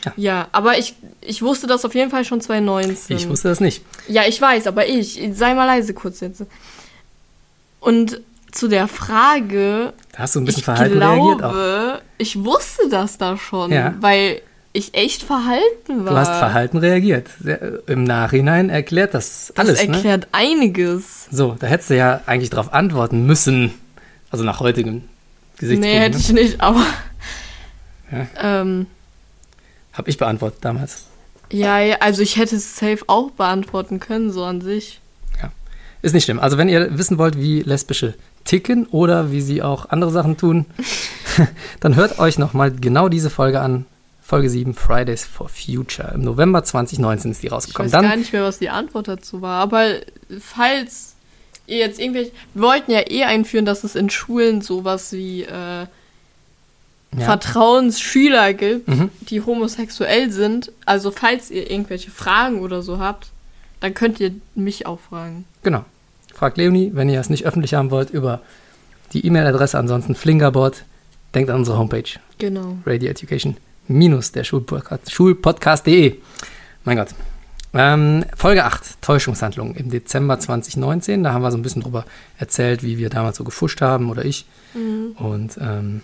Ja. 0.04 0.12
Ja, 0.16 0.48
aber 0.50 0.78
ich, 0.78 0.96
ich 1.20 1.42
wusste 1.42 1.68
das 1.68 1.84
auf 1.84 1.94
jeden 1.94 2.10
Fall 2.10 2.24
schon 2.24 2.40
2019. 2.40 3.16
Ich 3.16 3.28
wusste 3.28 3.48
das 3.48 3.60
nicht. 3.60 3.84
Ja, 4.08 4.22
ich 4.26 4.40
weiß, 4.40 4.66
aber 4.66 4.88
ich. 4.88 5.20
Sei 5.34 5.54
mal 5.54 5.66
leise 5.66 5.94
kurz 5.94 6.18
jetzt. 6.20 6.42
Und 7.80 8.20
zu 8.50 8.68
der 8.68 8.88
Frage, 8.88 9.92
Da 10.12 10.18
hast 10.18 10.34
du 10.34 10.40
ein 10.40 10.44
bisschen 10.44 10.60
ich 10.60 10.64
verhalten 10.64 10.98
reagiert 10.98 11.34
auch. 11.42 11.52
glaube, 11.52 12.02
ich 12.18 12.44
wusste 12.44 12.88
das 12.90 13.16
da 13.18 13.36
schon, 13.36 13.72
Ja. 13.72 13.94
weil 14.00 14.42
ich 14.72 14.94
echt 14.94 15.22
verhalten 15.22 16.04
war. 16.04 16.12
Du 16.12 16.16
hast 16.18 16.38
verhalten 16.38 16.78
reagiert. 16.78 17.28
Sehr, 17.40 17.86
Im 17.88 18.04
Nachhinein 18.04 18.70
erklärt 18.70 19.14
das 19.14 19.52
Das 19.54 19.66
alles, 19.66 19.86
ne? 19.86 19.94
erklärt 19.94 20.28
einiges. 20.32 21.26
So, 21.30 21.56
da 21.58 21.66
hättest 21.66 21.90
du 21.90 21.96
ja 21.96 22.20
eigentlich 22.26 22.50
darauf 22.50 22.72
antworten 22.72 23.26
müssen. 23.26 23.74
Also 24.30 24.44
nach 24.44 24.60
heutigem 24.60 25.02
Gesichtspunkt. 25.58 25.94
Nee, 25.94 26.00
hätte 26.00 26.16
ne? 26.16 26.22
ich 26.22 26.32
nicht, 26.32 26.60
aber. 26.60 26.86
Ja. 28.10 28.26
Ähm, 28.60 28.86
Hab 29.92 30.08
ich 30.08 30.16
beantwortet 30.18 30.58
damals. 30.62 31.06
ja, 31.50 31.80
ja, 31.80 31.96
also 32.00 32.22
ich 32.22 32.36
hätte 32.36 32.56
es 32.56 32.76
safe 32.76 33.04
auch 33.08 33.30
beantworten 33.30 34.00
können, 34.00 34.30
so 34.30 34.44
an 34.44 34.60
sich. 34.60 35.00
Ist 36.02 36.14
nicht 36.14 36.24
schlimm. 36.24 36.40
Also 36.40 36.58
wenn 36.58 36.68
ihr 36.68 36.98
wissen 36.98 37.16
wollt, 37.16 37.38
wie 37.38 37.62
lesbische 37.62 38.14
ticken 38.44 38.86
oder 38.86 39.30
wie 39.30 39.40
sie 39.40 39.62
auch 39.62 39.88
andere 39.90 40.10
Sachen 40.10 40.36
tun, 40.36 40.66
dann 41.80 41.94
hört 41.94 42.18
euch 42.18 42.38
nochmal 42.38 42.72
genau 42.72 43.08
diese 43.08 43.30
Folge 43.30 43.60
an. 43.60 43.86
Folge 44.22 44.48
7, 44.48 44.74
Fridays 44.74 45.24
for 45.24 45.48
Future. 45.48 46.12
Im 46.14 46.22
November 46.22 46.62
2019 46.64 47.32
ist 47.32 47.42
die 47.42 47.48
Ich 47.48 47.52
rausgekommen. 47.52 47.92
weiß 47.92 48.00
gar 48.00 48.02
Dann, 48.08 48.18
nicht 48.20 48.32
mehr, 48.32 48.44
was 48.44 48.58
die 48.58 48.70
Antwort 48.70 49.08
dazu 49.08 49.42
war. 49.42 49.60
Aber 49.60 49.96
falls 50.40 51.14
ihr 51.66 51.78
jetzt 51.78 52.00
irgendwelche. 52.00 52.32
Wir 52.54 52.62
wollten 52.62 52.90
ja 52.92 53.00
eh 53.08 53.24
einführen, 53.24 53.64
dass 53.64 53.84
es 53.84 53.94
in 53.94 54.10
Schulen 54.10 54.62
sowas 54.62 55.12
wie 55.12 55.42
äh, 55.42 55.46
ja, 55.48 55.88
Vertrauensschüler 57.18 58.52
gibt, 58.54 58.88
Mhm. 58.88 59.10
die 59.28 59.40
homosexuell 59.42 60.30
sind. 60.30 60.72
Also 60.86 61.10
falls 61.10 61.50
ihr 61.50 61.70
irgendwelche 61.70 62.10
Fragen 62.10 62.60
oder 62.60 62.82
so 62.82 62.98
habt, 62.98 63.30
dann 63.80 63.94
könnt 63.94 64.20
ihr 64.20 64.32
mich 64.54 64.86
auch 64.86 65.00
fragen. 65.00 65.44
genau. 65.62 65.84
Fragt 66.34 66.56
Leonie, 66.56 66.90
wenn 66.94 67.08
ihr 67.10 67.20
es 67.20 67.28
nicht 67.28 67.44
öffentlich 67.44 67.74
haben 67.74 67.90
wollt, 67.90 68.08
über 68.10 68.40
die 69.12 69.24
E-Mail-Adresse. 69.26 69.78
Ansonsten 69.78 70.14
Flingerboard. 70.14 70.82
Denkt 71.34 71.50
an 71.50 71.58
unsere 71.58 71.78
Homepage. 71.78 72.04
Genau. 72.38 72.78
Radio 72.86 73.10
Education 73.10 73.56
minus 73.88 74.32
der 74.32 74.44
Schulpodcast, 74.44 75.10
Schulpodcast.de. 75.12 76.16
Mein 76.84 76.96
Gott. 76.96 77.08
Ähm, 77.74 78.24
Folge 78.36 78.64
8, 78.64 79.00
Täuschungshandlung 79.00 79.74
im 79.74 79.90
Dezember 79.90 80.38
2019. 80.38 81.22
Da 81.24 81.32
haben 81.32 81.42
wir 81.42 81.50
so 81.50 81.56
ein 81.56 81.62
bisschen 81.62 81.82
drüber 81.82 82.04
erzählt, 82.38 82.82
wie 82.82 82.98
wir 82.98 83.08
damals 83.08 83.38
so 83.38 83.44
gefuscht 83.44 83.80
haben 83.80 84.10
oder 84.10 84.24
ich. 84.24 84.44
Und 84.74 85.56
ähm, 85.60 86.02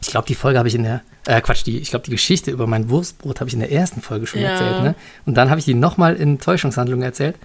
Ich 0.00 0.08
glaube, 0.08 0.26
die 0.26 0.34
Folge 0.34 0.58
habe 0.58 0.68
ich 0.68 0.74
in 0.74 0.84
der, 0.84 1.02
äh, 1.26 1.42
Quatsch, 1.42 1.64
die, 1.66 1.78
ich 1.78 1.90
glaube, 1.90 2.06
die 2.06 2.10
Geschichte 2.12 2.50
über 2.50 2.66
mein 2.66 2.88
Wurstbrot 2.88 3.40
habe 3.40 3.48
ich 3.48 3.54
in 3.54 3.60
der 3.60 3.70
ersten 3.70 4.00
Folge 4.00 4.26
schon 4.26 4.40
Ja. 4.40 4.50
erzählt, 4.52 4.82
ne? 4.82 4.94
Und 5.26 5.34
dann 5.34 5.50
habe 5.50 5.58
ich 5.58 5.66
die 5.66 5.74
nochmal 5.74 6.16
in 6.16 6.38
Täuschungshandlungen 6.38 7.02
erzählt. 7.04 7.36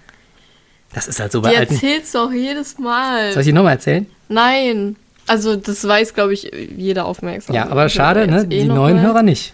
Das 0.94 1.08
ist 1.08 1.20
halt 1.20 1.34
so 1.34 1.42
bei 1.42 1.50
Die 1.50 1.58
alten. 1.58 1.74
erzählst 1.74 2.16
du 2.16 2.20
auch 2.20 2.32
jedes 2.32 2.78
Mal. 2.80 3.34
Soll 3.34 3.42
ich 3.42 3.48
die 3.48 3.54
nochmal 3.54 3.74
erzählen? 3.74 4.06
Nein. 4.30 4.96
Also, 5.27 5.56
das 5.56 5.88
weiß, 5.88 6.14
glaube 6.14 6.34
ich, 6.34 6.52
jeder 6.77 7.06
aufmerksam. 7.06 7.56
Ja, 7.56 7.69
aber 7.69 7.89
schade, 7.89 8.27
ne? 8.27 8.43
eh 8.43 8.45
Die 8.45 8.64
neuen 8.65 9.02
Hörer 9.02 9.23
nicht. 9.23 9.53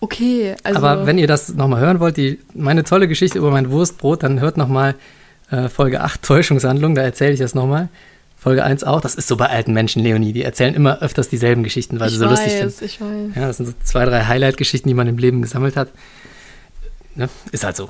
Okay, 0.00 0.54
also. 0.62 0.78
Aber 0.78 1.06
wenn 1.06 1.18
ihr 1.18 1.26
das 1.26 1.50
nochmal 1.54 1.80
hören 1.80 2.00
wollt, 2.00 2.16
die, 2.16 2.38
meine 2.54 2.84
tolle 2.84 3.08
Geschichte 3.08 3.38
über 3.38 3.50
mein 3.50 3.70
Wurstbrot, 3.70 4.22
dann 4.22 4.40
hört 4.40 4.56
nochmal 4.56 4.94
äh, 5.50 5.68
Folge 5.68 6.00
8 6.00 6.22
Täuschungshandlung, 6.24 6.94
da 6.94 7.02
erzähle 7.02 7.32
ich 7.32 7.40
das 7.40 7.54
nochmal. 7.54 7.88
Folge 8.36 8.62
1 8.62 8.84
auch, 8.84 9.00
das 9.00 9.16
ist 9.16 9.26
so 9.26 9.36
bei 9.36 9.46
alten 9.46 9.72
Menschen, 9.72 10.00
Leonie, 10.00 10.32
die 10.32 10.44
erzählen 10.44 10.72
immer 10.72 11.02
öfters 11.02 11.28
dieselben 11.28 11.64
Geschichten, 11.64 11.98
weil 11.98 12.06
ich 12.06 12.14
sie 12.14 12.20
so 12.20 12.26
weiß, 12.26 12.30
lustig 12.30 12.52
sind. 12.52 12.82
ich 12.82 13.00
weiß. 13.00 13.34
Ja, 13.34 13.46
das 13.48 13.56
sind 13.56 13.66
so 13.66 13.72
zwei, 13.82 14.04
drei 14.04 14.24
Highlight-Geschichten, 14.24 14.88
die 14.88 14.94
man 14.94 15.08
im 15.08 15.18
Leben 15.18 15.42
gesammelt 15.42 15.76
hat. 15.76 15.88
Ne? 17.16 17.28
Ist 17.50 17.64
halt 17.64 17.74
so. 17.74 17.88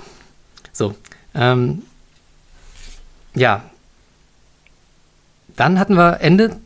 So. 0.73 0.95
Ähm, 1.35 1.83
ja. 3.35 3.63
Dann 5.55 5.79
hatten 5.79 5.97
wir 5.97 6.21
Ende, 6.23 6.57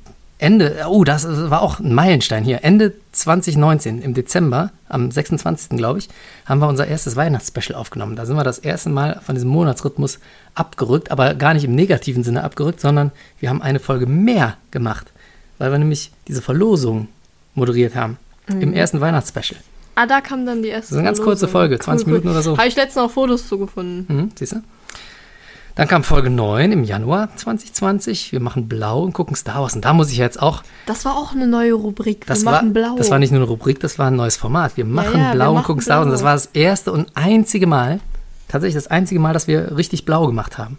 Ende, 0.42 0.86
oh, 0.88 1.04
das 1.04 1.24
war 1.50 1.62
auch 1.62 1.78
ein 1.78 1.94
Meilenstein 1.94 2.42
hier. 2.42 2.64
Ende 2.64 2.94
2019, 3.12 4.02
im 4.02 4.12
Dezember, 4.12 4.72
am 4.88 5.08
26. 5.08 5.78
glaube 5.78 6.00
ich, 6.00 6.08
haben 6.46 6.58
wir 6.58 6.66
unser 6.66 6.88
erstes 6.88 7.14
Weihnachtsspecial 7.14 7.78
aufgenommen. 7.78 8.16
Da 8.16 8.26
sind 8.26 8.34
wir 8.34 8.42
das 8.42 8.58
erste 8.58 8.90
Mal 8.90 9.20
von 9.24 9.36
diesem 9.36 9.50
Monatsrhythmus 9.50 10.18
abgerückt, 10.56 11.12
aber 11.12 11.34
gar 11.34 11.54
nicht 11.54 11.62
im 11.62 11.76
negativen 11.76 12.24
Sinne 12.24 12.42
abgerückt, 12.42 12.80
sondern 12.80 13.12
wir 13.38 13.50
haben 13.50 13.62
eine 13.62 13.78
Folge 13.78 14.06
mehr 14.06 14.56
gemacht, 14.72 15.12
weil 15.58 15.70
wir 15.70 15.78
nämlich 15.78 16.10
diese 16.26 16.42
Verlosung 16.42 17.06
moderiert 17.54 17.94
haben. 17.94 18.18
Im 18.48 18.72
ersten 18.72 19.00
Weihnachtsspecial. 19.00 19.60
Ah, 19.94 20.06
da 20.06 20.20
kam 20.20 20.44
dann 20.44 20.64
die 20.64 20.70
erste. 20.70 20.80
Das 20.80 20.90
ist 20.90 20.96
eine 20.96 21.06
ganz 21.06 21.20
kurze 21.20 21.46
Verlosung. 21.46 21.60
Folge, 21.70 21.78
20 21.78 22.06
Minuten 22.08 22.28
oder 22.28 22.42
so. 22.42 22.58
Habe 22.58 22.66
ich 22.66 22.74
letztens 22.74 23.04
auch 23.04 23.12
Fotos 23.12 23.46
zugefunden. 23.46 24.06
Mhm, 24.08 24.30
siehst 24.34 24.54
du? 24.54 24.62
Dann 25.74 25.88
kam 25.88 26.04
Folge 26.04 26.28
9 26.28 26.70
im 26.72 26.84
Januar 26.84 27.34
2020. 27.34 28.32
Wir 28.32 28.40
machen 28.40 28.68
blau 28.68 29.02
und 29.02 29.14
gucken 29.14 29.34
Star 29.36 29.62
Wars. 29.62 29.74
Und 29.74 29.84
da 29.84 29.92
muss 29.94 30.10
ich 30.10 30.18
jetzt 30.18 30.40
auch, 30.42 30.62
Das 30.86 31.04
war 31.06 31.16
auch 31.16 31.32
eine 31.32 31.46
neue 31.46 31.72
Rubrik. 31.72 32.26
das 32.26 32.40
Wir 32.40 32.46
war, 32.46 32.52
machen 32.54 32.72
blau. 32.74 32.94
das 32.96 33.10
war 33.10 33.18
nicht 33.18 33.30
nur 33.30 33.40
eine 33.40 33.48
Rubrik, 33.48 33.80
das 33.80 33.98
war 33.98 34.08
ein 34.08 34.16
neues 34.16 34.36
Format. 34.36 34.76
Wir 34.76 34.84
machen 34.84 35.18
ja, 35.18 35.28
wir 35.28 35.34
blau 35.36 35.48
und 35.50 35.54
machen 35.56 35.66
gucken 35.66 35.82
Star 35.82 35.98
Wars. 35.98 36.06
Und 36.06 36.12
das 36.12 36.20
blau. 36.20 36.26
war 36.28 36.34
das 36.34 36.46
erste 36.52 36.92
und 36.92 37.08
einzige 37.14 37.66
Mal, 37.66 38.00
tatsächlich 38.48 38.74
das 38.74 38.88
einzige 38.88 39.18
Mal, 39.18 39.32
dass 39.32 39.46
wir 39.48 39.76
richtig 39.76 40.04
blau 40.04 40.26
gemacht 40.26 40.58
haben. 40.58 40.78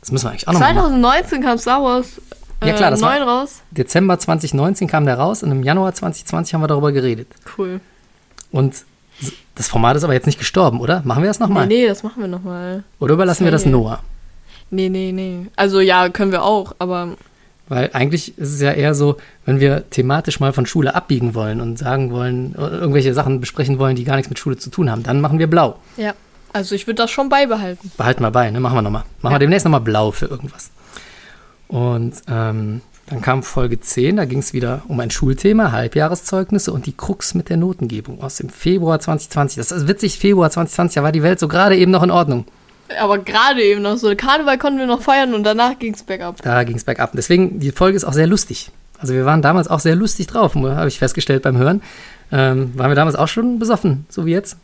Das 0.00 0.12
müssen 0.12 0.26
wir 0.26 0.30
eigentlich 0.30 0.46
auch 0.46 0.52
noch 0.52 0.60
mal 0.60 0.72
machen. 0.74 1.02
2019 1.02 1.42
kam 1.42 1.58
Star 1.58 1.82
Wars 1.82 2.20
äh, 2.60 2.68
Ja, 2.68 2.74
klar, 2.74 2.90
das 2.92 3.00
war- 3.02 3.18
9 3.18 3.22
raus. 3.28 3.62
Dezember 3.72 4.18
2019 4.20 4.86
kam 4.86 5.04
der 5.04 5.18
raus 5.18 5.42
und 5.42 5.50
im 5.50 5.64
Januar 5.64 5.92
2020 5.94 6.54
haben 6.54 6.60
wir 6.60 6.68
darüber 6.68 6.92
geredet. 6.92 7.26
Cool. 7.58 7.80
Und 8.52 8.84
das 9.56 9.66
Format 9.66 9.96
ist 9.96 10.04
aber 10.04 10.12
jetzt 10.12 10.26
nicht 10.26 10.38
gestorben, 10.38 10.80
oder? 10.80 11.02
Machen 11.04 11.24
wir 11.24 11.28
das 11.28 11.40
nochmal? 11.40 11.66
Nee, 11.66 11.82
nee, 11.82 11.88
das 11.88 12.04
machen 12.04 12.20
wir 12.22 12.28
nochmal. 12.28 12.84
Oder 13.00 13.14
überlassen 13.14 13.44
wir 13.44 13.50
das. 13.50 13.66
Noah? 13.66 13.98
Nee, 14.70 14.88
nee, 14.88 15.12
nee. 15.12 15.46
Also 15.56 15.80
ja, 15.80 16.08
können 16.08 16.32
wir 16.32 16.42
auch, 16.42 16.74
aber 16.78 17.16
Weil 17.68 17.90
eigentlich 17.92 18.36
ist 18.38 18.54
es 18.54 18.60
ja 18.60 18.72
eher 18.72 18.94
so, 18.94 19.16
wenn 19.46 19.60
wir 19.60 19.88
thematisch 19.90 20.40
mal 20.40 20.52
von 20.52 20.66
Schule 20.66 20.94
abbiegen 20.94 21.34
wollen 21.34 21.60
und 21.60 21.78
sagen 21.78 22.10
wollen, 22.10 22.54
oder 22.56 22.72
irgendwelche 22.72 23.14
Sachen 23.14 23.40
besprechen 23.40 23.78
wollen, 23.78 23.96
die 23.96 24.04
gar 24.04 24.16
nichts 24.16 24.28
mit 24.30 24.38
Schule 24.38 24.56
zu 24.56 24.70
tun 24.70 24.90
haben, 24.90 25.02
dann 25.02 25.20
machen 25.20 25.38
wir 25.38 25.46
blau. 25.48 25.76
ja. 25.96 26.14
Also 26.50 26.74
ich 26.74 26.86
würde 26.86 27.02
das 27.02 27.10
schon 27.10 27.28
beibehalten. 27.28 27.92
Behalten 27.98 28.22
wir 28.22 28.30
bei, 28.30 28.50
ne? 28.50 28.58
Machen 28.58 28.76
wir 28.78 28.82
nochmal. 28.82 29.02
Machen 29.20 29.32
wir 29.32 29.36
Ja. 29.36 29.38
demnächst 29.38 29.66
nochmal 29.66 29.82
blau 29.82 30.12
für 30.12 30.24
irgendwas. 30.26 30.70
Und 31.68 32.14
ähm, 32.26 32.80
dann 33.06 33.20
kam 33.20 33.42
Folge 33.42 33.78
10, 33.78 34.16
da 34.16 34.24
ging 34.24 34.38
es 34.38 34.54
wieder 34.54 34.80
um 34.88 34.98
ein 35.00 35.10
Schulthema, 35.10 35.72
Halbjahreszeugnisse 35.72 36.72
und 36.72 36.86
die 36.86 36.96
Krux 36.96 37.34
mit 37.34 37.50
der 37.50 37.58
Notengebung 37.58 38.22
aus 38.22 38.36
dem 38.36 38.48
Februar 38.48 38.98
2020. 38.98 39.56
Das 39.58 39.70
ist 39.72 39.88
witzig, 39.88 40.18
Februar 40.18 40.50
2020, 40.50 40.94
da 40.96 41.02
war 41.02 41.12
die 41.12 41.22
Welt 41.22 41.38
so 41.38 41.48
gerade 41.48 41.76
eben 41.76 41.90
noch 41.92 42.02
in 42.02 42.10
Ordnung. 42.10 42.46
Aber 43.00 43.18
gerade 43.18 43.62
eben 43.62 43.82
noch 43.82 43.96
so. 43.96 44.14
Karneval 44.16 44.58
konnten 44.58 44.78
wir 44.78 44.86
noch 44.86 45.02
feiern 45.02 45.34
und 45.34 45.44
danach 45.44 45.78
ging's 45.78 46.02
bergab. 46.02 46.40
Da 46.42 46.64
ging 46.64 46.76
es 46.76 46.84
bergab. 46.84 47.12
Deswegen, 47.14 47.60
die 47.60 47.70
Folge 47.72 47.96
ist 47.96 48.04
auch 48.04 48.12
sehr 48.12 48.26
lustig. 48.26 48.70
Also 48.98 49.14
wir 49.14 49.24
waren 49.24 49.42
damals 49.42 49.68
auch 49.68 49.80
sehr 49.80 49.94
lustig 49.94 50.26
drauf, 50.26 50.54
habe 50.54 50.88
ich 50.88 50.98
festgestellt 50.98 51.42
beim 51.42 51.56
Hören. 51.56 51.82
Ähm, 52.32 52.72
waren 52.76 52.90
wir 52.90 52.94
damals 52.96 53.16
auch 53.16 53.28
schon 53.28 53.58
besoffen, 53.58 54.06
so 54.08 54.26
wie 54.26 54.32
jetzt? 54.32 54.56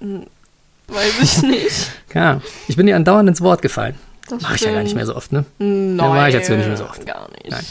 Weiß 0.00 1.22
ich 1.22 1.42
nicht. 1.42 1.90
Ja, 2.14 2.40
ich 2.66 2.76
bin 2.76 2.86
dir 2.86 2.96
andauernd 2.96 3.28
ins 3.28 3.42
Wort 3.42 3.60
gefallen. 3.60 3.94
Das 4.30 4.40
Mache 4.40 4.54
ich 4.54 4.62
ja 4.62 4.72
gar 4.72 4.82
nicht 4.82 4.94
mehr 4.94 5.04
so 5.04 5.14
oft, 5.14 5.32
ne? 5.32 5.44
Nein, 5.58 5.98
Ja, 5.98 6.08
mach 6.08 6.28
ich 6.28 6.32
jetzt 6.34 6.48
nicht 6.48 6.66
mehr 6.66 6.76
so 6.78 6.84
oft. 6.84 7.04
Gar 7.04 7.28
nicht. 7.32 7.50
Nein. 7.50 7.64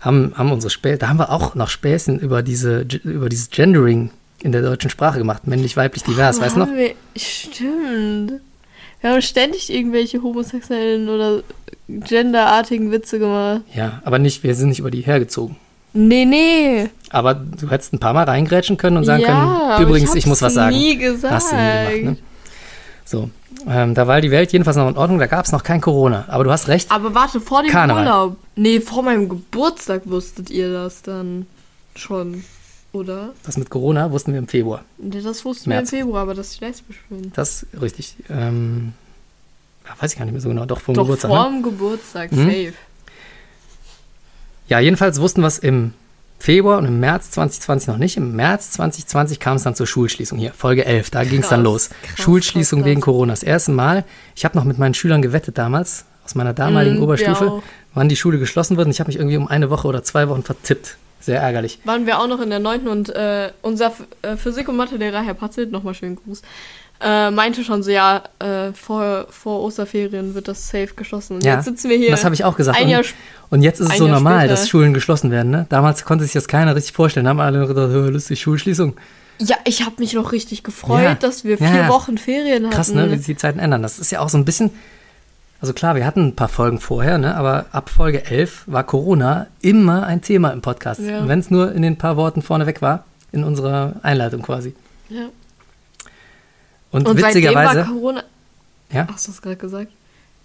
Haben, 0.00 0.32
haben 0.36 0.52
unsere 0.52 0.68
Späße, 0.68 0.98
da 0.98 1.08
haben 1.08 1.18
wir 1.18 1.30
auch 1.30 1.54
noch 1.54 1.70
Späßchen 1.70 2.18
über, 2.18 2.42
diese, 2.42 2.80
über 3.02 3.30
dieses 3.30 3.48
Gendering 3.48 4.10
in 4.42 4.52
der 4.52 4.60
deutschen 4.60 4.90
Sprache 4.90 5.16
gemacht. 5.16 5.46
Männlich, 5.46 5.78
weiblich, 5.78 6.02
divers, 6.04 6.38
weißt 6.38 6.56
du 6.56 6.60
noch? 6.60 6.68
Wir, 6.68 6.94
stimmt. 7.16 8.42
Wir 9.00 9.10
haben 9.10 9.22
ständig 9.22 9.72
irgendwelche 9.72 10.22
homosexuellen 10.22 11.08
oder 11.08 11.42
genderartigen 11.88 12.90
Witze 12.90 13.18
gemacht. 13.18 13.62
Ja, 13.74 14.00
aber 14.04 14.18
nicht, 14.18 14.42
wir 14.42 14.54
sind 14.54 14.70
nicht 14.70 14.80
über 14.80 14.90
die 14.90 15.02
hergezogen. 15.02 15.56
Nee, 15.94 16.24
nee. 16.24 16.88
Aber 17.10 17.34
du 17.34 17.70
hättest 17.70 17.94
ein 17.94 17.98
paar 17.98 18.12
Mal 18.12 18.24
reingrätschen 18.24 18.76
können 18.76 18.98
und 18.98 19.04
sagen 19.04 19.22
ja, 19.22 19.76
können, 19.76 19.88
übrigens, 19.88 20.10
ich, 20.14 20.24
hab's 20.24 20.26
muss 20.26 20.42
was 20.42 20.54
sagen. 20.54 20.76
nie 20.76 20.96
gesagt. 20.96 21.34
Hast 21.34 21.52
du 21.52 21.56
nie 21.56 22.00
gemacht, 22.00 22.20
ne? 22.20 22.28
So, 23.04 23.30
ähm, 23.66 23.94
da 23.94 24.06
war 24.06 24.20
die 24.20 24.30
Welt 24.30 24.52
jedenfalls 24.52 24.76
noch 24.76 24.88
in 24.88 24.98
Ordnung, 24.98 25.18
da 25.18 25.26
gab 25.26 25.46
es 25.46 25.52
noch 25.52 25.62
kein 25.62 25.80
Corona. 25.80 26.26
Aber 26.28 26.44
du 26.44 26.50
hast 26.50 26.68
recht, 26.68 26.90
Aber 26.90 27.14
warte, 27.14 27.40
vor 27.40 27.62
dem 27.62 27.70
Karneval. 27.70 28.04
Urlaub. 28.04 28.36
Nee, 28.54 28.80
vor 28.80 29.02
meinem 29.02 29.30
Geburtstag 29.30 30.02
wusstet 30.04 30.50
ihr 30.50 30.70
das 30.70 31.00
dann 31.00 31.46
schon, 31.96 32.44
oder? 32.92 33.32
das 33.44 33.56
mit 33.56 33.70
Corona 33.70 34.10
wussten 34.12 34.32
wir 34.32 34.38
im 34.38 34.48
Februar. 34.48 34.84
Das 34.98 35.44
wussten 35.44 35.68
März. 35.68 35.92
wir 35.92 35.98
im 36.00 36.04
Februar, 36.06 36.22
aber 36.22 36.34
dass 36.34 36.52
ich 36.54 36.60
lesbisch 36.60 37.02
bin. 37.08 37.32
Das 37.34 37.62
ist 37.64 37.82
richtig. 37.82 38.16
Ähm, 38.30 38.92
weiß 40.00 40.12
ich 40.12 40.18
gar 40.18 40.24
nicht 40.24 40.32
mehr 40.32 40.40
so 40.40 40.48
genau, 40.48 40.64
doch 40.66 40.80
vor 40.80 40.94
dem 40.94 41.02
Geburtstag. 41.02 41.30
vor 41.30 41.44
Ne? 41.50 41.56
dem 41.56 41.62
Geburtstag, 41.62 42.32
Mhm. 42.32 42.44
safe. 42.46 42.72
Ja, 44.68 44.80
jedenfalls 44.80 45.20
wussten 45.20 45.40
wir 45.40 45.46
es 45.48 45.58
im 45.58 45.94
Februar 46.38 46.78
und 46.78 46.84
im 46.84 47.00
März 47.00 47.30
2020 47.32 47.88
noch 47.88 47.96
nicht. 47.96 48.16
Im 48.16 48.36
März 48.36 48.72
2020 48.72 49.40
kam 49.40 49.56
es 49.56 49.62
dann 49.64 49.74
zur 49.74 49.86
Schulschließung 49.86 50.38
hier, 50.38 50.52
Folge 50.52 50.84
11, 50.84 51.10
da 51.10 51.24
ging 51.24 51.40
es 51.42 51.48
dann 51.48 51.62
los. 51.64 51.90
krass, 52.02 52.18
Schulschließung 52.24 52.80
krass, 52.80 52.86
wegen. 52.90 53.00
Corona. 53.00 53.32
Das 53.32 53.42
erste 53.42 53.72
Mal, 53.72 54.04
ich 54.36 54.44
habe 54.44 54.56
noch 54.56 54.64
mit 54.64 54.78
meinen 54.78 54.94
Schülern 54.94 55.22
gewettet 55.22 55.58
damals, 55.58 56.04
aus 56.24 56.34
meiner 56.34 56.52
damaligen 56.52 56.96
Mhm, 56.96 57.02
Oberstufe, 57.02 57.62
wann 57.94 58.08
die 58.08 58.16
Schule 58.16 58.38
geschlossen 58.38 58.76
wird. 58.76 58.86
Und 58.86 58.90
ich 58.92 59.00
habe 59.00 59.08
mich 59.08 59.16
irgendwie 59.16 59.36
um 59.38 59.48
eine 59.48 59.70
Woche 59.70 59.88
oder 59.88 60.04
zwei 60.04 60.28
Wochen 60.28 60.42
vertippt. 60.42 60.96
Sehr 61.20 61.40
ärgerlich. 61.40 61.78
Waren 61.84 62.06
wir 62.06 62.18
auch 62.20 62.28
noch 62.28 62.40
in 62.40 62.50
der 62.50 62.58
9. 62.60 62.86
und 62.88 63.08
äh, 63.10 63.50
unser 63.62 63.92
äh, 64.22 64.36
Physik- 64.36 64.68
und 64.68 64.76
Mathelehrer, 64.76 65.20
Herr 65.22 65.34
Patzelt, 65.34 65.72
nochmal 65.72 65.94
schönen 65.94 66.16
Gruß, 66.16 66.42
äh, 67.00 67.30
meinte 67.30 67.62
schon 67.64 67.82
so, 67.82 67.90
ja, 67.90 68.22
äh, 68.38 68.72
vor, 68.72 69.26
vor 69.30 69.62
Osterferien 69.62 70.34
wird 70.34 70.48
das 70.48 70.68
safe 70.68 70.94
geschlossen. 70.96 71.34
Und 71.36 71.44
Ja, 71.44 71.54
jetzt 71.56 71.64
sitzen 71.66 71.88
wir 71.90 71.96
hier. 71.96 72.10
Das 72.10 72.24
habe 72.24 72.34
ich 72.34 72.44
auch 72.44 72.56
gesagt. 72.56 72.78
Ein 72.78 72.88
Jahr 72.88 73.00
und, 73.00 73.14
und 73.50 73.62
jetzt 73.62 73.80
ist 73.80 73.90
es 73.92 73.98
so 73.98 74.06
Jahr 74.06 74.14
normal, 74.16 74.40
später. 74.40 74.50
dass 74.54 74.68
Schulen 74.68 74.94
geschlossen 74.94 75.30
werden. 75.30 75.50
Ne? 75.50 75.66
Damals 75.68 76.04
konnte 76.04 76.24
sich 76.24 76.32
das 76.32 76.48
keiner 76.48 76.74
richtig 76.74 76.92
vorstellen. 76.94 77.24
Da 77.24 77.30
haben 77.30 77.40
alle 77.40 77.66
gedacht, 77.66 77.90
"Hö, 77.90 78.08
lustig, 78.10 78.40
Schulschließung. 78.40 78.94
Ja, 79.40 79.56
ich 79.64 79.84
habe 79.84 79.94
mich 79.98 80.14
noch 80.14 80.32
richtig 80.32 80.64
gefreut, 80.64 81.02
Ja. 81.04 81.14
dass 81.14 81.44
wir 81.44 81.58
vier 81.58 81.66
ja. 81.68 81.88
Wochen 81.88 82.18
Ferien 82.18 82.64
hatten. 82.64 82.74
Krass, 82.74 82.92
ne, 82.92 83.08
wie 83.12 83.16
sich 83.16 83.26
die 83.26 83.36
Zeiten 83.36 83.60
ändern. 83.60 83.82
Das 83.82 84.00
ist 84.00 84.10
ja 84.10 84.18
auch 84.18 84.28
so 84.28 84.36
ein 84.38 84.44
bisschen. 84.44 84.70
Also 85.60 85.72
klar, 85.72 85.96
wir 85.96 86.06
hatten 86.06 86.28
ein 86.28 86.36
paar 86.36 86.48
Folgen 86.48 86.78
vorher, 86.78 87.18
ne, 87.18 87.34
aber 87.34 87.66
ab 87.72 87.90
Folge 87.90 88.24
11 88.24 88.64
war 88.66 88.84
Corona 88.84 89.48
immer 89.60 90.06
ein 90.06 90.22
Thema 90.22 90.50
im 90.50 90.62
Podcast. 90.62 91.00
Ja. 91.00 91.26
Wenn 91.26 91.40
es 91.40 91.50
nur 91.50 91.72
in 91.72 91.82
den 91.82 91.98
paar 91.98 92.16
Worten 92.16 92.42
vorneweg 92.42 92.80
war, 92.80 93.04
in 93.32 93.42
unserer 93.42 93.94
Einleitung 94.02 94.42
quasi. 94.42 94.74
Ja. 95.08 95.28
Und, 96.90 97.08
Und 97.08 97.18
seitdem 97.18 97.42
witzigerweise, 97.42 97.80
war 97.80 97.86
Corona. 97.86 98.24
Ja? 98.92 99.08
Hast 99.12 99.26
du 99.26 99.32
es 99.32 99.42
gerade 99.42 99.56
gesagt? 99.56 99.90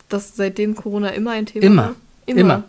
Dass 0.10 0.36
seitdem 0.36 0.76
Corona 0.76 1.10
immer 1.10 1.32
ein 1.32 1.46
Thema 1.46 1.66
Immer. 1.66 1.84
war? 1.84 1.96
Immer. 2.26 2.64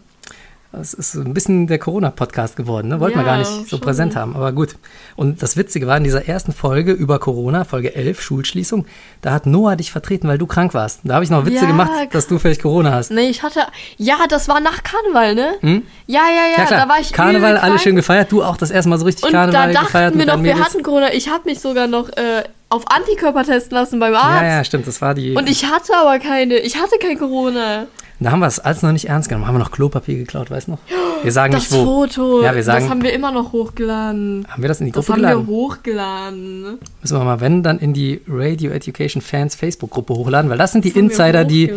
Das 0.77 0.95
ist 0.95 1.13
so 1.13 1.21
ein 1.21 1.35
bisschen 1.35 1.67
der 1.67 1.79
Corona-Podcast 1.79 2.57
geworden, 2.57 2.89
ne? 2.89 3.01
Wollten 3.01 3.17
wir 3.19 3.23
Ja, 3.25 3.29
gar 3.33 3.39
nicht 3.39 3.51
so 3.51 3.65
schon. 3.67 3.81
präsent 3.81 4.17
haben, 4.17 4.35
aber 4.37 4.53
gut. 4.53 4.77
Und 5.17 5.43
das 5.43 5.57
Witzige 5.57 5.87
war 5.87 5.97
in 5.97 6.05
dieser 6.05 6.29
ersten 6.29 6.53
Folge 6.53 6.93
über 6.93 7.19
Corona, 7.19 7.65
Folge 7.65 7.95
11, 7.95 8.21
Schulschließung, 8.21 8.87
da 9.23 9.33
hat 9.33 9.47
Noah 9.47 9.77
dich 9.77 9.91
vertreten, 9.93 10.29
weil 10.29 10.39
du 10.39 10.47
krank 10.47 10.75
warst. 10.75 11.01
Da 11.05 11.15
habe 11.15 11.25
ich 11.25 11.31
noch 11.31 11.47
Witze 11.47 11.65
Ja, 11.65 11.67
gemacht, 11.67 11.91
dass 12.13 12.27
du 12.27 12.39
vielleicht 12.39 12.63
Corona 12.63 12.93
hast. 12.93 13.11
Nee, 13.11 13.29
ich 13.29 13.43
hatte. 13.43 13.61
Ja, 13.97 14.17
das 14.29 14.49
war 14.49 14.61
nach 14.61 14.83
Karneval, 14.83 15.35
ne? 15.35 15.55
Ja, 15.63 15.73
ja, 16.07 16.21
ja, 16.27 16.59
Ja, 16.59 16.65
klar. 16.67 16.81
da 16.81 16.89
war 16.89 17.01
ich. 17.01 17.13
Karneval, 17.13 17.57
alle 17.57 17.79
schön 17.79 17.97
gefeiert. 17.97 18.31
Du 18.33 18.43
auch 18.43 18.57
das 18.57 18.71
erste 18.71 18.89
Mal 18.91 18.99
so 18.99 19.05
richtig 19.07 19.25
Und 19.25 19.33
Karneval 19.33 19.73
da 19.73 19.83
gefeiert 19.83 20.15
dachten 20.15 20.19
wir 20.19 20.27
noch, 20.37 20.43
wir 20.43 20.59
hatten 20.59 20.83
Corona. 20.83 21.13
Ich 21.13 21.29
habe 21.29 21.45
mich 21.49 21.61
sogar 21.61 21.87
noch 21.87 22.09
äh, 22.11 22.43
auf 22.69 22.91
Antikörper 22.91 23.45
testen 23.45 23.77
lassen 23.77 24.01
beim 24.01 24.15
Arzt. 24.15 24.43
Ja, 24.43 24.47
ja, 24.59 24.65
stimmt. 24.65 24.87
Das 24.87 25.01
war 25.01 25.15
die. 25.15 25.35
Und 25.35 25.49
ich 25.49 25.65
hatte 25.67 25.97
aber 25.97 26.19
keine. 26.19 26.59
Ich 26.59 26.77
hatte 26.81 26.97
kein 27.01 27.19
Corona. 27.19 27.87
Da 28.21 28.31
haben 28.31 28.41
wir 28.41 28.47
es 28.47 28.59
alles 28.61 28.83
noch 28.83 28.93
nicht 28.93 29.09
ernst 29.09 29.29
genommen. 29.29 29.47
Haben 29.47 29.55
wir 29.57 29.59
noch 29.59 29.71
Klopapier 29.73 30.17
geklaut, 30.17 30.51
weißt 30.51 30.69
du 30.69 30.73
noch? 30.73 30.79
Wir 31.23 31.33
sagen 31.33 31.53
Das 31.53 31.71
nicht 31.71 31.81
wo. 31.81 31.85
Foto, 32.07 32.43
Ja, 32.43 32.55
wir 32.55 32.63
sagen- 32.63 32.81
das 32.85 32.91
haben 32.91 33.03
wir 33.03 33.13
immer 33.13 33.33
noch 33.33 33.53
hochgeladen. 33.53 34.47
Haben 34.49 34.63
wir 34.63 34.69
das 34.69 34.81
in 34.81 34.87
die 34.87 34.93
Das 34.93 35.05
Gruppe 35.07 35.13
haben 35.15 35.23
geladen? 35.23 35.47
wir 35.49 35.55
hochgeladen. 35.55 36.63
ne? 36.63 36.79
Müssen 37.03 37.19
wir 37.19 37.25
mal, 37.25 37.41
wenn, 37.41 37.63
dann 37.63 37.79
in 37.79 37.93
die 37.93 38.21
Radio 38.29 38.71
Education 38.71 39.21
Fans 39.23 39.55
Facebook-Gruppe 39.55 40.15
hochladen, 40.15 40.51
weil 40.51 40.59
das 40.59 40.73
sind 40.73 40.85
die 40.85 40.91
Das 40.91 40.97
haben 40.99 41.05
Insider, 41.11 41.45
die 41.45 41.73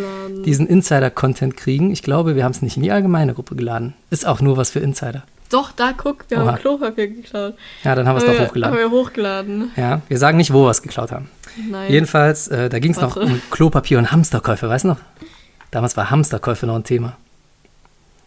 diesen 0.46 0.68
Insider-Content 0.68 1.58
kriegen. 1.58 1.92
Ich 1.92 2.04
glaube, 2.04 2.36
wir 2.36 2.44
haben 2.44 2.52
es 2.52 2.62
nicht 2.62 2.78
in 2.78 2.84
die 2.84 2.92
allgemeine 2.92 3.34
Gruppe 3.34 3.56
geladen. 3.56 3.94
Ist 4.10 4.28
auch 4.28 4.40
nur 4.42 4.58
was 4.58 4.70
für 4.70 4.80
Insider. 4.80 5.24
Doch, 5.50 5.72
da 5.72 5.94
guck, 5.96 6.26
wir 6.28 6.40
Oha. 6.40 6.48
haben 6.48 6.58
Klopapier 6.60 7.08
geklaut. 7.08 7.54
Ja, 7.84 7.96
dann 7.96 8.06
haben 8.08 8.20
wir 8.22 8.28
es 8.30 8.38
doch 8.38 8.48
hochgeladen. 8.48 8.78
Haben 8.78 8.92
wir 8.92 8.98
hochgeladen. 9.00 9.72
Ja, 9.78 10.02
wir 10.10 10.18
sagen 10.18 10.38
nicht, 10.38 10.52
wo 10.54 10.66
wir 10.66 10.72
es 10.72 10.82
geklaut 10.82 11.12
haben. 11.14 11.30
Nein. 11.72 11.90
Jedenfalls, 11.92 12.50
äh, 12.50 12.68
da 12.70 12.80
ging 12.80 12.92
es 12.92 13.00
noch 13.00 13.16
um 13.16 13.42
Klopapier 13.50 13.98
und 13.98 14.12
Hamsterkäufe, 14.12 14.68
weißt 14.68 14.84
du 14.84 14.90
noch? 14.90 14.98
Damals 15.72 15.98
war 15.98 16.10
Hamsterkäufe 16.10 16.66
noch 16.66 16.76
ein 16.76 16.84
Thema. 16.84 17.18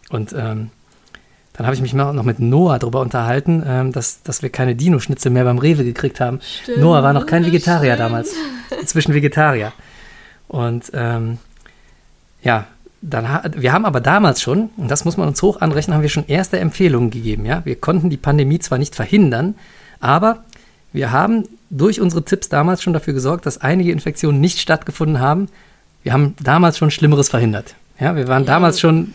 Und 0.09 0.33
ähm, 0.33 0.69
dann 1.53 1.65
habe 1.65 1.75
ich 1.75 1.81
mich 1.81 1.93
noch 1.93 2.23
mit 2.23 2.39
Noah 2.39 2.79
darüber 2.79 3.01
unterhalten, 3.01 3.63
ähm, 3.65 3.91
dass, 3.91 4.23
dass 4.23 4.41
wir 4.41 4.49
keine 4.49 4.75
Dino-Schnitzel 4.75 5.31
mehr 5.31 5.43
beim 5.43 5.57
Rewe 5.57 5.83
gekriegt 5.83 6.19
haben. 6.19 6.39
Stimmt, 6.41 6.79
Noah 6.79 7.03
war 7.03 7.13
noch 7.13 7.25
kein 7.25 7.45
Vegetarier 7.45 7.93
stimmt. 7.93 7.99
damals. 7.99 8.33
Inzwischen 8.79 9.13
Vegetarier. 9.13 9.73
Und 10.47 10.91
ähm, 10.93 11.37
ja, 12.41 12.67
dann 13.01 13.27
wir 13.55 13.73
haben 13.73 13.85
aber 13.85 13.99
damals 13.99 14.41
schon, 14.41 14.69
und 14.77 14.89
das 14.89 15.05
muss 15.05 15.17
man 15.17 15.27
uns 15.27 15.41
hoch 15.41 15.59
anrechnen, 15.59 15.95
haben 15.95 16.01
wir 16.03 16.09
schon 16.09 16.27
erste 16.27 16.59
Empfehlungen 16.59 17.09
gegeben. 17.09 17.45
Ja? 17.45 17.65
Wir 17.65 17.75
konnten 17.75 18.09
die 18.09 18.17
Pandemie 18.17 18.59
zwar 18.59 18.77
nicht 18.77 18.95
verhindern, 18.95 19.55
aber 19.99 20.43
wir 20.93 21.11
haben 21.11 21.47
durch 21.69 22.01
unsere 22.01 22.23
Tipps 22.23 22.49
damals 22.49 22.83
schon 22.83 22.93
dafür 22.93 23.13
gesorgt, 23.13 23.45
dass 23.45 23.59
einige 23.59 23.91
Infektionen 23.91 24.39
nicht 24.39 24.59
stattgefunden 24.59 25.19
haben. 25.19 25.47
Wir 26.03 26.13
haben 26.13 26.35
damals 26.41 26.77
schon 26.77 26.91
Schlimmeres 26.91 27.29
verhindert. 27.29 27.75
Ja, 27.99 28.15
wir 28.15 28.27
waren 28.27 28.43
Ja. 28.43 28.47
damals 28.53 28.79
schon, 28.79 29.13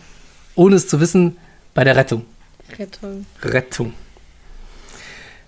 ohne 0.55 0.75
es 0.75 0.87
zu 0.87 0.99
wissen, 0.99 1.37
bei 1.73 1.83
der 1.83 1.95
Rettung. 1.95 2.25
Rettung. 2.79 3.25
Rettung. 3.43 3.93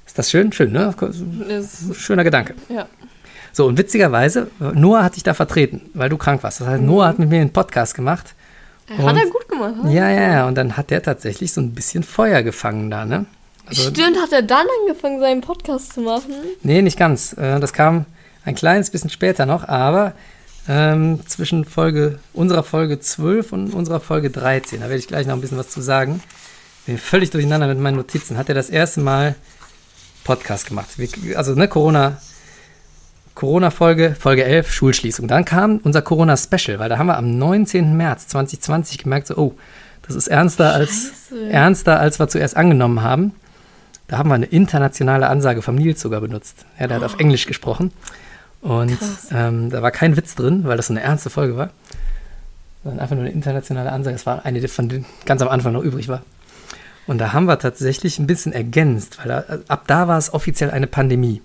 Ist 0.05 0.17
das 0.17 0.29
schön? 0.31 0.51
Schön, 0.51 0.71
ne? 0.71 0.93
Das, 1.47 1.97
Schöner 1.97 2.23
Gedanke. 2.23 2.55
ja. 2.69 2.87
So, 3.51 3.65
und 3.65 3.77
witzigerweise, 3.79 4.51
Noah 4.59 5.03
hat 5.03 5.15
dich 5.15 5.23
da 5.23 5.33
vertreten, 5.33 5.81
weil 5.95 6.07
du 6.09 6.17
krank 6.17 6.43
warst. 6.43 6.61
Das 6.61 6.67
heißt, 6.67 6.83
Noah 6.83 7.07
hat 7.07 7.19
mit 7.19 7.29
mir 7.29 7.41
einen 7.41 7.51
Podcast 7.51 7.95
gemacht. 7.95 8.35
Hat 8.89 8.99
Und- 8.99 9.17
er 9.17 9.25
gut 9.25 9.49
gemacht. 9.49 9.83
ne? 9.83 9.93
Ja, 9.93 10.07
ja, 10.09 10.21
ja. 10.33 10.47
Und 10.47 10.55
dann 10.55 10.77
hat 10.77 10.91
der 10.91 11.01
tatsächlich 11.01 11.51
so 11.51 11.59
ein 11.59 11.73
bisschen 11.73 12.03
Feuer 12.03 12.43
gefangen 12.43 12.91
da, 12.91 13.05
ne? 13.05 13.25
Also, 13.65 13.89
Stimmt, 13.89 14.17
hat 14.21 14.31
er 14.33 14.43
dann 14.43 14.65
angefangen, 14.81 15.19
seinen 15.19 15.41
Podcast 15.41 15.93
zu 15.93 16.01
machen? 16.01 16.31
Nee, 16.61 16.81
nicht 16.83 16.97
ganz. 16.97 17.33
Äh, 17.33 17.59
Das 17.59 17.73
kam 17.73 18.05
ein 18.45 18.53
kleines 18.55 18.91
bisschen 18.91 19.09
später 19.09 19.45
noch, 19.47 19.67
aber 19.67 20.13
ähm, 20.69 21.19
zwischen 21.25 21.65
Folge, 21.65 22.19
unserer 22.31 22.61
Folge 22.61 22.99
12 22.99 23.53
und 23.53 23.73
unserer 23.73 23.99
Folge 23.99 24.29
13, 24.29 24.81
da 24.81 24.85
werde 24.85 24.99
ich 24.99 25.07
gleich 25.07 25.25
noch 25.25 25.33
ein 25.33 25.41
bisschen 25.41 25.57
was 25.57 25.69
zu 25.69 25.81
sagen. 25.81 26.21
Bin 26.85 26.99
völlig 26.99 27.31
durcheinander 27.31 27.67
mit 27.67 27.79
meinen 27.79 27.97
Notizen. 27.97 28.37
Hat 28.37 28.49
er 28.49 28.55
das 28.55 28.69
erste 28.69 29.01
Mal 29.01 29.35
Podcast 30.23 30.67
gemacht. 30.67 30.89
Wir, 30.97 31.37
also, 31.37 31.55
ne, 31.55 31.67
Corona. 31.67 32.21
Corona-Folge, 33.33 34.15
Folge 34.19 34.43
11, 34.43 34.71
Schulschließung. 34.71 35.27
Dann 35.27 35.45
kam 35.45 35.77
unser 35.77 36.01
Corona-Special, 36.01 36.77
weil 36.77 36.89
da 36.89 36.97
haben 36.97 37.07
wir 37.07 37.17
am 37.17 37.37
19. 37.37 37.95
März 37.95 38.27
2020 38.27 38.97
gemerkt, 38.99 39.27
so, 39.27 39.37
oh, 39.37 39.55
das 40.05 40.15
ist 40.15 40.27
ernster 40.27 40.73
als, 40.73 41.13
Scheiße. 41.29 41.49
ernster, 41.49 41.99
als 41.99 42.19
wir 42.19 42.27
zuerst 42.27 42.57
angenommen 42.57 43.01
haben. 43.01 43.33
Da 44.07 44.17
haben 44.17 44.29
wir 44.29 44.35
eine 44.35 44.45
internationale 44.45 45.29
Ansage 45.29 45.61
vom 45.61 45.75
Nils 45.75 46.01
sogar 46.01 46.19
benutzt. 46.19 46.65
Ja, 46.79 46.87
der 46.87 46.97
hat 46.97 47.03
auf 47.03 47.19
Englisch 47.19 47.45
gesprochen. 47.45 47.91
Und 48.61 48.97
ähm, 49.31 49.69
da 49.69 49.81
war 49.81 49.91
kein 49.91 50.17
Witz 50.17 50.35
drin, 50.35 50.63
weil 50.65 50.77
das 50.77 50.87
so 50.87 50.93
eine 50.93 51.01
ernste 51.01 51.29
Folge 51.29 51.55
war. 51.55 51.69
Sondern 52.83 52.99
einfach 52.99 53.15
nur 53.15 53.25
eine 53.25 53.33
internationale 53.33 53.91
Ansage. 53.91 54.15
Das 54.15 54.25
war 54.25 54.45
eine, 54.45 54.59
die 54.59 54.67
von 54.67 54.89
den 54.89 55.05
ganz 55.25 55.41
am 55.41 55.47
Anfang 55.47 55.73
noch 55.73 55.83
übrig 55.83 56.07
war. 56.07 56.23
Und 57.07 57.17
da 57.17 57.33
haben 57.33 57.45
wir 57.45 57.57
tatsächlich 57.57 58.19
ein 58.19 58.27
bisschen 58.27 58.53
ergänzt, 58.53 59.17
weil 59.19 59.27
da, 59.27 59.43
ab 59.67 59.85
da 59.87 60.07
war 60.07 60.17
es 60.17 60.33
offiziell 60.33 60.69
eine 60.69 60.87
Pandemie. 60.87 61.41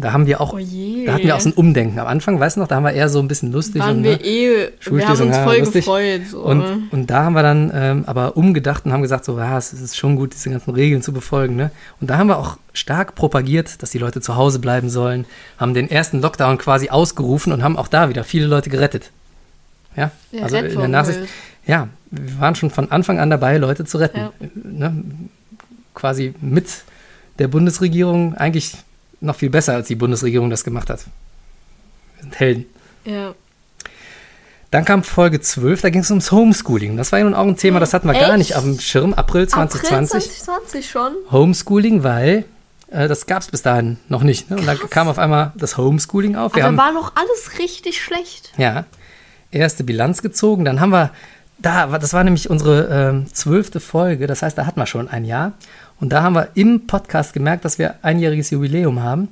Da 0.00 0.12
haben 0.12 0.26
wir 0.26 0.40
auch, 0.40 0.52
Oh 0.52 0.58
da 0.58 1.12
hatten 1.12 1.24
wir 1.24 1.34
auch 1.34 1.40
so 1.40 1.48
ein 1.48 1.54
Umdenken. 1.54 1.98
Am 1.98 2.06
Anfang, 2.06 2.38
weißt 2.38 2.56
du 2.56 2.60
noch, 2.60 2.68
da 2.68 2.76
haben 2.76 2.84
wir 2.84 2.92
eher 2.92 3.08
so 3.08 3.18
ein 3.18 3.26
bisschen 3.26 3.50
lustig. 3.50 3.82
Waren 3.82 3.98
und, 3.98 4.04
wir 4.04 4.12
ne? 4.12 4.24
eh, 4.24 4.70
wir 4.90 5.08
haben 5.08 5.20
uns 5.20 5.36
ja, 5.36 5.42
voll 5.42 5.58
lustig. 5.58 5.84
gefreut. 5.84 6.20
So. 6.30 6.40
Und, 6.40 6.92
und 6.92 7.10
da 7.10 7.24
haben 7.24 7.32
wir 7.32 7.42
dann 7.42 7.72
ähm, 7.74 8.04
aber 8.06 8.36
umgedacht 8.36 8.86
und 8.86 8.92
haben 8.92 9.02
gesagt, 9.02 9.24
so, 9.24 9.36
ja, 9.38 9.58
es 9.58 9.72
ist 9.72 9.96
schon 9.96 10.14
gut, 10.14 10.34
diese 10.34 10.50
ganzen 10.50 10.70
Regeln 10.72 11.02
zu 11.02 11.12
befolgen. 11.12 11.56
Ne? 11.56 11.72
Und 12.00 12.10
da 12.10 12.16
haben 12.16 12.28
wir 12.28 12.38
auch 12.38 12.58
stark 12.72 13.16
propagiert, 13.16 13.82
dass 13.82 13.90
die 13.90 13.98
Leute 13.98 14.20
zu 14.20 14.36
Hause 14.36 14.60
bleiben 14.60 14.88
sollen, 14.88 15.26
haben 15.58 15.74
den 15.74 15.90
ersten 15.90 16.20
Lockdown 16.20 16.58
quasi 16.58 16.90
ausgerufen 16.90 17.52
und 17.52 17.64
haben 17.64 17.76
auch 17.76 17.88
da 17.88 18.08
wieder 18.08 18.22
viele 18.22 18.46
Leute 18.46 18.70
gerettet. 18.70 19.10
Ja, 19.96 20.12
Ja, 20.30 20.44
also 20.44 20.58
in 20.58 20.78
der 20.78 20.88
Nachsicht. 20.88 21.18
halt. 21.18 21.28
Ja, 21.66 21.88
wir 22.12 22.40
waren 22.40 22.54
schon 22.54 22.70
von 22.70 22.90
Anfang 22.92 23.18
an 23.18 23.30
dabei, 23.30 23.58
Leute 23.58 23.84
zu 23.84 23.98
retten. 23.98 24.18
Ja. 24.18 24.32
Ne? 24.54 25.04
Quasi 25.92 26.34
mit 26.40 26.66
der 27.40 27.48
Bundesregierung 27.48 28.34
eigentlich 28.34 28.76
noch 29.20 29.36
viel 29.36 29.50
besser, 29.50 29.74
als 29.74 29.88
die 29.88 29.94
Bundesregierung 29.96 30.50
das 30.50 30.64
gemacht 30.64 30.90
hat. 30.90 31.00
Wir 32.16 32.22
sind 32.22 32.38
Helden. 32.40 32.66
ja. 33.04 33.34
Dann 34.70 34.84
kam 34.84 35.02
Folge 35.02 35.40
12, 35.40 35.80
da 35.80 35.88
ging 35.88 36.02
es 36.02 36.10
ums 36.10 36.30
Homeschooling. 36.30 36.98
Das 36.98 37.10
war 37.10 37.18
ja 37.18 37.24
nun 37.24 37.32
auch 37.32 37.46
ein 37.46 37.56
Thema, 37.56 37.80
das 37.80 37.94
hatten 37.94 38.06
wir 38.06 38.12
gar 38.12 38.28
Echt? 38.28 38.36
nicht 38.38 38.54
auf 38.54 38.64
dem 38.64 38.78
Schirm. 38.78 39.14
April 39.14 39.48
2020. 39.48 40.14
April 40.14 40.30
2020 40.30 40.90
schon? 40.90 41.12
Homeschooling, 41.32 42.02
weil 42.02 42.44
äh, 42.90 43.08
das 43.08 43.24
gab 43.24 43.40
es 43.40 43.48
bis 43.50 43.62
dahin 43.62 43.96
noch 44.10 44.22
nicht. 44.22 44.50
Ne? 44.50 44.58
Und 44.58 44.66
dann 44.66 44.78
kam 44.90 45.08
auf 45.08 45.18
einmal 45.18 45.52
das 45.56 45.78
Homeschooling 45.78 46.36
auf. 46.36 46.54
Wir 46.54 46.64
Aber 46.66 46.68
haben 46.68 46.76
war 46.76 46.92
noch 46.92 47.12
alles 47.16 47.58
richtig 47.58 47.98
schlecht. 48.02 48.52
ja, 48.58 48.84
erste 49.50 49.84
Bilanz 49.84 50.20
gezogen. 50.20 50.66
Dann 50.66 50.80
haben 50.80 50.90
wir, 50.90 51.12
da, 51.56 51.90
war- 51.90 51.98
das 51.98 52.12
war 52.12 52.22
nämlich 52.22 52.50
unsere 52.50 52.88
ähm, 53.10 53.32
zwölfte 53.32 53.80
Folge, 53.80 54.26
das 54.26 54.42
heißt, 54.42 54.58
da 54.58 54.66
hatten 54.66 54.78
wir 54.78 54.86
schon 54.86 55.08
ein 55.08 55.24
Jahr. 55.24 55.52
Und 56.00 56.10
da 56.10 56.22
haben 56.22 56.34
wir 56.34 56.48
im 56.54 56.86
Podcast 56.86 57.32
gemerkt, 57.32 57.64
dass 57.64 57.78
wir 57.78 57.96
einjähriges 58.02 58.50
Jubiläum 58.50 59.02
haben 59.02 59.28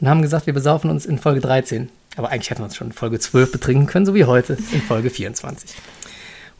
und 0.00 0.08
haben 0.08 0.22
gesagt, 0.22 0.46
wir 0.46 0.52
besaufen 0.54 0.90
uns 0.90 1.06
in 1.06 1.18
Folge 1.18 1.40
13. 1.40 1.88
Aber 2.16 2.30
eigentlich 2.30 2.50
hätten 2.50 2.60
wir 2.60 2.66
uns 2.66 2.76
schon 2.76 2.88
in 2.88 2.92
Folge 2.92 3.18
12 3.18 3.52
betrinken 3.52 3.86
können, 3.86 4.06
so 4.06 4.14
wie 4.14 4.24
heute 4.24 4.56
in 4.72 4.82
Folge 4.82 5.10
24. 5.10 5.74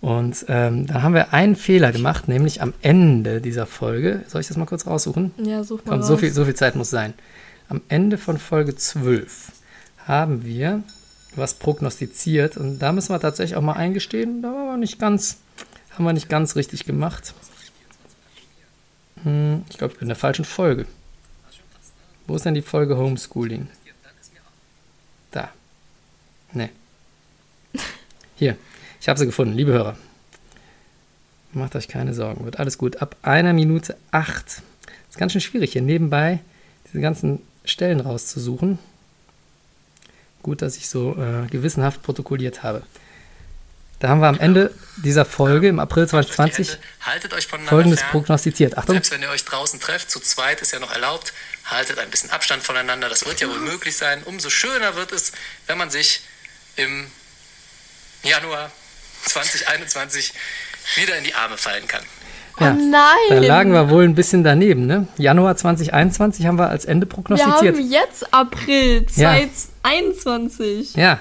Und 0.00 0.44
ähm, 0.48 0.86
da 0.86 1.02
haben 1.02 1.14
wir 1.14 1.32
einen 1.32 1.56
Fehler 1.56 1.92
gemacht, 1.92 2.28
nämlich 2.28 2.62
am 2.62 2.74
Ende 2.82 3.40
dieser 3.40 3.66
Folge. 3.66 4.22
Soll 4.28 4.40
ich 4.42 4.48
das 4.48 4.56
mal 4.56 4.66
kurz 4.66 4.86
raussuchen? 4.86 5.32
Ja, 5.38 5.64
such 5.64 5.84
mal 5.84 5.92
Komm, 5.92 6.00
raus. 6.00 6.08
so 6.08 6.16
viel, 6.16 6.32
so 6.32 6.44
viel 6.44 6.54
Zeit 6.54 6.76
muss 6.76 6.90
sein. 6.90 7.14
Am 7.68 7.80
Ende 7.88 8.18
von 8.18 8.38
Folge 8.38 8.76
12 8.76 9.52
haben 10.06 10.44
wir 10.44 10.82
was 11.34 11.54
prognostiziert 11.54 12.56
und 12.56 12.78
da 12.78 12.92
müssen 12.92 13.12
wir 13.12 13.20
tatsächlich 13.20 13.56
auch 13.56 13.62
mal 13.62 13.74
eingestehen, 13.74 14.40
da 14.40 14.48
waren 14.48 14.66
wir 14.66 14.76
nicht 14.78 14.98
ganz, 14.98 15.38
haben 15.90 16.04
wir 16.04 16.12
nicht 16.12 16.28
ganz 16.28 16.56
richtig 16.56 16.84
gemacht. 16.86 17.34
Hm, 19.26 19.64
ich 19.68 19.76
glaube, 19.76 19.92
ich 19.92 19.98
bin 19.98 20.06
in 20.06 20.10
der 20.10 20.16
falschen 20.16 20.44
Folge. 20.44 20.86
Wo 22.28 22.36
ist 22.36 22.44
denn 22.44 22.54
die 22.54 22.62
Folge 22.62 22.96
Homeschooling? 22.96 23.66
Da. 25.32 25.50
Ne. 26.52 26.70
Hier, 28.36 28.56
ich 29.00 29.08
habe 29.08 29.18
sie 29.18 29.26
gefunden, 29.26 29.54
liebe 29.54 29.72
Hörer. 29.72 29.96
Macht 31.52 31.74
euch 31.74 31.88
keine 31.88 32.14
Sorgen, 32.14 32.44
wird 32.44 32.60
alles 32.60 32.78
gut. 32.78 33.02
Ab 33.02 33.16
einer 33.22 33.52
Minute 33.52 33.96
acht. 34.12 34.62
Ist 35.08 35.18
ganz 35.18 35.32
schön 35.32 35.40
schwierig 35.40 35.72
hier 35.72 35.82
nebenbei 35.82 36.38
diese 36.86 37.00
ganzen 37.00 37.40
Stellen 37.64 37.98
rauszusuchen. 37.98 38.78
Gut, 40.42 40.62
dass 40.62 40.76
ich 40.76 40.88
so 40.88 41.16
äh, 41.16 41.48
gewissenhaft 41.48 42.02
protokolliert 42.02 42.62
habe. 42.62 42.82
Da 43.98 44.08
haben 44.08 44.20
wir 44.20 44.28
am 44.28 44.38
Ende 44.38 44.72
dieser 44.98 45.24
Folge 45.24 45.68
im 45.68 45.78
April 45.78 46.06
2020 46.06 46.76
Haltet 47.02 47.32
euch 47.32 47.46
voneinander 47.46 47.70
folgendes 47.70 48.00
fern. 48.00 48.10
prognostiziert. 48.10 48.76
Achtung, 48.76 48.94
Selbst 48.94 49.10
wenn 49.12 49.22
ihr 49.22 49.30
euch 49.30 49.44
draußen 49.44 49.80
trefft, 49.80 50.10
zu 50.10 50.20
zweit 50.20 50.60
ist 50.60 50.72
ja 50.72 50.78
noch 50.80 50.92
erlaubt, 50.92 51.32
haltet 51.64 51.98
ein 51.98 52.10
bisschen 52.10 52.30
Abstand 52.30 52.62
voneinander. 52.62 53.08
Das 53.08 53.24
wird 53.26 53.40
ja 53.40 53.48
wohl 53.48 53.58
möglich 53.60 53.96
sein. 53.96 54.22
Umso 54.24 54.50
schöner 54.50 54.96
wird 54.96 55.12
es, 55.12 55.32
wenn 55.66 55.78
man 55.78 55.88
sich 55.90 56.20
im 56.76 57.06
Januar 58.22 58.70
2021 59.24 60.32
wieder 60.96 61.16
in 61.16 61.24
die 61.24 61.34
Arme 61.34 61.56
fallen 61.56 61.86
kann. 61.88 62.02
ja, 62.60 62.72
Oh 62.72 62.74
nein! 62.74 63.02
da 63.30 63.38
lagen 63.38 63.72
wir 63.72 63.88
wohl 63.90 64.04
ein 64.04 64.14
bisschen 64.14 64.44
daneben. 64.44 64.86
Ne? 64.86 65.08
Januar 65.16 65.56
2021 65.56 66.46
haben 66.46 66.58
wir 66.58 66.68
als 66.68 66.84
Ende 66.84 67.06
Wir 67.06 67.10
prognostiziert. 67.14 67.76
haben 67.76 67.90
jetzt 67.90 68.32
April 68.34 69.06
Ja. 69.14 69.30
2021. 69.30 70.94
Ja, 70.94 71.20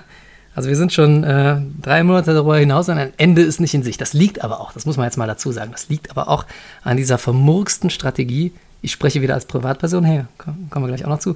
also 0.55 0.69
wir 0.69 0.77
sind 0.77 0.93
schon 0.93 1.23
äh, 1.25 1.57
drei 1.81 2.03
Monate 2.03 2.33
darüber 2.33 2.57
hinaus 2.57 2.87
und 2.87 2.97
ein 2.97 3.11
Ende 3.17 3.41
ist 3.41 3.59
nicht 3.59 3.73
in 3.73 3.83
Sicht. 3.83 3.99
Das 3.99 4.13
liegt 4.13 4.41
aber 4.41 4.61
auch, 4.61 4.71
das 4.71 4.85
muss 4.85 4.95
man 4.95 5.05
jetzt 5.05 5.17
mal 5.17 5.27
dazu 5.27 5.51
sagen, 5.51 5.71
das 5.73 5.89
liegt 5.89 6.09
aber 6.09 6.29
auch 6.29 6.45
an 6.83 6.95
dieser 6.95 7.17
vermurksten 7.17 7.89
Strategie. 7.89 8.53
Ich 8.81 8.93
spreche 8.93 9.21
wieder 9.21 9.33
als 9.33 9.45
Privatperson 9.45 10.05
her, 10.05 10.27
kommen 10.37 10.69
wir 10.71 10.87
gleich 10.87 11.03
auch 11.03 11.09
noch 11.09 11.19
zu. 11.19 11.35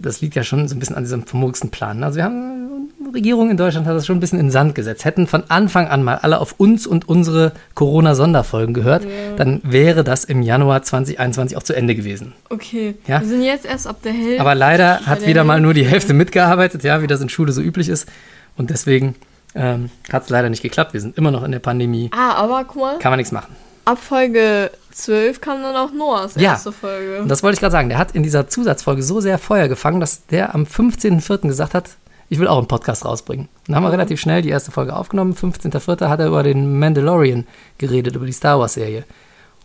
Das 0.00 0.22
liegt 0.22 0.34
ja 0.34 0.44
schon 0.44 0.66
so 0.66 0.74
ein 0.74 0.78
bisschen 0.78 0.96
an 0.96 1.02
diesem 1.02 1.24
vermurksten 1.24 1.70
Plan. 1.70 2.02
Also 2.02 2.16
wir 2.16 2.24
haben, 2.24 2.71
Regierung 3.14 3.50
in 3.50 3.56
Deutschland 3.56 3.86
hat 3.86 3.94
das 3.94 4.06
schon 4.06 4.16
ein 4.16 4.20
bisschen 4.20 4.38
in 4.38 4.46
den 4.46 4.50
Sand 4.52 4.74
gesetzt. 4.74 5.04
Hätten 5.04 5.26
von 5.26 5.44
Anfang 5.48 5.88
an 5.88 6.02
mal 6.02 6.16
alle 6.16 6.38
auf 6.40 6.54
uns 6.58 6.86
und 6.86 7.08
unsere 7.08 7.52
Corona-Sonderfolgen 7.74 8.74
gehört, 8.74 9.06
dann 9.36 9.60
wäre 9.64 10.04
das 10.04 10.24
im 10.24 10.42
Januar 10.42 10.82
2021 10.82 11.56
auch 11.56 11.62
zu 11.62 11.74
Ende 11.74 11.94
gewesen. 11.94 12.32
Okay, 12.50 12.94
Ja. 13.06 13.20
wir 13.20 13.28
sind 13.28 13.42
jetzt 13.42 13.64
erst 13.66 13.86
ab 13.86 13.96
der 14.02 14.12
Hälfte. 14.12 14.40
Aber 14.40 14.54
leider 14.54 15.00
hat 15.06 15.20
der 15.22 15.28
wieder 15.28 15.44
mal 15.44 15.54
Hälfte. 15.54 15.62
nur 15.64 15.74
die 15.74 15.86
Hälfte 15.86 16.14
mitgearbeitet, 16.14 16.82
ja, 16.84 17.02
wie 17.02 17.06
das 17.06 17.20
in 17.20 17.28
Schule 17.28 17.52
so 17.52 17.60
üblich 17.60 17.88
ist. 17.88 18.08
Und 18.56 18.70
deswegen 18.70 19.14
ähm, 19.54 19.90
hat 20.12 20.24
es 20.24 20.30
leider 20.30 20.48
nicht 20.50 20.62
geklappt. 20.62 20.94
Wir 20.94 21.00
sind 21.00 21.16
immer 21.18 21.30
noch 21.30 21.42
in 21.44 21.52
der 21.52 21.58
Pandemie. 21.58 22.10
Ah, 22.12 22.32
aber 22.34 22.64
guck 22.64 22.80
mal, 22.82 22.98
Kann 22.98 23.12
man 23.12 23.18
nichts 23.18 23.32
machen. 23.32 23.54
ab 23.84 23.98
Folge 23.98 24.70
12 24.92 25.40
kam 25.40 25.62
dann 25.62 25.74
auch 25.76 25.92
Noahs 25.92 26.34
Ja. 26.36 26.52
erste 26.52 26.72
Folge. 26.72 27.20
Und 27.20 27.28
das 27.28 27.42
wollte 27.42 27.54
ich 27.54 27.60
gerade 27.60 27.72
sagen. 27.72 27.88
Der 27.88 27.98
hat 27.98 28.12
in 28.12 28.22
dieser 28.22 28.46
Zusatzfolge 28.48 29.02
so 29.02 29.20
sehr 29.20 29.38
Feuer 29.38 29.68
gefangen, 29.68 30.00
dass 30.00 30.26
der 30.26 30.54
am 30.54 30.64
15.04. 30.64 31.48
gesagt 31.48 31.74
hat, 31.74 31.90
ich 32.32 32.38
will 32.38 32.48
auch 32.48 32.56
einen 32.56 32.66
Podcast 32.66 33.04
rausbringen. 33.04 33.50
Dann 33.66 33.76
haben 33.76 33.82
wir 33.82 33.92
relativ 33.92 34.18
schnell 34.18 34.40
die 34.40 34.48
erste 34.48 34.70
Folge 34.70 34.96
aufgenommen. 34.96 35.34
15.04. 35.34 36.08
hat 36.08 36.18
er 36.18 36.28
über 36.28 36.42
den 36.42 36.78
Mandalorian 36.78 37.46
geredet, 37.76 38.16
über 38.16 38.24
die 38.24 38.32
Star 38.32 38.58
Wars-Serie. 38.58 39.04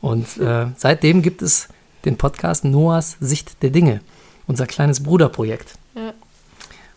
Und 0.02 0.38
äh, 0.42 0.66
seitdem 0.76 1.22
gibt 1.22 1.42
es 1.42 1.70
den 2.04 2.18
Podcast 2.18 2.66
Noahs 2.66 3.16
Sicht 3.22 3.64
der 3.64 3.70
Dinge, 3.70 4.02
unser 4.48 4.68
kleines 4.68 5.02
Bruderprojekt. 5.02 5.76
Ja, 5.96 6.12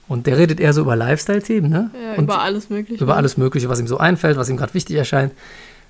Und 0.08 0.26
der 0.26 0.38
redet 0.38 0.58
eher 0.58 0.72
so 0.72 0.80
über 0.80 0.96
Lifestyle-Themen, 0.96 1.70
ne? 1.70 1.92
ja 1.94 2.14
Und 2.16 2.24
über 2.24 2.42
alles 2.42 2.68
Mögliche. 2.68 3.04
über 3.04 3.14
alles 3.14 3.36
Mögliche, 3.36 3.68
was 3.68 3.78
ihm 3.78 3.86
so 3.86 3.98
einfällt, 3.98 4.36
was 4.36 4.48
ihm 4.48 4.56
gerade 4.56 4.74
wichtig 4.74 4.96
erscheint. 4.96 5.32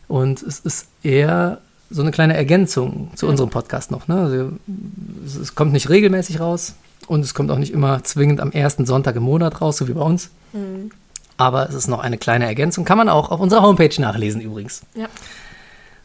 Und 0.09 0.43
es 0.43 0.61
ist 0.61 0.89
eher 1.03 1.59
so 1.89 2.03
eine 2.03 2.11
kleine 2.11 2.37
Ergänzung 2.37 3.13
zu 3.15 3.27
unserem 3.27 3.49
Podcast 3.49 3.91
noch. 3.91 4.09
Ne? 4.09 4.21
Also, 4.21 5.41
es 5.41 5.55
kommt 5.55 5.73
nicht 5.73 5.89
regelmäßig 5.89 6.39
raus 6.39 6.75
und 7.07 7.21
es 7.21 7.35
kommt 7.35 7.51
auch 7.51 7.59
nicht 7.59 7.73
immer 7.73 8.03
zwingend 8.05 8.41
am 8.41 8.53
ersten 8.53 8.87
Sonntag 8.87 9.17
im 9.17 9.23
Monat 9.25 9.61
raus, 9.61 9.79
so 9.79 9.89
wie 9.89 9.93
bei 9.93 10.03
uns. 10.03 10.31
Mhm. 10.53 10.91
Aber 11.37 11.69
es 11.69 11.75
ist 11.75 11.89
noch 11.89 12.01
eine 12.01 12.19
kleine 12.19 12.45
Ergänzung. 12.47 12.85
Kann 12.85 12.99
man 12.99 13.09
auch 13.09 13.31
auf 13.31 13.41
unserer 13.41 13.63
Homepage 13.63 13.99
nachlesen 14.01 14.41
übrigens. 14.41 14.83
Ja. 14.95 15.07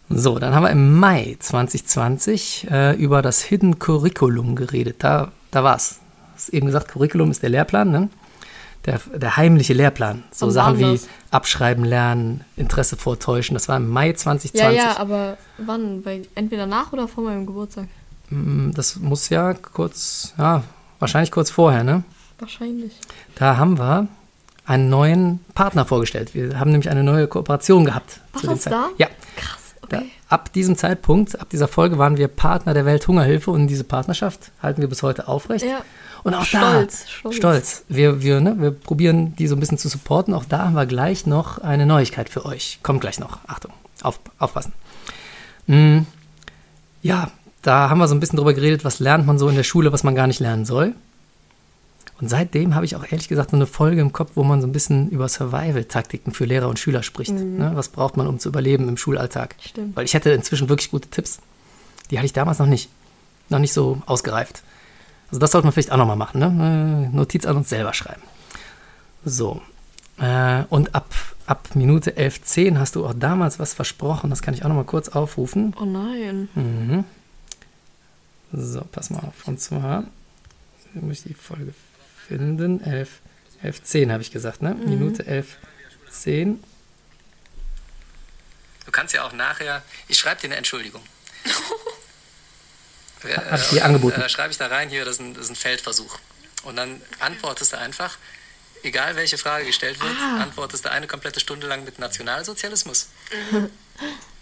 So, 0.10 0.38
dann 0.40 0.54
haben 0.54 0.64
wir 0.64 0.70
im 0.70 0.98
Mai 1.00 1.36
2020 1.40 2.68
äh, 2.70 2.96
über 2.96 3.22
das 3.22 3.42
Hidden 3.42 3.80
Curriculum 3.80 4.56
geredet. 4.56 4.98
Da, 5.00 5.32
da 5.52 5.64
war 5.64 5.76
es. 5.76 6.00
Hast 6.36 6.50
eben 6.50 6.68
gesagt, 6.68 6.90
Curriculum 6.90 7.32
ist 7.32 7.42
der 7.44 7.50
Lehrplan, 7.50 7.92
ne? 7.92 8.10
Der, 8.86 9.00
der 9.16 9.36
heimliche 9.36 9.74
Lehrplan. 9.74 10.24
So 10.32 10.46
Wann 10.46 10.54
Sachen 10.54 10.78
wie 10.78 10.92
das? 10.92 11.08
Abschreiben 11.32 11.84
lernen, 11.84 12.42
Interesse 12.56 12.98
vortäuschen. 12.98 13.56
Das 13.56 13.68
war 13.68 13.78
im 13.78 13.90
Mai 13.90 14.14
2020. 14.14 14.62
ja, 14.62 14.72
ja, 14.72 14.98
aber 14.98 15.38
wann? 15.58 16.04
Bei, 16.04 16.22
entweder 16.36 16.68
nach 16.68 16.94
oder 16.94 17.08
vor 17.08 17.24
meinem 17.24 17.48
Geburtstag? 17.48 17.88
Mm, 18.30 18.72
Das 18.74 18.98
muss 18.98 19.30
ja 19.30 19.56
kurz, 19.56 20.36
ja, 20.38 20.64
wahrscheinlich 21.06 21.32
kurz 21.32 21.49
vorher, 21.52 21.84
ne? 21.84 22.03
Wahrscheinlich. 22.40 22.94
Da 23.36 23.57
haben 23.57 23.77
wir 23.77 24.07
einen 24.65 24.90
neuen 24.90 25.40
Partner 25.53 25.86
vorgestellt. 25.86 26.34
Wir 26.34 26.60
haben 26.60 26.72
nämlich 26.72 26.90
eine 26.90 27.03
neue 27.03 27.27
Kooperation 27.27 27.86
gehabt. 27.86 28.19
War 28.34 28.41
zu 28.41 28.48
das 28.48 28.61
Zeit- 28.61 28.73
da? 28.73 28.90
Ja. 28.98 29.07
Krass, 29.38 29.76
Da, 29.90 29.98
okay. 29.99 30.10
ab 30.30 30.52
diesem 30.53 30.76
Zeitpunkt, 30.76 31.40
ab 31.40 31.49
dieser 31.49 31.68
Folge 31.68 31.98
waren 31.99 32.18
wir 32.18 32.27
Partner 32.27 32.73
der 32.73 32.86
Welthungerhilfe 32.86 33.52
und 33.52 33.68
diese 33.68 33.84
Partnerschaft 33.84 34.52
halten 34.61 34.82
wir 34.82 34.90
bis 34.90 35.03
heute 35.03 35.27
aufrecht. 35.27 35.64
Ja. 35.65 35.82
Und 36.23 36.34
auch 36.34 36.44
Stolz, 36.44 37.03
da, 37.03 37.07
stolz. 37.10 37.36
stolz. 37.36 37.84
Wir, 37.88 38.23
wir, 38.23 38.41
ne, 38.41 38.56
wir 38.57 38.72
probieren 38.72 39.36
die 39.36 39.45
so 39.48 39.56
ein 39.56 39.60
bisschen 39.60 39.77
zu 39.77 39.88
supporten. 39.88 40.34
Auch 40.34 40.45
da 40.45 40.65
haben 40.65 40.73
wir 40.73 40.88
gleich 40.88 41.27
noch 41.27 41.60
eine 41.60 41.86
Neuigkeit 41.86 42.30
für 42.30 42.45
euch. 42.45 42.80
Kommt 42.82 43.02
gleich 43.02 43.19
noch. 43.19 43.38
Achtung, 43.45 43.72
auf, 44.02 44.19
aufpassen. 44.40 44.73
Mm, 45.68 45.99
ja, 47.03 47.30
da 47.66 47.90
haben 47.90 47.98
wir 47.98 48.08
so 48.08 48.16
ein 48.16 48.20
bisschen 48.20 48.38
drüber 48.38 48.54
geredet, 48.54 48.86
was 48.86 49.00
lernt 49.00 49.26
man 49.26 49.40
so 49.40 49.48
in 49.50 49.56
der 49.56 49.64
Schule, 49.64 49.92
was 49.92 50.04
man 50.04 50.16
gar 50.16 50.28
nicht 50.28 50.40
lernen 50.40 50.66
soll. 50.66 50.94
Und 52.22 52.30
seitdem 52.30 52.76
habe 52.76 52.86
ich 52.86 52.96
auch 52.96 53.04
ehrlich 53.04 53.28
gesagt 53.28 53.52
so 53.52 53.58
eine 53.58 53.66
Folge 53.66 54.00
im 54.00 54.14
Kopf, 54.14 54.32
wo 54.36 54.44
man 54.44 54.62
so 54.62 54.68
ein 54.68 54.72
bisschen 54.72 55.10
über 55.10 55.28
Survival-Taktiken 55.28 56.32
für 56.32 56.46
Lehrer 56.46 56.70
und 56.70 56.80
Schüler 56.80 57.04
spricht. 57.04 57.34
Ne? 57.34 57.72
Was 57.74 57.90
braucht 57.90 58.16
man, 58.16 58.28
um 58.28 58.40
zu 58.40 58.50
überleben 58.50 58.88
im 58.88 58.96
Schulalltag? 58.96 59.56
Stimmt. 59.60 59.96
Weil 59.96 60.06
ich 60.06 60.14
hätte 60.14 60.30
inzwischen 60.30 60.70
wirklich 60.70 60.92
gute 60.92 61.10
Tipps. 61.10 61.40
Die 62.12 62.18
hatte 62.18 62.26
ich 62.26 62.34
damals 62.34 62.60
noch 62.60 62.68
nicht. 62.68 62.90
Noch 63.50 63.60
nicht 63.60 63.74
so 63.74 64.02
ausgereift. 64.06 64.64
Also 65.30 65.40
das 65.40 65.52
sollte 65.52 65.66
man 65.66 65.74
vielleicht 65.74 65.92
auch 65.92 65.98
nochmal 65.98 66.16
machen. 66.16 66.40
Ne? 66.40 67.10
Notiz 67.12 67.46
an 67.46 67.58
uns 67.58 67.70
selber 67.70 67.94
schreiben. 67.94 68.22
So. 69.26 69.62
Äh, 70.18 70.64
und 70.70 70.96
ab, 70.96 71.10
ab 71.48 71.70
Minute 71.74 72.12
11.10 72.12 72.78
hast 72.78 72.96
du 72.96 73.06
auch 73.06 73.14
damals 73.14 73.60
was 73.60 73.74
versprochen. 73.74 74.30
Das 74.30 74.42
kann 74.42 74.54
ich 74.54 74.64
auch 74.64 74.70
nochmal 74.70 74.86
kurz 74.86 75.10
aufrufen. 75.10 75.76
Oh 75.82 75.86
nein. 75.86 76.48
Mhm. 76.56 77.04
So, 78.57 78.82
pass 78.91 79.10
mal 79.10 79.19
auf. 79.19 79.48
Und 79.48 79.60
zwar 79.60 80.06
muss 80.94 81.18
ich 81.18 81.23
die 81.23 81.34
Folge 81.34 81.73
finden. 82.27 82.82
11, 82.82 83.10
11.10 83.64 84.11
habe 84.11 84.22
ich 84.22 84.32
gesagt, 84.32 84.61
ne? 84.61 84.73
Minute 84.76 85.23
11.10. 85.23 86.57
Du 88.86 88.91
kannst 88.91 89.14
ja 89.14 89.23
auch 89.26 89.34
nachher, 89.34 89.84
ich 90.07 90.18
schreibe 90.18 90.40
dir 90.41 90.48
eine 90.48 90.56
Entschuldigung. 90.57 91.02
Äh, 93.23 93.38
Hab 93.38 93.60
ich 93.60 93.69
dir 93.69 93.84
angeboten. 93.84 94.22
Äh, 94.22 94.30
schreibe 94.30 94.52
ich 94.52 94.57
da 94.60 94.68
rein, 94.68 94.90
hier, 94.90 95.03
das 95.03 95.15
ist, 95.15 95.22
ein, 95.22 95.34
das 95.34 95.45
ist 95.45 95.49
ein 95.49 95.56
Feldversuch. 95.56 96.19
Und 96.61 96.76
dann 96.76 97.02
antwortest 97.19 97.73
du 97.73 97.77
einfach, 97.80 98.19
egal 98.84 99.15
welche 99.15 99.40
Frage 99.40 99.65
gestellt 99.65 99.99
wird, 99.99 100.15
Ah. 100.22 100.44
antwortest 100.44 100.86
du 100.86 100.91
eine 100.91 101.07
komplette 101.07 101.40
Stunde 101.40 101.65
lang 101.65 101.84
mit 101.86 101.98
Nationalsozialismus. 101.98 103.10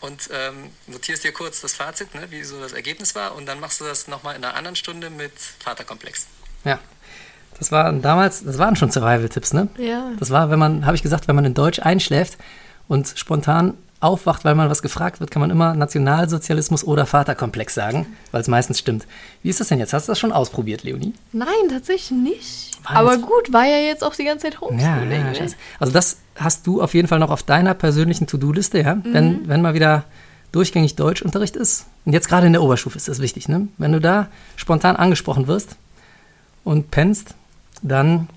und 0.00 0.28
ähm, 0.32 0.70
notierst 0.86 1.24
dir 1.24 1.32
kurz 1.32 1.60
das 1.60 1.74
Fazit, 1.74 2.14
ne, 2.14 2.22
wie 2.30 2.42
so 2.42 2.60
das 2.60 2.72
Ergebnis 2.72 3.14
war, 3.14 3.34
und 3.34 3.46
dann 3.46 3.60
machst 3.60 3.80
du 3.80 3.84
das 3.84 4.08
nochmal 4.08 4.36
in 4.36 4.44
einer 4.44 4.54
anderen 4.54 4.76
Stunde 4.76 5.10
mit 5.10 5.32
Vaterkomplex. 5.58 6.26
Ja. 6.64 6.78
Das 7.58 7.70
waren 7.70 8.00
damals, 8.00 8.42
das 8.42 8.56
waren 8.56 8.74
schon 8.74 8.90
Survival-Tipps, 8.90 9.52
ne? 9.52 9.68
Ja. 9.76 10.12
Das 10.18 10.30
war, 10.30 10.50
wenn 10.50 10.58
man, 10.58 10.86
habe 10.86 10.96
ich 10.96 11.02
gesagt, 11.02 11.28
wenn 11.28 11.36
man 11.36 11.44
in 11.44 11.52
Deutsch 11.52 11.78
einschläft 11.78 12.38
und 12.88 13.12
spontan 13.16 13.76
aufwacht, 14.00 14.46
weil 14.46 14.54
man 14.54 14.70
was 14.70 14.80
gefragt 14.80 15.20
wird, 15.20 15.30
kann 15.30 15.40
man 15.40 15.50
immer 15.50 15.74
Nationalsozialismus 15.74 16.84
oder 16.84 17.04
Vaterkomplex 17.04 17.74
sagen, 17.74 18.16
weil 18.30 18.40
es 18.40 18.48
meistens 18.48 18.78
stimmt. 18.78 19.06
Wie 19.42 19.50
ist 19.50 19.60
das 19.60 19.68
denn 19.68 19.78
jetzt? 19.78 19.92
Hast 19.92 20.08
du 20.08 20.12
das 20.12 20.18
schon 20.18 20.32
ausprobiert, 20.32 20.82
Leonie? 20.84 21.12
Nein, 21.32 21.68
tatsächlich 21.68 22.10
nicht. 22.10 22.69
Aber 22.84 23.18
gut, 23.18 23.52
war 23.52 23.64
ja 23.64 23.78
jetzt 23.78 24.02
auch 24.04 24.14
die 24.14 24.24
ganze 24.24 24.44
Zeit 24.46 24.54
Ja, 24.54 24.60
Homeschooling. 24.60 25.10
ja, 25.10 25.24
ne? 25.24 25.34
scheiße. 25.34 25.56
Also 25.78 25.92
das 25.92 26.18
hast 26.36 26.66
du 26.66 26.80
auf 26.82 26.94
jeden 26.94 27.08
Fall 27.08 27.18
noch 27.18 27.30
auf 27.30 27.42
deiner 27.42 27.74
persönlichen 27.74 28.26
To-Do-Liste, 28.26 28.80
ja? 28.80 28.98
Wenn, 29.04 29.48
wenn 29.48 29.60
mal 29.62 29.74
wieder 29.74 30.04
durchgängig 30.52 30.96
Deutschunterricht 30.96 31.56
ist. 31.56 31.86
Und 32.04 32.12
jetzt 32.12 32.28
gerade 32.28 32.46
in 32.46 32.52
der 32.52 32.62
Oberstufe 32.62 32.96
ist 32.96 33.08
das 33.08 33.20
wichtig, 33.20 33.48
ne? 33.48 33.68
Wenn 33.78 33.92
du 33.92 34.00
da 34.00 34.28
spontan 34.56 34.96
angesprochen 34.96 35.46
wirst 35.46 35.76
und 36.64 36.90
pennst, 36.90 37.34
dann 37.82 38.28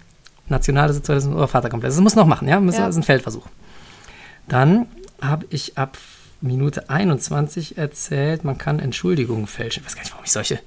nationale 0.47 0.93
Sozialismus 0.93 1.35
oder 1.35 1.47
Vaterkomplex. 1.47 1.95
Das 1.95 2.01
muss 2.03 2.15
noch 2.15 2.27
machen, 2.27 2.47
ja? 2.47 2.59
Müssen- 2.59 2.79
Ja. 2.79 2.85
Das 2.87 2.95
ist 2.95 2.99
ein 3.01 3.03
Feldversuch. 3.03 3.45
Dann 4.47 4.87
habe 5.21 5.45
ich 5.49 5.77
ab 5.77 5.97
Minute 6.41 6.89
21 6.89 7.77
erzählt, 7.77 8.43
man 8.43 8.57
kann 8.57 8.79
Entschuldigungen 8.79 9.47
fälschen. 9.47 9.81
Ich 9.81 9.87
weiß 9.87 9.95
gar 9.95 10.01
nicht, 10.03 10.11
warum 10.11 10.25
ich 10.25 10.31
solche 10.31 10.59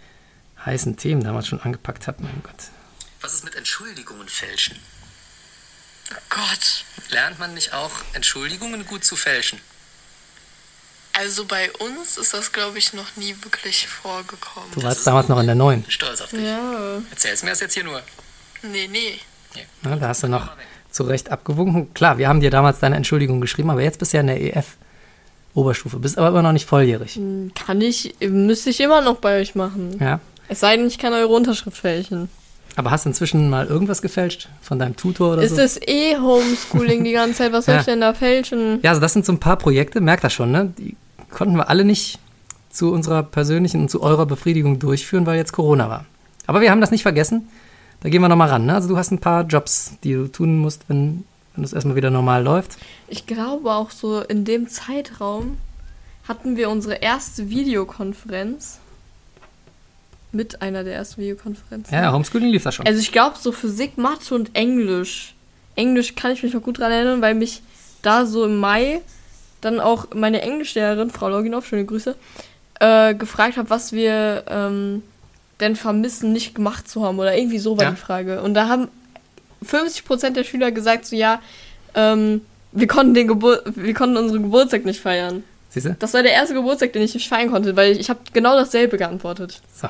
heißen 0.65 0.97
Themen 0.97 1.23
damals 1.23 1.47
schon 1.47 1.61
angepackt 1.61 2.09
habe. 2.09 2.23
Mein 2.23 2.41
Gott. 2.43 2.55
Was 3.21 3.35
ist 3.35 3.45
mit 3.45 3.55
Entschuldigungen 3.55 4.29
fälschen? 4.29 4.79
Gott. 6.31 6.85
Lernt 7.09 7.39
man 7.39 7.55
nicht 7.55 7.73
auch 7.73 7.93
Entschuldigungen 8.13 8.87
gut 8.87 9.05
zu 9.05 9.17
fälschen? 9.17 9.61
Also 11.13 11.47
bei 11.47 11.71
uns 11.73 12.19
ist 12.19 12.35
das, 12.35 12.53
glaube 12.53 12.79
ich, 12.79 12.93
noch 12.93 13.17
nie 13.17 13.35
wirklich 13.43 13.89
vorgekommen. 13.89 14.71
Du 14.75 14.83
warst 14.83 15.07
damals 15.07 15.29
noch 15.29 15.41
in 15.41 15.47
der 15.47 15.55
neuen. 15.55 15.83
Bin 15.83 15.91
Stolz 15.91 16.21
auf 16.21 16.31
dich. 16.31 16.43
Ja. 16.43 17.01
Erzähl's 17.11 17.43
mir 17.43 17.51
das 17.51 17.61
jetzt 17.61 17.73
hier 17.73 17.85
nur. 17.85 18.03
Nee, 18.63 18.87
nee. 18.87 19.19
Ja, 19.85 19.97
da 19.97 20.09
hast 20.09 20.23
du 20.23 20.29
noch 20.29 20.53
zu 20.91 21.05
Recht 21.05 21.31
abgewunken. 21.31 21.95
Klar, 21.95 22.19
wir 22.19 22.29
haben 22.29 22.41
dir 22.41 22.51
damals 22.51 22.81
deine 22.81 22.97
Entschuldigung 22.97 23.41
geschrieben, 23.41 23.71
aber 23.71 23.83
jetzt 23.83 23.99
bist 23.99 24.13
du 24.13 24.19
ja 24.19 24.21
in 24.21 24.27
der 24.27 24.41
EF-Oberstufe, 24.41 25.99
bist 25.99 26.19
aber 26.19 26.29
immer 26.29 26.43
noch 26.43 26.53
nicht 26.53 26.67
volljährig. 26.67 27.19
Kann 27.55 27.81
ich, 27.81 28.15
müsste 28.21 28.71
ich 28.71 28.81
immer 28.81 29.01
noch 29.01 29.17
bei 29.17 29.41
euch 29.41 29.55
machen. 29.55 29.99
Ja. 29.99 30.21
Es 30.49 30.61
sei 30.61 30.77
denn, 30.77 30.87
ich 30.87 30.99
kann 30.99 31.15
eure 31.15 31.29
Unterschrift 31.29 31.79
fälschen. 31.79 32.29
Aber 32.77 32.91
hast 32.91 33.07
du 33.07 33.09
inzwischen 33.09 33.49
mal 33.49 33.67
irgendwas 33.67 34.03
gefälscht 34.03 34.49
von 34.61 34.79
deinem 34.79 34.97
Tutor 34.97 35.33
oder 35.33 35.43
Ist 35.43 35.57
so? 35.57 35.63
es 35.63 35.81
eh 35.81 36.17
Homeschooling 36.19 37.05
die 37.05 37.13
ganze 37.13 37.39
Zeit? 37.39 37.53
Was 37.53 37.65
soll 37.65 37.75
Ja. 37.75 37.81
ich 37.81 37.87
denn 37.87 38.01
da 38.03 38.13
fälschen? 38.13 38.81
Ja, 38.83 38.91
also 38.91 39.01
das 39.01 39.15
sind 39.15 39.25
so 39.25 39.33
ein 39.33 39.41
paar 39.41 39.57
Projekte, 39.57 40.01
merkt 40.03 40.25
das 40.25 40.35
schon, 40.35 40.53
ne? 40.53 40.73
Die 40.79 40.95
konnten 41.31 41.57
wir 41.57 41.69
alle 41.71 41.85
nicht 41.85 42.19
zu 42.71 42.93
unserer 42.93 43.23
persönlichen 43.23 43.81
und 43.81 43.91
zu 43.91 44.03
eurer 44.03 44.27
Befriedigung 44.27 44.79
durchführen, 44.79 45.25
weil 45.25 45.37
jetzt 45.39 45.53
Corona 45.53 45.89
war. 45.89 46.05
Aber 46.47 46.61
wir 46.61 46.71
haben 46.71 46.83
das 46.83 46.91
nicht 46.91 47.03
vergessen. 47.03 47.49
Da 48.01 48.11
gehen 48.11 48.21
wir 48.21 48.29
nochmal 48.29 48.51
ran. 48.51 48.67
Ne? 48.67 48.75
Also 48.75 48.89
du 48.89 48.99
hast 48.99 49.11
ein 49.11 49.19
paar 49.21 49.45
Jobs, 49.45 49.93
die 50.05 50.13
du 50.13 50.29
tun 50.29 50.59
musst, 50.59 50.83
wenn, 50.89 51.25
wenn 51.55 51.65
es 51.65 51.73
erstmal 51.73 51.97
wieder 51.97 52.11
normal 52.11 52.45
läuft. 52.45 52.77
Ich 53.09 53.27
glaube 53.27 53.73
auch 53.73 53.91
so 53.91 54.21
in 54.21 54.45
dem 54.45 54.69
Zeitraum 54.69 55.57
hatten 56.29 56.57
wir 56.59 56.69
unsere 56.69 56.97
erste 56.97 57.49
Videokonferenz 57.49 58.79
mit 60.37 60.63
einer 60.63 60.85
der 60.85 60.95
ersten 60.95 61.21
Videokonferenzen. 61.21 61.93
Ja, 61.95 62.13
Homeschooling 62.13 62.51
lief 62.51 62.63
das 62.63 62.75
schon. 62.75 62.87
Also 62.87 63.01
ich 63.01 63.11
glaube 63.13 63.37
so 63.41 63.51
Physik, 63.53 63.99
Mathe 63.99 64.35
und 64.35 64.51
Englisch. 64.55 65.35
Englisch 65.75 66.15
kann 66.15 66.31
ich 66.33 66.43
mich 66.43 66.53
noch 66.55 66.63
gut 66.63 66.79
dran 66.79 66.93
erinnern, 66.93 67.21
weil 67.23 67.35
mich 67.35 67.63
da 68.03 68.25
so 68.27 68.45
im 68.45 68.59
Mai 68.59 69.01
dann 69.61 69.81
auch 69.81 70.09
meine 70.15 70.43
Englischlehrerin, 70.43 71.11
Frau 71.11 71.29
Loginov, 71.29 71.67
schöne 71.67 71.85
Grüße, 71.85 72.15
äh, 72.81 73.15
gefragt 73.15 73.57
hat, 73.57 73.71
was 73.71 73.93
wir 73.93 74.45
ähm, 74.49 75.03
denn 75.61 75.75
vermissen, 75.77 76.33
nicht 76.33 76.55
gemacht 76.55 76.89
zu 76.89 77.03
haben. 77.05 77.19
Oder 77.19 77.37
irgendwie 77.37 77.59
so 77.59 77.77
war 77.77 77.85
Ja. 77.87 77.91
die 77.91 77.97
Frage. 77.97 78.43
Und 78.43 78.55
da 78.55 78.69
haben 78.69 78.89
50% 79.65 80.31
der 80.37 80.45
Schüler 80.45 80.71
gesagt, 80.71 81.07
so 81.07 81.17
ja, 81.17 81.41
ähm, 81.95 82.43
wir 82.73 82.87
konnten, 82.87 83.15
den 83.15 83.27
Gebur 83.29 83.63
wir 83.65 83.95
konnten 83.95 84.17
unseren 84.19 84.43
Geburtstag 84.43 84.85
nicht 84.85 85.01
feiern. 85.01 85.43
Siehst 85.71 85.87
du? 85.87 85.97
Das 85.99 86.13
war 86.15 86.23
der 86.23 86.33
erste 86.33 86.55
Geburtstag, 86.55 86.93
den 86.93 87.03
ich 87.03 87.15
nicht 87.15 87.29
feiern 87.29 87.51
konnte, 87.51 87.75
weil 87.77 87.93
ich, 87.93 88.01
ich 88.01 88.11
habe 88.11 88.21
genau 88.33 88.55
dasselbe 88.55 88.99
geantwortet. 88.99 89.61
So. 89.75 89.89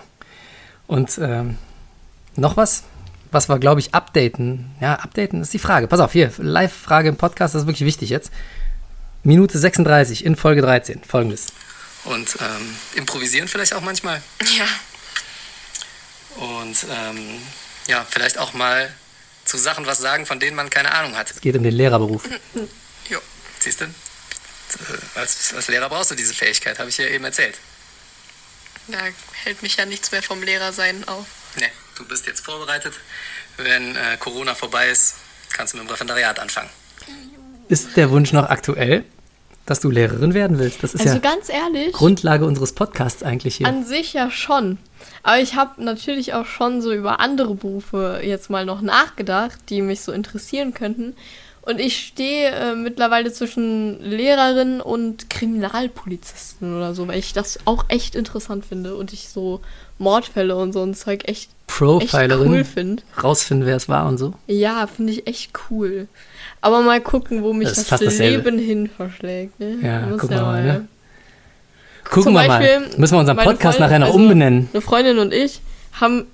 Und 0.86 1.18
ähm, 1.18 1.58
noch 2.36 2.56
was, 2.56 2.84
was 3.32 3.48
wir, 3.48 3.58
glaube 3.58 3.80
ich, 3.80 3.94
updaten. 3.94 4.70
Ja, 4.80 4.94
updaten 4.94 5.42
ist 5.42 5.52
die 5.52 5.58
Frage. 5.58 5.88
Pass 5.88 6.00
auf, 6.00 6.12
hier, 6.12 6.32
Live-Frage 6.38 7.08
im 7.08 7.16
Podcast, 7.16 7.54
das 7.54 7.62
ist 7.62 7.66
wirklich 7.68 7.86
wichtig 7.86 8.10
jetzt. 8.10 8.30
Minute 9.22 9.58
36 9.58 10.24
in 10.24 10.36
Folge 10.36 10.62
13. 10.62 11.02
Folgendes. 11.02 11.46
Und 12.04 12.36
ähm, 12.40 12.76
improvisieren 12.94 13.48
vielleicht 13.48 13.74
auch 13.74 13.80
manchmal. 13.80 14.22
Ja. 14.56 14.66
Und 16.36 16.86
ähm, 16.90 17.40
ja, 17.88 18.06
vielleicht 18.08 18.38
auch 18.38 18.52
mal 18.52 18.88
zu 19.44 19.58
Sachen 19.58 19.86
was 19.86 19.98
sagen, 19.98 20.26
von 20.26 20.38
denen 20.38 20.56
man 20.56 20.70
keine 20.70 20.92
Ahnung 20.94 21.16
hat. 21.16 21.30
Es 21.30 21.40
geht 21.40 21.56
um 21.56 21.62
den 21.62 21.74
Lehrerberuf. 21.74 22.28
Jo. 23.08 23.18
Siehst 23.58 23.80
du? 23.80 23.86
äh, 24.74 25.18
als, 25.18 25.54
als 25.54 25.68
Lehrer 25.68 25.88
brauchst 25.88 26.10
du 26.10 26.14
diese 26.14 26.34
Fähigkeit, 26.34 26.78
habe 26.78 26.88
ich 26.88 26.98
ja 26.98 27.06
eben 27.06 27.24
erzählt. 27.24 27.58
Da 28.88 28.98
hält 29.44 29.62
mich 29.62 29.76
ja 29.76 29.86
nichts 29.86 30.12
mehr 30.12 30.22
vom 30.22 30.42
Lehrersein 30.42 31.06
auf. 31.08 31.26
Ne, 31.58 31.66
du 31.96 32.04
bist 32.06 32.26
jetzt 32.26 32.44
vorbereitet. 32.44 32.94
Wenn 33.56 33.96
äh, 33.96 34.16
Corona 34.18 34.54
vorbei 34.54 34.88
ist, 34.90 35.16
kannst 35.52 35.72
du 35.74 35.78
mit 35.78 35.86
dem 35.86 35.90
Referendariat 35.90 36.38
anfangen. 36.38 36.68
Ist 37.68 37.96
der 37.96 38.10
Wunsch 38.10 38.32
noch 38.32 38.48
aktuell, 38.48 39.04
dass 39.64 39.80
du 39.80 39.90
Lehrerin 39.90 40.34
werden 40.34 40.58
willst? 40.58 40.82
Das 40.82 40.94
ist 40.94 41.00
Also 41.00 41.14
ja 41.14 41.20
ganz 41.20 41.48
ehrlich, 41.48 41.92
Grundlage 41.92 42.44
unseres 42.44 42.72
Podcasts 42.74 43.22
eigentlich 43.22 43.56
hier. 43.56 43.66
an 43.66 43.84
sich 43.84 44.12
ja 44.12 44.30
schon. 44.30 44.78
Aber 45.22 45.38
ich 45.40 45.54
habe 45.54 45.82
natürlich 45.82 46.34
auch 46.34 46.46
schon 46.46 46.80
so 46.82 46.92
über 46.92 47.18
andere 47.18 47.54
Berufe 47.54 48.20
jetzt 48.22 48.50
mal 48.50 48.64
noch 48.64 48.82
nachgedacht, 48.82 49.58
die 49.68 49.82
mich 49.82 50.02
so 50.02 50.12
interessieren 50.12 50.74
könnten. 50.74 51.16
Und 51.66 51.80
ich 51.80 52.06
stehe 52.06 52.50
äh, 52.50 52.74
mittlerweile 52.76 53.32
zwischen 53.32 54.00
Lehrerin 54.00 54.80
und 54.80 55.28
Kriminalpolizisten 55.28 56.76
oder 56.76 56.94
so, 56.94 57.08
weil 57.08 57.18
ich 57.18 57.32
das 57.32 57.58
auch 57.64 57.84
echt 57.88 58.14
interessant 58.14 58.64
finde 58.64 58.94
und 58.94 59.12
ich 59.12 59.28
so 59.28 59.60
Mordfälle 59.98 60.54
und 60.56 60.72
so 60.72 60.82
ein 60.84 60.94
Zeug 60.94 61.22
echt, 61.24 61.50
echt 61.50 61.50
Profilerin, 61.66 62.48
cool 62.48 62.64
finde. 62.64 63.02
rausfinden, 63.22 63.66
wer 63.66 63.74
es 63.76 63.88
war 63.88 64.06
und 64.06 64.16
so. 64.18 64.34
Ja, 64.46 64.86
finde 64.86 65.12
ich 65.12 65.26
echt 65.26 65.50
cool. 65.70 66.06
Aber 66.60 66.82
mal 66.82 67.00
gucken, 67.00 67.42
wo 67.42 67.52
mich 67.52 67.68
Das 67.68 67.86
das, 67.88 68.00
dasselbe. 68.00 68.50
Leben 68.50 68.58
hin 68.58 68.88
verschlägt. 68.96 69.58
Ne? 69.58 69.76
Ja, 69.82 70.06
gucken 70.10 70.30
wir 70.30 70.42
mal, 70.42 70.64
ne? 70.64 70.88
Zum 72.04 72.12
Gucken 72.12 72.32
wir 72.34 72.46
Beispiel 72.46 72.80
mal. 72.80 72.98
Müssen 72.98 73.14
wir 73.14 73.18
unseren 73.20 73.36
Podcast 73.38 73.78
Freundin- 73.78 73.80
nachher 73.80 73.98
noch 73.98 74.06
also 74.06 74.18
umbenennen. 74.20 74.68
Eine 74.72 74.80
Freundin 74.80 75.18
und 75.18 75.34
ich 75.34 75.60
haben 76.00 76.26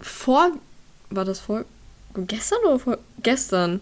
vor, 0.00 0.52
war 1.10 1.24
das 1.24 1.40
vor, 1.40 1.64
gestern 2.14 2.58
oder 2.64 2.78
vor, 2.78 2.98
gestern, 3.22 3.80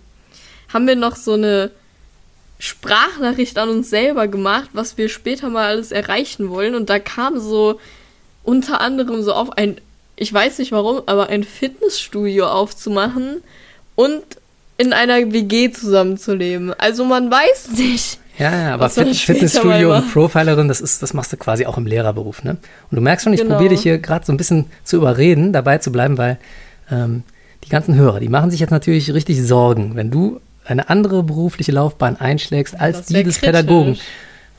haben 0.75 0.87
wir 0.87 0.97
noch 0.97 1.17
so 1.17 1.33
eine 1.35 1.71
Sprachnachricht 2.59 3.59
an 3.59 3.69
uns 3.69 3.91
selber 3.91 4.29
gemacht, 4.29 4.71
was 4.73 4.97
wir 4.97 5.09
später 5.09 5.49
mal 5.49 5.67
alles 5.69 5.93
erreichen 5.93 6.51
wollen. 6.51 6.75
Und 6.75 6.91
da 6.91 6.99
kam 6.99 7.39
so 7.41 7.81
unter 8.43 8.81
anderem 8.81 9.23
so 9.23 9.33
auf 9.33 9.57
ein, 9.57 9.77
ich 10.17 10.33
weiß 10.33 10.59
nicht 10.59 10.73
warum, 10.73 11.03
aber 11.07 11.29
ein 11.29 11.45
Fitnessstudio 11.45 12.47
aufzumachen 12.47 13.43
und 13.95 14.23
in 14.77 14.93
einer 14.93 15.33
WG 15.33 15.71
zusammenzuleben. 15.71 16.75
Also 16.79 17.05
man 17.05 17.31
weiß 17.31 17.71
nicht. 17.77 18.19
Ja, 18.39 18.51
ja, 18.51 18.75
aber 18.75 18.91
Fit 18.91 19.15
Fitnessstudio 19.15 19.95
und 19.97 20.13
Profilerin, 20.13 20.67
das, 20.67 20.81
ist, 20.81 21.03
das 21.03 21.15
machst 21.15 21.33
du 21.33 21.37
quasi 21.37 21.67
auch 21.67 21.79
im 21.79 21.87
Lehrerberuf. 21.87 22.43
Ne? 22.43 22.57
Und 22.91 22.97
du 22.97 23.01
merkst 23.01 23.25
schon, 23.25 23.33
ich 23.33 23.41
Genau. 23.41 23.55
probiere 23.55 23.75
dich 23.75 23.83
hier 23.83 23.99
gerade 23.99 24.27
so 24.27 24.33
ein 24.33 24.37
bisschen 24.37 24.67
zu 24.83 24.97
überreden, 24.97 25.53
dabei 25.53 25.79
zu 25.79 25.93
bleiben, 25.93 26.19
weil 26.19 26.39
ähm, 26.91 27.23
die 27.63 27.69
ganzen 27.69 27.95
Hörer, 27.95 28.19
die 28.19 28.29
machen 28.29 28.51
sich 28.51 28.59
jetzt 28.59 28.71
natürlich 28.71 29.15
richtig 29.15 29.41
Sorgen, 29.47 29.95
wenn 29.95 30.11
du 30.11 30.41
eine 30.65 30.89
andere 30.89 31.23
berufliche 31.23 31.73
Laufbahn 31.73 32.17
einschlägst 32.21 32.79
als 32.81 32.99
Das 32.99 33.07
die 33.07 33.15
des 33.23 33.39
kritisch. 33.39 33.41
Pädagogen. 33.61 33.99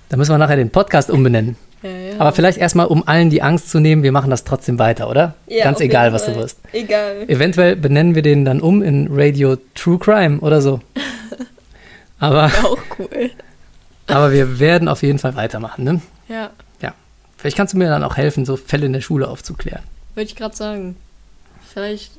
Da 0.09 0.17
müssen 0.17 0.31
wir 0.33 0.37
nachher 0.37 0.55
den 0.57 0.69
Podcast 0.69 1.09
umbenennen. 1.09 1.55
Ja, 1.81 1.89
ja. 1.89 2.13
Aber 2.19 2.31
vielleicht 2.31 2.57
erstmal, 2.57 2.87
um 2.87 3.07
allen 3.07 3.29
die 3.29 3.41
Angst 3.41 3.69
zu 3.69 3.79
nehmen, 3.79 4.01
wir 4.03 4.11
machen 4.11 4.29
das 4.29 4.43
trotzdem 4.43 4.79
weiter, 4.79 5.09
oder? 5.09 5.35
Ja, 5.47 5.63
Ganz 5.65 5.79
egal, 5.81 6.13
was 6.13 6.25
du 6.25 6.35
wirst. 6.35 6.59
Egal. 6.73 7.25
Eventuell 7.27 7.75
benennen 7.75 8.15
wir 8.15 8.21
den 8.21 8.45
dann 8.45 8.61
um 8.61 8.81
in 8.81 9.07
Radio 9.11 9.57
True 9.75 9.99
Crime 9.99 10.39
oder 10.39 10.61
so. 10.61 10.79
Aber, 12.19 12.45
Auch 12.63 12.77
cool. 12.97 13.29
aber 14.07 14.31
wir 14.31 14.59
werden 14.59 14.87
auf 14.87 15.03
jeden 15.03 15.19
Fall 15.19 15.35
weitermachen, 15.35 15.83
ne? 15.83 16.01
Ja, 16.29 16.49
Ja. 16.81 16.93
Vielleicht 17.37 17.57
kannst 17.57 17.73
du 17.73 17.77
mir 17.77 17.89
dann 17.89 18.03
auch 18.03 18.15
helfen, 18.17 18.45
so 18.45 18.55
Fälle 18.55 18.85
in 18.85 18.93
der 18.93 19.01
Schule 19.01 19.27
aufzuklären. 19.27 19.81
würde 20.15 20.27
ich 20.27 20.35
gerade 20.35 20.55
sagen. 20.55 20.95
Vielleicht. 21.73 22.11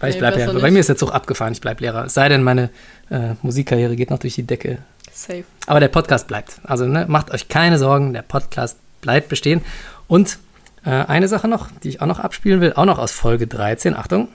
Weil 0.00 0.10
ich 0.10 0.16
Nee, 0.16 0.20
bleib 0.20 0.32
ja, 0.34 0.46
besser 0.46 0.54
bei 0.58 0.62
nicht. 0.66 0.72
mir 0.74 0.80
ist 0.80 0.88
der 0.88 0.96
Zug 0.96 1.12
abgefahren, 1.12 1.52
ich 1.52 1.60
bleib 1.60 1.80
Lehrer. 1.80 2.06
Es 2.06 2.14
sei 2.14 2.28
denn, 2.28 2.42
meine 2.42 2.70
äh, 3.10 3.34
Musikkarriere 3.42 3.96
geht 3.96 4.10
noch 4.10 4.18
durch 4.18 4.34
die 4.34 4.42
Decke. 4.44 4.78
Safe. 5.12 5.44
Aber 5.66 5.80
der 5.80 5.88
Podcast 5.88 6.26
bleibt. 6.26 6.54
Also 6.64 6.86
ne, 6.86 7.06
macht 7.08 7.30
euch 7.30 7.48
keine 7.48 7.78
Sorgen, 7.78 8.12
der 8.12 8.22
Podcast 8.22 8.78
bleibt 9.02 9.28
bestehen. 9.28 9.62
Und 10.08 10.38
äh, 10.84 10.90
eine 10.90 11.28
Sache 11.28 11.48
noch, 11.48 11.68
die 11.82 11.90
ich 11.90 12.00
auch 12.00 12.06
noch 12.06 12.18
abspielen 12.20 12.60
will, 12.60 12.72
auch 12.74 12.84
noch 12.86 12.98
aus 12.98 13.12
Folge 13.12 13.46
13. 13.46 13.94
Achtung. 13.94 14.28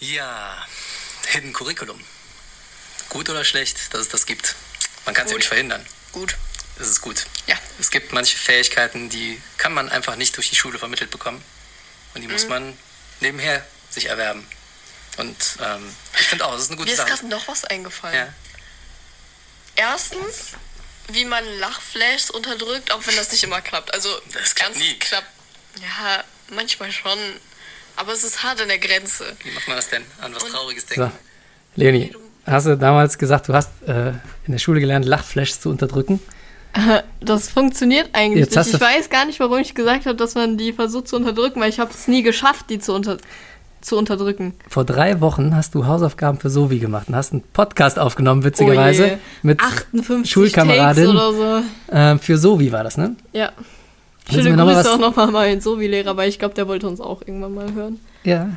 Ja, 0.00 0.28
Hidden 1.28 1.52
Curriculum. 1.52 1.98
Gut 3.08 3.28
oder 3.30 3.44
schlecht, 3.44 3.92
dass 3.94 4.02
es 4.02 4.08
das 4.08 4.26
gibt. 4.26 4.54
Man 5.06 5.14
kann 5.14 5.24
es 5.26 5.30
ja 5.32 5.38
nicht 5.38 5.48
verhindern. 5.48 5.80
Gut. 6.12 6.36
Es 6.80 6.88
ist 6.88 7.00
gut. 7.00 7.26
Ja. 7.46 7.56
Es 7.80 7.90
gibt 7.90 8.12
manche 8.12 8.36
Fähigkeiten, 8.36 9.08
die 9.08 9.40
kann 9.56 9.72
man 9.72 9.88
einfach 9.88 10.14
nicht 10.16 10.36
durch 10.36 10.50
die 10.50 10.56
Schule 10.56 10.78
vermittelt 10.78 11.10
bekommen. 11.10 11.42
Und 12.14 12.20
die 12.22 12.28
muss 12.28 12.44
Mhm. 12.44 12.50
man 12.50 12.72
nebenher 13.20 13.62
sich 13.90 14.06
erwerben. 14.06 14.46
Und 15.18 15.36
ähm, 15.64 15.82
ich 16.20 16.26
finde 16.28 16.46
auch, 16.46 16.54
es 16.54 16.62
ist 16.62 16.68
eine 16.70 16.76
gute 16.76 16.86
Mir 16.88 16.92
ist 16.92 16.98
Sache. 16.98 17.08
gerade 17.10 17.26
noch 17.26 17.48
was 17.48 17.64
eingefallen. 17.64 18.14
Ja. 18.16 18.28
Erstens, 19.76 20.52
wie 21.08 21.24
man 21.24 21.44
Lachflashs 21.60 22.30
unterdrückt, 22.30 22.92
auch 22.92 23.06
wenn 23.06 23.16
das 23.16 23.30
nicht 23.32 23.42
immer 23.44 23.60
klappt. 23.60 23.92
Also 23.94 24.08
Das 24.32 24.54
klappt 24.54 24.76
nie. 24.76 24.94
klappt. 24.98 25.26
Ja, 25.80 26.24
manchmal 26.54 26.90
schon. 26.92 27.18
Aber 27.96 28.12
es 28.12 28.24
ist 28.24 28.42
hart 28.42 28.60
an 28.60 28.68
der 28.68 28.78
Grenze. 28.78 29.36
Wie 29.42 29.50
macht 29.50 29.66
man 29.68 29.76
das 29.76 29.88
denn? 29.88 30.04
An 30.20 30.34
was 30.34 30.44
Trauriges 30.44 30.84
So. 30.88 30.94
denken? 30.94 31.12
Leonie, 31.76 32.14
hast 32.46 32.66
du 32.66 32.76
damals 32.76 33.18
gesagt, 33.18 33.48
du 33.48 33.54
hast 33.54 33.70
äh, 33.86 34.10
in 34.46 34.52
der 34.52 34.58
Schule 34.58 34.80
gelernt, 34.80 35.04
Lachflashs 35.04 35.60
zu 35.60 35.68
unterdrücken? 35.70 36.20
Das 37.20 37.48
funktioniert 37.48 38.10
eigentlich 38.14 38.44
Jetzt 38.44 38.56
nicht. 38.56 38.74
Ich 38.74 38.80
weiß 38.80 39.10
gar 39.10 39.24
nicht, 39.24 39.40
warum 39.40 39.58
ich 39.58 39.74
gesagt 39.74 40.06
habe, 40.06 40.14
dass 40.16 40.34
man 40.34 40.56
die 40.58 40.72
versucht 40.72 41.08
zu 41.08 41.16
unterdrücken, 41.16 41.60
weil 41.60 41.70
ich 41.70 41.80
habe 41.80 41.90
es 41.92 42.06
nie 42.06 42.22
geschafft, 42.22 42.66
die 42.70 42.78
zu, 42.78 42.92
unter 42.94 43.18
zu 43.80 43.96
unterdrücken. 43.96 44.54
Vor 44.68 44.84
drei 44.84 45.20
Wochen 45.20 45.54
hast 45.54 45.74
du 45.74 45.86
Hausaufgaben 45.86 46.38
für 46.38 46.50
Sovi 46.50 46.78
gemacht 46.78 47.08
und 47.08 47.16
hast 47.16 47.32
einen 47.32 47.42
Podcast 47.52 47.98
aufgenommen, 47.98 48.44
witzigerweise, 48.44 49.12
Oh 49.14 49.18
mit 49.42 49.60
58 49.60 50.30
Schulkameradin. 50.30 51.06
Takes 51.06 51.16
oder 51.16 51.62
so. 51.88 51.92
äh, 51.94 52.18
für 52.18 52.38
Sovi 52.38 52.72
war 52.72 52.84
das, 52.84 52.96
ne? 52.96 53.16
Ja. 53.32 53.50
Schöne 54.30 54.50
mir 54.50 54.56
noch 54.56 54.66
mal 54.66 54.74
Grüße 54.74 54.88
was- 54.88 54.94
auch 54.94 54.98
nochmal 55.00 55.30
meinen 55.30 55.60
Sovi-Lehrer, 55.60 56.16
weil 56.16 56.28
ich 56.28 56.38
glaube, 56.38 56.54
der 56.54 56.68
wollte 56.68 56.86
uns 56.88 57.00
auch 57.00 57.22
irgendwann 57.22 57.54
mal 57.54 57.72
hören. 57.72 57.98
Ja. 58.24 58.48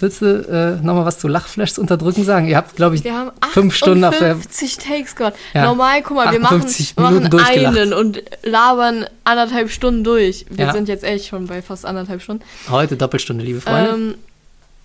Willst 0.00 0.22
du 0.22 0.26
äh, 0.26 0.84
nochmal 0.84 1.04
was 1.04 1.18
zu 1.18 1.26
Lachflashs 1.26 1.76
unterdrücken 1.78 2.22
sagen? 2.24 2.46
Ihr 2.46 2.56
habt, 2.56 2.76
glaube 2.76 2.94
ich, 2.94 3.02
Wir 3.02 3.14
haben 3.16 3.32
fünf 3.50 3.74
Stunden 3.74 4.04
auf 4.04 4.16
der 4.16 4.32
58 4.36 4.78
Takes 4.78 5.16
gemacht. 5.16 5.34
Ja. 5.54 5.64
Normal, 5.64 6.02
guck 6.02 6.16
mal, 6.16 6.30
wir 6.32 6.38
machen, 6.38 6.58
58 6.58 6.96
wir 6.96 7.02
machen 7.02 7.40
einen 7.40 7.92
und 7.92 8.22
labern 8.44 9.06
anderthalb 9.24 9.70
Stunden 9.70 10.04
durch. 10.04 10.46
Wir 10.50 10.66
Ja. 10.66 10.72
sind 10.72 10.88
jetzt 10.88 11.02
echt 11.02 11.26
schon 11.26 11.46
bei 11.48 11.62
fast 11.62 11.84
anderthalb 11.84 12.22
Stunden. 12.22 12.44
heute 12.70 12.96
Doppelstunde, 12.96 13.44
liebe 13.44 13.60
Freunde. 13.60 13.90
Ähm, 13.90 14.14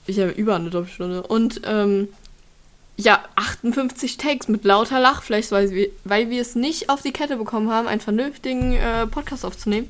ich 0.07 0.19
habe 0.19 0.31
über 0.31 0.55
eine 0.55 0.69
Doppelstunde. 0.71 1.21
Und 1.21 1.61
ähm, 1.65 2.07
ja, 2.97 3.19
58 3.35 4.17
Takes 4.17 4.47
mit 4.47 4.65
lauter 4.65 4.99
Lachfleisch, 4.99 5.51
weil 5.51 5.69
wir, 5.71 5.87
weil 6.05 6.29
wir 6.31 6.41
es 6.41 6.55
nicht 6.55 6.89
auf 6.89 7.01
die 7.03 7.11
Kette 7.11 7.37
bekommen 7.37 7.69
haben, 7.69 7.87
einen 7.87 8.01
vernünftigen 8.01 8.73
äh, 8.73 9.05
Podcast 9.07 9.45
aufzunehmen. 9.45 9.89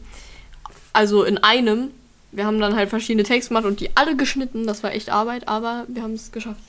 Also 0.91 1.23
in 1.23 1.37
einem. 1.37 1.91
Wir 2.33 2.45
haben 2.45 2.59
dann 2.59 2.75
halt 2.75 2.89
verschiedene 2.89 3.23
Takes 3.23 3.49
gemacht 3.49 3.65
und 3.65 3.79
die 3.79 3.91
alle 3.95 4.15
geschnitten. 4.15 4.65
Das 4.65 4.81
war 4.81 4.91
echt 4.91 5.09
Arbeit, 5.09 5.47
aber 5.47 5.85
wir 5.87 6.01
haben 6.01 6.13
es 6.13 6.31
geschafft. 6.31 6.61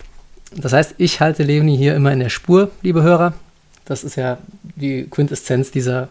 Das 0.54 0.72
heißt, 0.72 0.94
ich 0.98 1.20
halte 1.20 1.42
Leonie 1.42 1.76
hier 1.76 1.96
immer 1.96 2.12
in 2.12 2.20
der 2.20 2.28
Spur, 2.28 2.70
liebe 2.82 3.02
Hörer. 3.02 3.32
Das 3.86 4.04
ist 4.04 4.16
ja 4.16 4.38
die 4.76 5.06
Quintessenz 5.10 5.70
dieser, 5.70 6.08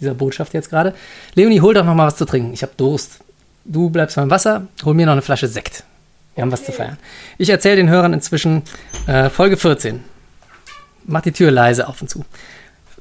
dieser 0.00 0.14
Botschaft 0.14 0.54
jetzt 0.54 0.70
gerade. 0.70 0.94
Leonie, 1.34 1.60
hol 1.60 1.74
doch 1.74 1.84
noch 1.84 1.94
mal 1.94 2.06
was 2.06 2.16
zu 2.16 2.24
trinken. 2.24 2.52
Ich 2.52 2.62
habe 2.62 2.72
Durst. 2.76 3.18
Du 3.64 3.90
bleibst 3.90 4.16
beim 4.16 4.30
Wasser, 4.30 4.66
hol 4.84 4.94
mir 4.94 5.06
noch 5.06 5.12
eine 5.12 5.22
Flasche 5.22 5.48
Sekt. 5.48 5.84
Wir 6.34 6.42
haben 6.42 6.52
was 6.52 6.64
zu 6.64 6.72
feiern. 6.72 6.96
Ich 7.38 7.50
erzähle 7.50 7.76
den 7.76 7.90
Hörern 7.90 8.12
inzwischen 8.12 8.62
äh, 9.06 9.28
Folge 9.30 9.56
14. 9.56 10.02
Mach 11.04 11.20
die 11.20 11.32
Tür 11.32 11.50
leise 11.50 11.88
auf 11.88 12.00
und 12.00 12.08
zu. 12.08 12.24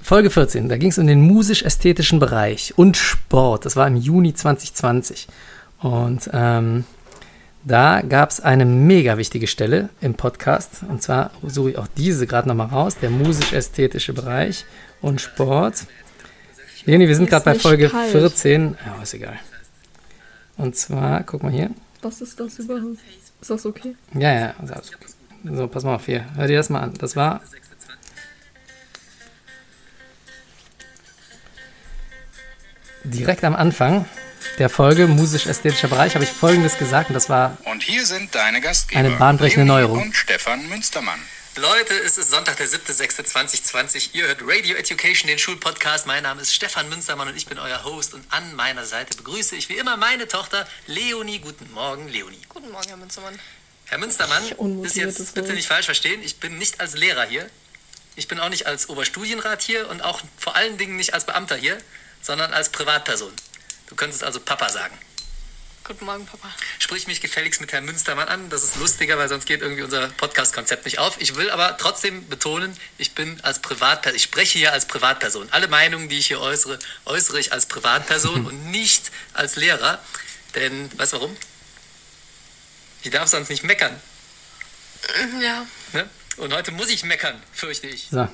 Folge 0.02 0.32
14, 0.32 0.68
da 0.68 0.78
ging 0.78 0.90
es 0.90 0.98
um 0.98 1.06
den 1.06 1.22
musisch-ästhetischen 1.22 2.19
Bereich 2.19 2.73
und 2.76 2.98
Sport. 2.98 3.65
Das 3.65 3.76
war 3.76 3.88
im 3.88 3.95
Juni 3.95 4.34
2020. 4.34 5.28
Und 5.82 6.30
ähm, 6.32 6.86
da 7.64 8.02
gab 8.02 8.30
es 8.30 8.40
eine 8.40 8.66
mega 8.66 9.18
wichtige 9.18 9.48
Stelle 9.48 9.90
im 9.99 10.14
Podcast. 10.14 10.82
Und 10.88 11.02
zwar 11.02 11.32
suche 11.45 11.72
ich 11.72 11.78
auch 11.78 11.88
diese 11.98 12.28
gerade 12.28 12.48
nochmal 12.48 12.68
raus: 12.68 12.98
der 13.02 13.10
musisch-ästhetische 13.10 14.14
Bereich 14.14 14.66
und 15.02 15.22
Sport. 15.22 15.86
Leni, 16.86 17.08
wir 17.08 17.16
sind 17.16 17.26
Ist 17.26 17.32
gerade 17.32 17.45
bei 17.45 17.56
Folge 17.56 17.90
kalt. 17.90 18.12
14. 18.12 18.78
Ja, 18.86 19.02
ist 19.03 19.14
egal. 19.14 19.40
Und 20.58 20.76
zwar, 20.76 21.24
guck 21.24 21.44
mal 21.44 21.52
hier. 21.52 21.72
Was 22.02 22.22
ist 22.22 22.40
das 22.40 22.58
überhaupt? 22.60 22.98
Ist 23.40 23.49
das 23.49 23.66
okay? 23.66 23.95
Ja, 24.14 24.34
ja. 24.34 24.53
Also, 24.60 24.74
alles 24.74 24.91
okay. 24.94 25.56
so, 25.56 25.68
pass 25.68 25.84
mal 25.84 25.95
auf 25.95 26.06
hier. 26.06 26.26
Hör 26.36 26.48
dir 26.48 26.58
das 26.58 26.70
mal 26.70 26.80
an. 26.80 26.94
Das 26.98 27.16
war. 27.16 27.41
Direkt 33.03 33.44
am 33.44 33.56
Anfang 33.56 34.06
der 34.58 34.70
Folge 34.70 35.08
musisch-ästhetischer 35.08 35.88
Bereich 35.88 36.16
habe 36.16 36.24
ich 36.24 36.32
Folgendes 36.32 36.78
gesagt 36.78 37.10
und 37.10 37.14
das 37.14 37.30
war 37.30 37.58
Und 37.66 37.84
hier 37.84 38.06
sind 38.06 38.34
deine 38.36 38.62
Gastgeber. 38.62 39.00
Eine 39.00 39.12
bahnbrechende 39.12 39.66
Leonie 39.66 39.88
Neuerung. 39.88 40.04
Und 40.08 40.16
Stefan 40.16 40.68
Münstermann. 40.70 41.20
Leute, 41.58 41.94
es 41.94 42.18
ist 42.18 42.32
Sonntag, 42.32 42.56
der 42.58 42.68
7.6.2020. 42.68 44.12
Ihr 44.14 44.28
hört 44.28 44.40
Radio 44.42 44.78
Education, 44.78 45.28
den 45.28 45.38
Schulpodcast. 45.38 46.08
Mein 46.08 46.24
Name 46.24 46.42
ist 46.42 46.56
Stefan 46.56 46.88
Münstermann 46.88 47.28
und 47.28 47.36
ich 47.36 47.46
bin 47.46 47.60
euer 47.60 47.84
Host. 47.84 48.14
Und 48.14 48.24
an 48.30 48.56
meiner 48.56 48.86
Seite 48.86 49.18
begrüße 49.18 49.58
ich 49.58 49.68
wie 49.68 49.74
immer 49.74 49.98
meine 49.98 50.30
Tochter 50.30 50.66
Leonie. 50.88 51.40
Guten 51.40 51.70
Morgen, 51.74 52.08
Leonie. 52.08 52.40
Guten 52.48 52.72
Morgen, 52.72 52.88
Herr 52.88 52.96
Münzermann. 52.96 53.38
Herr 53.86 53.98
Münstermann, 53.98 54.44
ist 54.84 54.96
jetzt 54.96 55.34
bitte 55.34 55.48
Wort. 55.48 55.56
nicht 55.58 55.68
falsch 55.68 55.86
verstehen. 55.88 56.22
Ich 56.24 56.40
bin 56.40 56.58
nicht 56.58 56.80
als 56.80 56.96
Lehrer 56.96 57.26
hier. 57.26 57.50
ich 58.16 58.30
bin 58.30 58.40
auch 58.40 58.48
nicht 58.48 58.66
als 58.66 58.88
Oberstudienrat 58.88 59.62
hier 59.62 59.90
und 59.90 60.02
auch 60.02 60.22
vor 60.38 60.56
allen 60.56 60.78
Dingen 60.78 60.96
nicht 60.96 61.14
als 61.14 61.26
Beamter 61.26 61.58
hier, 61.58 61.78
sondern 62.22 62.54
als 62.54 62.70
Privatperson. 62.70 63.34
Du 63.92 63.96
könntest 63.98 64.24
also 64.24 64.40
Papa 64.40 64.70
sagen. 64.70 64.98
Guten 65.84 66.06
Morgen, 66.06 66.26
Papa. 66.26 66.48
Sprich 66.80 67.08
mich 67.08 67.20
gefälligst 67.20 67.60
mit 67.60 67.74
Herrn 67.74 67.84
Münstermann 67.84 68.30
an. 68.30 68.50
Das 68.50 68.64
ist 68.64 68.78
lustiger, 68.78 69.18
weil 69.18 69.28
sonst 69.28 69.46
geht 69.46 69.62
irgendwie 69.62 69.82
unser 69.82 70.08
Podcast-Konzept 70.08 70.86
nicht 70.86 71.00
auf. 71.00 71.20
Ich 71.20 71.36
will 71.36 71.50
aber 71.50 71.76
trotzdem 71.78 72.30
betonen, 72.30 72.74
ich 72.98 73.16
bin 73.16 73.42
als 73.42 73.60
Privatperson, 73.60 74.16
ich 74.16 74.24
spreche 74.24 74.58
hier 74.58 74.72
als 74.72 74.86
Privatperson. 74.86 75.50
Alle 75.52 75.68
Meinungen, 75.68 76.08
die 76.08 76.20
ich 76.20 76.28
hier 76.28 76.40
äußere, 76.40 76.80
äußere 77.04 77.38
ich 77.42 77.52
als 77.52 77.66
Privatperson 77.66 78.46
und 78.48 78.72
nicht 78.72 79.12
als 79.34 79.58
Lehrer. 79.58 80.02
Denn, 80.56 80.90
weißt 80.98 81.12
du 81.12 81.18
warum? 81.18 81.38
Ich 83.04 83.12
darf 83.12 83.28
sonst 83.28 83.50
nicht 83.50 83.64
meckern. 83.64 84.00
Ja. 85.42 85.68
Ne? 85.92 86.10
Und 86.38 86.54
heute 86.54 86.72
muss 86.72 86.88
ich 86.88 87.04
meckern, 87.04 87.44
fürchte 87.52 87.88
ich. 87.88 88.08
So. 88.10 88.30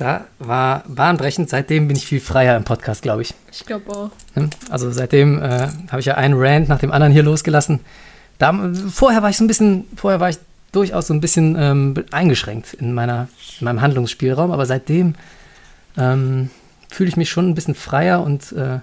Da 0.00 0.24
war 0.38 0.82
bahnbrechend. 0.88 1.50
Seitdem 1.50 1.86
bin 1.86 1.94
ich 1.94 2.06
viel 2.06 2.20
freier 2.20 2.56
im 2.56 2.64
Podcast, 2.64 3.02
glaube 3.02 3.20
ich. 3.20 3.34
Ich 3.52 3.66
glaube 3.66 3.90
auch. 3.90 4.10
Ne? 4.34 4.48
Also 4.70 4.90
seitdem 4.90 5.42
äh, 5.42 5.68
habe 5.90 6.00
ich 6.00 6.06
ja 6.06 6.14
einen 6.14 6.32
Rant 6.38 6.70
nach 6.70 6.78
dem 6.78 6.90
anderen 6.90 7.12
hier 7.12 7.22
losgelassen. 7.22 7.80
Da, 8.38 8.72
vorher 8.90 9.22
war 9.22 9.28
ich 9.28 9.36
so 9.36 9.44
ein 9.44 9.46
bisschen, 9.46 9.84
vorher 9.94 10.18
war 10.18 10.30
ich 10.30 10.38
durchaus 10.72 11.08
so 11.08 11.12
ein 11.12 11.20
bisschen 11.20 11.54
ähm, 11.58 11.94
eingeschränkt 12.12 12.72
in, 12.72 12.94
meiner, 12.94 13.28
in 13.60 13.66
meinem 13.66 13.82
Handlungsspielraum, 13.82 14.52
aber 14.52 14.64
seitdem 14.64 15.16
ähm, 15.98 16.48
fühle 16.90 17.10
ich 17.10 17.18
mich 17.18 17.28
schon 17.28 17.50
ein 17.50 17.54
bisschen 17.54 17.74
freier 17.74 18.22
und 18.22 18.52
äh, 18.52 18.78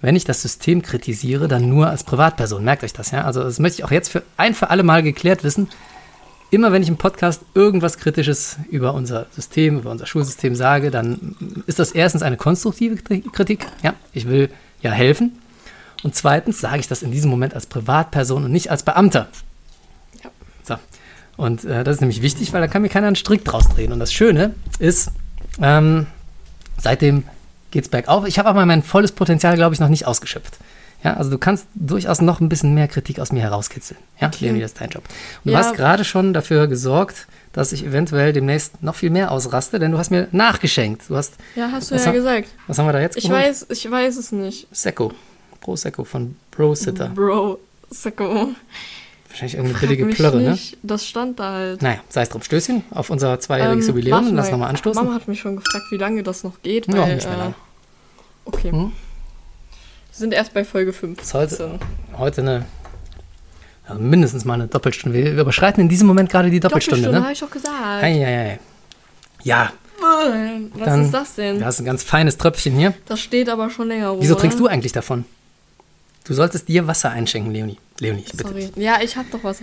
wenn 0.00 0.14
ich 0.14 0.24
das 0.24 0.42
System 0.42 0.82
kritisiere, 0.82 1.48
dann 1.48 1.68
nur 1.68 1.88
als 1.90 2.04
Privatperson. 2.04 2.62
Merkt 2.62 2.84
euch 2.84 2.92
das, 2.92 3.10
ja? 3.10 3.24
Also 3.24 3.42
das 3.42 3.58
möchte 3.58 3.80
ich 3.80 3.84
auch 3.84 3.90
jetzt 3.90 4.10
für 4.10 4.22
ein 4.36 4.54
für 4.54 4.70
alle 4.70 4.84
Mal 4.84 5.02
geklärt 5.02 5.42
wissen. 5.42 5.70
Immer 6.52 6.70
wenn 6.70 6.82
ich 6.82 6.88
im 6.90 6.98
Podcast 6.98 7.40
irgendwas 7.54 7.96
Kritisches 7.96 8.58
über 8.70 8.92
unser 8.92 9.24
System, 9.30 9.78
über 9.78 9.90
unser 9.90 10.04
Schulsystem 10.04 10.54
sage, 10.54 10.90
dann 10.90 11.34
ist 11.66 11.78
das 11.78 11.92
erstens 11.92 12.20
eine 12.20 12.36
konstruktive 12.36 12.96
Kritik. 12.96 13.66
Ja, 13.82 13.94
ich 14.12 14.28
will 14.28 14.50
ja 14.82 14.90
helfen. 14.90 15.32
Und 16.02 16.14
zweitens 16.14 16.60
sage 16.60 16.80
ich 16.80 16.88
das 16.88 17.02
in 17.02 17.10
diesem 17.10 17.30
Moment 17.30 17.54
als 17.54 17.64
Privatperson 17.64 18.44
und 18.44 18.52
nicht 18.52 18.70
als 18.70 18.82
Beamter. 18.82 19.28
Ja. 20.22 20.30
So. 20.62 20.74
Und 21.38 21.64
äh, 21.64 21.84
das 21.84 21.94
ist 21.94 22.00
nämlich 22.02 22.20
wichtig, 22.20 22.52
weil 22.52 22.60
da 22.60 22.68
kann 22.68 22.82
mir 22.82 22.90
keiner 22.90 23.06
einen 23.06 23.16
Strick 23.16 23.46
draus 23.46 23.70
drehen. 23.70 23.90
Und 23.90 23.98
das 23.98 24.12
Schöne 24.12 24.54
ist, 24.78 25.10
ähm, 25.62 26.06
seitdem 26.76 27.24
geht 27.70 27.84
es 27.84 27.88
bergauf. 27.88 28.26
Ich 28.26 28.38
habe 28.38 28.50
aber 28.50 28.66
mein 28.66 28.82
volles 28.82 29.12
Potenzial, 29.12 29.56
glaube 29.56 29.72
ich, 29.72 29.80
noch 29.80 29.88
nicht 29.88 30.06
ausgeschöpft. 30.06 30.58
Ja, 31.04 31.14
also 31.14 31.30
du 31.30 31.38
kannst 31.38 31.66
durchaus 31.74 32.20
noch 32.20 32.40
ein 32.40 32.48
bisschen 32.48 32.74
mehr 32.74 32.86
Kritik 32.86 33.18
aus 33.18 33.32
mir 33.32 33.40
herauskitzeln. 33.42 33.98
Ja, 34.20 34.28
Okay. 34.28 34.44
Leonie, 34.46 34.60
das 34.60 34.72
ist 34.72 34.80
dein 34.80 34.90
Job. 34.90 35.02
Und 35.06 35.46
du 35.46 35.50
Ja. 35.52 35.58
hast 35.58 35.74
gerade 35.74 36.04
schon 36.04 36.32
dafür 36.32 36.68
gesorgt, 36.68 37.26
dass 37.52 37.72
ich 37.72 37.84
eventuell 37.84 38.32
demnächst 38.32 38.82
noch 38.82 38.94
viel 38.94 39.10
mehr 39.10 39.30
ausraste, 39.32 39.78
denn 39.78 39.90
du 39.92 39.98
hast 39.98 40.10
mir 40.10 40.28
nachgeschenkt. 40.32 41.10
Du 41.10 41.16
hast, 41.16 41.34
Ja, 41.56 41.70
hast 41.72 41.90
du 41.90 41.96
ja 41.96 42.04
ha- 42.06 42.12
gesagt. 42.12 42.48
was 42.66 42.78
haben 42.78 42.86
wir 42.86 42.92
da 42.92 43.00
jetzt 43.00 43.16
Ich 43.16 43.24
geholt? 43.24 43.42
weiß, 43.42 43.66
ich 43.70 43.90
weiß 43.90 44.16
es 44.16 44.30
nicht. 44.32 44.68
Secco. 44.70 45.12
Pro 45.60 45.76
Secco 45.76 46.04
von 46.04 46.36
Bro 46.50 46.74
Sitter. 46.76 47.08
Bro, 47.08 47.58
Sacco. 47.90 48.48
Wahrscheinlich 49.28 49.54
irgendeine 49.54 49.78
Frag 49.78 49.88
billige 49.88 50.06
Plörre, 50.06 50.40
ne? 50.40 50.58
Das 50.82 51.06
stand 51.06 51.40
da 51.40 51.52
halt. 51.52 51.82
Naja, 51.82 52.00
sei 52.08 52.22
es 52.22 52.28
drum. 52.28 52.42
Stößchen 52.42 52.84
auf 52.90 53.10
unser 53.10 53.38
zweijähriges 53.40 53.86
Ähm, 53.86 53.90
Jubiläum. 53.90 54.34
Lass 54.34 54.46
mal. 54.46 54.50
nochmal 54.52 54.70
anstoßen. 54.70 55.02
Mama 55.04 55.14
hat 55.16 55.26
mich 55.28 55.40
schon 55.40 55.56
gefragt, 55.56 55.84
wie 55.90 55.96
lange 55.96 56.22
das 56.22 56.44
noch 56.44 56.60
geht. 56.62 56.86
Ja, 56.88 57.02
Weil, 57.02 57.14
nicht 57.14 57.26
mehr 57.26 57.34
äh, 57.36 57.40
lang. 57.40 57.54
Okay. 58.44 58.70
Hm? 58.72 58.92
Wir 60.12 60.18
sind 60.18 60.34
erst 60.34 60.52
bei 60.52 60.64
Folge 60.64 60.92
5. 60.92 61.20
Ist 61.20 61.34
heute, 61.34 61.78
heute 62.18 62.42
eine, 62.42 62.66
also 63.86 64.00
mindestens 64.02 64.44
mal 64.44 64.54
eine 64.54 64.66
Doppelstunde. 64.66 65.16
Wir, 65.16 65.40
überschreiten 65.40 65.80
in 65.82 65.88
diesem 65.88 66.06
Moment 66.06 66.28
gerade 66.30 66.50
die 66.50 66.60
Doppelstunde, 66.60 67.04
Doppelstunde, 67.04 67.18
ne? 67.18 67.24
habe 67.24 67.32
ich 67.32 67.40
doch 67.40 67.50
gesagt. 67.50 68.02
Ei, 68.02 68.24
ei, 68.26 68.50
ei. 68.52 68.58
Ja, 69.42 69.72
Was 70.74 70.84
dann- 70.84 71.04
ist 71.06 71.14
das 71.14 71.34
denn? 71.36 71.58
du 71.60 71.64
hast 71.64 71.80
ein 71.80 71.84
ganz 71.86 72.02
feines 72.02 72.36
Tröpfchen 72.36 72.74
hier. 72.76 72.92
Das 73.06 73.20
steht 73.20 73.48
aber 73.48 73.70
schon 73.70 73.88
länger 73.88 74.08
rum. 74.08 74.18
Wieso 74.20 74.34
oder? 74.34 74.40
trinkst 74.42 74.58
du 74.60 74.66
eigentlich 74.66 74.92
davon? 74.92 75.24
Du 76.24 76.34
solltest 76.34 76.68
dir 76.68 76.86
Wasser 76.86 77.10
einschenken, 77.10 77.52
Leonie. 77.52 77.78
Leonie, 77.98 78.24
bitte. 78.30 78.48
Sorry. 78.48 78.70
Ja, 78.76 79.00
ich 79.02 79.16
hab 79.16 79.28
doch 79.32 79.42
was. 79.42 79.60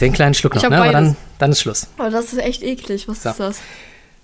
Den 0.00 0.12
kleinen 0.12 0.32
Schluck 0.32 0.54
Ich 0.56 0.62
noch, 0.62 0.70
ne? 0.70 0.80
Aber 0.80 0.92
dann, 0.92 1.16
dann 1.38 1.50
ist 1.50 1.60
Schluss. 1.60 1.88
Aber 1.98 2.08
das 2.08 2.32
ist 2.32 2.38
echt 2.38 2.62
eklig. 2.62 3.08
Was 3.08 3.22
So. 3.24 3.28
ist 3.30 3.40
das? 3.40 3.58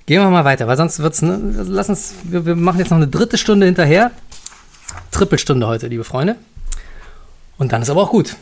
Gehen 0.06 0.22
wir 0.22 0.30
mal 0.30 0.44
weiter, 0.44 0.66
weil 0.66 0.76
sonst 0.76 0.98
wird's, 1.00 1.20
ne? 1.20 1.38
Lass 1.66 1.88
uns, 1.88 2.14
wir, 2.24 2.46
wir 2.46 2.56
machen 2.56 2.78
jetzt 2.78 2.90
noch 2.90 2.96
eine 2.98 3.08
dritte 3.08 3.36
Stunde 3.36 3.66
hinterher. 3.66 4.12
Trippelstunde 5.14 5.66
heute, 5.66 5.86
liebe 5.86 6.04
Freunde. 6.04 6.36
Und 7.56 7.72
dann 7.72 7.82
ist 7.82 7.90
aber 7.90 8.02
auch 8.02 8.10
gut. 8.10 8.36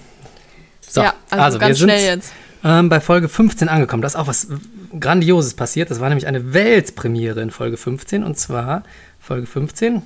So, 0.88 1.02
ja, 1.02 1.14
also, 1.30 1.58
ganz 1.58 1.68
wir 1.68 1.76
sind 1.76 1.90
schnell 1.90 2.16
jetzt. 2.16 2.32
ähm, 2.64 2.88
bei 2.88 3.00
Folge 3.00 3.28
15 3.28 3.68
angekommen. 3.68 4.02
Da 4.02 4.08
ist 4.08 4.16
auch 4.16 4.26
was 4.26 4.48
Grandioses 4.98 5.54
passiert. 5.54 5.90
Das 5.90 6.00
war 6.00 6.08
nämlich 6.08 6.26
eine 6.26 6.54
Weltpremiere 6.54 7.40
in 7.42 7.50
Folge 7.50 7.76
15. 7.76 8.24
Und 8.24 8.38
zwar, 8.38 8.84
Folge 9.20 9.46
15 9.46 10.02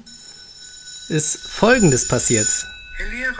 ist 1.08 1.48
Folgendes 1.48 2.08
passiert. 2.08 2.48
Herr 2.96 3.08
Lehrer. 3.08 3.32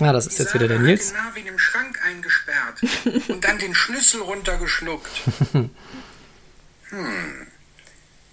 Ah, 0.00 0.12
das 0.12 0.26
ist 0.26 0.38
jetzt 0.38 0.54
wieder 0.54 0.68
der 0.68 0.78
Nils. 0.78 1.12
Hat 1.12 1.16
den 1.16 1.24
Marvin 1.24 1.46
im 1.46 1.58
Schrank 1.58 1.98
eingesperrt 2.04 2.82
und 3.28 3.44
dann 3.44 3.58
den 3.58 3.74
Schlüssel 3.74 4.20
runtergeschluckt. 4.20 5.10
Hm. 6.90 7.46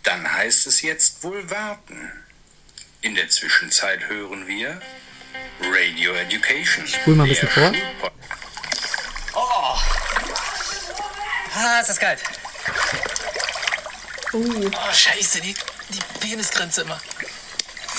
Dann 0.03 0.33
heißt 0.33 0.67
es 0.67 0.81
jetzt 0.83 1.23
wohl 1.23 1.49
warten. 1.49 1.95
In 3.01 3.15
der 3.15 3.27
Zwischenzeit 3.29 4.07
hören 4.09 4.47
wir 4.47 4.79
Radio 5.61 6.13
Education. 6.13 6.85
Ich 6.85 6.95
spul 6.95 7.15
mal 7.15 7.23
ein 7.23 7.29
bisschen 7.29 7.47
vor. 7.49 7.71
Ah, 11.53 11.79
ist 11.81 11.89
das 11.89 11.99
kalt. 11.99 12.19
Oh, 14.33 14.37
Oh, 14.37 14.93
scheiße, 14.93 15.41
die, 15.41 15.53
die 15.89 15.99
Penisgrenze 16.27 16.81
immer. 16.83 16.99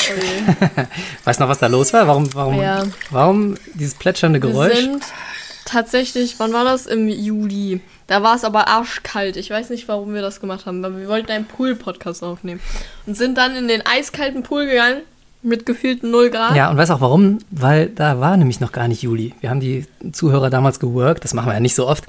Weißt 1.24 1.38
du 1.38 1.44
noch, 1.44 1.50
was 1.50 1.58
da 1.58 1.66
los 1.66 1.92
war? 1.92 2.06
Warum, 2.08 2.32
warum, 2.34 2.60
Ja. 2.60 2.84
warum 3.10 3.56
dieses 3.74 3.94
plätschernde 3.94 4.42
wir 4.42 4.48
Geräusch? 4.50 4.74
sind 4.78 5.04
tatsächlich, 5.64 6.36
wann 6.38 6.52
war 6.52 6.64
das? 6.64 6.86
Im 6.86 7.08
Juli. 7.08 7.80
Da 8.12 8.22
war 8.22 8.36
es 8.36 8.44
aber 8.44 8.68
arschkalt. 8.68 9.38
Ich 9.38 9.48
weiß 9.48 9.70
nicht, 9.70 9.88
warum 9.88 10.12
wir 10.12 10.20
das 10.20 10.38
gemacht 10.38 10.66
haben, 10.66 10.84
aber 10.84 10.98
wir 10.98 11.08
wollten 11.08 11.32
einen 11.32 11.46
Pool-Podcast 11.46 12.22
aufnehmen. 12.22 12.60
Und 13.06 13.16
sind 13.16 13.38
dann 13.38 13.56
in 13.56 13.68
den 13.68 13.80
eiskalten 13.86 14.42
Pool 14.42 14.66
gegangen 14.66 15.00
mit 15.40 15.64
gefühlten 15.64 16.10
0 16.10 16.28
Grad. 16.28 16.54
Ja, 16.54 16.70
und 16.70 16.76
weißt 16.76 16.90
auch 16.90 17.00
warum? 17.00 17.38
Weil 17.50 17.88
da 17.88 18.20
war 18.20 18.36
nämlich 18.36 18.60
noch 18.60 18.70
gar 18.70 18.86
nicht 18.86 19.00
Juli. 19.00 19.32
Wir 19.40 19.48
haben 19.48 19.60
die 19.60 19.86
Zuhörer 20.12 20.50
damals 20.50 20.78
geworkt, 20.78 21.24
das 21.24 21.32
machen 21.32 21.46
wir 21.46 21.54
ja 21.54 21.60
nicht 21.60 21.74
so 21.74 21.88
oft, 21.88 22.04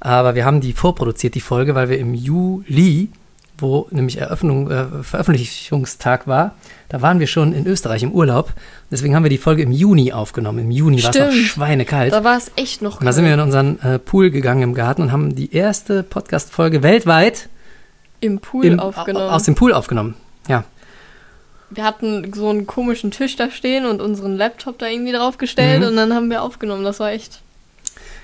aber 0.00 0.34
wir 0.34 0.44
haben 0.44 0.60
die 0.60 0.72
vorproduziert, 0.72 1.36
die 1.36 1.40
Folge, 1.40 1.76
weil 1.76 1.88
wir 1.88 1.98
im 1.98 2.14
Juli, 2.14 3.10
wo 3.58 3.86
nämlich 3.90 4.18
Eröffnung, 4.18 4.70
äh, 4.70 4.84
Veröffentlichungstag 5.02 6.26
war, 6.26 6.54
da 6.88 7.02
waren 7.02 7.20
wir 7.20 7.26
schon 7.26 7.52
in 7.52 7.66
Österreich 7.66 8.02
im 8.02 8.12
Urlaub. 8.12 8.52
Deswegen 8.90 9.14
haben 9.14 9.22
wir 9.22 9.30
die 9.30 9.38
Folge 9.38 9.62
im 9.62 9.70
Juni 9.72 10.12
aufgenommen. 10.12 10.58
Im 10.58 10.70
Juni 10.70 11.02
war 11.02 11.10
es 11.10 11.18
noch 11.18 11.32
schweinekalt. 11.32 12.12
Da 12.12 12.24
war 12.24 12.36
es 12.36 12.50
echt 12.56 12.82
noch 12.82 13.00
Und 13.00 13.06
da 13.06 13.12
sind 13.12 13.24
wir 13.24 13.34
in 13.34 13.40
unseren 13.40 13.78
äh, 13.80 13.98
Pool 13.98 14.30
gegangen 14.30 14.62
im 14.62 14.74
Garten 14.74 15.02
und 15.02 15.12
haben 15.12 15.34
die 15.34 15.54
erste 15.54 16.02
Podcast-Folge 16.02 16.82
weltweit 16.82 17.48
im 18.20 18.38
Pool 18.40 18.64
im, 18.64 18.80
aufgenommen. 18.80 19.28
aus 19.30 19.44
dem 19.44 19.54
Pool 19.54 19.72
aufgenommen. 19.72 20.14
Ja, 20.48 20.64
wir 21.70 21.84
hatten 21.84 22.32
so 22.34 22.48
einen 22.50 22.66
komischen 22.66 23.10
Tisch 23.10 23.36
da 23.36 23.50
stehen 23.50 23.86
und 23.86 24.00
unseren 24.00 24.36
Laptop 24.36 24.78
da 24.78 24.86
irgendwie 24.86 25.12
draufgestellt 25.12 25.80
Mhm. 25.82 25.88
und 25.88 25.96
dann 25.96 26.12
haben 26.14 26.28
wir 26.30 26.42
aufgenommen. 26.42 26.84
Das 26.84 27.00
war 27.00 27.10
echt 27.12 27.40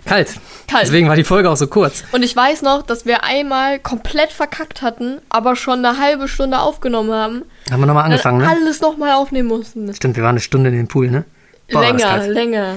kalt. 0.05 0.35
kalt. 0.66 0.85
Deswegen 0.85 1.09
war 1.09 1.16
die 1.16 1.24
Folge 1.24 1.51
auch 1.51 1.56
so 1.56 1.66
kurz. 1.66 2.05
Und 2.12 2.22
ich 2.22 2.35
weiß 2.35 2.62
noch, 2.62 2.82
dass 2.82 3.06
wir 3.06 3.24
einmal 3.24 3.78
komplett 3.78 4.32
verkackt 4.32 4.82
hatten, 4.82 5.20
aber 5.28 5.56
schon 5.56 5.85
eine 5.85 5.98
halbe 5.98 6.28
Stunde 6.28 6.60
aufgenommen 6.60 7.12
haben. 7.12 7.43
Haben 7.70 7.81
wir 7.81 7.86
nochmal 7.86 8.05
angefangen, 8.05 8.39
ne? 8.39 8.48
alles 8.48 8.81
nochmal 8.81 9.12
aufnehmen 9.12 9.48
mussten. 9.48 9.93
Stimmt, 9.94 10.16
wir 10.16 10.22
waren 10.22 10.31
eine 10.31 10.40
Stunde 10.40 10.70
in 10.70 10.77
den 10.77 10.89
Pool, 10.89 11.10
ne? 11.10 11.24
Boah, 11.70 11.82
länger, 11.82 12.27
länger. 12.27 12.77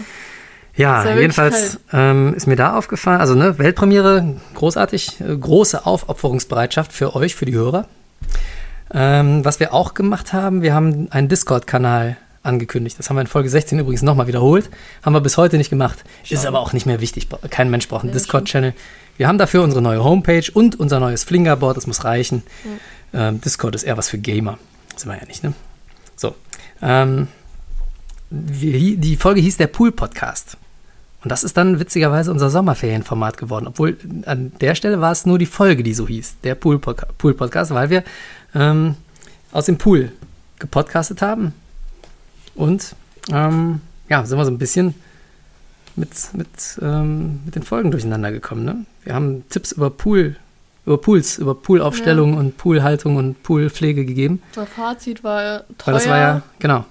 Ja, 0.75 1.15
jedenfalls 1.15 1.79
ähm, 1.91 2.33
ist 2.35 2.47
mir 2.47 2.55
da 2.55 2.75
aufgefallen, 2.75 3.21
also 3.21 3.35
ne, 3.35 3.59
Weltpremiere, 3.59 4.35
großartig, 4.55 5.21
äh, 5.21 5.37
große 5.37 5.85
Aufopferungsbereitschaft 5.85 6.91
für 6.91 7.15
euch, 7.15 7.35
für 7.35 7.45
die 7.45 7.53
Hörer. 7.53 7.87
Ähm, 8.91 9.45
was 9.45 9.59
wir 9.59 9.73
auch 9.73 9.93
gemacht 9.93 10.33
haben, 10.33 10.63
wir 10.63 10.73
haben 10.73 11.07
einen 11.11 11.27
Discord-Kanal 11.27 12.17
angekündigt. 12.43 12.99
Das 12.99 13.09
haben 13.09 13.15
wir 13.17 13.21
in 13.21 13.27
Folge 13.27 13.49
16 13.49 13.79
übrigens 13.79 14.01
nochmal 14.01 14.27
wiederholt. 14.27 14.69
Haben 15.01 15.13
wir 15.13 15.21
bis 15.21 15.37
heute 15.37 15.57
nicht 15.57 15.69
gemacht. 15.69 16.03
Ist 16.29 16.45
aber 16.45 16.59
auch 16.59 16.73
nicht 16.73 16.85
mehr 16.85 16.99
wichtig. 17.01 17.27
Kein 17.49 17.69
Mensch 17.69 17.87
braucht 17.87 18.03
einen 18.03 18.13
Discord-Channel. 18.13 18.73
Wir 19.17 19.27
haben 19.27 19.37
dafür 19.37 19.63
unsere 19.63 19.81
neue 19.81 20.03
Homepage 20.03 20.45
und 20.53 20.79
unser 20.79 20.99
neues 20.99 21.23
Flingerboard. 21.23 21.77
Das 21.77 21.87
muss 21.87 22.03
reichen. 22.03 22.43
Ähm, 23.13 23.41
Discord 23.41 23.75
ist 23.75 23.83
eher 23.83 23.97
was 23.97 24.09
für 24.09 24.17
Gamer. 24.17 24.57
Sind 24.95 25.11
wir 25.11 25.17
ja 25.19 25.25
nicht, 25.25 25.43
ne? 25.43 25.53
So. 26.15 26.35
Ähm, 26.81 27.27
wie, 28.29 28.97
die 28.97 29.15
Folge 29.15 29.41
hieß 29.41 29.57
der 29.57 29.67
Pool-Podcast. 29.67 30.57
Und 31.23 31.31
das 31.31 31.43
ist 31.43 31.55
dann 31.55 31.79
witzigerweise 31.79 32.31
unser 32.31 32.49
Sommerferienformat 32.49 33.37
geworden. 33.37 33.67
Obwohl 33.67 33.97
an 34.25 34.51
der 34.59 34.75
Stelle 34.75 34.99
war 34.99 35.11
es 35.11 35.25
nur 35.25 35.39
die 35.39 35.45
Folge, 35.45 35.83
die 35.83 35.93
so 35.93 36.07
hieß, 36.07 36.37
der 36.43 36.59
Pool-Podca- 36.59 37.07
Pool-Podcast, 37.17 37.73
weil 37.73 37.89
wir 37.89 38.03
ähm, 38.53 38.95
aus 39.53 39.65
dem 39.67 39.77
Pool 39.77 40.11
gepodcastet 40.59 41.21
haben. 41.21 41.53
Und 42.55 42.95
ähm, 43.31 43.81
ja, 44.09 44.25
sind 44.25 44.37
wir 44.37 44.45
so 44.45 44.51
ein 44.51 44.57
bisschen 44.57 44.95
mit, 45.95 46.09
mit, 46.33 46.47
ähm, 46.81 47.41
mit 47.45 47.55
den 47.55 47.63
Folgen 47.63 47.91
durcheinander 47.91 48.31
gekommen. 48.31 48.65
Ne? 48.65 48.85
Wir 49.03 49.15
haben 49.15 49.43
Tipps 49.49 49.71
über 49.71 49.89
Pool 49.89 50.35
über 50.85 50.97
Pools, 50.97 51.37
über 51.37 51.55
Poolaufstellung 51.55 52.35
und 52.35 52.57
Poolhaltung 52.57 53.15
und 53.15 53.41
Poolpflege 53.43 54.05
gegeben. 54.05 54.41
Das 54.53 54.67
Fazit 54.69 55.23
war 55.23 55.63
teuer. 55.77 55.85
Weil 55.85 55.93
das 55.93 56.07
war 56.07 56.17
ja, 56.17 56.41
genau. 56.59 56.85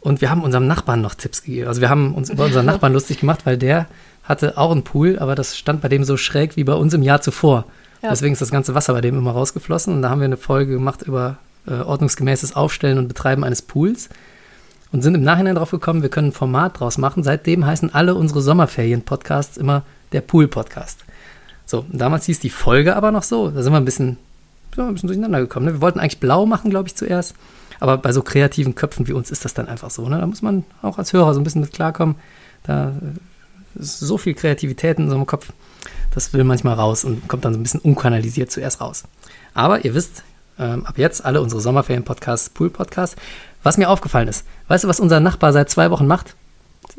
Und 0.00 0.20
wir 0.20 0.30
haben 0.30 0.42
unserem 0.42 0.66
Nachbarn 0.66 1.00
noch 1.00 1.14
Tipps 1.14 1.42
gegeben. 1.42 1.68
Also 1.68 1.80
wir 1.80 1.88
haben 1.88 2.14
uns 2.14 2.30
über 2.30 2.44
unseren 2.44 2.66
Nachbarn 2.66 2.92
lustig 2.94 3.20
gemacht, 3.20 3.44
weil 3.44 3.56
der 3.56 3.86
hatte 4.24 4.56
auch 4.56 4.70
einen 4.70 4.84
Pool, 4.84 5.18
aber 5.18 5.34
das 5.34 5.56
stand 5.56 5.80
bei 5.82 5.88
dem 5.88 6.04
so 6.04 6.16
schräg 6.16 6.56
wie 6.56 6.64
bei 6.64 6.74
uns 6.74 6.94
im 6.94 7.02
Jahr 7.02 7.20
zuvor. 7.20 7.64
Ja. 8.02 8.10
Deswegen 8.10 8.32
ist 8.32 8.42
das 8.42 8.50
ganze 8.50 8.74
Wasser 8.74 8.92
bei 8.92 9.00
dem 9.00 9.16
immer 9.16 9.32
rausgeflossen. 9.32 9.94
Und 9.94 10.02
da 10.02 10.10
haben 10.10 10.20
wir 10.20 10.26
eine 10.26 10.36
Folge 10.36 10.72
gemacht 10.72 11.02
über 11.02 11.38
äh, 11.66 11.80
ordnungsgemäßes 11.80 12.56
Aufstellen 12.56 12.98
und 12.98 13.08
Betreiben 13.08 13.44
eines 13.44 13.62
Pools. 13.62 14.08
Und 14.92 15.02
sind 15.02 15.14
im 15.14 15.22
Nachhinein 15.22 15.54
drauf 15.54 15.70
gekommen, 15.70 16.02
wir 16.02 16.08
können 16.08 16.28
ein 16.28 16.32
Format 16.32 16.80
draus 16.80 16.98
machen. 16.98 17.22
Seitdem 17.22 17.64
heißen 17.64 17.94
alle 17.94 18.16
unsere 18.16 18.42
Sommerferien-Podcasts 18.42 19.56
immer 19.56 19.84
der 20.12 20.20
Pool-Podcast. 20.20 21.04
So, 21.64 21.84
damals 21.92 22.26
hieß 22.26 22.40
die 22.40 22.50
Folge 22.50 22.96
aber 22.96 23.12
noch 23.12 23.22
so. 23.22 23.50
Da 23.50 23.62
sind 23.62 23.72
wir 23.72 23.76
ein 23.76 23.84
bisschen, 23.84 24.16
ja, 24.76 24.88
ein 24.88 24.94
bisschen 24.94 25.06
durcheinander 25.06 25.38
gekommen. 25.38 25.66
Ne? 25.66 25.74
Wir 25.74 25.80
wollten 25.80 26.00
eigentlich 26.00 26.18
blau 26.18 26.44
machen, 26.44 26.70
glaube 26.70 26.88
ich, 26.88 26.96
zuerst. 26.96 27.36
Aber 27.78 27.96
bei 27.98 28.12
so 28.12 28.22
kreativen 28.22 28.74
Köpfen 28.74 29.06
wie 29.06 29.12
uns 29.12 29.30
ist 29.30 29.44
das 29.44 29.54
dann 29.54 29.68
einfach 29.68 29.90
so. 29.90 30.08
Ne? 30.08 30.18
Da 30.18 30.26
muss 30.26 30.42
man 30.42 30.64
auch 30.82 30.98
als 30.98 31.12
Hörer 31.12 31.32
so 31.32 31.40
ein 31.40 31.44
bisschen 31.44 31.60
mit 31.60 31.72
klarkommen. 31.72 32.16
Da 32.64 32.88
äh, 32.90 33.80
ist 33.80 34.00
so 34.00 34.18
viel 34.18 34.34
Kreativität 34.34 34.98
in 34.98 35.08
so 35.08 35.14
einem 35.14 35.26
Kopf. 35.26 35.52
Das 36.12 36.32
will 36.32 36.42
manchmal 36.42 36.74
raus 36.74 37.04
und 37.04 37.28
kommt 37.28 37.44
dann 37.44 37.54
so 37.54 37.60
ein 37.60 37.62
bisschen 37.62 37.80
unkanalisiert 37.80 38.50
zuerst 38.50 38.80
raus. 38.80 39.04
Aber 39.54 39.84
ihr 39.84 39.94
wisst, 39.94 40.24
ähm, 40.60 40.84
ab 40.86 40.98
jetzt 40.98 41.24
alle 41.24 41.40
unsere 41.40 41.60
Sommerferien-Podcasts, 41.60 42.50
Pool-Podcasts. 42.50 43.16
Was 43.62 43.78
mir 43.78 43.90
aufgefallen 43.90 44.28
ist, 44.28 44.44
weißt 44.68 44.84
du, 44.84 44.88
was 44.88 45.00
unser 45.00 45.20
Nachbar 45.20 45.52
seit 45.52 45.70
zwei 45.70 45.90
Wochen 45.90 46.06
macht? 46.06 46.34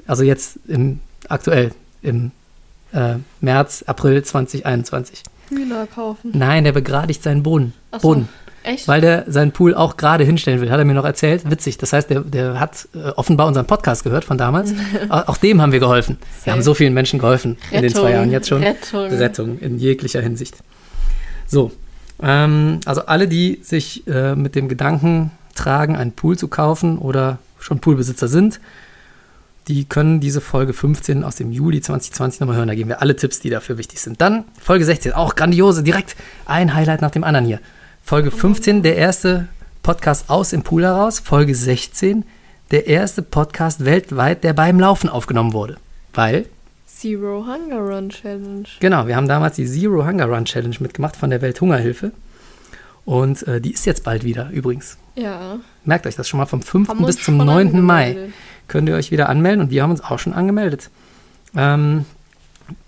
Also 0.05 0.23
jetzt 0.23 0.59
im, 0.67 0.99
aktuell 1.29 1.71
im 2.01 2.31
äh, 2.93 3.15
März, 3.39 3.83
April 3.87 4.23
2021. 4.23 5.23
Hühner 5.49 5.87
kaufen. 5.87 6.31
Nein, 6.33 6.63
der 6.63 6.71
begradigt 6.71 7.23
seinen 7.23 7.43
Boden. 7.43 7.73
So. 7.93 7.99
Boden. 7.99 8.29
Echt? 8.63 8.87
Weil 8.87 9.01
der 9.01 9.25
seinen 9.27 9.51
Pool 9.51 9.73
auch 9.73 9.97
gerade 9.97 10.23
hinstellen 10.23 10.61
will, 10.61 10.69
hat 10.69 10.77
er 10.77 10.85
mir 10.85 10.93
noch 10.93 11.05
erzählt. 11.05 11.49
Witzig. 11.49 11.79
Das 11.79 11.93
heißt, 11.93 12.11
der, 12.11 12.21
der 12.21 12.59
hat 12.59 12.87
äh, 12.93 13.09
offenbar 13.15 13.47
unseren 13.47 13.65
Podcast 13.65 14.03
gehört 14.03 14.23
von 14.23 14.37
damals. 14.37 14.73
auch 15.09 15.37
dem 15.37 15.61
haben 15.61 15.71
wir 15.71 15.79
geholfen. 15.79 16.17
Wir 16.43 16.53
haben 16.53 16.61
so 16.61 16.75
vielen 16.75 16.93
Menschen 16.93 17.19
geholfen 17.19 17.57
in 17.71 17.81
den 17.81 17.91
zwei 17.91 18.01
Rettung, 18.01 18.13
Jahren 18.13 18.31
jetzt 18.31 18.49
schon. 18.49 18.61
Rettung. 18.61 19.07
Rettung 19.07 19.59
in 19.59 19.79
jeglicher 19.79 20.21
Hinsicht. 20.21 20.57
So. 21.47 21.71
Ähm, 22.21 22.79
also 22.85 23.05
alle, 23.05 23.27
die 23.27 23.59
sich 23.63 24.05
äh, 24.07 24.35
mit 24.35 24.55
dem 24.55 24.67
Gedanken 24.67 25.31
tragen, 25.55 25.95
einen 25.95 26.11
Pool 26.11 26.37
zu 26.37 26.47
kaufen 26.47 26.97
oder 26.97 27.39
schon 27.59 27.79
Poolbesitzer 27.79 28.27
sind, 28.27 28.59
die 29.67 29.85
können 29.85 30.19
diese 30.19 30.41
Folge 30.41 30.73
15 30.73 31.23
aus 31.23 31.35
dem 31.35 31.51
Juli 31.51 31.81
2020 31.81 32.41
nochmal 32.41 32.57
hören. 32.57 32.67
Da 32.67 32.75
geben 32.75 32.89
wir 32.89 33.01
alle 33.01 33.15
Tipps, 33.15 33.39
die 33.39 33.49
dafür 33.49 33.77
wichtig 33.77 34.01
sind. 34.01 34.19
Dann 34.19 34.45
Folge 34.59 34.85
16, 34.85 35.13
auch 35.13 35.35
grandiose, 35.35 35.83
direkt 35.83 36.15
ein 36.45 36.73
Highlight 36.73 37.01
nach 37.01 37.11
dem 37.11 37.23
anderen 37.23 37.45
hier. 37.45 37.59
Folge 38.03 38.31
15, 38.31 38.81
der 38.81 38.95
erste 38.95 39.47
Podcast 39.83 40.29
aus 40.29 40.49
dem 40.49 40.63
Pool 40.63 40.83
heraus. 40.83 41.19
Folge 41.19 41.53
16, 41.53 42.25
der 42.71 42.87
erste 42.87 43.21
Podcast 43.21 43.85
weltweit, 43.85 44.43
der 44.43 44.53
beim 44.53 44.79
Laufen 44.79 45.09
aufgenommen 45.09 45.53
wurde. 45.53 45.77
Weil, 46.13 46.47
Zero 47.01 47.45
Hunger 47.47 47.79
Run 47.79 48.09
Challenge. 48.09 48.63
genau, 48.79 49.07
wir 49.07 49.15
haben 49.15 49.27
damals 49.27 49.55
die 49.55 49.65
Zero 49.65 50.05
Hunger 50.05 50.25
Run 50.27 50.45
Challenge 50.45 50.75
mitgemacht 50.79 51.15
von 51.15 51.29
der 51.31 51.41
Welthungerhilfe. 51.41 52.11
Und 53.05 53.41
äh, 53.47 53.59
die 53.59 53.71
ist 53.73 53.85
jetzt 53.85 54.03
bald 54.03 54.23
wieder 54.23 54.49
übrigens. 54.51 54.97
Ja. 55.15 55.57
Merkt 55.83 56.05
euch 56.05 56.15
das 56.15 56.29
schon 56.29 56.37
mal 56.37 56.45
vom 56.45 56.61
5. 56.61 56.89
Haben 56.89 57.05
bis 57.05 57.15
zum 57.17 57.37
schon 57.37 57.45
9. 57.47 57.81
Mai. 57.81 58.29
Könnt 58.67 58.87
ihr 58.87 58.95
euch 58.95 59.09
wieder 59.09 59.27
anmelden 59.29 59.61
und 59.61 59.71
wir 59.71 59.81
haben 59.81 59.89
uns 59.89 60.01
auch 60.03 60.19
schon 60.19 60.33
angemeldet. 60.33 60.91
Ähm, 61.55 62.05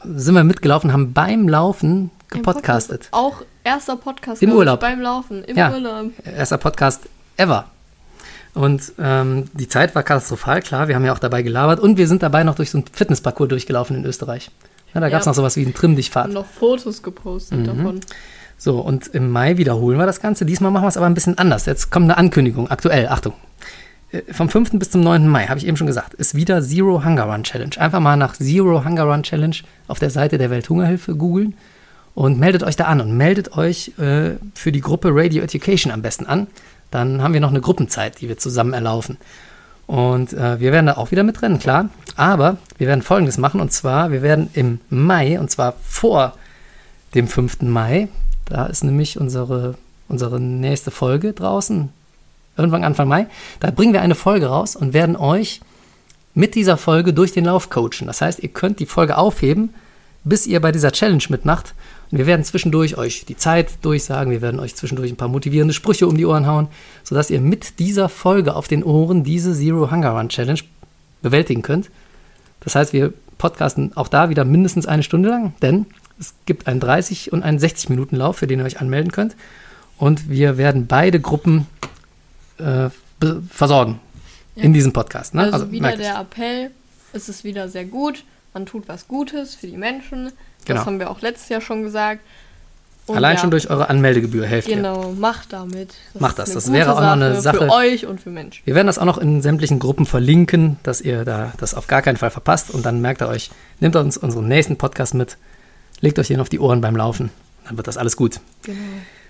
sind 0.03 0.35
wir 0.35 0.44
mitgelaufen, 0.44 0.94
haben 0.94 1.14
beim 1.14 1.49
Laufen 1.49 2.11
gepodcastet. 2.30 3.10
Podcast. 3.11 3.14
Auch 3.14 3.41
erster 3.64 3.95
Podcast. 3.98 4.44
Im 4.44 4.52
Urlaub. 4.52 4.80
Beim 4.80 5.02
Laufen. 5.02 5.44
Im 5.44 5.57
Ja. 5.57 5.73
Urlaub. 5.73 6.11
Erster 6.23 6.60
Podcast 6.60 7.02
ever. 7.38 7.65
Und 8.53 8.93
ähm, 8.99 9.45
die 9.53 9.67
Zeit 9.67 9.95
war 9.95 10.03
katastrophal, 10.03 10.61
klar, 10.61 10.88
wir 10.88 10.95
haben 10.95 11.05
ja 11.05 11.13
auch 11.13 11.19
dabei 11.19 11.41
gelabert 11.41 11.80
und 11.80 11.97
wir 11.97 12.07
sind 12.07 12.21
dabei 12.21 12.43
noch 12.43 12.55
durch 12.55 12.69
so 12.69 12.77
einen 12.77 12.85
Fitnessparcours 12.91 13.49
durchgelaufen 13.49 13.95
in 13.97 14.05
Österreich. 14.05 14.51
Ja, 14.93 15.01
da 15.01 15.09
gab 15.09 15.21
es 15.21 15.25
Ja. 15.25 15.31
noch 15.31 15.35
sowas 15.35 15.55
wie 15.55 15.63
einen 15.63 15.73
Trimm-Dich-Fahrt. 15.73 16.31
Noch 16.31 16.45
Fotos 16.45 17.01
gepostet 17.01 17.59
Mhm. 17.61 17.65
davon. 17.65 17.99
So, 18.59 18.80
und 18.80 19.07
im 19.07 19.31
Mai 19.31 19.57
wiederholen 19.57 19.97
wir 19.97 20.05
das 20.05 20.21
Ganze. 20.21 20.45
Diesmal 20.45 20.69
machen 20.71 20.84
wir 20.84 20.89
es 20.89 20.97
aber 20.97 21.07
ein 21.07 21.15
bisschen 21.15 21.38
anders. 21.39 21.65
Jetzt 21.65 21.89
kommt 21.89 22.03
eine 22.05 22.17
Ankündigung, 22.17 22.69
aktuell, 22.69 23.07
Achtung. 23.07 23.34
Äh, 24.11 24.21
Vom 24.31 24.47
5. 24.49 24.77
bis 24.77 24.91
zum 24.91 25.01
9. 25.01 25.27
Mai, 25.27 25.47
habe 25.47 25.57
ich 25.59 25.65
eben 25.65 25.75
schon 25.75 25.88
gesagt, 25.88 26.13
ist 26.13 26.35
wieder 26.35 26.61
Zero 26.61 27.03
Hunger 27.03 27.23
Run 27.23 27.43
Challenge. 27.43 27.75
Einfach 27.80 27.99
mal 27.99 28.15
nach 28.15 28.35
Zero 28.35 28.85
Hunger 28.85 29.03
Run 29.05 29.23
Challenge 29.23 29.55
auf 29.88 29.97
der 29.97 30.11
Seite 30.11 30.38
der 30.38 30.51
Welthungerhilfe 30.51 31.15
googeln 31.15 31.55
und 32.13 32.39
meldet 32.39 32.61
euch 32.61 32.75
da 32.75 32.85
an 32.85 33.01
und 33.01 33.17
meldet 33.17 33.57
euch 33.57 33.93
äh, 33.97 34.35
für 34.53 34.71
die 34.71 34.81
Gruppe 34.81 35.09
Radio 35.11 35.41
Education 35.43 35.91
am 35.91 36.03
besten 36.03 36.27
an. 36.27 36.45
Dann 36.93 37.23
haben 37.23 37.33
wir 37.33 37.41
noch 37.41 37.49
eine 37.49 37.61
Gruppenzeit, 37.61 38.21
die 38.21 38.29
wir 38.29 38.37
zusammen 38.37 38.73
erlaufen. 38.73 39.17
Und 39.87 40.31
äh, 40.33 40.59
wir 40.59 40.71
werden 40.71 40.85
da 40.85 40.93
auch 40.97 41.09
wieder 41.09 41.23
mitrennen, 41.23 41.57
klar. 41.57 41.89
Aber 42.15 42.57
wir 42.77 42.87
werden 42.87 43.01
Folgendes 43.01 43.39
machen 43.39 43.59
und 43.59 43.73
zwar, 43.73 44.11
wir 44.11 44.21
werden 44.21 44.49
im 44.53 44.79
Mai, 44.91 45.39
und 45.39 45.49
zwar 45.49 45.73
vor 45.83 46.37
dem 47.15 47.27
5. 47.27 47.63
Mai, 47.63 48.09
da 48.45 48.67
ist 48.67 48.83
nämlich 48.83 49.19
unsere, 49.19 49.75
unsere 50.07 50.39
nächste 50.39 50.91
Folge 50.91 51.33
draußen, 51.33 51.89
irgendwann 52.57 52.83
Anfang 52.83 53.07
Mai. 53.07 53.25
Da 53.59 53.71
bringen 53.71 53.93
wir 53.93 54.01
eine 54.01 54.15
Folge 54.15 54.45
raus 54.45 54.75
und 54.75 54.93
werden 54.93 55.15
euch 55.15 55.61
mit 56.35 56.53
dieser 56.53 56.77
Folge 56.77 57.11
durch 57.11 57.31
den 57.31 57.45
Lauf 57.45 57.71
coachen. 57.71 58.05
Das 58.05 58.21
heißt, 58.21 58.39
ihr 58.39 58.49
könnt 58.49 58.79
die 58.79 58.85
Folge 58.85 59.17
aufheben, 59.17 59.73
bis 60.23 60.45
ihr 60.45 60.61
bei 60.61 60.71
dieser 60.71 60.91
Challenge 60.91 61.23
mitmacht. 61.29 61.73
Und 62.14 62.19
wir 62.19 62.27
werden 62.27 62.45
zwischendurch 62.45 62.95
euch 62.95 63.26
die 63.26 63.38
Zeit 63.38 63.72
durchsagen, 63.81 64.30
wir 64.31 64.44
werden 64.44 64.60
euch 64.60 64.76
zwischendurch 64.76 65.10
ein 65.11 65.15
paar 65.15 65.30
motivierende 65.30 65.73
Sprüche 65.73 66.06
um 66.06 66.15
die 66.15 66.27
Ohren 66.27 66.45
hauen, 66.45 66.68
sodass 67.03 67.31
ihr 67.31 67.41
mit 67.41 67.80
dieser 67.80 68.07
Folge 68.07 68.56
auf 68.56 68.68
den 68.68 68.84
Ohren 68.84 69.23
diese 69.23 69.56
Zero 69.56 69.90
Hunger 69.90 70.11
Run 70.11 70.30
Challenge 70.30 70.60
bewältigen 71.23 71.64
könnt. 71.64 71.90
Das 72.60 72.76
heißt, 72.76 72.94
wir 72.94 73.14
podcasten 73.40 73.98
auch 73.98 74.07
da 74.07 74.30
wieder 74.30 74.45
mindestens 74.45 74.85
eine 74.85 75.02
Stunde 75.02 75.30
lang, 75.30 75.56
denn 75.64 75.88
es 76.19 76.35
gibt 76.45 76.68
einen 76.68 76.80
30 76.80 77.34
und 77.34 77.41
einen 77.41 77.57
60 77.57 77.90
Minuten 77.90 78.15
Lauf, 78.18 78.38
für 78.38 78.45
den 78.45 78.60
ihr 78.60 78.65
euch 78.65 78.80
anmelden 78.80 79.11
könnt. 79.11 79.35
Und 79.98 80.30
wir 80.30 80.60
werden 80.60 80.85
beide 80.85 81.19
Gruppen 81.19 81.65
äh, 82.60 82.91
versorgen 83.49 83.99
Ja. 84.56 84.61
in 84.61 84.73
diesem 84.73 84.94
Podcast. 84.94 85.34
Ne? 85.34 85.52
Also, 85.52 85.72
wieder 85.72 85.81
merkt 85.81 85.99
der. 85.99 86.19
Appell. 86.19 86.69
Es 87.11 87.27
ist 87.27 87.44
wieder 87.44 87.69
sehr 87.69 87.85
gut. 87.85 88.23
Man 88.53 88.68
tut 88.68 88.88
was 88.88 89.07
Gutes 89.07 89.56
für 89.56 89.65
die 89.65 89.77
Menschen. 89.77 90.31
Genau. 90.65 90.80
Das 90.80 90.85
haben 90.88 90.99
wir 90.99 91.10
auch 91.10 91.22
letztes 91.22 91.49
Jahr 91.49 91.61
schon 91.61 91.84
gesagt. 91.84 92.22
Und 93.06 93.18
Allein 93.18 93.35
ja, 93.35 93.41
schon 93.41 93.52
durch 93.52 93.69
eure 93.69 93.90
Anmeldegebühr 93.90 94.45
helft 94.45 94.69
ihr. 94.69 94.77
Genau, 94.77 95.11
macht 95.11 95.52
damit. 95.52 95.94
Macht 96.18 96.40
das. 96.40 96.48
eine 96.49 96.56
Das 96.56 96.65
gute 96.65 96.77
wäre 96.77 96.95
auch 96.95 97.02
noch 97.02 97.11
eine 97.11 97.41
Sache- 97.41 97.57
Für 97.57 97.69
euch 97.72 98.06
und 98.06 98.22
für 98.22 98.30
Menschen. 98.30 98.61
Wir 98.65 98.76
werden 98.76 98.88
das 98.88 98.98
auch 98.98 99.03
noch 99.06 99.18
in 99.18 99.41
sämtlichen 99.41 99.80
Gruppen 99.80 100.06
verlinken, 100.06 100.77
dass 100.84 101.02
ihr 101.02 101.26
da 101.26 101.52
das 101.57 101.73
auf 101.73 101.88
gar 101.88 102.02
keinen 102.02 102.15
Fall 102.15 102.30
verpasst. 102.30 102.69
Und 102.72 102.85
dann 102.85 103.02
merkt 103.02 103.22
ihr 103.22 103.27
euch, 103.27 103.52
nehmt 103.81 103.98
uns 103.98 104.15
unseren 104.15 104.48
nächsten 104.48 104.77
Podcast 104.77 105.15
mit, 105.15 105.38
legt 105.99 106.18
euch 106.18 106.27
den 106.30 106.40
auf 106.40 106.48
die 106.48 106.60
Ohren 106.60 106.80
beim 106.80 106.95
Laufen. 106.95 107.30
Dann 107.65 107.76
wird 107.76 107.88
das 107.88 107.98
alles 107.98 108.15
gut. 108.15 108.40
Genau. 108.64 108.77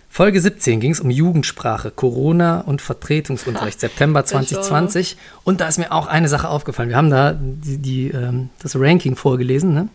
Folge 0.08 0.40
17 0.40 0.80
ging 0.80 0.92
es 0.92 1.00
um 1.00 1.10
Jugendsprache, 1.10 1.90
Corona 1.90 2.62
und 2.62 2.80
Vertretungsunterricht, 2.84 3.80
September 3.80 4.24
2020. 4.24 5.18
Und 5.44 5.60
da 5.62 5.68
ist 5.68 5.80
mir 5.80 5.92
auch 5.92 6.06
eine 6.06 6.28
Sache 6.30 6.48
aufgefallen. 6.50 6.90
Wir 6.90 6.98
haben 6.98 7.10
da 7.10 7.34
die, 7.36 7.80
die, 7.80 8.10
ähm, 8.10 8.50
das 8.62 8.76
Ranking 8.80 9.16
vorgelesen, 9.16 9.74
ne? 9.74 9.88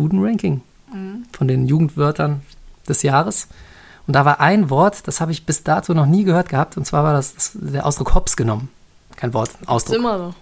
Student 0.00 0.24
Ranking 0.24 0.60
von 1.32 1.46
den 1.48 1.66
Jugendwörtern 1.66 2.40
des 2.88 3.02
Jahres. 3.02 3.46
Und 4.06 4.14
da 4.14 4.24
war 4.24 4.40
ein 4.40 4.70
Wort, 4.70 5.06
das 5.06 5.20
habe 5.20 5.30
ich 5.30 5.46
bis 5.46 5.62
dato 5.62 5.94
noch 5.94 6.06
nie 6.06 6.24
gehört 6.24 6.48
gehabt, 6.48 6.76
und 6.76 6.84
zwar 6.84 7.04
war 7.04 7.12
das, 7.12 7.34
das 7.34 7.52
der 7.54 7.86
Ausdruck 7.86 8.14
Hops 8.14 8.36
genommen. 8.36 8.68
Kein 9.14 9.32
Wort, 9.34 9.50
ein 9.58 9.62
Ist 9.62 9.68
Ausdruck. 9.68 9.96
immer 9.96 10.18
noch. 10.18 10.34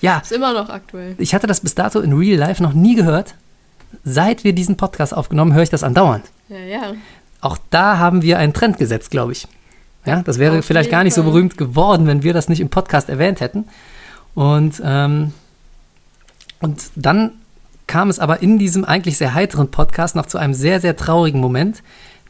Ja, 0.00 0.18
Ist 0.18 0.30
immer 0.32 0.52
noch 0.52 0.68
aktuell. 0.68 1.14
ich 1.18 1.34
hatte 1.34 1.46
das 1.46 1.60
bis 1.60 1.74
dato 1.74 2.00
in 2.00 2.12
Real 2.12 2.38
Life 2.38 2.62
noch 2.62 2.74
nie 2.74 2.94
gehört. 2.94 3.34
Seit 4.04 4.44
wir 4.44 4.52
diesen 4.52 4.76
Podcast 4.76 5.14
aufgenommen, 5.14 5.52
höre 5.54 5.62
ich 5.62 5.70
das 5.70 5.82
andauernd. 5.82 6.26
Ja, 6.48 6.58
ja. 6.58 6.92
Auch 7.40 7.58
da 7.70 7.98
haben 7.98 8.22
wir 8.22 8.38
einen 8.38 8.52
Trend 8.52 8.78
gesetzt, 8.78 9.10
glaube 9.10 9.32
ich. 9.32 9.48
Ja, 10.04 10.22
das 10.22 10.38
wäre 10.38 10.58
Auf 10.60 10.64
vielleicht 10.64 10.90
gar 10.90 11.02
nicht 11.04 11.14
so 11.14 11.22
Fall. 11.22 11.32
berühmt 11.32 11.56
geworden, 11.58 12.06
wenn 12.06 12.22
wir 12.22 12.32
das 12.34 12.48
nicht 12.48 12.60
im 12.60 12.68
Podcast 12.68 13.08
erwähnt 13.08 13.40
hätten. 13.40 13.64
Und, 14.34 14.80
ähm, 14.84 15.32
und 16.60 16.90
dann 16.94 17.32
kam 17.88 18.08
es 18.10 18.20
aber 18.20 18.40
in 18.42 18.58
diesem 18.58 18.84
eigentlich 18.84 19.18
sehr 19.18 19.34
heiteren 19.34 19.70
Podcast 19.72 20.14
noch 20.14 20.26
zu 20.26 20.38
einem 20.38 20.54
sehr, 20.54 20.80
sehr 20.80 20.94
traurigen 20.96 21.40
Moment. 21.40 21.82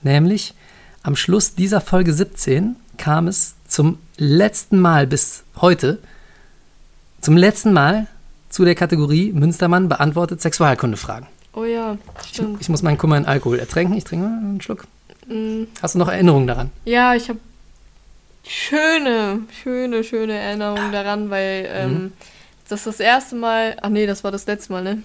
Nämlich 0.02 0.54
am 1.02 1.14
Schluss 1.16 1.54
dieser 1.54 1.80
Folge 1.82 2.12
17 2.14 2.76
kam 2.96 3.28
es 3.28 3.54
zum 3.66 3.98
letzten 4.16 4.80
Mal 4.80 5.06
bis 5.06 5.44
heute, 5.60 5.98
zum 7.20 7.36
letzten 7.36 7.72
Mal 7.72 8.06
zu 8.48 8.64
der 8.64 8.74
Kategorie 8.74 9.32
Münstermann 9.32 9.88
beantwortet 9.88 10.40
Sexualkundefragen. 10.40 11.26
Oh 11.52 11.64
ja, 11.64 11.98
Ich, 12.22 12.28
stimmt. 12.30 12.60
ich 12.60 12.68
muss 12.68 12.82
meinen 12.82 12.96
Kummer 12.98 13.16
in 13.18 13.26
Alkohol 13.26 13.58
ertränken. 13.58 13.96
Ich 13.96 14.04
trinke 14.04 14.26
mal 14.26 14.38
einen 14.38 14.60
Schluck. 14.60 14.84
Mm, 15.26 15.64
Hast 15.82 15.94
du 15.94 15.98
noch 15.98 16.08
Erinnerungen 16.08 16.46
daran? 16.46 16.70
Ja, 16.84 17.14
ich 17.14 17.28
habe 17.28 17.38
schöne, 18.46 19.40
schöne, 19.62 20.04
schöne 20.04 20.34
Erinnerungen 20.34 20.92
daran, 20.92 21.30
weil 21.30 21.62
Mhm. 21.62 21.94
ähm, 21.96 22.12
das 22.68 22.84
das 22.84 23.00
erste 23.00 23.34
Mal, 23.36 23.76
ach 23.82 23.88
nee, 23.88 24.06
das 24.06 24.24
war 24.24 24.30
das 24.30 24.46
letzte 24.46 24.72
Mal, 24.72 24.82
ne? 24.84 25.02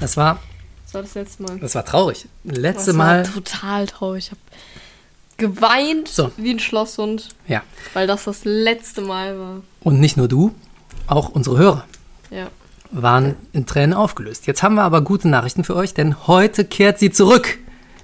Das 0.00 0.16
war 0.16 0.38
Das 0.84 0.94
war 0.94 1.02
das 1.02 1.14
letzte 1.14 1.42
Mal. 1.42 1.58
Das 1.58 1.74
war 1.74 1.84
traurig. 1.84 2.26
Letzte 2.44 2.86
das 2.90 2.96
Mal. 2.96 3.26
war 3.26 3.32
total 3.34 3.86
traurig. 3.86 4.24
Ich 4.26 4.30
habe 4.30 4.40
geweint 5.38 6.08
So. 6.08 6.30
wie 6.36 6.50
ein 6.50 6.58
Schlosshund, 6.60 7.28
Ja. 7.48 7.62
weil 7.94 8.06
das 8.06 8.24
das 8.24 8.40
letzte 8.44 9.00
Mal 9.00 9.38
war. 9.38 9.56
Und 9.80 10.00
nicht 10.00 10.16
nur 10.16 10.28
du, 10.28 10.54
auch 11.06 11.30
unsere 11.30 11.58
Hörer 11.58 11.84
Ja. 12.30 12.48
waren 12.90 13.34
in 13.52 13.66
Tränen 13.66 13.94
aufgelöst. 13.94 14.46
Jetzt 14.46 14.62
haben 14.62 14.74
wir 14.74 14.82
aber 14.82 15.00
gute 15.00 15.28
Nachrichten 15.28 15.64
für 15.64 15.74
euch, 15.74 15.94
denn 15.94 16.26
heute 16.26 16.64
kehrt 16.64 16.98
sie 16.98 17.10
zurück. 17.10 17.58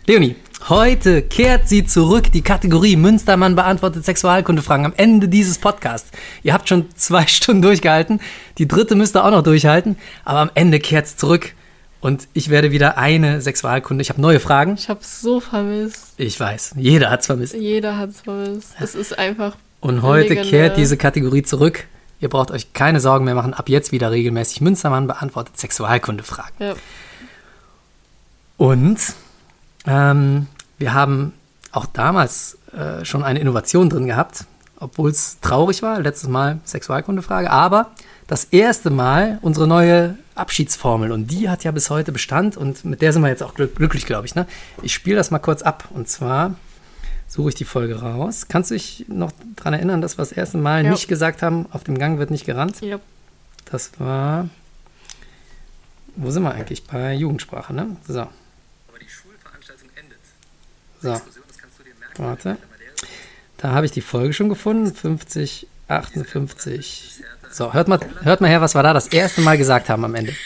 Leonie, 0.07 0.37
heute 0.71 1.21
kehrt 1.23 1.69
sie 1.69 1.85
zurück, 1.85 2.33
die 2.33 2.41
Kategorie 2.41 2.97
Münstermann 2.97 3.55
beantwortet 3.55 4.07
Sexualkundefragen 4.07 4.87
am 4.87 4.95
Ende 4.97 5.29
dieses 5.29 5.59
Podcasts. 5.59 6.11
Ihr 6.43 6.55
habt 6.55 6.69
schon 6.69 6.87
zwei 6.97 7.27
Stunden 7.29 7.61
durchgehalten, 7.63 8.21
die 8.57 8.67
dritte 8.67 8.95
müsst 8.95 9.15
ihr 9.15 9.25
auch 9.25 9.31
noch 9.31 9.43
durchhalten, 9.43 9.97
aber 10.25 10.39
am 10.41 10.51
Ende 10.55 10.81
kehrt 10.81 11.05
es 11.07 11.17
zurück. 11.19 11.55
Und 12.01 12.29
ich 12.33 12.49
werde 12.49 12.71
wieder 12.71 12.97
eine 12.97 13.41
Sexualkunde. 13.41 14.03
Ich 14.03 14.11
habe 14.11 14.21
neue 14.21 14.39
Fragen. 14.39 14.75
Ich 14.75 14.89
habe 14.89 15.01
es 15.01 15.21
so 15.21 15.41
vermisst. 15.41 16.15
Ich 16.17 16.39
weiß, 16.39 16.75
jeder 16.77 17.11
hat 17.11 17.21
es 17.21 17.27
vermisst. 17.27 17.55
Jeder 17.55 17.97
hat 17.97 18.11
es 18.11 18.21
vermisst. 18.21 18.75
Es 18.79 18.95
ist 18.95 19.19
einfach. 19.19 19.57
Und 19.81 20.03
heute 20.03 20.37
kehrt 20.37 20.77
diese 20.77 20.97
Kategorie 20.97 21.43
zurück. 21.43 21.87
Ihr 22.21 22.29
braucht 22.29 22.51
euch 22.51 22.73
keine 22.73 23.01
Sorgen 23.01 23.25
mehr 23.25 23.35
machen. 23.35 23.55
Ab 23.55 23.69
jetzt 23.69 23.93
wieder 23.93 24.11
regelmäßig 24.11 24.61
Münstermann 24.61 25.07
beantwortet 25.07 25.57
Sexualkundefragen. 25.57 26.55
Ja. 26.59 26.75
Und 28.57 28.99
ähm, 29.87 30.47
wir 30.79 30.95
haben 30.95 31.33
auch 31.71 31.87
damals 31.87 32.59
äh, 32.77 33.05
schon 33.05 33.23
eine 33.23 33.39
Innovation 33.39 33.89
drin 33.89 34.07
gehabt, 34.07 34.45
obwohl 34.81 35.11
es 35.11 35.39
traurig 35.41 35.83
war. 35.83 36.01
Letztes 36.01 36.29
Mal 36.29 36.59
Sexualkundefrage. 36.65 37.51
Aber 37.51 37.91
das 38.29 38.45
erste 38.45 38.91
Mal 38.91 39.39
unsere 39.43 39.67
neue 39.67 40.17
Abschiedsformel. 40.37 41.11
Und 41.11 41.27
die 41.29 41.49
hat 41.49 41.65
ja 41.65 41.73
bis 41.73 41.91
heute 41.91 42.13
Bestand. 42.13 42.57
Und 42.57 42.85
mit 42.85 43.03
der 43.03 43.13
sind 43.13 43.23
wir 43.23 43.29
jetzt 43.29 43.43
auch 43.43 43.55
glück 43.55 43.75
glücklich, 43.75 44.07
glaube 44.07 44.27
ich. 44.27 44.35
Ne? 44.37 44.47
Ich 44.83 44.95
spiele 44.95 45.17
das 45.17 45.31
mal 45.33 45.39
kurz 45.41 45.63
ab. 45.63 45.89
Und 45.93 46.09
zwar 46.09 46.55
suche 47.27 47.49
ich 47.49 47.55
die 47.57 47.65
Folge 47.65 48.01
raus. 48.01 48.47
Kannst 48.49 48.71
du 48.71 48.75
dich 48.75 49.07
noch 49.09 49.33
daran 49.57 49.75
erinnern, 49.75 50.01
dass 50.01 50.17
wir 50.17 50.23
das 50.23 50.33
erste 50.33 50.59
Mal 50.59 50.85
Ja. 50.85 50.91
nicht 50.91 51.09
gesagt 51.09 51.43
haben, 51.43 51.67
auf 51.73 51.83
dem 51.85 51.99
Gang 51.99 52.19
wird 52.19 52.31
nicht 52.31 52.47
gerannt? 52.47 52.81
ja. 52.81 53.01
Das 53.71 53.91
war. 53.99 54.49
Wo 56.17 56.31
sind 56.31 56.43
wir 56.43 56.53
eigentlich? 56.53 56.85
Bei 56.85 57.13
Jugendsprache, 57.13 57.75
ne? 57.75 57.97
So. 58.07 58.21
Aber 58.21 58.31
die 58.99 59.09
Schulveranstaltung 59.11 59.89
endet. 59.95 60.19
So. 61.03 61.13
Diskussion, 61.13 61.45
das 61.49 61.59
kannst 61.59 61.79
du 61.79 61.83
dir 61.85 61.93
merken. 62.01 62.23
Warte. 62.25 62.57
Da 63.59 63.73
habe 63.73 63.85
ich 63.85 63.93
die 63.93 64.01
Folge 64.01 64.33
schon 64.33 64.49
gefunden. 64.49 64.95
50, 64.95 65.67
58. 65.89 67.23
So, 67.51 67.73
hört 67.73 67.89
mal, 67.89 67.99
hört 68.23 68.41
mal 68.41 68.49
her, 68.49 68.61
was 68.61 68.75
wir 68.75 68.83
da 68.83 68.93
das 68.93 69.09
erste 69.09 69.41
Mal 69.41 69.57
gesagt 69.57 69.89
haben 69.89 70.05
am 70.05 70.15
Ende. 70.15 70.37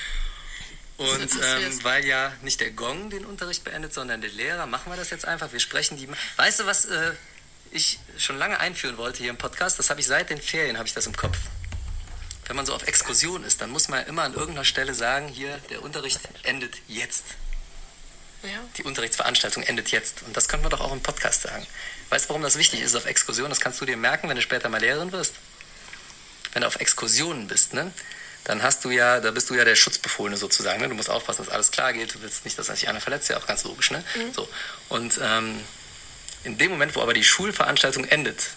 Und 0.97 1.09
ähm, 1.09 1.85
weil 1.85 2.05
ja 2.05 2.33
nicht 2.43 2.61
der 2.61 2.71
Gong 2.71 3.11
den 3.11 3.25
Unterricht 3.25 3.65
beendet, 3.65 3.93
sondern 3.93 4.21
der 4.21 4.31
Lehrer, 4.31 4.67
machen 4.67 4.93
wir 4.93 4.97
das 4.97 5.11
jetzt 5.11 5.27
einfach. 5.27 5.51
Wir 5.53 5.59
sprechen 5.59 5.97
die. 5.97 6.09
Weißt 6.37 6.61
du, 6.61 6.67
was 6.67 6.85
äh, 6.85 7.13
ich 7.73 7.99
schon 8.19 8.39
lange 8.39 8.61
einführen 8.61 8.99
wollte 8.99 9.19
hier 9.19 9.31
im 9.31 9.37
Podcast? 9.37 9.79
Das 9.79 9.91
habe 9.91 10.01
ich 10.01 10.07
seit 10.07 10.31
den 10.31 10.41
Ferien, 10.41 10.79
habe 10.79 10.87
ich 10.87 10.95
das 10.95 11.07
im 11.07 11.17
Kopf. 11.17 11.39
Wenn 12.47 12.57
man 12.57 12.67
so 12.67 12.75
auf 12.75 12.87
Exkursion 12.87 13.43
ist, 13.45 13.61
dann 13.61 13.71
muss 13.71 13.89
man 13.89 14.07
immer 14.07 14.23
an 14.23 14.35
irgendeiner 14.35 14.65
Stelle 14.65 14.95
sagen, 14.95 15.29
hier, 15.29 15.59
der 15.71 15.83
Unterricht 15.83 16.21
endet 16.45 16.77
jetzt. 16.87 17.25
Die 18.77 18.83
Unterrichtsveranstaltung 18.83 19.63
endet 19.63 19.91
jetzt. 19.93 20.23
Und 20.23 20.37
das 20.37 20.49
können 20.49 20.65
wir 20.65 20.71
doch 20.71 20.81
auch 20.81 20.93
im 20.93 21.01
Podcast 21.01 21.43
sagen. 21.43 21.67
Weißt 22.11 22.27
du, 22.27 22.29
warum 22.31 22.43
das 22.43 22.59
wichtig 22.59 22.81
ist 22.81 22.95
auf 22.95 23.07
Exkursion? 23.07 23.49
Das 23.49 23.61
kannst 23.61 23.81
du 23.81 23.87
dir 23.87 23.97
merken, 23.97 24.29
wenn 24.29 24.37
du 24.37 24.43
später 24.43 24.69
mal 24.69 24.81
Lehrerin 24.81 25.13
wirst. 25.13 25.35
Wenn 26.53 26.63
du 26.63 26.69
auf 26.69 26.77
Exkursionen 26.77 27.47
bist, 27.49 27.75
ne? 27.75 27.93
Dann 28.45 28.63
hast 28.63 28.85
du 28.85 28.91
ja, 28.91 29.21
da 29.21 29.31
bist 29.31 29.51
du 29.51 29.55
ja 29.55 29.65
der 29.65 29.77
Schutzbefohlene 29.77 30.37
sozusagen. 30.37 30.81
Ne? 30.81 30.89
Du 30.89 30.95
musst 30.95 31.09
aufpassen, 31.09 31.45
dass 31.45 31.55
alles 31.55 31.71
klar 31.71 31.93
geht. 31.93 32.15
Du 32.15 32.23
willst 32.23 32.45
nicht, 32.45 32.59
dass 32.59 32.67
sich 32.67 32.89
einer 32.89 33.01
verletzt, 33.01 33.29
ja 33.29 33.37
auch 33.37 33.47
ganz 33.47 33.63
logisch, 33.63 33.93
ne? 33.93 34.03
So. 34.35 34.49
Und 34.89 35.21
ähm, 35.23 35.61
in 36.45 36.59
dem 36.59 36.73
Moment, 36.73 36.97
wo 36.97 37.03
aber 37.03 37.15
die 37.15 37.23
Schulveranstaltung 37.23 38.05
endet, 38.05 38.49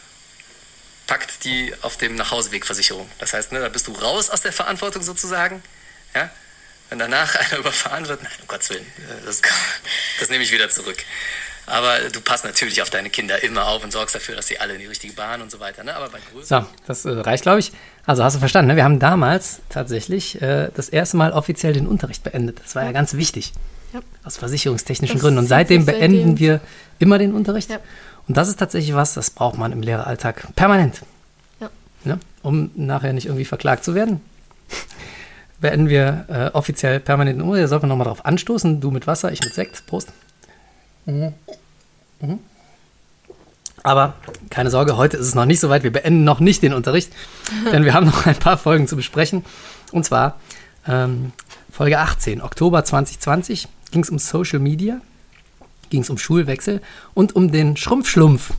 packt 1.08 1.44
die 1.44 1.74
auf 1.82 1.98
dem 1.98 2.16
Nachhausewegversicherung. 2.16 3.10
Das 3.20 3.34
heißt, 3.34 3.52
ne, 3.52 3.60
da 3.60 3.70
bist 3.70 3.88
du 3.88 3.92
raus 3.94 4.30
aus 4.30 4.42
der 4.42 4.54
Verantwortung 4.54 5.04
sozusagen. 5.04 5.62
Ja? 6.16 6.32
Wenn 6.90 7.00
danach 7.00 7.36
einer 7.36 7.58
überfahren 7.60 8.08
wird, 8.08 8.24
nein, 8.24 8.32
um 8.42 8.48
Gottes 8.48 8.70
Willen, 8.70 8.86
äh, 8.86 9.26
das, 9.26 9.42
das 10.20 10.30
nehme 10.30 10.44
ich 10.44 10.52
wieder 10.52 10.70
zurück. 10.70 10.98
Aber 11.68 11.98
du 12.12 12.22
passt 12.22 12.46
natürlich 12.46 12.82
auf 12.82 12.90
deine 12.90 13.10
Kinder 13.10 13.44
immer 13.44 13.68
auf 13.68 13.84
und 13.84 13.92
sorgst 13.92 14.14
dafür, 14.14 14.36
dass 14.36 14.48
sie 14.48 14.60
alle 14.60 14.74
in 14.74 14.80
die 14.82 14.86
richtige 14.86 15.14
Bahn 15.14 15.42
und 15.42 15.50
so 15.50 15.60
weiter. 15.60 15.84
Ne? 15.84 15.96
Aber 15.96 16.10
bei 16.10 16.20
größeren 16.32 16.64
So, 16.64 16.70
das 16.86 17.06
äh, 17.06 17.10
reicht, 17.10 17.44
glaube 17.44 17.60
ich. 17.60 17.72
Also 18.06 18.24
hast 18.24 18.36
du 18.36 18.40
verstanden, 18.40 18.70
ne? 18.70 18.76
wir 18.76 18.84
haben 18.84 19.00
damals 19.00 19.62
tatsächlich 19.70 20.42
äh, 20.42 20.70
das 20.76 20.90
erste 20.90 21.18
Mal 21.18 21.32
offiziell 21.32 21.74
den 21.74 21.88
Unterricht 21.88 22.24
beendet. 22.24 22.60
Das 22.64 22.76
war 22.76 22.84
ja, 22.84 22.92
ganz 22.92 23.16
wichtig. 23.16 23.54
Ja. 23.94 24.02
Aus 24.24 24.38
versicherungstechnischen 24.38 25.16
Das 25.16 25.24
Gründen. 25.24 25.40
Und 25.40 25.48
seitdem 25.48 25.86
beenden 25.86 26.38
wir 26.38 26.62
immer 27.00 27.18
den 27.18 27.34
Unterricht. 27.34 27.72
Ja. 27.72 27.80
Und 28.28 28.38
das 28.38 28.48
ist 28.48 28.58
tatsächlich 28.58 28.96
was, 28.96 29.14
das 29.16 29.32
braucht 29.32 29.58
man 29.58 29.72
im 29.72 29.82
Lehreralltag 29.82 30.56
permanent. 30.56 31.02
Ja. 31.60 31.70
Ne? 32.04 32.20
Um 32.44 32.70
nachher 32.76 33.14
nicht 33.14 33.26
irgendwie 33.26 33.46
verklagt 33.46 33.84
zu 33.84 33.96
werden. 33.96 34.22
Beenden 35.60 35.90
wir 35.90 36.26
äh, 36.28 36.56
offiziell 36.56 37.00
permanent 37.00 37.38
den 37.38 37.42
Unterricht. 37.42 37.64
Da 37.64 37.68
sollten 37.70 37.86
wir 37.86 37.90
nochmal 37.90 38.08
drauf 38.08 38.24
anstoßen. 38.24 38.82
Du 38.82 38.92
mit 38.92 39.08
Wasser, 39.08 39.32
ich 39.32 39.42
mit 39.44 39.54
Sekt. 39.54 39.88
Prost. 39.88 40.12
Mhm. 41.06 41.34
Mhm. 42.20 42.40
Aber 43.84 44.16
keine 44.50 44.72
Sorge, 44.72 44.98
heute 44.98 45.18
ist 45.18 45.28
es 45.28 45.36
noch 45.36 45.46
nicht 45.46 45.60
so 45.60 45.70
weit. 45.70 45.84
Wir 45.84 45.92
beenden 45.92 46.24
noch 46.24 46.40
nicht 46.40 46.64
den 46.64 46.74
Unterricht, 46.74 47.12
denn 47.72 47.86
wir 47.86 47.94
haben 47.94 48.08
noch 48.08 48.26
ein 48.26 48.36
paar 48.36 48.58
Folgen 48.58 48.88
zu 48.88 48.96
besprechen. 48.96 49.46
Und 49.92 50.06
zwar 50.06 50.40
ähm, 50.88 51.34
Folge 51.72 52.00
18, 52.00 52.42
Oktober 52.42 52.84
2020, 52.84 53.68
ging 53.92 54.02
es 54.02 54.10
um 54.10 54.18
Social 54.18 54.60
Media, 54.60 55.02
ging 55.90 56.02
es 56.02 56.10
um 56.10 56.18
Schulwechsel 56.18 56.82
und 57.14 57.36
um 57.36 57.52
den 57.52 57.78
Schrumpfschlumpf. 57.78 58.54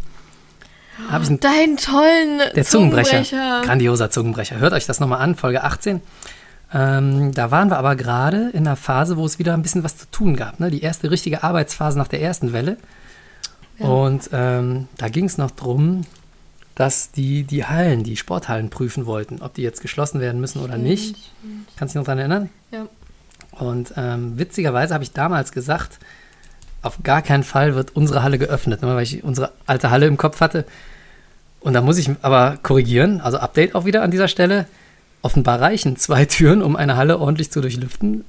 Habe 1.10 1.24
ich 1.24 1.30
einen, 1.30 1.40
Deinen 1.40 1.76
tollen 1.76 2.40
der 2.54 2.64
Zungenbrecher. 2.64 3.22
Grandioser 3.64 4.10
Zungenbrecher. 4.10 4.58
Hört 4.58 4.72
euch 4.72 4.86
das 4.86 5.00
nochmal 5.00 5.20
an, 5.20 5.34
Folge 5.34 5.62
18. 5.62 6.00
Ähm, 6.76 7.32
da 7.32 7.50
waren 7.50 7.70
wir 7.70 7.78
aber 7.78 7.96
gerade 7.96 8.50
in 8.50 8.66
einer 8.66 8.76
Phase, 8.76 9.16
wo 9.16 9.24
es 9.24 9.38
wieder 9.38 9.54
ein 9.54 9.62
bisschen 9.62 9.82
was 9.82 9.96
zu 9.96 10.10
tun 10.10 10.36
gab. 10.36 10.60
Ne? 10.60 10.70
Die 10.70 10.82
erste 10.82 11.10
richtige 11.10 11.42
Arbeitsphase 11.42 11.96
nach 11.96 12.08
der 12.08 12.20
ersten 12.20 12.52
Welle. 12.52 12.76
Und 13.78 14.30
ähm, 14.32 14.88
da 14.98 15.08
ging 15.08 15.24
es 15.24 15.38
noch 15.38 15.50
drum, 15.50 16.02
dass 16.74 17.12
die 17.12 17.44
die 17.44 17.64
Hallen, 17.64 18.04
die 18.04 18.16
Sporthallen 18.16 18.68
prüfen 18.68 19.06
wollten, 19.06 19.40
ob 19.40 19.54
die 19.54 19.62
jetzt 19.62 19.80
geschlossen 19.80 20.20
werden 20.20 20.40
müssen 20.40 20.60
oder 20.60 20.76
nicht. 20.76 21.32
Kannst 21.76 21.94
du 21.94 21.98
dich 21.98 22.00
noch 22.00 22.04
daran 22.04 22.18
erinnern? 22.18 22.50
Ja. 22.70 22.86
Und 23.52 23.94
ähm, 23.96 24.38
witzigerweise 24.38 24.92
habe 24.92 25.04
ich 25.04 25.12
damals 25.12 25.52
gesagt, 25.52 25.98
auf 26.82 27.02
gar 27.02 27.22
keinen 27.22 27.42
Fall 27.42 27.74
wird 27.74 27.96
unsere 27.96 28.22
Halle 28.22 28.38
geöffnet, 28.38 28.82
ne, 28.82 28.94
weil 28.94 29.02
ich 29.02 29.24
unsere 29.24 29.52
alte 29.64 29.90
Halle 29.90 30.06
im 30.06 30.18
Kopf 30.18 30.40
hatte. 30.40 30.66
Und 31.60 31.72
da 31.72 31.80
muss 31.80 31.96
ich 31.96 32.10
aber 32.20 32.58
korrigieren, 32.62 33.20
also 33.22 33.38
Update 33.38 33.74
auch 33.74 33.86
wieder 33.86 34.02
an 34.02 34.10
dieser 34.10 34.28
Stelle. 34.28 34.66
Offenbar 35.26 35.60
reichen 35.60 35.96
zwei 35.96 36.24
Türen, 36.24 36.62
um 36.62 36.76
eine 36.76 36.96
Halle 36.96 37.18
ordentlich 37.18 37.50
zu 37.50 37.60
durchlüften. 37.60 38.24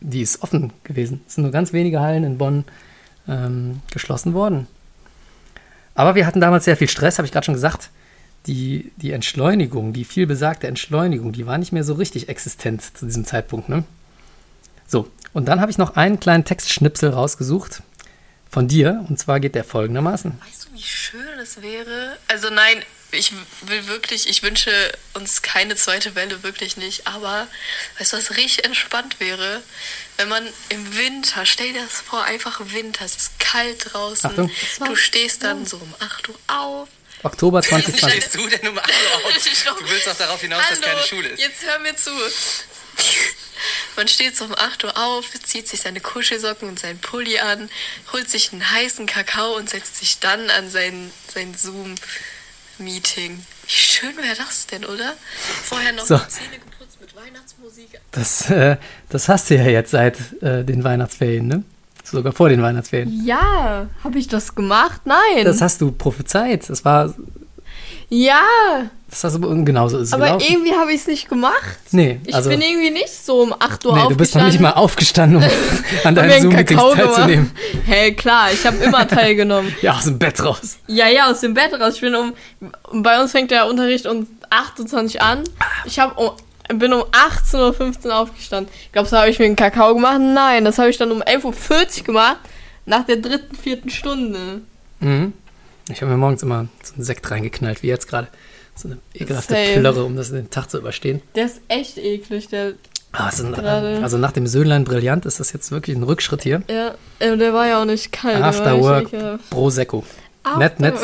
Die 0.00 0.22
ist 0.22 0.42
offen 0.42 0.72
gewesen. 0.82 1.20
Es 1.28 1.36
sind 1.36 1.42
nur 1.42 1.52
ganz 1.52 1.72
wenige 1.72 2.00
Hallen 2.00 2.24
in 2.24 2.36
Bonn 2.36 2.64
ähm, 3.28 3.80
geschlossen 3.92 4.34
worden. 4.34 4.66
Aber 5.94 6.16
wir 6.16 6.26
hatten 6.26 6.40
damals 6.40 6.64
sehr 6.64 6.76
viel 6.76 6.88
Stress, 6.88 7.18
habe 7.18 7.26
ich 7.26 7.32
gerade 7.32 7.44
schon 7.44 7.54
gesagt. 7.54 7.90
Die, 8.48 8.90
die 8.96 9.12
Entschleunigung, 9.12 9.92
die 9.92 10.04
viel 10.04 10.26
besagte 10.26 10.66
Entschleunigung, 10.66 11.30
die 11.30 11.46
war 11.46 11.58
nicht 11.58 11.70
mehr 11.70 11.84
so 11.84 11.94
richtig 11.94 12.28
existent 12.28 12.82
zu 12.98 13.06
diesem 13.06 13.24
Zeitpunkt. 13.24 13.68
Ne? 13.68 13.84
So, 14.88 15.06
und 15.32 15.46
dann 15.46 15.60
habe 15.60 15.70
ich 15.70 15.78
noch 15.78 15.94
einen 15.94 16.18
kleinen 16.18 16.44
Textschnipsel 16.44 17.10
rausgesucht 17.10 17.84
von 18.50 18.66
dir. 18.66 19.06
Und 19.08 19.16
zwar 19.16 19.38
geht 19.38 19.54
der 19.54 19.62
folgendermaßen. 19.62 20.32
Weißt 20.44 20.64
du, 20.64 20.74
wie 20.74 20.82
schön 20.82 21.38
es 21.40 21.62
wäre? 21.62 22.16
Also 22.26 22.48
nein, 22.48 22.82
ich 23.12 23.32
will 23.62 23.86
wirklich, 23.86 24.28
ich 24.28 24.42
wünsche 24.42 24.92
uns 25.14 25.42
keine 25.42 25.76
zweite 25.76 26.14
Welle, 26.14 26.42
wirklich 26.42 26.76
nicht. 26.76 27.06
Aber 27.06 27.46
weißt 27.98 28.12
du, 28.12 28.16
was 28.16 28.36
richtig 28.36 28.64
entspannt 28.64 29.20
wäre? 29.20 29.62
Wenn 30.16 30.28
man 30.28 30.46
im 30.70 30.96
Winter, 30.96 31.46
stell 31.46 31.72
dir 31.72 31.82
das 31.82 32.00
vor, 32.00 32.24
einfach 32.24 32.60
Winter, 32.60 33.04
es 33.04 33.16
ist 33.16 33.38
kalt 33.38 33.92
draußen. 33.92 34.30
Achtung. 34.30 34.50
Du 34.86 34.96
stehst 34.96 35.44
dann 35.44 35.66
so 35.66 35.76
um 35.76 35.94
8 36.00 36.28
Uhr 36.28 36.38
auf. 36.46 36.88
Oktober 37.22 37.62
Wie 37.62 37.68
2020. 37.68 38.10
stehst 38.10 38.34
du 38.34 38.48
denn 38.48 38.68
um 38.68 38.78
8 38.78 38.88
Uhr 38.88 39.16
auf? 39.16 39.32
Du 39.78 39.90
willst 39.90 40.06
doch 40.06 40.16
darauf 40.16 40.40
hinaus, 40.40 40.62
dass 40.68 40.80
Hallo, 40.80 40.92
keine 40.92 41.06
Schule 41.06 41.28
ist. 41.28 41.40
Jetzt 41.40 41.62
hör 41.64 41.78
mir 41.80 41.96
zu. 41.96 42.10
Man 43.96 44.08
steht 44.08 44.36
so 44.36 44.44
um 44.44 44.54
8 44.54 44.84
Uhr 44.84 44.96
auf, 44.96 45.26
zieht 45.44 45.68
sich 45.68 45.80
seine 45.80 46.00
Kuschelsocken 46.00 46.68
und 46.68 46.80
seinen 46.80 47.00
Pulli 47.00 47.38
an, 47.38 47.70
holt 48.12 48.28
sich 48.28 48.52
einen 48.52 48.68
heißen 48.70 49.06
Kakao 49.06 49.56
und 49.56 49.70
setzt 49.70 49.98
sich 49.98 50.18
dann 50.18 50.50
an 50.50 50.70
sein, 50.70 51.12
sein 51.32 51.54
Zoom-Meeting. 52.82 53.38
Wie 53.64 53.70
schön 53.70 54.16
wäre 54.16 54.36
das 54.36 54.66
denn, 54.66 54.84
oder? 54.84 55.14
Vorher 55.64 55.92
noch 55.92 56.04
So. 56.04 56.16
die 56.16 56.28
Zähne 56.28 56.58
geputzt 56.58 56.98
mit 57.00 57.14
Weihnachtsmusik. 57.16 58.00
Das, 58.10 58.50
äh, 58.50 58.76
das 59.08 59.28
hast 59.28 59.50
du 59.50 59.56
ja 59.56 59.64
jetzt 59.64 59.92
seit 59.92 60.18
äh, 60.42 60.64
den 60.64 60.84
Weihnachtsferien, 60.84 61.46
ne? 61.46 61.62
Sogar 62.04 62.32
vor 62.32 62.48
den 62.48 62.60
Weihnachtsferien. 62.62 63.24
Ja, 63.24 63.86
habe 64.02 64.18
ich 64.18 64.26
das 64.28 64.54
gemacht? 64.54 65.02
Nein. 65.04 65.44
Das 65.44 65.60
hast 65.60 65.80
du 65.80 65.92
prophezeit. 65.92 66.68
Das 66.68 66.84
war 66.84 67.14
Ja, 68.14 68.90
Das 69.08 69.24
hast 69.24 69.42
du, 69.42 69.48
und 69.48 69.64
genauso 69.64 69.96
ist 69.96 70.12
aber 70.12 70.26
gelaufen. 70.26 70.46
irgendwie 70.50 70.74
habe 70.74 70.92
ich 70.92 71.00
es 71.00 71.06
nicht 71.06 71.30
gemacht. 71.30 71.78
nee, 71.92 72.20
Ich 72.26 72.34
also, 72.34 72.50
bin 72.50 72.60
irgendwie 72.60 72.90
nicht 72.90 73.08
so 73.08 73.40
um 73.40 73.54
8 73.58 73.86
Uhr 73.86 73.96
nee, 73.96 74.08
du 74.10 74.16
bist 74.18 74.34
noch 74.34 74.44
nicht 74.44 74.60
mal 74.60 74.72
aufgestanden, 74.72 75.38
um 75.42 75.42
an 76.04 76.14
deinen 76.14 76.30
einen 76.30 76.42
Zoom-Meetings 76.42 76.82
teilzunehmen. 76.94 77.50
Hey, 77.86 78.12
klar, 78.14 78.52
ich 78.52 78.66
habe 78.66 78.76
immer 78.84 79.08
teilgenommen. 79.08 79.74
Ja, 79.80 79.94
aus 79.94 80.04
dem 80.04 80.18
Bett 80.18 80.44
raus. 80.44 80.76
Ja, 80.88 81.08
ja, 81.08 81.30
aus 81.30 81.40
dem 81.40 81.54
Bett 81.54 81.72
raus. 81.72 81.94
Ich 81.94 82.00
bin 82.02 82.14
um. 82.14 82.34
Bei 83.02 83.18
uns 83.18 83.32
fängt 83.32 83.50
der 83.50 83.66
Unterricht 83.66 84.04
um 84.04 84.26
28 84.50 85.16
Uhr 85.16 85.22
an. 85.26 85.44
Ich 85.86 85.98
hab 85.98 86.18
um, 86.18 86.32
bin 86.78 86.92
um 86.92 87.04
18.15 87.04 88.06
Uhr 88.08 88.14
aufgestanden. 88.16 88.70
Glaubst 88.92 89.12
du, 89.12 89.16
habe 89.16 89.30
ich 89.30 89.38
mir 89.38 89.46
einen 89.46 89.56
Kakao 89.56 89.94
gemacht? 89.94 90.20
Nein, 90.20 90.66
das 90.66 90.76
habe 90.78 90.90
ich 90.90 90.98
dann 90.98 91.10
um 91.12 91.22
11.40 91.22 92.00
Uhr 92.00 92.04
gemacht. 92.04 92.36
Nach 92.84 93.06
der 93.06 93.16
dritten, 93.16 93.56
vierten 93.56 93.88
Stunde. 93.88 94.60
Mhm. 95.00 95.32
Ich 95.92 96.00
habe 96.02 96.10
mir 96.10 96.18
morgens 96.18 96.42
immer 96.42 96.66
so 96.82 96.94
einen 96.94 97.04
Sekt 97.04 97.30
reingeknallt, 97.30 97.82
wie 97.82 97.88
jetzt 97.88 98.08
gerade. 98.08 98.28
So 98.74 98.88
eine 98.88 98.98
ekelhafte 99.14 99.54
Same. 99.54 99.80
Plörre, 99.80 100.04
um 100.04 100.16
das 100.16 100.30
den 100.30 100.48
Tag 100.50 100.70
zu 100.70 100.78
überstehen. 100.78 101.20
Der 101.34 101.44
ist 101.46 101.60
echt 101.68 101.98
eklig. 101.98 102.48
Der, 102.48 102.72
Ah, 103.14 103.30
Gerade. 103.30 104.00
also 104.02 104.16
nach 104.16 104.32
dem 104.32 104.46
Söhnlein 104.46 104.84
Brillant 104.84 105.26
ist 105.26 105.38
das 105.38 105.52
jetzt 105.52 105.70
wirklich 105.70 105.94
ein 105.94 106.02
Rückschritt 106.02 106.44
hier. 106.44 106.62
ja, 106.70 106.94
äh, 107.18 107.36
der 107.36 107.52
war 107.52 107.66
ja 107.66 107.82
auch 107.82 107.84
nicht 107.84 108.10
kalt. 108.10 108.42
After 108.42 108.80
Work. 108.80 109.10
Prosecco. 109.50 110.02
Nett, 110.58 110.80
nett, 110.80 110.94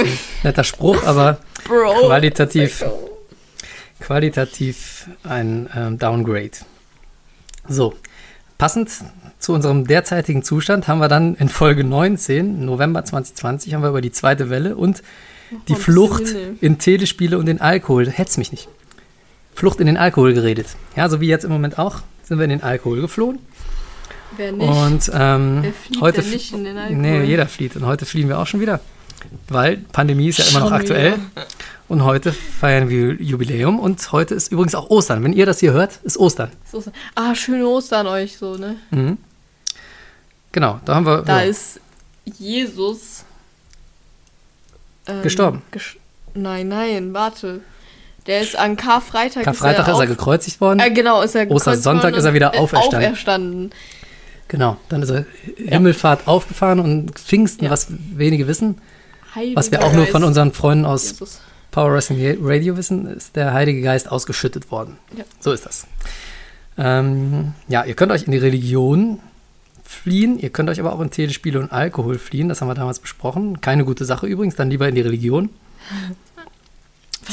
netter 0.43 0.65
Spruch, 0.65 1.05
aber 1.05 1.39
Bro. 1.67 2.07
qualitativ, 2.07 2.83
qualitativ 4.01 5.09
ein 5.23 5.69
ähm, 5.77 5.99
Downgrade. 5.99 6.53
So, 7.69 7.95
passend 8.57 8.91
zu 9.39 9.53
unserem 9.53 9.87
derzeitigen 9.87 10.43
Zustand 10.43 10.89
haben 10.89 10.99
wir 10.99 11.09
dann 11.09 11.35
in 11.37 11.49
Folge 11.49 11.85
19, 11.85 12.65
November 12.65 13.05
2020, 13.05 13.75
haben 13.75 13.83
wir 13.83 13.91
über 13.91 14.01
die 14.01 14.11
zweite 14.13 14.51
Welle 14.51 14.77
und 14.77 14.99
die 15.51 15.55
ein 15.55 15.65
bisschen 15.65 15.77
Flucht 15.77 16.23
in 16.61 16.79
Telespiele 16.79 17.39
und 17.39 17.47
den 17.47 17.61
Alkohol, 17.61 18.11
hetz 18.11 18.37
mich 18.37 18.51
nicht, 18.53 18.69
Flucht 19.55 19.81
in 19.81 19.87
den 19.87 19.97
Alkohol 19.97 20.35
geredet. 20.35 20.67
Ja, 20.97 21.09
so 21.09 21.21
wie 21.21 21.29
jetzt 21.29 21.45
im 21.45 21.51
Moment 21.53 21.79
auch, 21.79 22.03
sind 22.23 22.39
wir 22.39 22.45
in 22.45 22.51
den 22.51 22.63
Alkohol 22.63 23.01
geflohen. 23.01 23.39
Wer 24.37 24.53
nicht? 24.53 24.69
Und 24.69 25.11
ähm, 25.15 25.59
Wer 25.63 25.73
flieht 25.73 26.01
heute 26.01 26.21
denn 26.23 26.31
nicht 26.31 26.53
in 26.53 26.65
den 26.65 26.77
Alkohol? 26.77 27.01
Nee, 27.01 27.23
jeder 27.25 27.47
flieht. 27.47 27.77
Und 27.77 27.87
heute 27.87 28.05
fliehen 28.05 28.29
wir 28.29 28.39
auch 28.39 28.47
schon 28.47 28.61
wieder. 28.61 28.81
Weil 29.49 29.79
Pandemie 29.93 30.29
ist 30.29 30.39
ja 30.39 30.45
immer 30.51 30.61
noch 30.61 30.69
Schon 30.69 30.77
aktuell. 30.77 31.13
wieder. 31.15 31.47
Und 31.89 32.05
heute 32.05 32.33
feiern 32.33 32.89
wir 32.91 33.15
Jubiläum. 33.15 33.81
Und 33.81 34.13
heute 34.13 34.35
ist 34.35 34.53
übrigens 34.53 34.75
auch 34.75 34.91
Ostern. 34.91 35.25
Wenn 35.25 35.33
ihr 35.33 35.47
das 35.47 35.61
hier 35.61 35.73
hört, 35.73 35.99
ist 36.05 36.19
Ostern. 36.19 36.51
So, 36.71 36.81
so. 36.81 36.93
Ah, 37.15 37.35
schöne 37.35 37.67
Ostern 37.67 38.07
euch 38.07 38.37
so, 38.37 38.57
ne? 38.57 38.77
Mhm. 38.91 39.17
Genau, 40.53 40.81
da 40.85 40.95
haben 40.95 41.07
wir. 41.07 41.23
Da 41.23 41.43
ja. 41.43 41.49
ist 41.51 41.81
Jesus 42.25 43.25
ähm, 45.07 45.23
Gestorben. 45.23 45.63
ges- 45.73 45.97
nein, 46.35 46.69
nein, 46.69 47.13
warte. 47.15 47.61
Der 48.27 48.41
ist 48.43 48.57
an 48.59 48.77
Karfreitag. 48.77 49.45
Karfreitag 49.45 49.89
ist 49.89 49.95
er, 49.95 49.95
auf- 50.03 50.07
gekreuzigt 50.07 50.61
worden. 50.61 50.81
Äh, 50.81 50.91
genau, 50.91 51.23
ist 51.23 51.35
er 51.35 51.47
gekreuzigt 51.47 51.69
Ostersonntag 51.69 52.05
worden 52.13 52.19
ist 52.19 52.25
er 52.25 52.35
wieder 52.35 52.55
auferstanden. 52.59 53.05
auferstanden. 53.11 53.71
Genau, 54.49 54.77
dann 54.89 55.03
ist 55.03 55.11
er 55.11 55.27
Himmelfahrt 55.57 56.27
aufgefahren 56.27 56.81
und 56.81 57.19
Pfingsten, 57.19 57.65
Ja. 57.67 57.71
was 57.71 57.87
wenige 57.91 58.47
wissen, 58.49 58.81
Heiliger 59.35 59.57
was 59.57 59.71
wir 59.71 59.83
auch 59.85 59.93
nur 59.93 60.07
von 60.07 60.25
unseren 60.25 60.53
Freunden 60.53 60.85
aus 60.87 61.11
Jesus. 61.11 61.41
Power 61.71 61.93
Wrestling 61.93 62.39
Radio 62.41 62.77
wissen, 62.79 63.07
ist 63.15 63.37
der 63.37 63.53
Heilige 63.53 63.83
Geist 63.83 64.11
ausgeschüttet 64.11 64.71
worden. 64.71 64.97
Ja. 65.17 65.25
So 65.41 65.53
ist 65.53 65.67
das. 65.67 65.87
Ähm, 66.79 67.53
ja, 67.69 67.85
ihr 67.85 67.95
könnt 67.95 68.11
euch 68.11 68.23
in 68.23 68.33
die 68.33 68.39
Religion 68.39 69.21
fliehen, 69.89 70.39
ihr 70.39 70.51
könnt 70.51 70.69
euch 70.69 70.79
aber 70.81 70.93
auch 70.93 71.01
in 71.01 71.11
Telespiele 71.11 71.59
und 71.59 71.73
Alkohol 71.73 72.19
fliehen, 72.19 72.51
das 72.51 72.61
haben 72.61 72.69
wir 72.69 72.75
damals 72.75 72.99
besprochen. 72.99 73.63
Keine 73.63 73.87
gute 73.87 74.05
Sache 74.05 74.27
übrigens, 74.27 74.55
dann 74.55 74.69
lieber 74.69 74.87
in 74.87 74.95
die 74.95 75.01
Religion. 75.01 75.49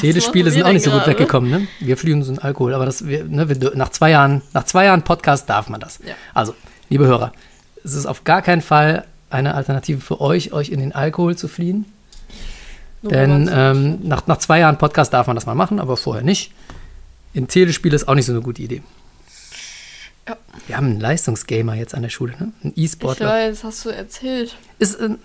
Telespiele 0.00 0.46
machen 0.46 0.54
sind 0.54 0.62
auch 0.64 0.72
nicht 0.72 0.82
so 0.82 0.90
gut 0.90 1.00
gerade? 1.00 1.18
weggekommen, 1.18 1.50
ne? 1.50 1.68
Wir 1.80 1.98
fliehen 1.98 2.18
uns 2.18 2.28
in 2.28 2.38
Alkohol, 2.38 2.72
aber 2.72 2.86
das, 2.86 3.06
wir, 3.06 3.24
ne, 3.24 3.48
wir, 3.50 3.76
nach 3.76 3.90
zwei 3.90 4.10
Jahren, 4.10 4.40
nach 4.54 4.64
zwei 4.64 4.86
Jahren 4.86 5.02
Podcast 5.02 5.50
darf 5.50 5.68
man 5.68 5.80
das. 5.80 6.00
Ja. 6.06 6.14
Also, 6.32 6.54
liebe 6.88 7.06
Hörer, 7.06 7.32
es 7.84 7.92
ist 7.92 8.06
auf 8.06 8.24
gar 8.24 8.40
keinen 8.40 8.62
Fall 8.62 9.04
eine 9.28 9.54
Alternative 9.54 10.00
für 10.00 10.22
euch, 10.22 10.52
euch 10.54 10.70
in 10.70 10.80
den 10.80 10.94
Alkohol 10.94 11.36
zu 11.36 11.48
fliehen. 11.48 11.84
Nur 13.02 13.12
Denn 13.12 13.48
was. 13.48 13.76
ähm, 13.76 13.98
nach, 14.02 14.26
nach 14.26 14.38
zwei 14.38 14.60
Jahren 14.60 14.78
Podcast 14.78 15.12
darf 15.12 15.26
man 15.26 15.36
das 15.36 15.44
mal 15.44 15.54
machen, 15.54 15.78
aber 15.78 15.98
vorher 15.98 16.24
nicht. 16.24 16.52
In 17.34 17.48
Telespiele 17.48 17.94
ist 17.94 18.08
auch 18.08 18.14
nicht 18.14 18.26
so 18.26 18.32
eine 18.32 18.40
gute 18.40 18.62
Idee. 18.62 18.82
Ja. 20.28 20.36
Wir 20.66 20.76
haben 20.76 20.86
einen 20.86 21.00
Leistungsgamer 21.00 21.74
jetzt 21.74 21.94
an 21.94 22.02
der 22.02 22.08
Schule, 22.08 22.32
ne? 22.38 22.52
Ein 22.64 22.72
ich 22.74 22.84
E-Sportler. 22.84 23.28
weiß, 23.28 23.64
hast 23.64 23.84
du 23.84 23.90
erzählt. 23.90 24.56
Ist 24.78 25.00
ein 25.00 25.18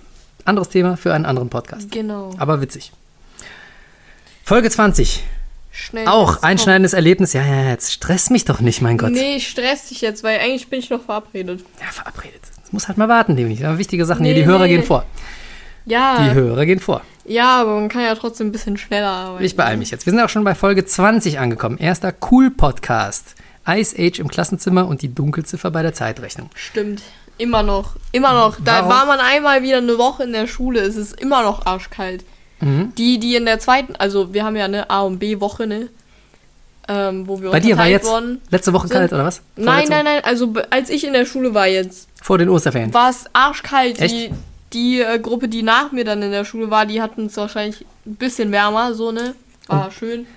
anderes 0.46 0.70
Thema 0.70 0.98
für 0.98 1.14
einen 1.14 1.26
anderen 1.26 1.50
Podcast. 1.50 1.92
Genau. 1.92 2.34
Aber 2.38 2.62
witzig. 2.62 2.92
Folge 4.44 4.70
20. 4.70 5.24
Schnell. 5.74 6.08
Auch 6.08 6.44
einschneidendes 6.44 6.94
Erlebnis. 6.94 7.32
Ja, 7.34 7.46
ja, 7.46 7.70
jetzt 7.70 7.94
stress 7.94 8.30
mich 8.30 8.44
doch 8.46 8.60
nicht, 8.60 8.82
mein. 8.82 8.98
Gott. 8.98 9.12
Nee, 9.12 9.38
ich 9.38 9.48
stress 9.48 9.88
dich 9.88 10.02
jetzt, 10.02 10.22
weil 10.24 10.40
eigentlich 10.40 10.68
bin 10.68 10.80
ich 10.80 10.90
noch 10.90 11.02
verabredet. 11.04 11.64
Ja, 11.80 11.88
verabredet. 11.92 12.42
Das 12.62 12.74
muss 12.74 12.88
halt 12.90 12.98
mal 12.98 13.08
warten, 13.08 13.36
nämlich. 13.36 13.62
Wichtige 13.78 14.06
Sachen 14.06 14.26
hier. 14.26 14.34
Nee, 14.34 14.42
Die 14.42 14.46
Hörer 14.46 14.66
nee. 14.66 14.76
gehen 14.76 14.84
vor. 14.84 15.06
Ja, 15.86 16.24
Die 16.28 16.34
Hörer 16.36 16.66
gehen 16.66 16.80
vor. 16.80 17.02
ja, 17.26 17.62
aber 17.62 17.76
man 17.80 17.88
kann 17.90 18.04
ja 18.04 18.14
trotzdem 18.16 18.48
ein 18.48 18.52
bisschen 18.52 18.78
schneller 18.78 19.08
arbeiten. 19.10 19.46
Ich 19.46 19.56
beeile 19.56 19.78
mich 19.78 19.90
jetzt. 19.92 20.06
Wir 20.06 20.12
sind 20.12 20.20
auch 20.20 20.30
schon 20.30 20.44
bei 20.44 20.54
Folge 20.56 20.86
20 20.86 21.40
angekommen. 21.40 21.78
Erster 21.78 22.14
Cool-Podcast. 22.30 23.36
Ice 23.68 23.96
Age 23.98 24.20
im 24.20 24.28
Klassenzimmer 24.28 24.88
und 24.88 25.02
die 25.02 25.14
Dunkelziffer 25.14 25.70
bei 25.72 25.82
der 25.82 25.94
Zeitrechnung. 25.94 26.50
Stimmt. 26.56 27.02
Immer 27.38 27.64
noch. 27.64 27.96
Immer 28.12 28.34
noch. 28.34 28.58
Da 28.64 28.78
Warum? 28.80 28.90
war 28.90 29.06
man 29.06 29.20
einmal 29.20 29.64
wieder 29.64 29.78
eine 29.78 29.98
Woche 29.98 30.24
in 30.24 30.34
der 30.34 30.48
Schule. 30.48 30.80
Es 30.82 30.96
ist 30.96 31.20
immer 31.20 31.44
noch 31.44 31.66
arschkalt. 31.66 32.24
Mhm. 32.60 32.94
Die, 32.98 33.20
die 33.20 33.36
in 33.36 33.46
der 33.46 33.60
zweiten, 33.60 33.96
also 33.96 34.34
wir 34.34 34.44
haben 34.44 34.56
ja 34.56 34.66
eine 34.66 34.90
A- 34.90 35.02
und 35.02 35.18
B-Woche, 35.20 35.66
ne? 35.66 35.90
Ähm, 36.88 37.28
wo 37.28 37.42
wir 37.42 37.52
Bei 37.52 37.60
dir 37.60 37.78
war 37.78 37.88
jetzt 37.88 38.08
worden. 38.08 38.42
letzte 38.50 38.74
Woche 38.74 38.88
sind- 38.88 38.98
kalt, 38.98 39.14
oder 39.14 39.24
was? 39.26 39.42
Nein, 39.56 39.66
Vorletzte 39.66 39.92
nein, 39.92 40.06
nein. 40.06 40.22
Also 40.24 40.54
als 40.72 40.90
ich 40.90 41.04
in 41.06 41.14
der 41.14 41.26
Schule 41.26 41.54
war 41.54 41.68
jetzt? 41.68 42.08
Vor 42.22 42.38
den 42.38 42.50
Osterferien. 42.50 42.94
war 42.94 43.10
es 43.10 43.26
arschkalt. 43.34 44.00
Echt? 44.00 44.14
Die, 44.14 44.32
die 44.74 45.02
äh, 45.02 45.20
Gruppe, 45.20 45.48
die 45.48 45.64
nach 45.64 45.92
mir 45.92 46.04
dann 46.06 46.22
in 46.22 46.32
der 46.32 46.44
Schule 46.46 46.70
war, 46.70 46.86
die 46.86 47.02
hatten 47.02 47.28
es 47.28 47.38
wahrscheinlich 47.38 47.86
ein 48.06 48.16
bisschen 48.16 48.52
wärmer, 48.52 48.94
so, 48.94 49.12
ne? 49.12 49.34
War 49.68 49.90
schön. 49.92 50.28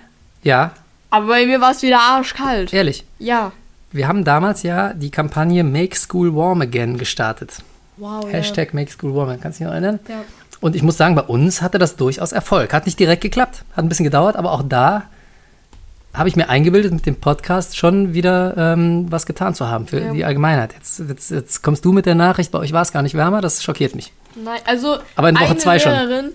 Ja, 0.43 0.71
Aber 1.15 1.27
bei 1.27 1.45
mir 1.45 1.61
war 1.61 1.71
es 1.71 1.81
wieder 1.81 1.99
arschkalt. 1.99 2.73
ehrlich. 2.73 3.05
Ja. 3.19 3.51
Wir 3.91 4.07
haben 4.09 4.25
damals 4.25 4.63
ja 4.63 4.93
die 4.93 5.09
Kampagne 5.11 5.63
Make 5.63 5.95
School 5.95 6.35
Warm 6.35 6.59
Again 6.61 6.97
gestartet. 6.97 7.53
Wow. 7.97 8.25
Hashtag 8.29 8.73
Make 8.73 8.91
School 8.91 9.15
Warm 9.15 9.29
Again. 9.29 9.41
Kannst 9.41 9.59
du 9.59 9.63
dich 9.63 9.67
noch 9.67 9.73
erinnern? 9.73 9.99
Ja. 10.09 10.23
Und 10.59 10.75
ich 10.75 10.83
muss 10.83 10.97
sagen, 10.97 11.15
bei 11.15 11.21
uns 11.21 11.61
hatte 11.61 11.77
das 11.77 11.95
durchaus 11.95 12.33
Erfolg. 12.33 12.73
Hat 12.73 12.85
nicht 12.85 12.99
direkt 12.99 13.21
geklappt, 13.21 13.63
hat 13.75 13.85
ein 13.85 13.87
bisschen 13.89 14.03
gedauert, 14.03 14.35
aber 14.35 14.51
auch 14.51 14.63
da 14.67 15.03
habe 16.13 16.27
ich 16.29 16.35
mir 16.35 16.49
eingebildet, 16.49 16.91
mit 16.93 17.05
dem 17.05 17.15
Podcast 17.17 17.77
schon 17.77 18.13
wieder 18.13 18.55
ähm, 18.57 19.05
was 19.09 19.25
getan 19.25 19.53
zu 19.53 19.67
haben 19.69 19.85
für 19.87 19.99
Ja. 20.01 20.11
die 20.13 20.25
Allgemeinheit. 20.25 20.73
Jetzt, 20.73 20.99
jetzt, 21.07 21.31
jetzt 21.31 21.61
kommst 21.61 21.83
du 21.85 21.91
mit 21.93 22.05
der 22.05 22.15
Nachricht, 22.15 22.51
bei 22.51 22.59
euch 22.59 22.71
war 22.73 22.81
es 22.81 22.91
gar 22.93 23.01
nicht 23.01 23.15
wärmer, 23.15 23.41
das 23.41 23.63
schockiert 23.63 23.95
mich. 23.95 24.11
Nein, 24.35 24.59
also 24.65 24.97
Aber 25.15 25.29
in 25.29 25.35
Woche 25.35 25.45
eine 25.45 25.57
zwei 25.57 25.77
schon. 25.79 25.91
Lehrerin, 25.91 26.31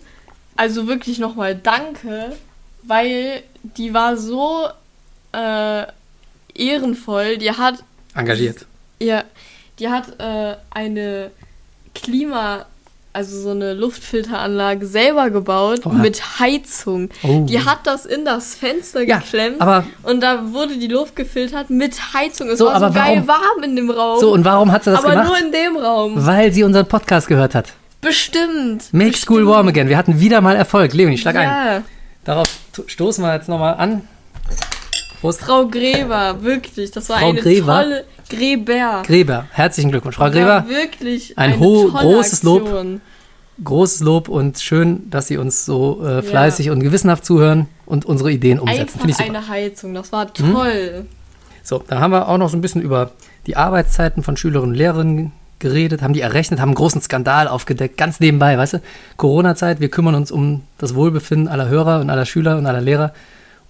also 0.56 0.86
wirklich 0.86 1.18
nochmal 1.18 1.54
danke, 1.54 2.32
weil 2.82 3.42
die 3.62 3.92
war 3.94 4.16
so 4.16 4.66
äh, 5.32 5.84
ehrenvoll. 6.54 7.38
Die 7.38 7.50
hat, 7.52 7.82
Engagiert. 8.14 8.66
ja, 9.00 9.24
die 9.78 9.88
hat 9.88 10.18
äh, 10.20 10.56
eine 10.70 11.30
Klima, 11.94 12.66
also 13.12 13.40
so 13.42 13.50
eine 13.50 13.74
Luftfilteranlage 13.74 14.86
selber 14.86 15.30
gebaut 15.30 15.84
Oha. 15.84 15.94
mit 15.94 16.38
Heizung. 16.38 17.08
Oh. 17.22 17.44
Die 17.48 17.64
hat 17.64 17.80
das 17.84 18.06
in 18.06 18.24
das 18.24 18.54
Fenster 18.54 19.02
Ja, 19.02 19.18
geklemmt 19.18 19.60
aber- 19.60 19.84
und 20.04 20.20
da 20.22 20.52
wurde 20.52 20.76
die 20.78 20.86
Luft 20.86 21.16
gefiltert 21.16 21.70
mit 21.70 22.14
Heizung. 22.14 22.48
Es 22.50 22.58
So, 22.58 22.66
war 22.66 22.74
aber 22.74 22.88
so 22.88 22.94
geil 22.94 23.22
warum- 23.26 23.28
warm 23.28 23.62
in 23.64 23.76
dem 23.76 23.90
Raum. 23.90 24.20
So, 24.20 24.32
und 24.32 24.44
warum 24.44 24.70
hat 24.70 24.84
sie 24.84 24.90
das 24.90 25.00
aber 25.00 25.10
gemacht? 25.10 25.28
nur 25.28 25.38
in 25.38 25.52
dem 25.52 25.76
Raum. 25.76 26.24
Weil 26.26 26.52
sie 26.52 26.62
unseren 26.62 26.86
Podcast 26.86 27.26
gehört 27.26 27.54
hat. 27.54 27.72
Bestimmt. 28.00 28.92
Make 28.92 29.10
bestimmt. 29.10 29.16
School 29.16 29.46
Warm 29.46 29.68
Again. 29.68 29.88
Wir 29.88 29.98
hatten 29.98 30.20
wieder 30.20 30.40
mal 30.40 30.56
Erfolg. 30.56 30.94
Leonie, 30.94 31.18
schlag 31.18 31.36
ein. 31.36 31.48
Ja. 31.48 31.82
Darauf 32.24 32.46
t- 32.69 32.69
stoßen 32.86 33.22
wir 33.24 33.34
jetzt 33.34 33.48
nochmal 33.48 33.74
an. 33.74 34.02
Prost. 35.20 35.40
Frau 35.40 35.66
Gräber, 35.66 36.42
wirklich. 36.42 36.90
Das 36.90 37.08
war 37.10 37.18
Frau 37.18 37.28
eine 37.30 37.40
Gräber? 37.40 37.82
tolle 37.82 38.04
Gräber. 38.28 39.02
Gräber, 39.04 39.46
herzlichen 39.52 39.90
Glückwunsch. 39.90 40.16
Frau 40.16 40.30
Gräber, 40.30 40.64
wirklich 40.68 41.36
ein 41.36 41.52
eine 41.52 41.60
ho- 41.60 41.88
tolle 41.90 42.02
großes 42.04 42.42
Lob. 42.42 42.62
Aktion. 42.62 43.00
großes 43.62 44.00
Lob 44.00 44.28
und 44.28 44.58
schön, 44.60 45.10
dass 45.10 45.26
Sie 45.26 45.36
uns 45.36 45.66
so 45.66 46.02
äh, 46.06 46.22
fleißig 46.22 46.70
und 46.70 46.80
gewissenhaft 46.80 47.24
zuhören 47.26 47.66
und 47.84 48.06
unsere 48.06 48.30
Ideen 48.32 48.58
umsetzen. 48.58 49.00
Einfach 49.00 49.08
ich 49.08 49.20
eine 49.28 49.46
Heizung, 49.48 49.92
das 49.94 50.10
war 50.12 50.32
toll. 50.32 51.04
So, 51.62 51.82
dann 51.86 52.00
haben 52.00 52.12
wir 52.12 52.26
auch 52.28 52.38
noch 52.38 52.48
so 52.48 52.56
ein 52.56 52.62
bisschen 52.62 52.80
über 52.80 53.10
die 53.46 53.56
Arbeitszeiten 53.56 54.22
von 54.22 54.36
Schülerinnen 54.38 54.70
und 54.72 54.76
Lehrerinnen 54.78 55.32
geredet, 55.60 56.02
haben 56.02 56.14
die 56.14 56.20
errechnet, 56.20 56.60
haben 56.60 56.70
einen 56.70 56.74
großen 56.74 57.00
Skandal 57.00 57.48
aufgedeckt, 57.48 57.96
ganz 57.96 58.20
nebenbei, 58.20 58.56
weißt 58.58 58.74
du? 58.74 58.82
Corona-Zeit, 59.16 59.80
wir 59.80 59.90
kümmern 59.90 60.14
uns 60.14 60.30
um 60.30 60.62
das 60.78 60.94
Wohlbefinden 60.94 61.48
aller 61.48 61.68
Hörer 61.68 62.00
und 62.00 62.10
aller 62.10 62.26
Schüler 62.26 62.56
und 62.58 62.66
aller 62.66 62.80
Lehrer 62.80 63.12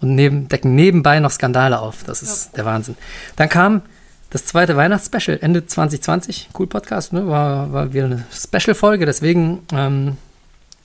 und 0.01 0.15
neben, 0.15 0.49
decken 0.49 0.75
nebenbei 0.75 1.21
noch 1.21 1.31
Skandale 1.31 1.79
auf. 1.79 2.05
Das 2.05 2.23
ist 2.23 2.57
der 2.57 2.65
Wahnsinn. 2.65 2.97
Dann 3.37 3.49
kam 3.49 3.83
das 4.31 4.47
zweite 4.47 4.77
Weihnachtsspecial 4.77 5.39
Ende 5.41 5.67
2020. 5.67 6.51
Cool 6.59 6.67
Podcast, 6.67 7.13
ne? 7.13 7.27
War, 7.27 7.73
war 7.73 7.93
wieder 7.93 8.07
eine 8.07 8.25
Special-Folge, 8.33 9.05
deswegen 9.05 9.61
ähm, 9.73 10.17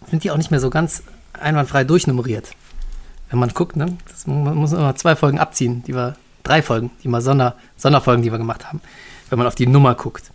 sind 0.10 0.24
die 0.24 0.32
auch 0.32 0.38
nicht 0.38 0.52
mehr 0.52 0.60
so 0.60 0.70
ganz 0.70 1.04
einwandfrei 1.34 1.84
durchnummeriert. 1.84 2.52
wenn 3.30 3.40
man 3.40 3.50
guckt, 3.50 3.76
ne, 3.76 3.98
das, 4.10 4.28
man 4.28 4.56
muss 4.56 4.74
immer 4.74 4.96
zwei 4.96 5.16
Folgen 5.16 5.40
abziehen, 5.40 5.84
die 5.86 5.94
wir, 5.94 6.16
drei 6.44 6.62
Folgen, 6.62 6.92
die 7.04 7.08
mal 7.08 7.22
Sonder, 7.22 7.56
Sonderfolgen, 7.78 8.24
die 8.24 8.32
wir 8.32 8.38
gemacht 8.38 8.68
haben, 8.68 8.82
wenn 9.30 9.38
man 9.38 9.48
auf 9.48 9.56
die 9.56 9.68
Nummer 9.68 9.96
guckt. 9.96 10.32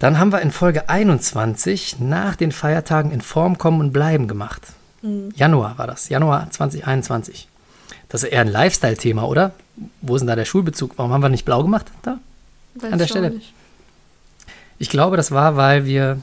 Dann 0.00 0.18
haben 0.18 0.32
wir 0.32 0.40
in 0.40 0.50
Folge 0.50 0.88
21 0.88 2.00
nach 2.00 2.34
den 2.34 2.50
Feiertagen 2.52 3.12
in 3.12 3.20
Form 3.20 3.58
kommen 3.58 3.80
und 3.80 3.92
bleiben 3.92 4.26
gemacht. 4.26 4.62
Januar 5.34 5.78
war 5.78 5.86
das, 5.86 6.08
Januar 6.08 6.50
2021. 6.50 7.48
Das 8.08 8.22
ist 8.22 8.30
eher 8.30 8.40
ein 8.40 8.48
Lifestyle-Thema, 8.48 9.24
oder? 9.26 9.52
Wo 10.02 10.16
ist 10.16 10.20
denn 10.20 10.26
da 10.28 10.36
der 10.36 10.44
Schulbezug? 10.44 10.92
Warum 10.96 11.12
haben 11.12 11.22
wir 11.22 11.28
nicht 11.28 11.44
blau 11.44 11.62
gemacht? 11.62 11.86
Da? 12.02 12.18
Weiß 12.74 12.92
An 12.92 12.98
der 12.98 13.06
Stelle. 13.06 13.30
nicht. 13.30 13.52
Ich 14.78 14.90
glaube, 14.90 15.16
das 15.16 15.30
war, 15.30 15.56
weil 15.56 15.84
wir, 15.86 16.18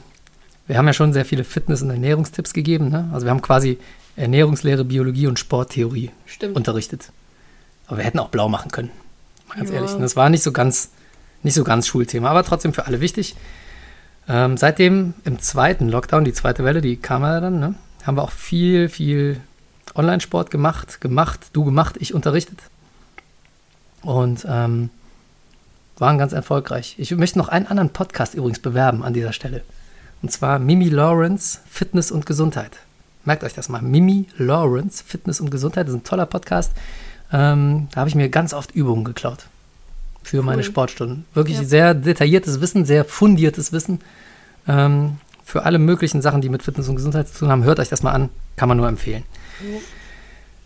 wir 0.66 0.76
haben 0.78 0.86
ja 0.86 0.92
schon 0.92 1.12
sehr 1.12 1.24
viele 1.24 1.44
Fitness- 1.44 1.82
und 1.82 1.90
Ernährungstipps 1.90 2.52
gegeben. 2.52 2.88
Ne? 2.88 3.08
Also 3.12 3.26
wir 3.26 3.30
haben 3.30 3.42
quasi 3.42 3.78
Ernährungslehre, 4.16 4.84
Biologie 4.84 5.26
und 5.28 5.38
Sporttheorie 5.38 6.10
Stimmt. 6.26 6.56
unterrichtet. 6.56 7.10
Aber 7.86 7.98
wir 7.98 8.04
hätten 8.04 8.18
auch 8.18 8.28
blau 8.28 8.48
machen 8.48 8.70
können. 8.70 8.90
Mal 9.48 9.56
Ganz 9.58 9.70
Ja. 9.70 9.76
ehrlich. 9.76 9.92
Das 9.98 10.14
war 10.16 10.28
nicht 10.30 10.42
so 10.42 10.52
ganz, 10.52 10.90
nicht 11.42 11.54
so 11.54 11.64
ganz 11.64 11.86
Schulthema, 11.86 12.28
aber 12.30 12.42
trotzdem 12.44 12.72
für 12.72 12.86
alle 12.86 13.00
wichtig. 13.00 13.34
Ähm, 14.28 14.56
seitdem 14.58 15.14
im 15.24 15.38
zweiten 15.38 15.88
Lockdown, 15.88 16.24
die 16.24 16.34
zweite 16.34 16.64
Welle, 16.64 16.82
die 16.82 16.96
kam 16.96 17.22
ja 17.22 17.40
dann, 17.40 17.58
ne? 17.58 17.74
haben 18.04 18.16
wir 18.16 18.22
auch 18.22 18.30
viel, 18.30 18.88
viel 18.88 19.40
Online-Sport 19.94 20.50
gemacht, 20.50 21.00
gemacht, 21.00 21.46
du 21.52 21.64
gemacht, 21.64 21.96
ich 21.98 22.14
unterrichtet. 22.14 22.58
Und 24.02 24.46
ähm, 24.48 24.90
waren 25.96 26.18
ganz 26.18 26.32
erfolgreich. 26.32 26.94
Ich 26.98 27.10
möchte 27.12 27.38
noch 27.38 27.48
einen 27.48 27.66
anderen 27.66 27.90
Podcast 27.90 28.34
übrigens 28.34 28.60
bewerben 28.60 29.02
an 29.02 29.14
dieser 29.14 29.32
Stelle. 29.32 29.62
Und 30.22 30.30
zwar 30.30 30.58
Mimi 30.58 30.88
Lawrence, 30.88 31.60
Fitness 31.68 32.10
und 32.10 32.26
Gesundheit. 32.26 32.78
Merkt 33.24 33.44
euch 33.44 33.54
das 33.54 33.68
mal. 33.68 33.82
Mimi 33.82 34.28
Lawrence, 34.36 35.02
Fitness 35.04 35.40
und 35.40 35.50
Gesundheit, 35.50 35.86
das 35.86 35.94
ist 35.94 36.00
ein 36.00 36.04
toller 36.04 36.26
Podcast. 36.26 36.72
Ähm, 37.32 37.88
da 37.92 38.00
habe 38.00 38.08
ich 38.08 38.14
mir 38.14 38.28
ganz 38.28 38.54
oft 38.54 38.72
Übungen 38.74 39.04
geklaut 39.04 39.46
für 40.28 40.42
meine 40.42 40.58
Cool. 40.58 40.64
Sportstunden. 40.64 41.24
Wirklich 41.34 41.56
Ja. 41.58 41.64
sehr 41.64 41.94
detailliertes 41.94 42.60
Wissen, 42.60 42.84
sehr 42.84 43.04
fundiertes 43.04 43.72
Wissen 43.72 44.00
ähm, 44.68 45.16
für 45.44 45.64
alle 45.64 45.78
möglichen 45.78 46.20
Sachen, 46.20 46.40
die 46.42 46.50
mit 46.50 46.62
Fitness 46.62 46.88
und 46.88 46.96
Gesundheit 46.96 47.28
zu 47.28 47.38
tun 47.38 47.48
haben. 47.50 47.64
Hört 47.64 47.80
euch 47.80 47.88
das 47.88 48.02
mal 48.02 48.12
an, 48.12 48.28
kann 48.56 48.68
man 48.68 48.76
nur 48.76 48.88
empfehlen. 48.88 49.24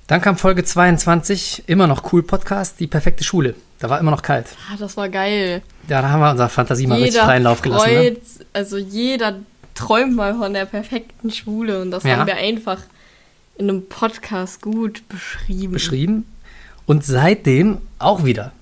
Dann 0.08 0.20
kam 0.20 0.36
Folge 0.36 0.64
22, 0.64 1.64
immer 1.68 1.86
noch 1.86 2.12
cool 2.12 2.22
Podcast, 2.22 2.80
die 2.80 2.86
perfekte 2.88 3.22
Schule. 3.24 3.54
Da 3.78 3.88
war 3.88 4.00
immer 4.00 4.10
noch 4.10 4.22
kalt. 4.22 4.46
Ah, 4.70 4.76
das 4.78 4.96
war 4.96 5.08
geil. 5.08 5.62
Ja, 5.88 6.02
da 6.02 6.08
haben 6.10 6.20
wir 6.20 6.30
unserer 6.30 6.48
Fantasie 6.48 6.86
mal 6.86 7.00
richtig 7.00 7.20
freien 7.22 7.44
Lauf 7.44 7.62
gelassen. 7.62 7.88
Ne? 7.90 7.96
freut, 7.96 8.20
also 8.52 8.76
jeder 8.78 9.36
träumt 9.74 10.14
mal 10.16 10.34
von 10.34 10.52
der 10.52 10.66
perfekten 10.66 11.30
Schule 11.30 11.80
und 11.80 11.90
das 11.92 12.02
Ja. 12.02 12.16
haben 12.16 12.26
wir 12.26 12.36
einfach 12.36 12.78
in 13.56 13.68
einem 13.70 13.88
Podcast 13.88 14.60
gut 14.60 15.02
beschrieben. 15.08 15.72
beschrieben. 15.72 16.26
Und 16.86 17.04
seitdem 17.04 17.78
auch 18.00 18.24
wieder. 18.24 18.52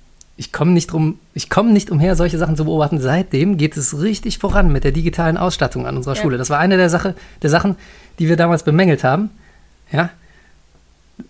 Ich 0.41 0.53
komme 0.55 0.71
nicht 0.71 0.87
drum, 0.91 1.19
ich 1.35 1.51
komme 1.51 1.71
nicht 1.71 1.91
umher, 1.91 2.17
solche 2.17 2.39
Sachen 2.39 2.57
zu 2.57 2.65
beobachten. 2.65 2.99
Seitdem 2.99 3.59
geht 3.59 3.77
es 3.77 4.01
richtig 4.01 4.39
voran 4.39 4.73
mit 4.73 4.85
der 4.85 4.91
digitalen 4.93 5.37
Ausstattung 5.37 5.87
an 5.87 5.99
unserer 5.99 6.15
Ja. 6.15 6.23
Schule. 6.23 6.39
Das 6.39 6.49
war 6.49 6.59
eine 6.59 6.79
der, 6.79 6.89
Sache, 6.89 7.15
der 7.43 7.51
Sachen, 7.51 7.77
die 8.19 8.27
wir 8.27 8.37
damals 8.39 8.62
bemängelt 8.62 9.05
haben. 9.05 9.29
Ja. 9.93 10.09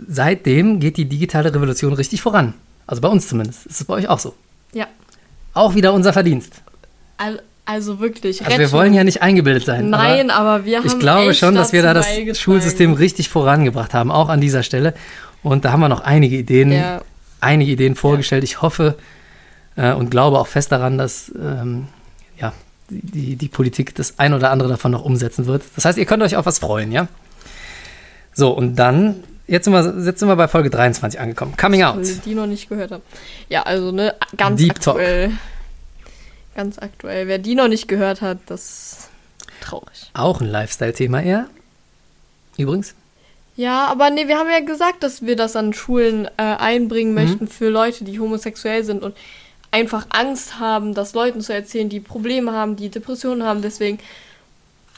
Seitdem 0.08 0.78
geht 0.78 0.96
die 0.96 1.06
digitale 1.06 1.52
Revolution 1.52 1.92
richtig 1.92 2.22
voran. 2.22 2.54
Also 2.86 3.02
bei 3.02 3.08
uns 3.08 3.26
zumindest. 3.28 3.66
Ist 3.66 3.80
es 3.80 3.84
bei 3.86 3.94
euch 3.94 4.08
auch 4.08 4.20
so? 4.20 4.34
Ja, 4.72 4.86
Auch 5.54 5.74
wieder 5.74 5.92
unser 5.92 6.12
Verdienst. 6.12 6.52
al- 7.16 7.42
also 7.64 7.98
wirklich. 7.98 8.44
Also 8.46 8.58
wir 8.58 8.70
wollen 8.72 8.94
ja 8.94 9.02
nicht 9.02 9.22
eingebildet 9.22 9.64
sein. 9.64 9.90
Nein, 9.90 10.30
aber, 10.30 10.64
wir 10.64 10.78
haben 10.78 10.86
Ich 10.86 10.98
glaube 11.00 11.34
schon, 11.34 11.56
dass 11.56 11.72
wir 11.72 11.82
da 11.82 11.94
das. 11.94 12.06
Schulsystem 12.38 12.92
richtig 12.92 13.28
vorangebracht 13.28 13.92
haben, 13.92 14.10
auch 14.12 14.28
an 14.28 14.40
dieser 14.40 14.62
Stelle. 14.62 14.94
Und 15.42 15.64
da 15.64 15.72
haben 15.72 15.80
wir 15.80 15.88
noch 15.88 16.00
einige 16.02 16.36
Ideen, 16.36 16.70
Ja. 16.72 17.02
Einige 17.40 17.72
Ideen 17.72 17.94
vorgestellt. 17.94 18.44
Ich 18.44 18.62
hoffe 18.62 18.96
äh, 19.76 19.92
und 19.92 20.10
glaube 20.10 20.38
auch 20.38 20.46
fest 20.46 20.72
daran, 20.72 20.98
dass 20.98 21.32
ähm, 21.34 21.88
ja, 22.38 22.52
die, 22.88 23.36
die 23.36 23.48
Politik 23.48 23.94
das 23.94 24.18
ein 24.18 24.34
oder 24.34 24.50
andere 24.50 24.68
davon 24.68 24.92
noch 24.92 25.04
umsetzen 25.04 25.46
wird. 25.46 25.62
Das 25.76 25.84
heißt, 25.84 25.98
ihr 25.98 26.06
könnt 26.06 26.22
euch 26.22 26.36
auf 26.36 26.46
was 26.46 26.58
freuen, 26.58 26.92
ja? 26.92 27.08
So, 28.32 28.50
und 28.50 28.76
dann, 28.76 29.24
jetzt 29.46 29.64
sind 29.64 29.72
wir, 29.72 30.04
jetzt 30.04 30.20
sind 30.20 30.28
wir 30.28 30.36
bei 30.36 30.48
Folge 30.48 30.70
23 30.70 31.20
angekommen. 31.20 31.56
Coming 31.56 31.82
Out. 31.82 32.04
Die 32.24 32.34
noch 32.34 32.46
nicht 32.46 32.68
gehört 32.68 32.92
haben. 32.92 33.02
Ja, 33.48 33.62
also 33.62 33.92
ne, 33.92 34.14
ganz 34.36 34.60
Deep 34.60 34.80
Talk. 34.80 34.96
aktuell. 34.96 35.32
Ganz 36.54 36.78
aktuell. 36.78 37.26
Wer 37.28 37.38
die 37.38 37.54
noch 37.54 37.68
nicht 37.68 37.88
gehört 37.88 38.22
hat, 38.22 38.38
das 38.46 38.60
ist 38.60 39.08
traurig. 39.60 40.10
Auch 40.14 40.40
ein 40.40 40.46
Lifestyle-Thema 40.46 41.22
eher. 41.22 41.46
Übrigens. 42.56 42.94
Ja, 43.60 43.88
aber 43.88 44.08
nee, 44.08 44.26
wir 44.26 44.38
haben 44.38 44.48
ja 44.50 44.60
gesagt, 44.64 45.02
dass 45.02 45.20
wir 45.20 45.36
das 45.36 45.54
an 45.54 45.74
Schulen 45.74 46.24
äh, 46.38 46.42
einbringen 46.42 47.12
möchten 47.12 47.46
für 47.46 47.68
Leute, 47.68 48.04
die 48.04 48.18
homosexuell 48.18 48.84
sind 48.84 49.02
und 49.02 49.14
einfach 49.70 50.06
Angst 50.08 50.58
haben, 50.58 50.94
das 50.94 51.12
Leuten 51.12 51.42
zu 51.42 51.52
erzählen, 51.52 51.90
die 51.90 52.00
Probleme 52.00 52.52
haben, 52.52 52.76
die 52.76 52.88
Depressionen 52.88 53.42
haben. 53.44 53.60
Deswegen, 53.60 53.98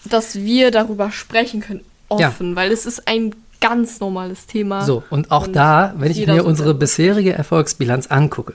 dass 0.05 0.37
wir 0.37 0.71
darüber 0.71 1.11
sprechen 1.11 1.61
können, 1.61 1.81
Ja. 2.17 2.29
offen, 2.29 2.55
weil 2.55 2.71
es 2.71 2.87
ist 2.87 3.09
ein 3.09 3.35
ganz 3.61 3.99
normales 3.99 4.47
Thema. 4.47 4.83
So, 4.85 5.03
und 5.11 5.33
auch 5.33 5.47
Und 5.49 5.57
da, 5.57 5.95
wenn 5.97 6.13
ich 6.13 6.25
mir 6.27 6.45
unsere 6.45 6.73
bisherige 6.75 7.33
Erfolgsbilanz 7.33 8.07
angucke, 8.09 8.55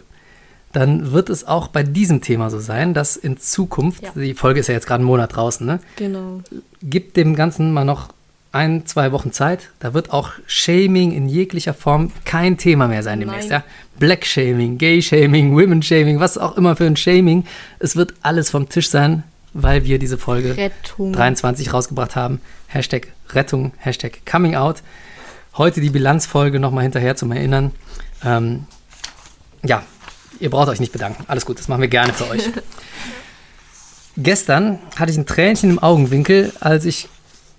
dann 0.71 1.11
wird 1.11 1.29
es 1.29 1.45
auch 1.47 1.67
bei 1.67 1.83
diesem 1.83 2.21
Thema 2.21 2.49
so 2.49 2.59
sein, 2.59 2.93
dass 2.93 3.17
in 3.17 3.37
Zukunft, 3.37 4.03
Ja. 4.03 4.09
die 4.15 4.35
Folge 4.35 4.61
ist 4.61 4.67
ja 4.67 4.73
jetzt 4.73 4.87
gerade 4.87 4.99
einen 4.99 5.07
Monat 5.07 5.35
draußen, 5.35 5.65
ne? 5.67 5.79
Genau. 5.97 6.41
gibt 6.81 7.17
dem 7.17 7.35
Ganzen 7.35 7.73
mal 7.73 7.83
noch 7.83 8.09
ein, 8.51 8.85
zwei 8.85 9.11
Wochen 9.11 9.31
Zeit. 9.31 9.69
Da 9.79 9.93
wird 9.93 10.11
auch 10.11 10.31
Shaming 10.45 11.11
in 11.11 11.27
jeglicher 11.27 11.73
Form 11.73 12.11
kein 12.25 12.57
Thema 12.57 12.87
mehr 12.87 13.03
sein 13.03 13.19
demnächst. 13.19 13.49
Nein. 13.49 13.61
Ja? 13.61 13.99
Black 13.99 14.25
Shaming, 14.25 14.77
Gay 14.77 15.01
Shaming, 15.01 15.55
Women 15.55 15.81
Shaming, 15.81 16.19
was 16.19 16.37
auch 16.37 16.57
immer 16.57 16.75
für 16.75 16.85
ein 16.85 16.95
Shaming. 16.95 17.45
Es 17.79 17.95
wird 17.95 18.13
alles 18.21 18.49
vom 18.49 18.69
Tisch 18.69 18.89
sein, 18.89 19.23
weil 19.53 19.85
wir 19.85 19.99
diese 19.99 20.17
Folge 20.17 20.55
Rettung. 20.55 21.13
23 21.13 21.73
rausgebracht 21.73 22.15
haben. 22.15 22.41
Hashtag 22.67 23.07
Rettung, 23.29 23.73
Hashtag 23.77 24.25
Coming 24.25 24.55
Out. 24.55 24.83
Heute 25.57 25.81
die 25.81 25.89
Bilanzfolge 25.89 26.59
nochmal 26.59 26.83
hinterher 26.83 27.15
zum 27.15 27.31
Erinnern. 27.31 27.71
Ähm, 28.23 28.65
ja, 29.63 29.83
ihr 30.39 30.49
braucht 30.49 30.69
euch 30.69 30.79
nicht 30.79 30.91
bedanken. 30.91 31.25
Alles 31.27 31.45
gut, 31.45 31.59
das 31.59 31.67
machen 31.67 31.81
wir 31.81 31.87
gerne 31.87 32.13
für 32.13 32.29
euch. 32.29 32.43
Gestern 34.17 34.79
hatte 34.95 35.11
ich 35.11 35.17
ein 35.17 35.25
Tränchen 35.25 35.69
im 35.69 35.79
Augenwinkel, 35.79 36.51
als 36.59 36.85
ich 36.85 37.07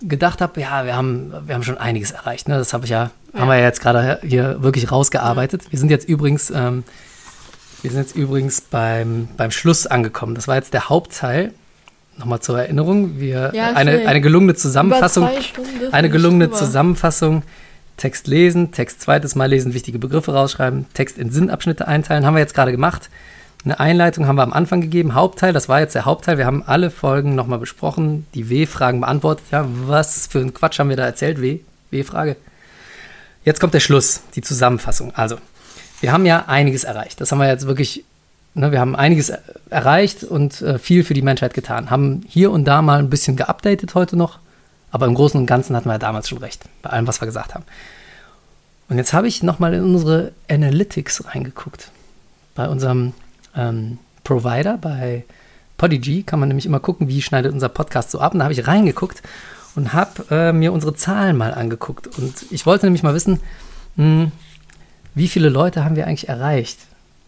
gedacht 0.03 0.41
habe, 0.41 0.61
ja, 0.61 0.85
wir 0.85 0.97
haben, 0.97 1.33
wir 1.47 1.55
haben 1.55 1.63
schon 1.63 1.79
einiges 1.79 2.13
erreicht. 2.13 2.49
Ne? 2.49 2.57
Das 2.57 2.73
habe 2.73 2.85
ich 2.85 2.91
ja, 2.91 3.11
haben 3.35 3.49
wir 3.49 3.57
ja 3.57 3.65
jetzt 3.65 3.81
gerade 3.81 4.21
hier 4.23 4.63
wirklich 4.63 4.91
rausgearbeitet. 4.91 5.71
Wir 5.71 5.79
sind 5.79 5.91
jetzt 5.91 6.09
übrigens, 6.09 6.51
ähm, 6.51 6.85
wir 7.83 7.91
sind 7.91 8.01
jetzt 8.01 8.17
übrigens 8.17 8.61
beim, 8.61 9.29
beim 9.37 9.51
Schluss 9.51 9.87
angekommen. 9.87 10.35
Das 10.35 10.49
war 10.49 10.57
jetzt 10.57 10.75
der 10.75 10.89
Hauptteil. 10.89 11.53
Nochmal 12.17 12.41
zur 12.41 12.59
Erinnerung, 12.59 13.21
wir 13.21 13.53
Ja, 13.55 13.75
eine, 13.75 14.09
eine 14.09 14.21
gelungene 14.21 14.57
Zusammenfassung, 14.57 15.29
eine 15.93 16.11
gelungene. 16.11 16.51
Zusammenfassung, 16.51 17.45
Text 17.97 18.27
lesen, 18.27 18.73
Text 18.73 19.03
zweites 19.03 19.37
Mal 19.37 19.47
lesen, 19.47 19.73
wichtige 19.73 20.01
Begriffe 20.01 20.33
rausschreiben, 20.33 20.87
Text 20.95 21.17
in 21.17 21.31
Sinnabschnitte 21.31 21.87
einteilen, 21.87 22.27
haben 22.27 22.35
wir 22.35 22.41
jetzt 22.41 22.55
gerade 22.55 22.73
gemacht. 22.73 23.09
Eine 23.65 23.81
Einleitung 23.81 24.27
haben 24.27 24.37
wir 24.37 24.45
am 24.45 24.53
Anfang 24.53 24.81
gegeben, 24.81 25.15
Hauptteil, 25.15 25.53
das 25.53 25.69
war 25.69 25.81
jetzt 25.81 25.95
der 25.95 26.05
Hauptteil. 26.05 26.39
Wir 26.39 26.47
haben 26.47 26.63
alle 26.65 26.91
Folgen 26.91 27.35
nochmal 27.35 27.59
besprochen, 27.59 28.27
die 28.35 28.49
W-Fragen 28.49 29.01
beantwortet. 29.01 29.45
Ja, 29.51 29.67
was 29.69 30.29
für 30.29 30.39
ein 30.39 30.55
Quatsch 30.55 30.79
haben 30.79 30.89
wir 30.89 30.97
da 30.97 31.05
erzählt? 31.05 31.41
W-Frage. 31.41 32.37
Jetzt 33.45 33.61
kommt 33.61 33.75
der 33.75 33.81
Schluss, 33.81 34.21
die 34.37 34.43
Zusammenfassung. 34.43 35.13
Also, 35.15 35.39
wir 36.01 36.13
haben 36.13 36.25
ja 36.25 36.45
einiges 36.47 36.85
erreicht. 36.85 37.21
Das 37.21 37.33
haben 37.33 37.39
wir 37.39 37.49
jetzt 37.49 37.67
wirklich, 37.67 38.05
ne, 38.55 38.71
wir 38.71 38.79
haben 38.79 38.95
einiges 38.95 39.31
er- 39.31 39.43
erreicht 39.71 40.23
und 40.23 40.63
äh, 40.63 40.79
viel 40.79 41.03
für 41.03 41.15
die 41.15 41.23
Menschheit 41.23 41.53
getan. 41.55 41.91
Haben 41.91 42.23
hier 42.29 42.53
und 42.53 42.65
da 42.65 42.81
mal 42.81 43.01
ein 43.01 43.11
bisschen 43.11 43.37
geupdatet 43.37 43.95
heute 43.95 44.17
noch, 44.17 44.39
aber 44.93 45.07
im 45.07 45.15
Großen 45.15 45.39
und 45.41 45.47
Ganzen 45.47 45.75
hatten 45.75 45.89
wir 45.89 45.95
ja 45.95 45.99
damals 45.99 46.29
schon 46.29 46.39
recht, 46.39 46.65
bei 46.83 46.91
allem, 46.91 47.07
was 47.09 47.21
wir 47.21 47.27
gesagt 47.27 47.55
haben. 47.55 47.65
Und 48.89 48.99
jetzt 48.99 49.13
habe 49.13 49.27
ich 49.27 49.43
nochmal 49.43 49.75
in 49.75 49.83
unsere 49.83 50.33
Analytics 50.49 51.27
reingeguckt. 51.27 51.91
Bei 52.55 52.69
unserem 52.69 53.13
ähm, 53.59 53.99
Provider, 54.25 54.79
bei 54.79 55.25
Podigy, 55.77 56.23
kann 56.23 56.41
man 56.41 56.49
nämlich 56.49 56.67
immer 56.67 56.81
gucken, 56.81 57.09
wie 57.09 57.21
schneidet 57.21 57.53
unser 57.53 57.69
Podcast 57.69 58.11
so 58.11 58.21
ab. 58.21 58.33
Und 58.33 58.39
da 58.39 58.45
habe 58.45 58.53
ich 58.53 58.67
reingeguckt 58.67 59.23
und 59.75 59.93
habe 59.93 60.25
äh, 60.31 60.53
mir 60.53 60.73
unsere 60.73 60.95
Zahlen 60.95 61.37
mal 61.37 61.53
angeguckt. 61.53 62.07
Und 62.19 62.47
ich 62.51 62.67
wollte 62.67 62.87
nämlich 62.87 63.03
mal 63.03 63.15
wissen, 63.15 63.41
mh, 63.97 64.31
wie 65.15 65.29
viele 65.29 65.49
Leute 65.49 65.85
haben 65.85 65.97
wir 65.97 66.07
eigentlich 66.07 66.29
erreicht? 66.29 66.79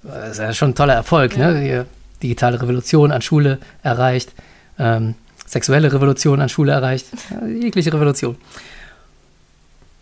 Das 0.03 0.33
ist 0.33 0.39
ja 0.39 0.53
schon 0.53 0.71
ein 0.71 0.75
toller 0.75 0.95
Erfolg, 0.95 1.37
ne? 1.37 1.61
Die 1.61 2.23
digitale 2.23 2.61
Revolution 2.61 3.13
an 3.13 3.23
Schule 3.23 3.59
erreicht, 3.83 4.33
ähm, 4.79 5.15
sexuelle 5.47 5.93
Revolution 5.93 6.41
an 6.41 6.49
Schule 6.49 6.73
erreicht, 6.73 7.07
ja, 7.31 7.47
jegliche 7.47 7.93
Revolution. 7.93 8.37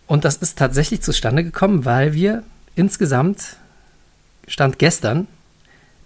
Und 0.07 0.25
das 0.25 0.37
ist 0.37 0.57
tatsächlich 0.57 1.01
zustande 1.01 1.43
gekommen, 1.43 1.85
weil 1.85 2.13
wir 2.13 2.43
insgesamt, 2.75 3.57
Stand 4.47 4.79
gestern, 4.79 5.27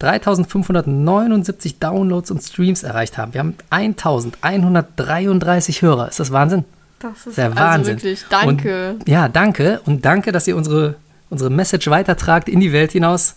3579 0.04 1.80
Downloads 1.80 2.32
und 2.32 2.42
Streams 2.44 2.84
erreicht 2.84 3.18
haben. 3.18 3.34
Wir 3.34 3.40
haben 3.40 3.56
1133 3.70 5.82
Hörer. 5.82 6.10
Ist 6.10 6.20
das 6.20 6.32
Wahnsinn? 6.32 6.66
Das 7.00 7.26
ist 7.26 7.38
Der 7.38 7.46
also 7.46 7.58
Wahnsinn. 7.60 7.96
wirklich, 7.96 8.26
danke. 8.30 8.96
Und, 9.00 9.08
ja, 9.08 9.28
danke. 9.30 9.82
Und 9.86 10.06
danke, 10.06 10.32
dass 10.32 10.48
ihr 10.48 10.56
unsere, 10.56 10.96
unsere 11.30 11.50
Message 11.50 11.90
weitertragt 11.90 12.50
in 12.50 12.60
die 12.60 12.74
Welt 12.74 12.92
hinaus. 12.92 13.36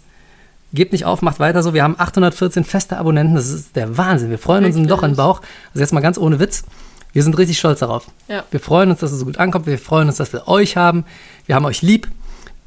Gebt 0.72 0.92
nicht 0.92 1.04
auf, 1.04 1.22
macht 1.22 1.38
weiter 1.38 1.62
so. 1.62 1.72
Wir 1.72 1.84
haben 1.84 1.94
814 1.98 2.64
feste 2.64 2.98
Abonnenten. 2.98 3.36
Das 3.36 3.48
ist 3.48 3.76
der 3.76 3.96
Wahnsinn. 3.96 4.30
Wir 4.30 4.38
freuen 4.38 4.64
uns 4.64 4.76
ein 4.76 4.88
Loch 4.88 5.02
in 5.04 5.12
den 5.12 5.16
Bauch. 5.16 5.40
Also 5.70 5.80
jetzt 5.80 5.92
mal 5.92 6.00
ganz 6.00 6.18
ohne 6.18 6.40
Witz. 6.40 6.64
Wir 7.12 7.22
sind 7.22 7.38
richtig 7.38 7.58
stolz 7.58 7.78
darauf. 7.78 8.08
Ja. 8.28 8.42
Wir 8.50 8.60
freuen 8.60 8.90
uns, 8.90 9.00
dass 9.00 9.12
es 9.12 9.20
so 9.20 9.24
gut 9.24 9.38
ankommt. 9.38 9.66
Wir 9.66 9.78
freuen 9.78 10.08
uns, 10.08 10.16
dass 10.16 10.32
wir 10.32 10.48
euch 10.48 10.76
haben. 10.76 11.04
Wir 11.46 11.54
haben 11.54 11.64
euch 11.64 11.82
lieb. 11.82 12.08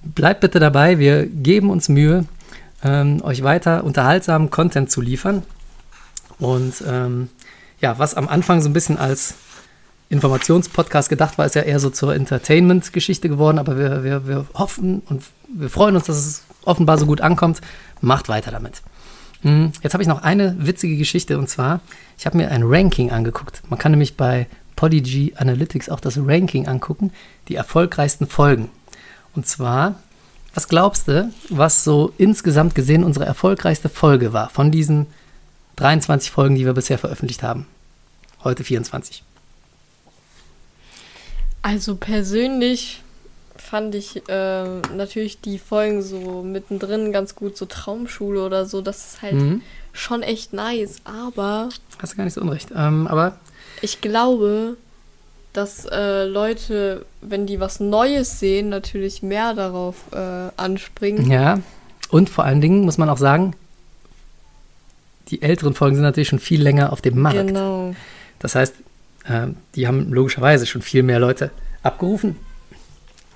Bleibt 0.02 0.40
bitte 0.40 0.60
dabei. 0.60 0.98
Wir 0.98 1.26
geben 1.26 1.70
uns 1.70 1.90
Mühe, 1.90 2.24
ähm, 2.84 3.22
euch 3.24 3.44
weiter 3.44 3.84
unterhaltsamen 3.84 4.50
Content 4.50 4.92
zu 4.92 5.02
liefern. 5.02 5.44
Und 6.40 6.84
ähm, 6.88 7.30
ja, 7.82 8.00
was 8.00 8.16
am 8.16 8.28
Anfang 8.28 8.62
so 8.62 8.70
ein 8.70 8.74
bisschen 8.74 8.98
als 8.98 9.36
Informationspodcast 10.10 11.10
gedacht 11.10 11.38
war, 11.38 11.46
ist 11.46 11.56
ja 11.56 11.62
eher 11.62 11.80
so 11.80 11.90
zur 11.90 12.16
Entertainment-Geschichte 12.16 13.30
geworden, 13.30 13.60
aber 13.60 13.78
wir, 13.78 14.04
wir, 14.04 14.28
wir 14.28 14.46
hoffen 14.56 15.02
und 15.08 15.24
wir 15.48 15.70
freuen 15.70 15.96
uns, 15.96 16.06
dass 16.06 16.18
es 16.18 16.44
offenbar 16.64 16.98
so 16.98 17.06
gut 17.06 17.22
ankommt. 17.22 17.62
Macht 18.02 18.30
weiter 18.30 18.52
damit. 18.52 18.82
Hm, 19.42 19.72
Jetzt 19.84 19.94
habe 19.94 20.02
ich 20.02 20.10
noch 20.10 20.24
eine 20.24 20.56
witzige 20.60 20.98
Geschichte 20.98 21.38
und 21.38 21.48
zwar, 21.48 21.82
ich 22.18 22.26
habe 22.26 22.38
mir 22.38 22.50
ein 22.50 22.64
Ranking 22.64 23.12
angeguckt. 23.12 23.62
Man 23.70 23.78
kann 23.78 23.92
nämlich 23.92 24.18
bei 24.18 24.48
Podigy 24.76 25.34
Analytics 25.38 25.90
auch 25.90 26.00
das 26.00 26.18
Ranking 26.18 26.68
angucken, 26.68 27.12
die 27.48 27.56
erfolgreichsten 27.56 28.28
Folgen. 28.28 28.70
Und 29.36 29.46
zwar, 29.46 29.96
was 30.54 30.68
glaubst 30.68 31.08
du, 31.08 31.32
was 31.50 31.84
so 31.84 32.14
insgesamt 32.18 32.76
gesehen 32.76 33.04
unsere 33.04 33.26
erfolgreichste 33.26 33.90
Folge 33.90 34.34
war 34.34 34.50
von 34.50 34.72
diesen 34.72 35.08
23 35.78 36.32
Folgen, 36.32 36.56
die 36.56 36.66
wir 36.66 36.74
bisher 36.74 36.98
veröffentlicht 36.98 37.44
haben? 37.44 37.66
Heute 38.44 38.64
24. 38.64 39.24
Also 41.62 41.96
persönlich 41.96 43.02
fand 43.58 43.94
ich 43.94 44.28
äh, 44.30 44.64
natürlich 44.96 45.42
die 45.42 45.60
Folgen 45.60 46.02
so 46.02 46.42
mittendrin 46.44 47.12
ganz 47.12 47.36
gut, 47.36 47.58
so 47.58 47.66
Traumschule 47.66 48.44
oder 48.46 48.66
so. 48.66 48.82
Das 48.82 49.06
ist 49.14 49.22
halt 49.22 49.34
Mhm. 49.36 49.62
schon 49.92 50.24
echt 50.24 50.54
nice. 50.54 50.98
Aber 51.04 51.70
Hast 52.02 52.14
du 52.14 52.18
gar 52.18 52.24
nicht 52.24 52.34
so 52.34 52.42
unrecht. 52.42 52.70
Ähm, 52.74 53.06
aber 53.08 53.38
ich 53.82 54.00
glaube, 54.02 54.78
dass 55.54 55.86
äh, 55.86 56.26
Leute, 56.26 57.06
wenn 57.22 57.46
die 57.46 57.60
was 57.60 57.80
Neues 57.80 58.40
sehen, 58.40 58.70
natürlich 58.70 59.24
mehr 59.24 59.54
darauf 59.54 59.96
äh, 60.12 60.50
anspringen. 60.58 61.30
ja, 61.30 61.60
und 62.10 62.30
vor 62.30 62.44
allen 62.44 62.62
Dingen 62.62 62.82
muss 62.82 62.98
man 62.98 63.10
auch 63.10 63.18
sagen, 63.18 63.56
die 65.30 65.42
älteren 65.42 65.74
Folgen 65.74 65.96
sind 65.96 66.04
natürlich 66.04 66.30
schon 66.30 66.40
viel 66.40 66.62
länger 66.62 66.92
auf 66.92 67.02
dem 67.02 67.20
Markt. 67.20 67.48
Genau. 67.48 67.94
Das 68.40 68.56
heißt, 68.56 68.76
äh, 69.26 69.48
die 69.76 69.88
haben 69.88 70.12
logischerweise 70.12 70.66
schon 70.66 70.82
viel 70.82 71.04
mehr 71.04 71.20
Leute 71.20 71.52
abgerufen. 71.84 72.36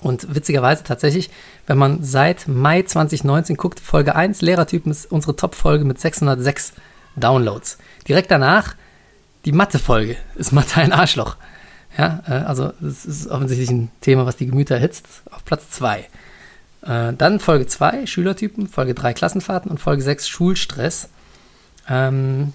Und 0.02 0.36
witzigerweise 0.36 0.84
tatsächlich, 0.84 1.30
wenn 1.66 1.78
man 1.78 2.04
seit 2.04 2.48
Mai 2.48 2.82
2019 2.82 3.56
guckt, 3.56 3.80
Folge 3.80 4.16
1, 4.16 4.42
Lehrertypen 4.42 4.92
ist 4.92 5.10
unsere 5.10 5.36
Top-Folge 5.36 5.86
mit 5.86 6.00
606 6.00 6.74
Downloads. 7.16 7.78
Direkt 8.08 8.32
danach 8.32 8.76
die 9.46 9.52
Mathe-Folge 9.52 10.18
ist 10.36 10.52
Mathe 10.52 10.82
ein 10.82 10.92
Arschloch. 10.92 11.38
Ja, 11.98 12.24
äh, 12.28 12.32
also 12.32 12.74
das 12.80 13.06
ist 13.06 13.28
offensichtlich 13.28 13.70
ein 13.70 13.92
Thema, 14.02 14.26
was 14.26 14.38
die 14.38 14.48
Gemüter 14.48 14.76
erhitzt. 14.76 15.06
Auf 15.32 15.46
Platz 15.46 15.70
2. 15.72 16.08
Äh, 16.86 17.14
dann 17.14 17.40
Folge 17.40 17.68
2, 17.68 18.06
Schülertypen, 18.06 18.68
Folge 18.68 18.94
3, 18.94 19.14
Klassenfahrten 19.14 19.72
und 19.72 19.80
Folge 19.80 20.02
6, 20.02 20.28
Schulstress. 20.28 21.10
Ähm, 21.90 22.54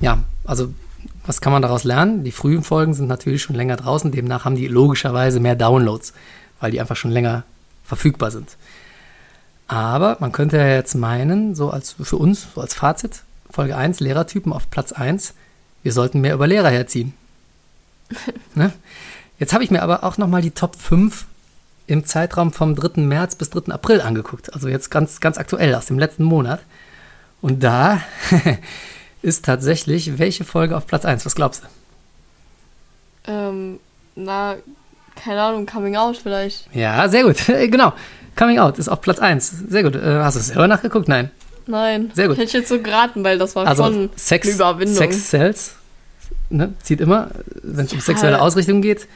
ja, 0.00 0.24
also 0.44 0.72
was 1.24 1.40
kann 1.40 1.52
man 1.52 1.62
daraus 1.62 1.84
lernen? 1.84 2.24
Die 2.24 2.32
frühen 2.32 2.62
Folgen 2.62 2.94
sind 2.94 3.06
natürlich 3.06 3.42
schon 3.42 3.56
länger 3.56 3.76
draußen, 3.76 4.10
demnach 4.10 4.44
haben 4.44 4.56
die 4.56 4.68
logischerweise 4.68 5.40
mehr 5.40 5.56
Downloads, 5.56 6.12
weil 6.60 6.70
die 6.70 6.80
einfach 6.80 6.96
schon 6.96 7.10
länger 7.10 7.44
verfügbar 7.84 8.30
sind. 8.30 8.56
Aber 9.68 10.16
man 10.20 10.32
könnte 10.32 10.56
ja 10.56 10.66
jetzt 10.66 10.94
meinen, 10.94 11.54
so 11.54 11.70
als 11.70 11.96
für 12.00 12.16
uns, 12.16 12.48
so 12.54 12.60
als 12.60 12.74
Fazit, 12.74 13.22
Folge 13.50 13.76
1, 13.76 14.00
Lehrertypen 14.00 14.52
auf 14.52 14.70
Platz 14.70 14.92
1, 14.92 15.34
wir 15.82 15.92
sollten 15.92 16.20
mehr 16.20 16.34
über 16.34 16.46
Lehrer 16.46 16.70
herziehen. 16.70 17.14
ne? 18.54 18.72
Jetzt 19.38 19.52
habe 19.52 19.64
ich 19.64 19.70
mir 19.70 19.82
aber 19.82 20.04
auch 20.04 20.18
nochmal 20.18 20.42
die 20.42 20.52
Top 20.52 20.76
5 20.76 21.26
im 21.86 22.04
Zeitraum 22.04 22.52
vom 22.52 22.74
3. 22.74 23.00
März 23.02 23.34
bis 23.34 23.50
3. 23.50 23.72
April 23.72 24.00
angeguckt. 24.00 24.52
Also 24.54 24.68
jetzt 24.68 24.90
ganz, 24.90 25.20
ganz 25.20 25.36
aktuell 25.38 25.74
aus 25.74 25.86
dem 25.86 25.98
letzten 25.98 26.24
Monat. 26.24 26.60
Und 27.40 27.62
da 27.64 28.00
ist 29.22 29.44
tatsächlich 29.44 30.18
welche 30.18 30.44
Folge 30.44 30.76
auf 30.76 30.86
Platz 30.86 31.04
1? 31.04 31.26
Was 31.26 31.34
glaubst 31.34 31.64
du? 31.64 33.32
Ähm, 33.32 33.80
na, 34.14 34.56
keine 35.16 35.42
Ahnung, 35.42 35.66
Coming 35.66 35.96
Out 35.96 36.16
vielleicht. 36.16 36.72
Ja, 36.74 37.08
sehr 37.08 37.24
gut. 37.24 37.36
genau. 37.46 37.92
Coming 38.36 38.58
Out 38.58 38.78
ist 38.78 38.88
auf 38.88 39.00
Platz 39.00 39.18
1. 39.18 39.64
Sehr 39.68 39.82
gut. 39.82 39.96
Äh, 39.96 40.20
hast 40.20 40.34
du 40.34 40.40
es 40.40 40.46
selber 40.48 40.68
nachgeguckt? 40.68 41.08
Nein. 41.08 41.30
Nein. 41.66 42.10
Sehr 42.14 42.28
gut. 42.28 42.36
Hätte 42.36 42.46
ich 42.46 42.52
jetzt 42.52 42.68
so 42.68 42.80
geraten, 42.80 43.22
weil 43.24 43.38
das 43.38 43.54
war 43.54 43.66
Also 43.66 43.84
schon 43.84 44.10
Sex, 44.16 44.46
eine 44.46 44.54
Überwindung. 44.54 44.96
Sex 44.96 45.28
Cells 45.28 45.74
ne, 46.52 46.72
zieht 46.82 47.00
immer, 47.00 47.30
wenn 47.62 47.86
es 47.86 47.92
um 47.92 47.98
Ja. 47.98 48.04
sexuelle 48.04 48.40
Ausrichtung 48.40 48.82
geht. 48.82 49.06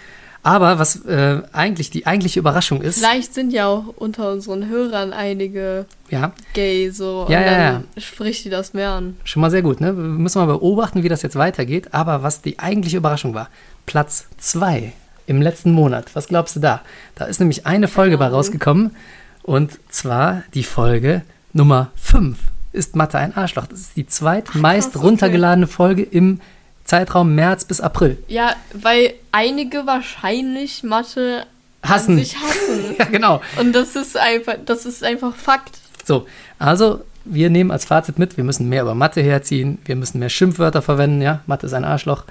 Aber 0.43 0.79
was 0.79 1.05
äh, 1.07 1.43
eigentlich 1.53 1.91
die 1.91 2.07
eigentliche 2.07 2.39
Überraschung 2.39 2.81
ist, 2.81 2.99
Vielleicht 2.99 3.35
sind 3.35 3.53
ja 3.53 3.67
auch 3.67 3.87
unter 3.97 4.31
unseren 4.31 4.69
Hörern 4.69 5.13
einige 5.13 5.87
ja, 6.09 6.33
gay 6.53 6.91
so. 6.91 7.27
Ja, 7.29 7.39
und 7.39 7.45
ja, 7.47 7.73
dann 7.73 7.85
spricht 7.99 8.45
die 8.45 8.51
das 8.51 8.73
mehr 8.73 8.93
an. 8.93 9.17
schon 9.25 9.41
mal 9.41 9.51
sehr 9.51 9.63
gut. 9.63 9.81
Ne? 9.81 9.97
Wir 9.97 10.05
müssen 10.05 10.39
mal 10.39 10.47
beobachten, 10.47 11.03
wie 11.03 11.09
das 11.09 11.23
jetzt 11.23 11.35
weitergeht. 11.35 11.93
Aber 11.95 12.23
was 12.23 12.43
die 12.43 12.61
eigentliche 12.61 12.99
Überraschung 12.99 13.35
war, 13.35 13.49
Platz 13.87 14.27
2 14.39 14.93
im 15.27 15.43
letzten 15.43 15.73
Monat. 15.73 16.15
Was 16.15 16.29
glaubst 16.29 16.55
du 16.55 16.61
da? 16.61 16.81
Da 17.17 17.25
ist 17.25 17.41
nämlich 17.41 17.67
eine 17.67 17.89
Folge 17.89 18.17
bei 18.17 18.29
rausgekommen. 18.29 18.95
Und 19.43 19.79
zwar 19.89 20.45
die 20.55 20.63
Folge 20.63 21.23
Nummer 21.55 21.91
5 21.97 22.39
ist 22.73 22.95
Mathe 22.95 23.19
ein 23.19 23.37
Arschloch. 23.37 23.67
Das 23.67 23.81
ist 23.81 23.97
die 23.97 24.07
zweitmeist 24.07 24.93
krass, 24.93 24.97
okay. 24.97 25.07
runtergeladene 25.09 25.67
Folge 25.67 26.03
im 26.03 26.41
Zeitraum 26.87 27.35
März 27.35 27.65
bis 27.65 27.81
April. 27.81 28.17
Ja, 28.29 28.55
weil 28.73 29.15
einige 29.33 29.87
wahrscheinlich 29.87 30.83
Mathe 30.83 31.45
Hassen. 31.83 32.19
sich 32.19 32.37
hassen. 32.37 32.97
Ja, 32.99 33.05
genau. 33.05 33.43
Und 33.59 33.75
das 33.75 33.95
ist 33.97 34.17
einfach, 34.17 34.55
das 34.65 34.87
ist 34.87 35.05
einfach 35.05 35.35
Fakt. 35.35 35.79
So, 36.05 36.27
also 36.59 37.03
wir 37.25 37.51
nehmen 37.51 37.71
als 37.71 37.85
Fazit 37.85 38.19
mit, 38.19 38.37
wir 38.37 38.45
müssen 38.45 38.69
mehr 38.69 38.83
über 38.83 38.95
Mathe 38.95 39.21
herziehen, 39.21 39.79
wir 39.85 39.97
müssen 39.97 40.21
mehr 40.21 40.29
Schimpfwörter 40.29 40.81
verwenden, 40.81 41.21
ja, 41.21 41.41
Mathe 41.47 41.67
ist 41.67 41.73
ein 41.75 41.85
Arschloch. 41.85 42.25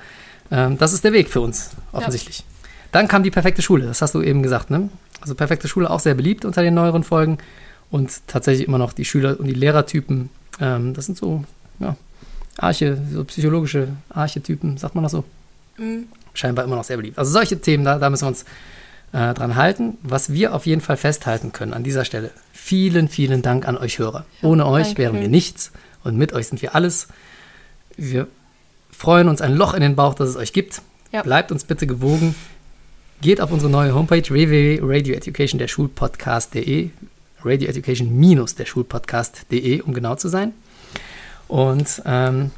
Ähm, 0.52 0.78
das 0.78 0.94
ist 0.94 1.04
der 1.04 1.14
Weg 1.14 1.30
für 1.30 1.42
uns, 1.42 1.72
offensichtlich. 1.92 2.44
Dann 2.92 3.08
kam 3.08 3.24
die 3.24 3.32
perfekte 3.32 3.62
Schule, 3.62 3.86
das 3.86 4.02
hast 4.02 4.16
du 4.16 4.22
eben 4.22 4.42
gesagt, 4.42 4.70
ne? 4.70 4.90
Also 5.22 5.36
perfekte 5.36 5.68
Schule 5.68 5.90
auch 5.90 6.00
sehr 6.00 6.14
beliebt 6.14 6.46
unter 6.46 6.62
den 6.62 6.74
neueren 6.76 7.04
Folgen 7.04 7.40
und 7.92 8.22
tatsächlich 8.28 8.68
immer 8.68 8.78
noch 8.78 8.94
die 8.94 9.06
Schüler- 9.06 9.38
und 9.40 9.48
die 9.48 9.54
Lehrertypen, 9.54 10.30
ähm, 10.62 10.94
das 10.94 11.08
sind 11.08 11.18
so, 11.18 11.44
ja, 11.80 11.98
Arche, 12.58 12.98
so 13.12 13.24
psychologische 13.26 13.90
Archetypen, 14.10 14.78
sagt 14.78 14.96
man 14.96 15.04
das 15.04 15.12
so? 15.12 15.24
Mhm. 15.78 16.08
scheinbar 16.34 16.64
immer 16.66 16.76
noch 16.76 16.84
sehr 16.84 16.98
beliebt. 16.98 17.18
Also 17.18 17.32
solche 17.32 17.60
Themen, 17.60 17.84
da, 17.84 18.00
da 18.00 18.10
müssen 18.10 18.24
wir 18.24 18.30
uns 18.30 18.44
äh, 19.12 19.34
dran 19.34 19.56
halten. 19.56 19.98
Was 20.04 20.32
wir 20.32 20.54
auf 20.54 20.66
jeden 20.66 20.82
Fall 20.82 20.98
festhalten 20.98 21.52
können 21.52 21.74
an 21.74 21.84
dieser 21.84 22.06
Stelle, 22.06 22.32
vielen, 22.54 23.10
vielen 23.10 23.42
Dank 23.42 23.68
an 23.68 23.78
euch 23.78 24.00
Hörer. 24.00 24.26
Ohne 24.42 24.66
euch 24.66 24.88
danke. 24.88 25.02
wären 25.02 25.20
wir 25.20 25.28
nichts 25.28 25.72
und 26.04 26.18
mit 26.18 26.34
euch 26.34 26.48
sind 26.48 26.62
wir 26.62 26.76
alles. 26.76 27.08
Wir 27.98 28.28
freuen 28.92 29.28
uns 29.28 29.42
ein 29.42 29.54
Loch 29.54 29.74
in 29.74 29.82
den 29.82 29.96
Bauch, 29.96 30.14
dass 30.14 30.30
es 30.30 30.36
euch 30.36 30.54
gibt. 30.54 30.82
Ja. 31.12 31.22
Bleibt 31.24 31.52
uns 31.52 31.64
bitte 31.64 31.88
gewogen. 31.88 32.36
Geht 33.22 33.40
auf 33.40 33.52
unsere 33.52 33.72
neue 33.72 33.96
Homepage 33.96 34.30
www.radioeducation 34.30 35.60
der 35.60 35.68
Schulpodcast.de 35.68 36.90
radioeducation 37.46 38.48
der 38.58 38.66
Schulpodcast.de, 38.66 39.82
um 39.82 39.94
genau 39.94 40.16
zu 40.16 40.28
sein. 40.28 40.54
Und 41.48 42.02
ähm, 42.06 42.52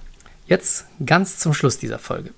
jetzt 0.47 0.85
ganz 1.05 1.39
zum 1.39 1.53
Schluss 1.53 1.77
dieser 1.77 1.99
Folge 1.99 2.31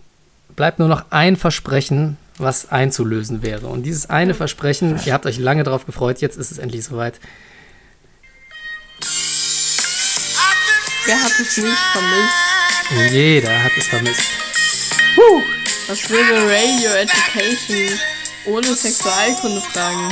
bleibt 0.55 0.79
nur 0.79 0.87
noch 0.87 1.05
ein 1.09 1.37
Versprechen, 1.37 2.17
was 2.37 2.71
einzulösen 2.71 3.41
wäre. 3.41 3.67
Und 3.67 3.83
dieses 3.83 4.09
eine 4.09 4.33
Versprechen, 4.33 4.99
ihr 5.05 5.13
habt 5.13 5.25
euch 5.25 5.37
lange 5.37 5.63
darauf 5.63 5.85
gefreut, 5.85 6.21
jetzt 6.21 6.37
ist 6.37 6.51
es 6.51 6.57
endlich 6.57 6.85
soweit. 6.85 7.19
Wer 11.05 11.23
hat 11.23 11.31
es 11.31 11.57
nicht 11.57 11.77
vermisst? 11.93 13.13
Jeder 13.13 13.63
hat 13.63 13.71
es 13.77 13.87
vermisst. 13.87 14.21
Was 15.87 16.09
wäre 16.09 16.43
Radio 16.43 16.91
Education 16.91 17.99
ohne 18.45 18.75
Sexualkunde-Fragen? 18.75 20.09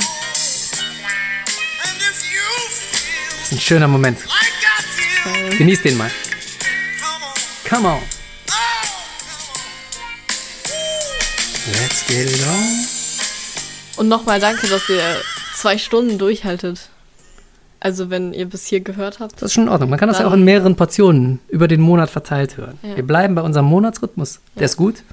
Das 3.29 3.43
ist 3.43 3.51
ein 3.51 3.59
schöner 3.59 3.87
Moment. 3.87 4.19
Genießt 5.57 5.85
den 5.85 5.97
mal. 5.97 6.09
Come 7.67 7.87
on. 7.87 7.99
Let's 11.73 12.07
get 12.07 12.29
it 12.29 12.45
on. 12.47 12.85
Und 13.97 14.07
nochmal 14.07 14.39
danke, 14.39 14.67
dass 14.67 14.87
ihr 14.89 15.01
zwei 15.55 15.77
Stunden 15.77 16.17
durchhaltet. 16.17 16.89
Also 17.79 18.09
wenn 18.09 18.33
ihr 18.33 18.45
bis 18.45 18.65
hier 18.65 18.79
gehört 18.79 19.19
habt. 19.19 19.33
Das 19.35 19.43
ist 19.43 19.53
schon 19.53 19.63
in 19.65 19.69
Ordnung. 19.69 19.89
Man 19.89 19.99
kann 19.99 20.07
das 20.07 20.19
ja 20.19 20.27
auch 20.27 20.33
in 20.33 20.43
mehreren 20.43 20.75
Portionen 20.75 21.39
über 21.49 21.67
den 21.67 21.81
Monat 21.81 22.09
verteilt 22.09 22.57
hören. 22.57 22.79
Ja. 22.81 22.95
Wir 22.95 23.05
bleiben 23.05 23.35
bei 23.35 23.41
unserem 23.41 23.65
Monatsrhythmus. 23.67 24.39
Der 24.55 24.61
Ja. 24.61 24.65
ist 24.65 24.77
gut. 24.77 25.03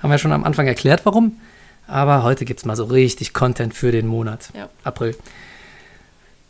Haben 0.00 0.10
wir 0.10 0.18
schon 0.18 0.32
am 0.32 0.44
Anfang 0.44 0.66
erklärt, 0.66 1.06
warum. 1.06 1.40
Aber 1.86 2.22
heute 2.22 2.44
gibt 2.44 2.60
es 2.60 2.66
mal 2.66 2.76
so 2.76 2.84
richtig 2.84 3.32
Content 3.32 3.74
für 3.74 3.92
den 3.92 4.06
Monat. 4.06 4.50
Ja. 4.54 4.68
April. 4.84 5.16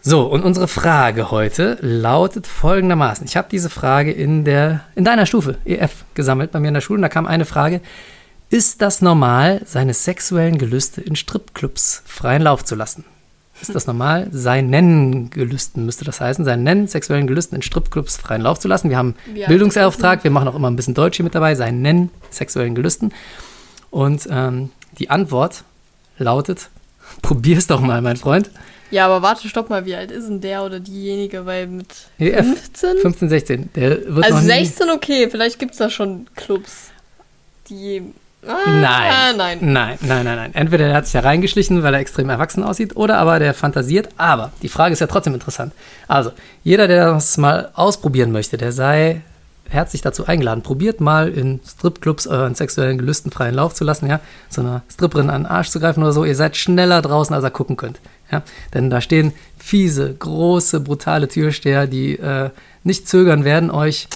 So, 0.04 0.22
und 0.26 0.42
unsere 0.42 0.66
Frage 0.66 1.30
heute 1.30 1.78
lautet 1.80 2.48
folgendermaßen. 2.48 3.24
Ich 3.24 3.36
habe 3.36 3.46
diese 3.48 3.70
Frage 3.70 4.10
in, 4.10 4.44
der, 4.44 4.80
in 4.96 5.04
deiner 5.04 5.26
Stufe, 5.26 5.58
EF, 5.64 6.04
gesammelt 6.14 6.50
bei 6.50 6.58
mir 6.58 6.68
in 6.68 6.74
der 6.74 6.80
Schule. 6.80 6.98
Und 6.98 7.02
da 7.02 7.08
kam 7.08 7.24
eine 7.24 7.44
Frage. 7.44 7.80
Ist 8.50 8.82
das 8.82 9.00
normal, 9.00 9.62
seine 9.64 9.94
sexuellen 9.94 10.58
Gelüste 10.58 11.00
in 11.00 11.14
Stripclubs 11.14 12.02
freien 12.04 12.42
Lauf 12.42 12.64
zu 12.64 12.74
lassen? 12.74 13.04
Ist 13.60 13.76
das 13.76 13.86
normal, 13.86 14.26
seinen 14.32 15.30
Gelüsten, 15.30 15.86
müsste 15.86 16.04
das 16.04 16.20
heißen, 16.20 16.44
seinen 16.44 16.88
sexuellen 16.88 17.28
Gelüsten 17.28 17.54
in 17.54 17.62
Stripclubs 17.62 18.16
freien 18.16 18.42
Lauf 18.42 18.58
zu 18.58 18.66
lassen? 18.66 18.90
Wir 18.90 18.96
haben 18.96 19.14
Ja, 19.36 19.46
Bildungsauftrag, 19.46 20.24
wir 20.24 20.32
machen 20.32 20.48
auch 20.48 20.56
immer 20.56 20.68
ein 20.68 20.74
bisschen 20.74 20.94
Deutsch 20.94 21.18
hier 21.18 21.24
mit 21.24 21.36
dabei, 21.36 21.54
seinen 21.54 22.10
sexuellen 22.28 22.74
Gelüsten. 22.74 23.14
Und 23.92 24.26
ähm, 24.28 24.70
die 24.98 25.10
Antwort 25.10 25.62
lautet, 26.18 26.70
probier's 27.22 27.68
doch 27.68 27.80
mal, 27.80 28.02
mein 28.02 28.16
Freund. 28.16 28.50
Ja, 28.92 29.06
aber 29.06 29.22
warte, 29.22 29.48
stopp 29.48 29.70
mal, 29.70 29.84
wie 29.86 29.96
alt 29.96 30.10
ist 30.12 30.28
denn 30.28 30.40
der 30.40 30.62
oder 30.62 30.78
diejenige? 30.78 31.44
Weil 31.46 31.66
mit 31.66 31.88
EF, 32.18 32.46
15? 32.46 32.98
15, 32.98 33.28
16. 33.28 33.70
Der 33.74 33.90
wird 34.14 34.24
Also 34.24 34.36
noch 34.36 34.42
nie- 34.42 34.48
16 34.48 34.90
okay, 34.90 35.28
vielleicht 35.30 35.58
gibt 35.58 35.72
es 35.72 35.78
da 35.78 35.90
schon 35.90 36.26
Clubs, 36.36 36.90
die. 37.68 38.02
Ah, 38.46 38.56
Nein. 38.66 39.36
Nein. 39.36 39.58
Nein, 39.60 39.98
nein, 40.00 40.24
nein, 40.24 40.36
nein. 40.36 40.54
Entweder 40.54 40.86
der 40.86 40.96
hat 40.96 41.04
sich 41.06 41.14
ja 41.14 41.20
reingeschlichen, 41.20 41.82
weil 41.84 41.94
er 41.94 42.00
extrem 42.00 42.28
erwachsen 42.28 42.64
aussieht, 42.64 42.96
oder 42.96 43.18
aber 43.18 43.38
der 43.38 43.54
fantasiert. 43.54 44.08
Aber 44.16 44.50
die 44.62 44.68
Frage 44.68 44.92
ist 44.94 44.98
ja 44.98 45.06
trotzdem 45.06 45.32
interessant. 45.34 45.72
Also, 46.08 46.32
jeder, 46.64 46.88
der 46.88 47.12
das 47.12 47.38
mal 47.38 47.70
ausprobieren 47.74 48.32
möchte, 48.32 48.56
der 48.56 48.72
sei 48.72 49.22
herzlich 49.70 50.02
dazu 50.02 50.26
eingeladen. 50.26 50.62
Probiert 50.62 51.00
mal 51.00 51.28
in 51.28 51.60
Stripclubs 51.66 52.26
euren 52.26 52.56
sexuellen 52.56 52.98
Gelüsten 52.98 53.30
freien 53.30 53.54
Lauf 53.54 53.74
zu 53.74 53.84
lassen, 53.84 54.08
ja. 54.08 54.18
So 54.50 54.60
einer 54.60 54.82
Stripperin 54.92 55.30
an 55.30 55.44
den 55.44 55.46
Arsch 55.46 55.68
zu 55.70 55.78
greifen 55.78 56.02
oder 56.02 56.12
so. 56.12 56.24
Ihr 56.24 56.34
seid 56.36 56.56
schneller 56.56 57.00
draußen, 57.00 57.34
als 57.34 57.44
ihr 57.44 57.50
gucken 57.50 57.76
könnt. 57.76 58.00
Ja? 58.32 58.42
Denn 58.74 58.90
da 58.90 59.00
stehen 59.00 59.32
fiese, 59.58 60.14
große, 60.14 60.80
brutale 60.80 61.28
Türsteher, 61.28 61.86
die 61.86 62.18
äh, 62.18 62.50
nicht 62.82 63.08
zögern 63.08 63.44
werden, 63.44 63.70
euch 63.70 64.08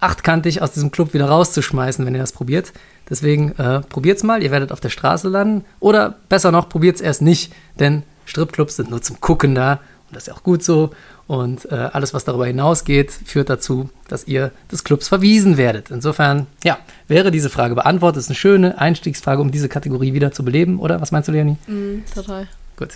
achtkantig 0.00 0.62
aus 0.62 0.72
diesem 0.72 0.90
Club 0.90 1.14
wieder 1.14 1.26
rauszuschmeißen, 1.26 2.04
wenn 2.04 2.14
ihr 2.14 2.20
das 2.20 2.32
probiert. 2.32 2.72
Deswegen 3.08 3.52
äh, 3.58 3.80
probiert's 3.80 4.24
mal, 4.24 4.42
ihr 4.42 4.50
werdet 4.50 4.72
auf 4.72 4.80
der 4.80 4.88
Straße 4.88 5.28
landen. 5.28 5.64
Oder 5.78 6.16
besser 6.28 6.50
noch, 6.50 6.68
probiert's 6.68 7.00
erst 7.00 7.22
nicht, 7.22 7.52
denn 7.78 8.02
Stripclubs 8.24 8.76
sind 8.76 8.90
nur 8.90 9.02
zum 9.02 9.20
Gucken 9.20 9.54
da 9.54 9.80
und 10.12 10.16
das 10.16 10.24
ist 10.24 10.26
ja 10.26 10.34
auch 10.34 10.42
gut 10.42 10.62
so. 10.62 10.90
Und 11.26 11.72
äh, 11.72 11.74
alles, 11.74 12.12
was 12.12 12.24
darüber 12.24 12.46
hinausgeht, 12.46 13.10
führt 13.10 13.48
dazu, 13.48 13.88
dass 14.08 14.28
ihr 14.28 14.50
des 14.70 14.84
Clubs 14.84 15.08
verwiesen 15.08 15.56
werdet. 15.56 15.90
Insofern, 15.90 16.46
ja, 16.64 16.76
wäre 17.08 17.30
diese 17.30 17.48
Frage 17.48 17.74
beantwortet. 17.74 18.20
Ist 18.20 18.28
eine 18.28 18.36
schöne 18.36 18.76
Einstiegsfrage, 18.78 19.40
um 19.40 19.50
diese 19.50 19.70
Kategorie 19.70 20.12
wieder 20.12 20.30
zu 20.30 20.44
beleben, 20.44 20.80
oder? 20.80 21.00
Was 21.00 21.12
meinst 21.12 21.28
du, 21.28 21.32
Leonie? 21.32 21.56
Mm, 21.66 22.04
total. 22.14 22.46
Gut. 22.76 22.90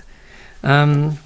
Ähm, 0.63 1.17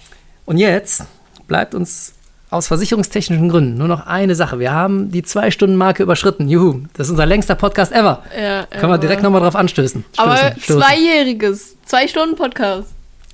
und 0.47 0.59
jetzt 0.59 1.05
bleibt 1.47 1.75
uns 1.75 2.15
aus 2.51 2.67
versicherungstechnischen 2.67 3.49
Gründen 3.49 3.79
nur 3.79 3.87
noch 3.87 4.07
eine 4.07 4.35
Sache. 4.35 4.59
Wir 4.59 4.73
haben 4.73 5.13
die 5.13 5.23
Zwei-Stunden-Marke 5.23 6.03
überschritten. 6.03 6.49
Juhu, 6.49 6.83
das 6.95 7.07
ist 7.07 7.13
unser 7.13 7.27
längster 7.27 7.55
Podcast 7.55 7.93
ever. 7.93 8.25
Ja, 8.37 8.67
Können 8.67 8.83
wir 8.83 8.89
aber- 8.89 8.99
direkt 8.99 9.23
nochmal 9.23 9.41
drauf 9.41 9.55
anstößen. 9.55 10.05
Aber 10.17 10.37
Stoßen, 10.59 10.81
zweijähriges, 10.83 11.77
zwei 11.85 12.09
Stunden 12.09 12.35
Podcast. 12.37 12.89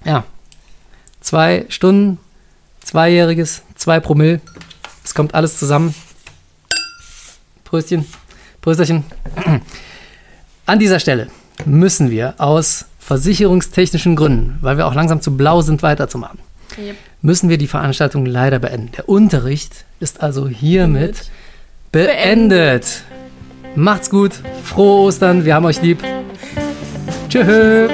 Ja. 0.04 0.24
Zwei 1.20 1.64
Stunden, 1.70 2.18
zweijähriges, 2.84 3.62
zwei 3.74 4.00
Promille. 4.00 4.40
Es 5.02 5.14
kommt 5.14 5.34
alles 5.34 5.58
zusammen. 5.58 5.94
Pröstchen, 7.64 8.06
Prösterchen. 8.60 9.04
An 10.66 10.78
dieser 10.78 11.00
Stelle 11.00 11.28
müssen 11.64 12.10
wir 12.10 12.34
aus 12.38 12.84
versicherungstechnischen 13.06 14.16
Gründen, 14.16 14.58
weil 14.62 14.76
wir 14.78 14.86
auch 14.86 14.94
langsam 14.94 15.20
zu 15.20 15.36
blau 15.36 15.60
sind, 15.62 15.82
weiterzumachen, 15.82 16.40
Yep. 16.76 16.96
müssen 17.22 17.48
wir 17.48 17.56
die 17.56 17.68
Veranstaltung 17.68 18.26
leider 18.26 18.58
beenden. 18.58 18.90
Der 18.96 19.08
Unterricht 19.08 19.84
ist 20.00 20.22
also 20.22 20.48
hiermit 20.48 21.30
beendet. 21.92 23.02
Macht's 23.76 24.10
gut, 24.10 24.32
frohe 24.64 25.06
Ostern, 25.06 25.44
wir 25.44 25.54
haben 25.54 25.64
euch 25.66 25.80
lieb. 25.80 26.02
Tschüss. 27.28 27.90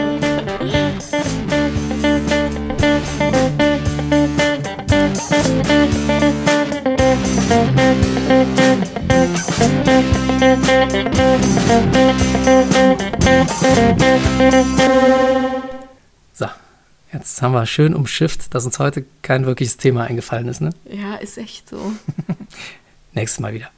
So, 16.32 16.47
jetzt 17.12 17.40
haben 17.40 17.52
wir 17.52 17.64
schön 17.66 17.94
umschifft, 17.94 18.52
dass 18.52 18.64
uns 18.64 18.81
heute 18.81 19.05
kein 19.23 19.47
wirkliches 19.47 19.77
Thema 19.77 20.02
eingefallen 20.02 20.48
ist. 20.48 20.60
Ne? 20.60 20.70
Ja, 20.90 21.14
ist 21.14 21.39
echt 21.39 21.69
so. 21.69 21.93
Nächstes 23.12 23.39
Mal 23.39 23.55
wieder. 23.55 23.70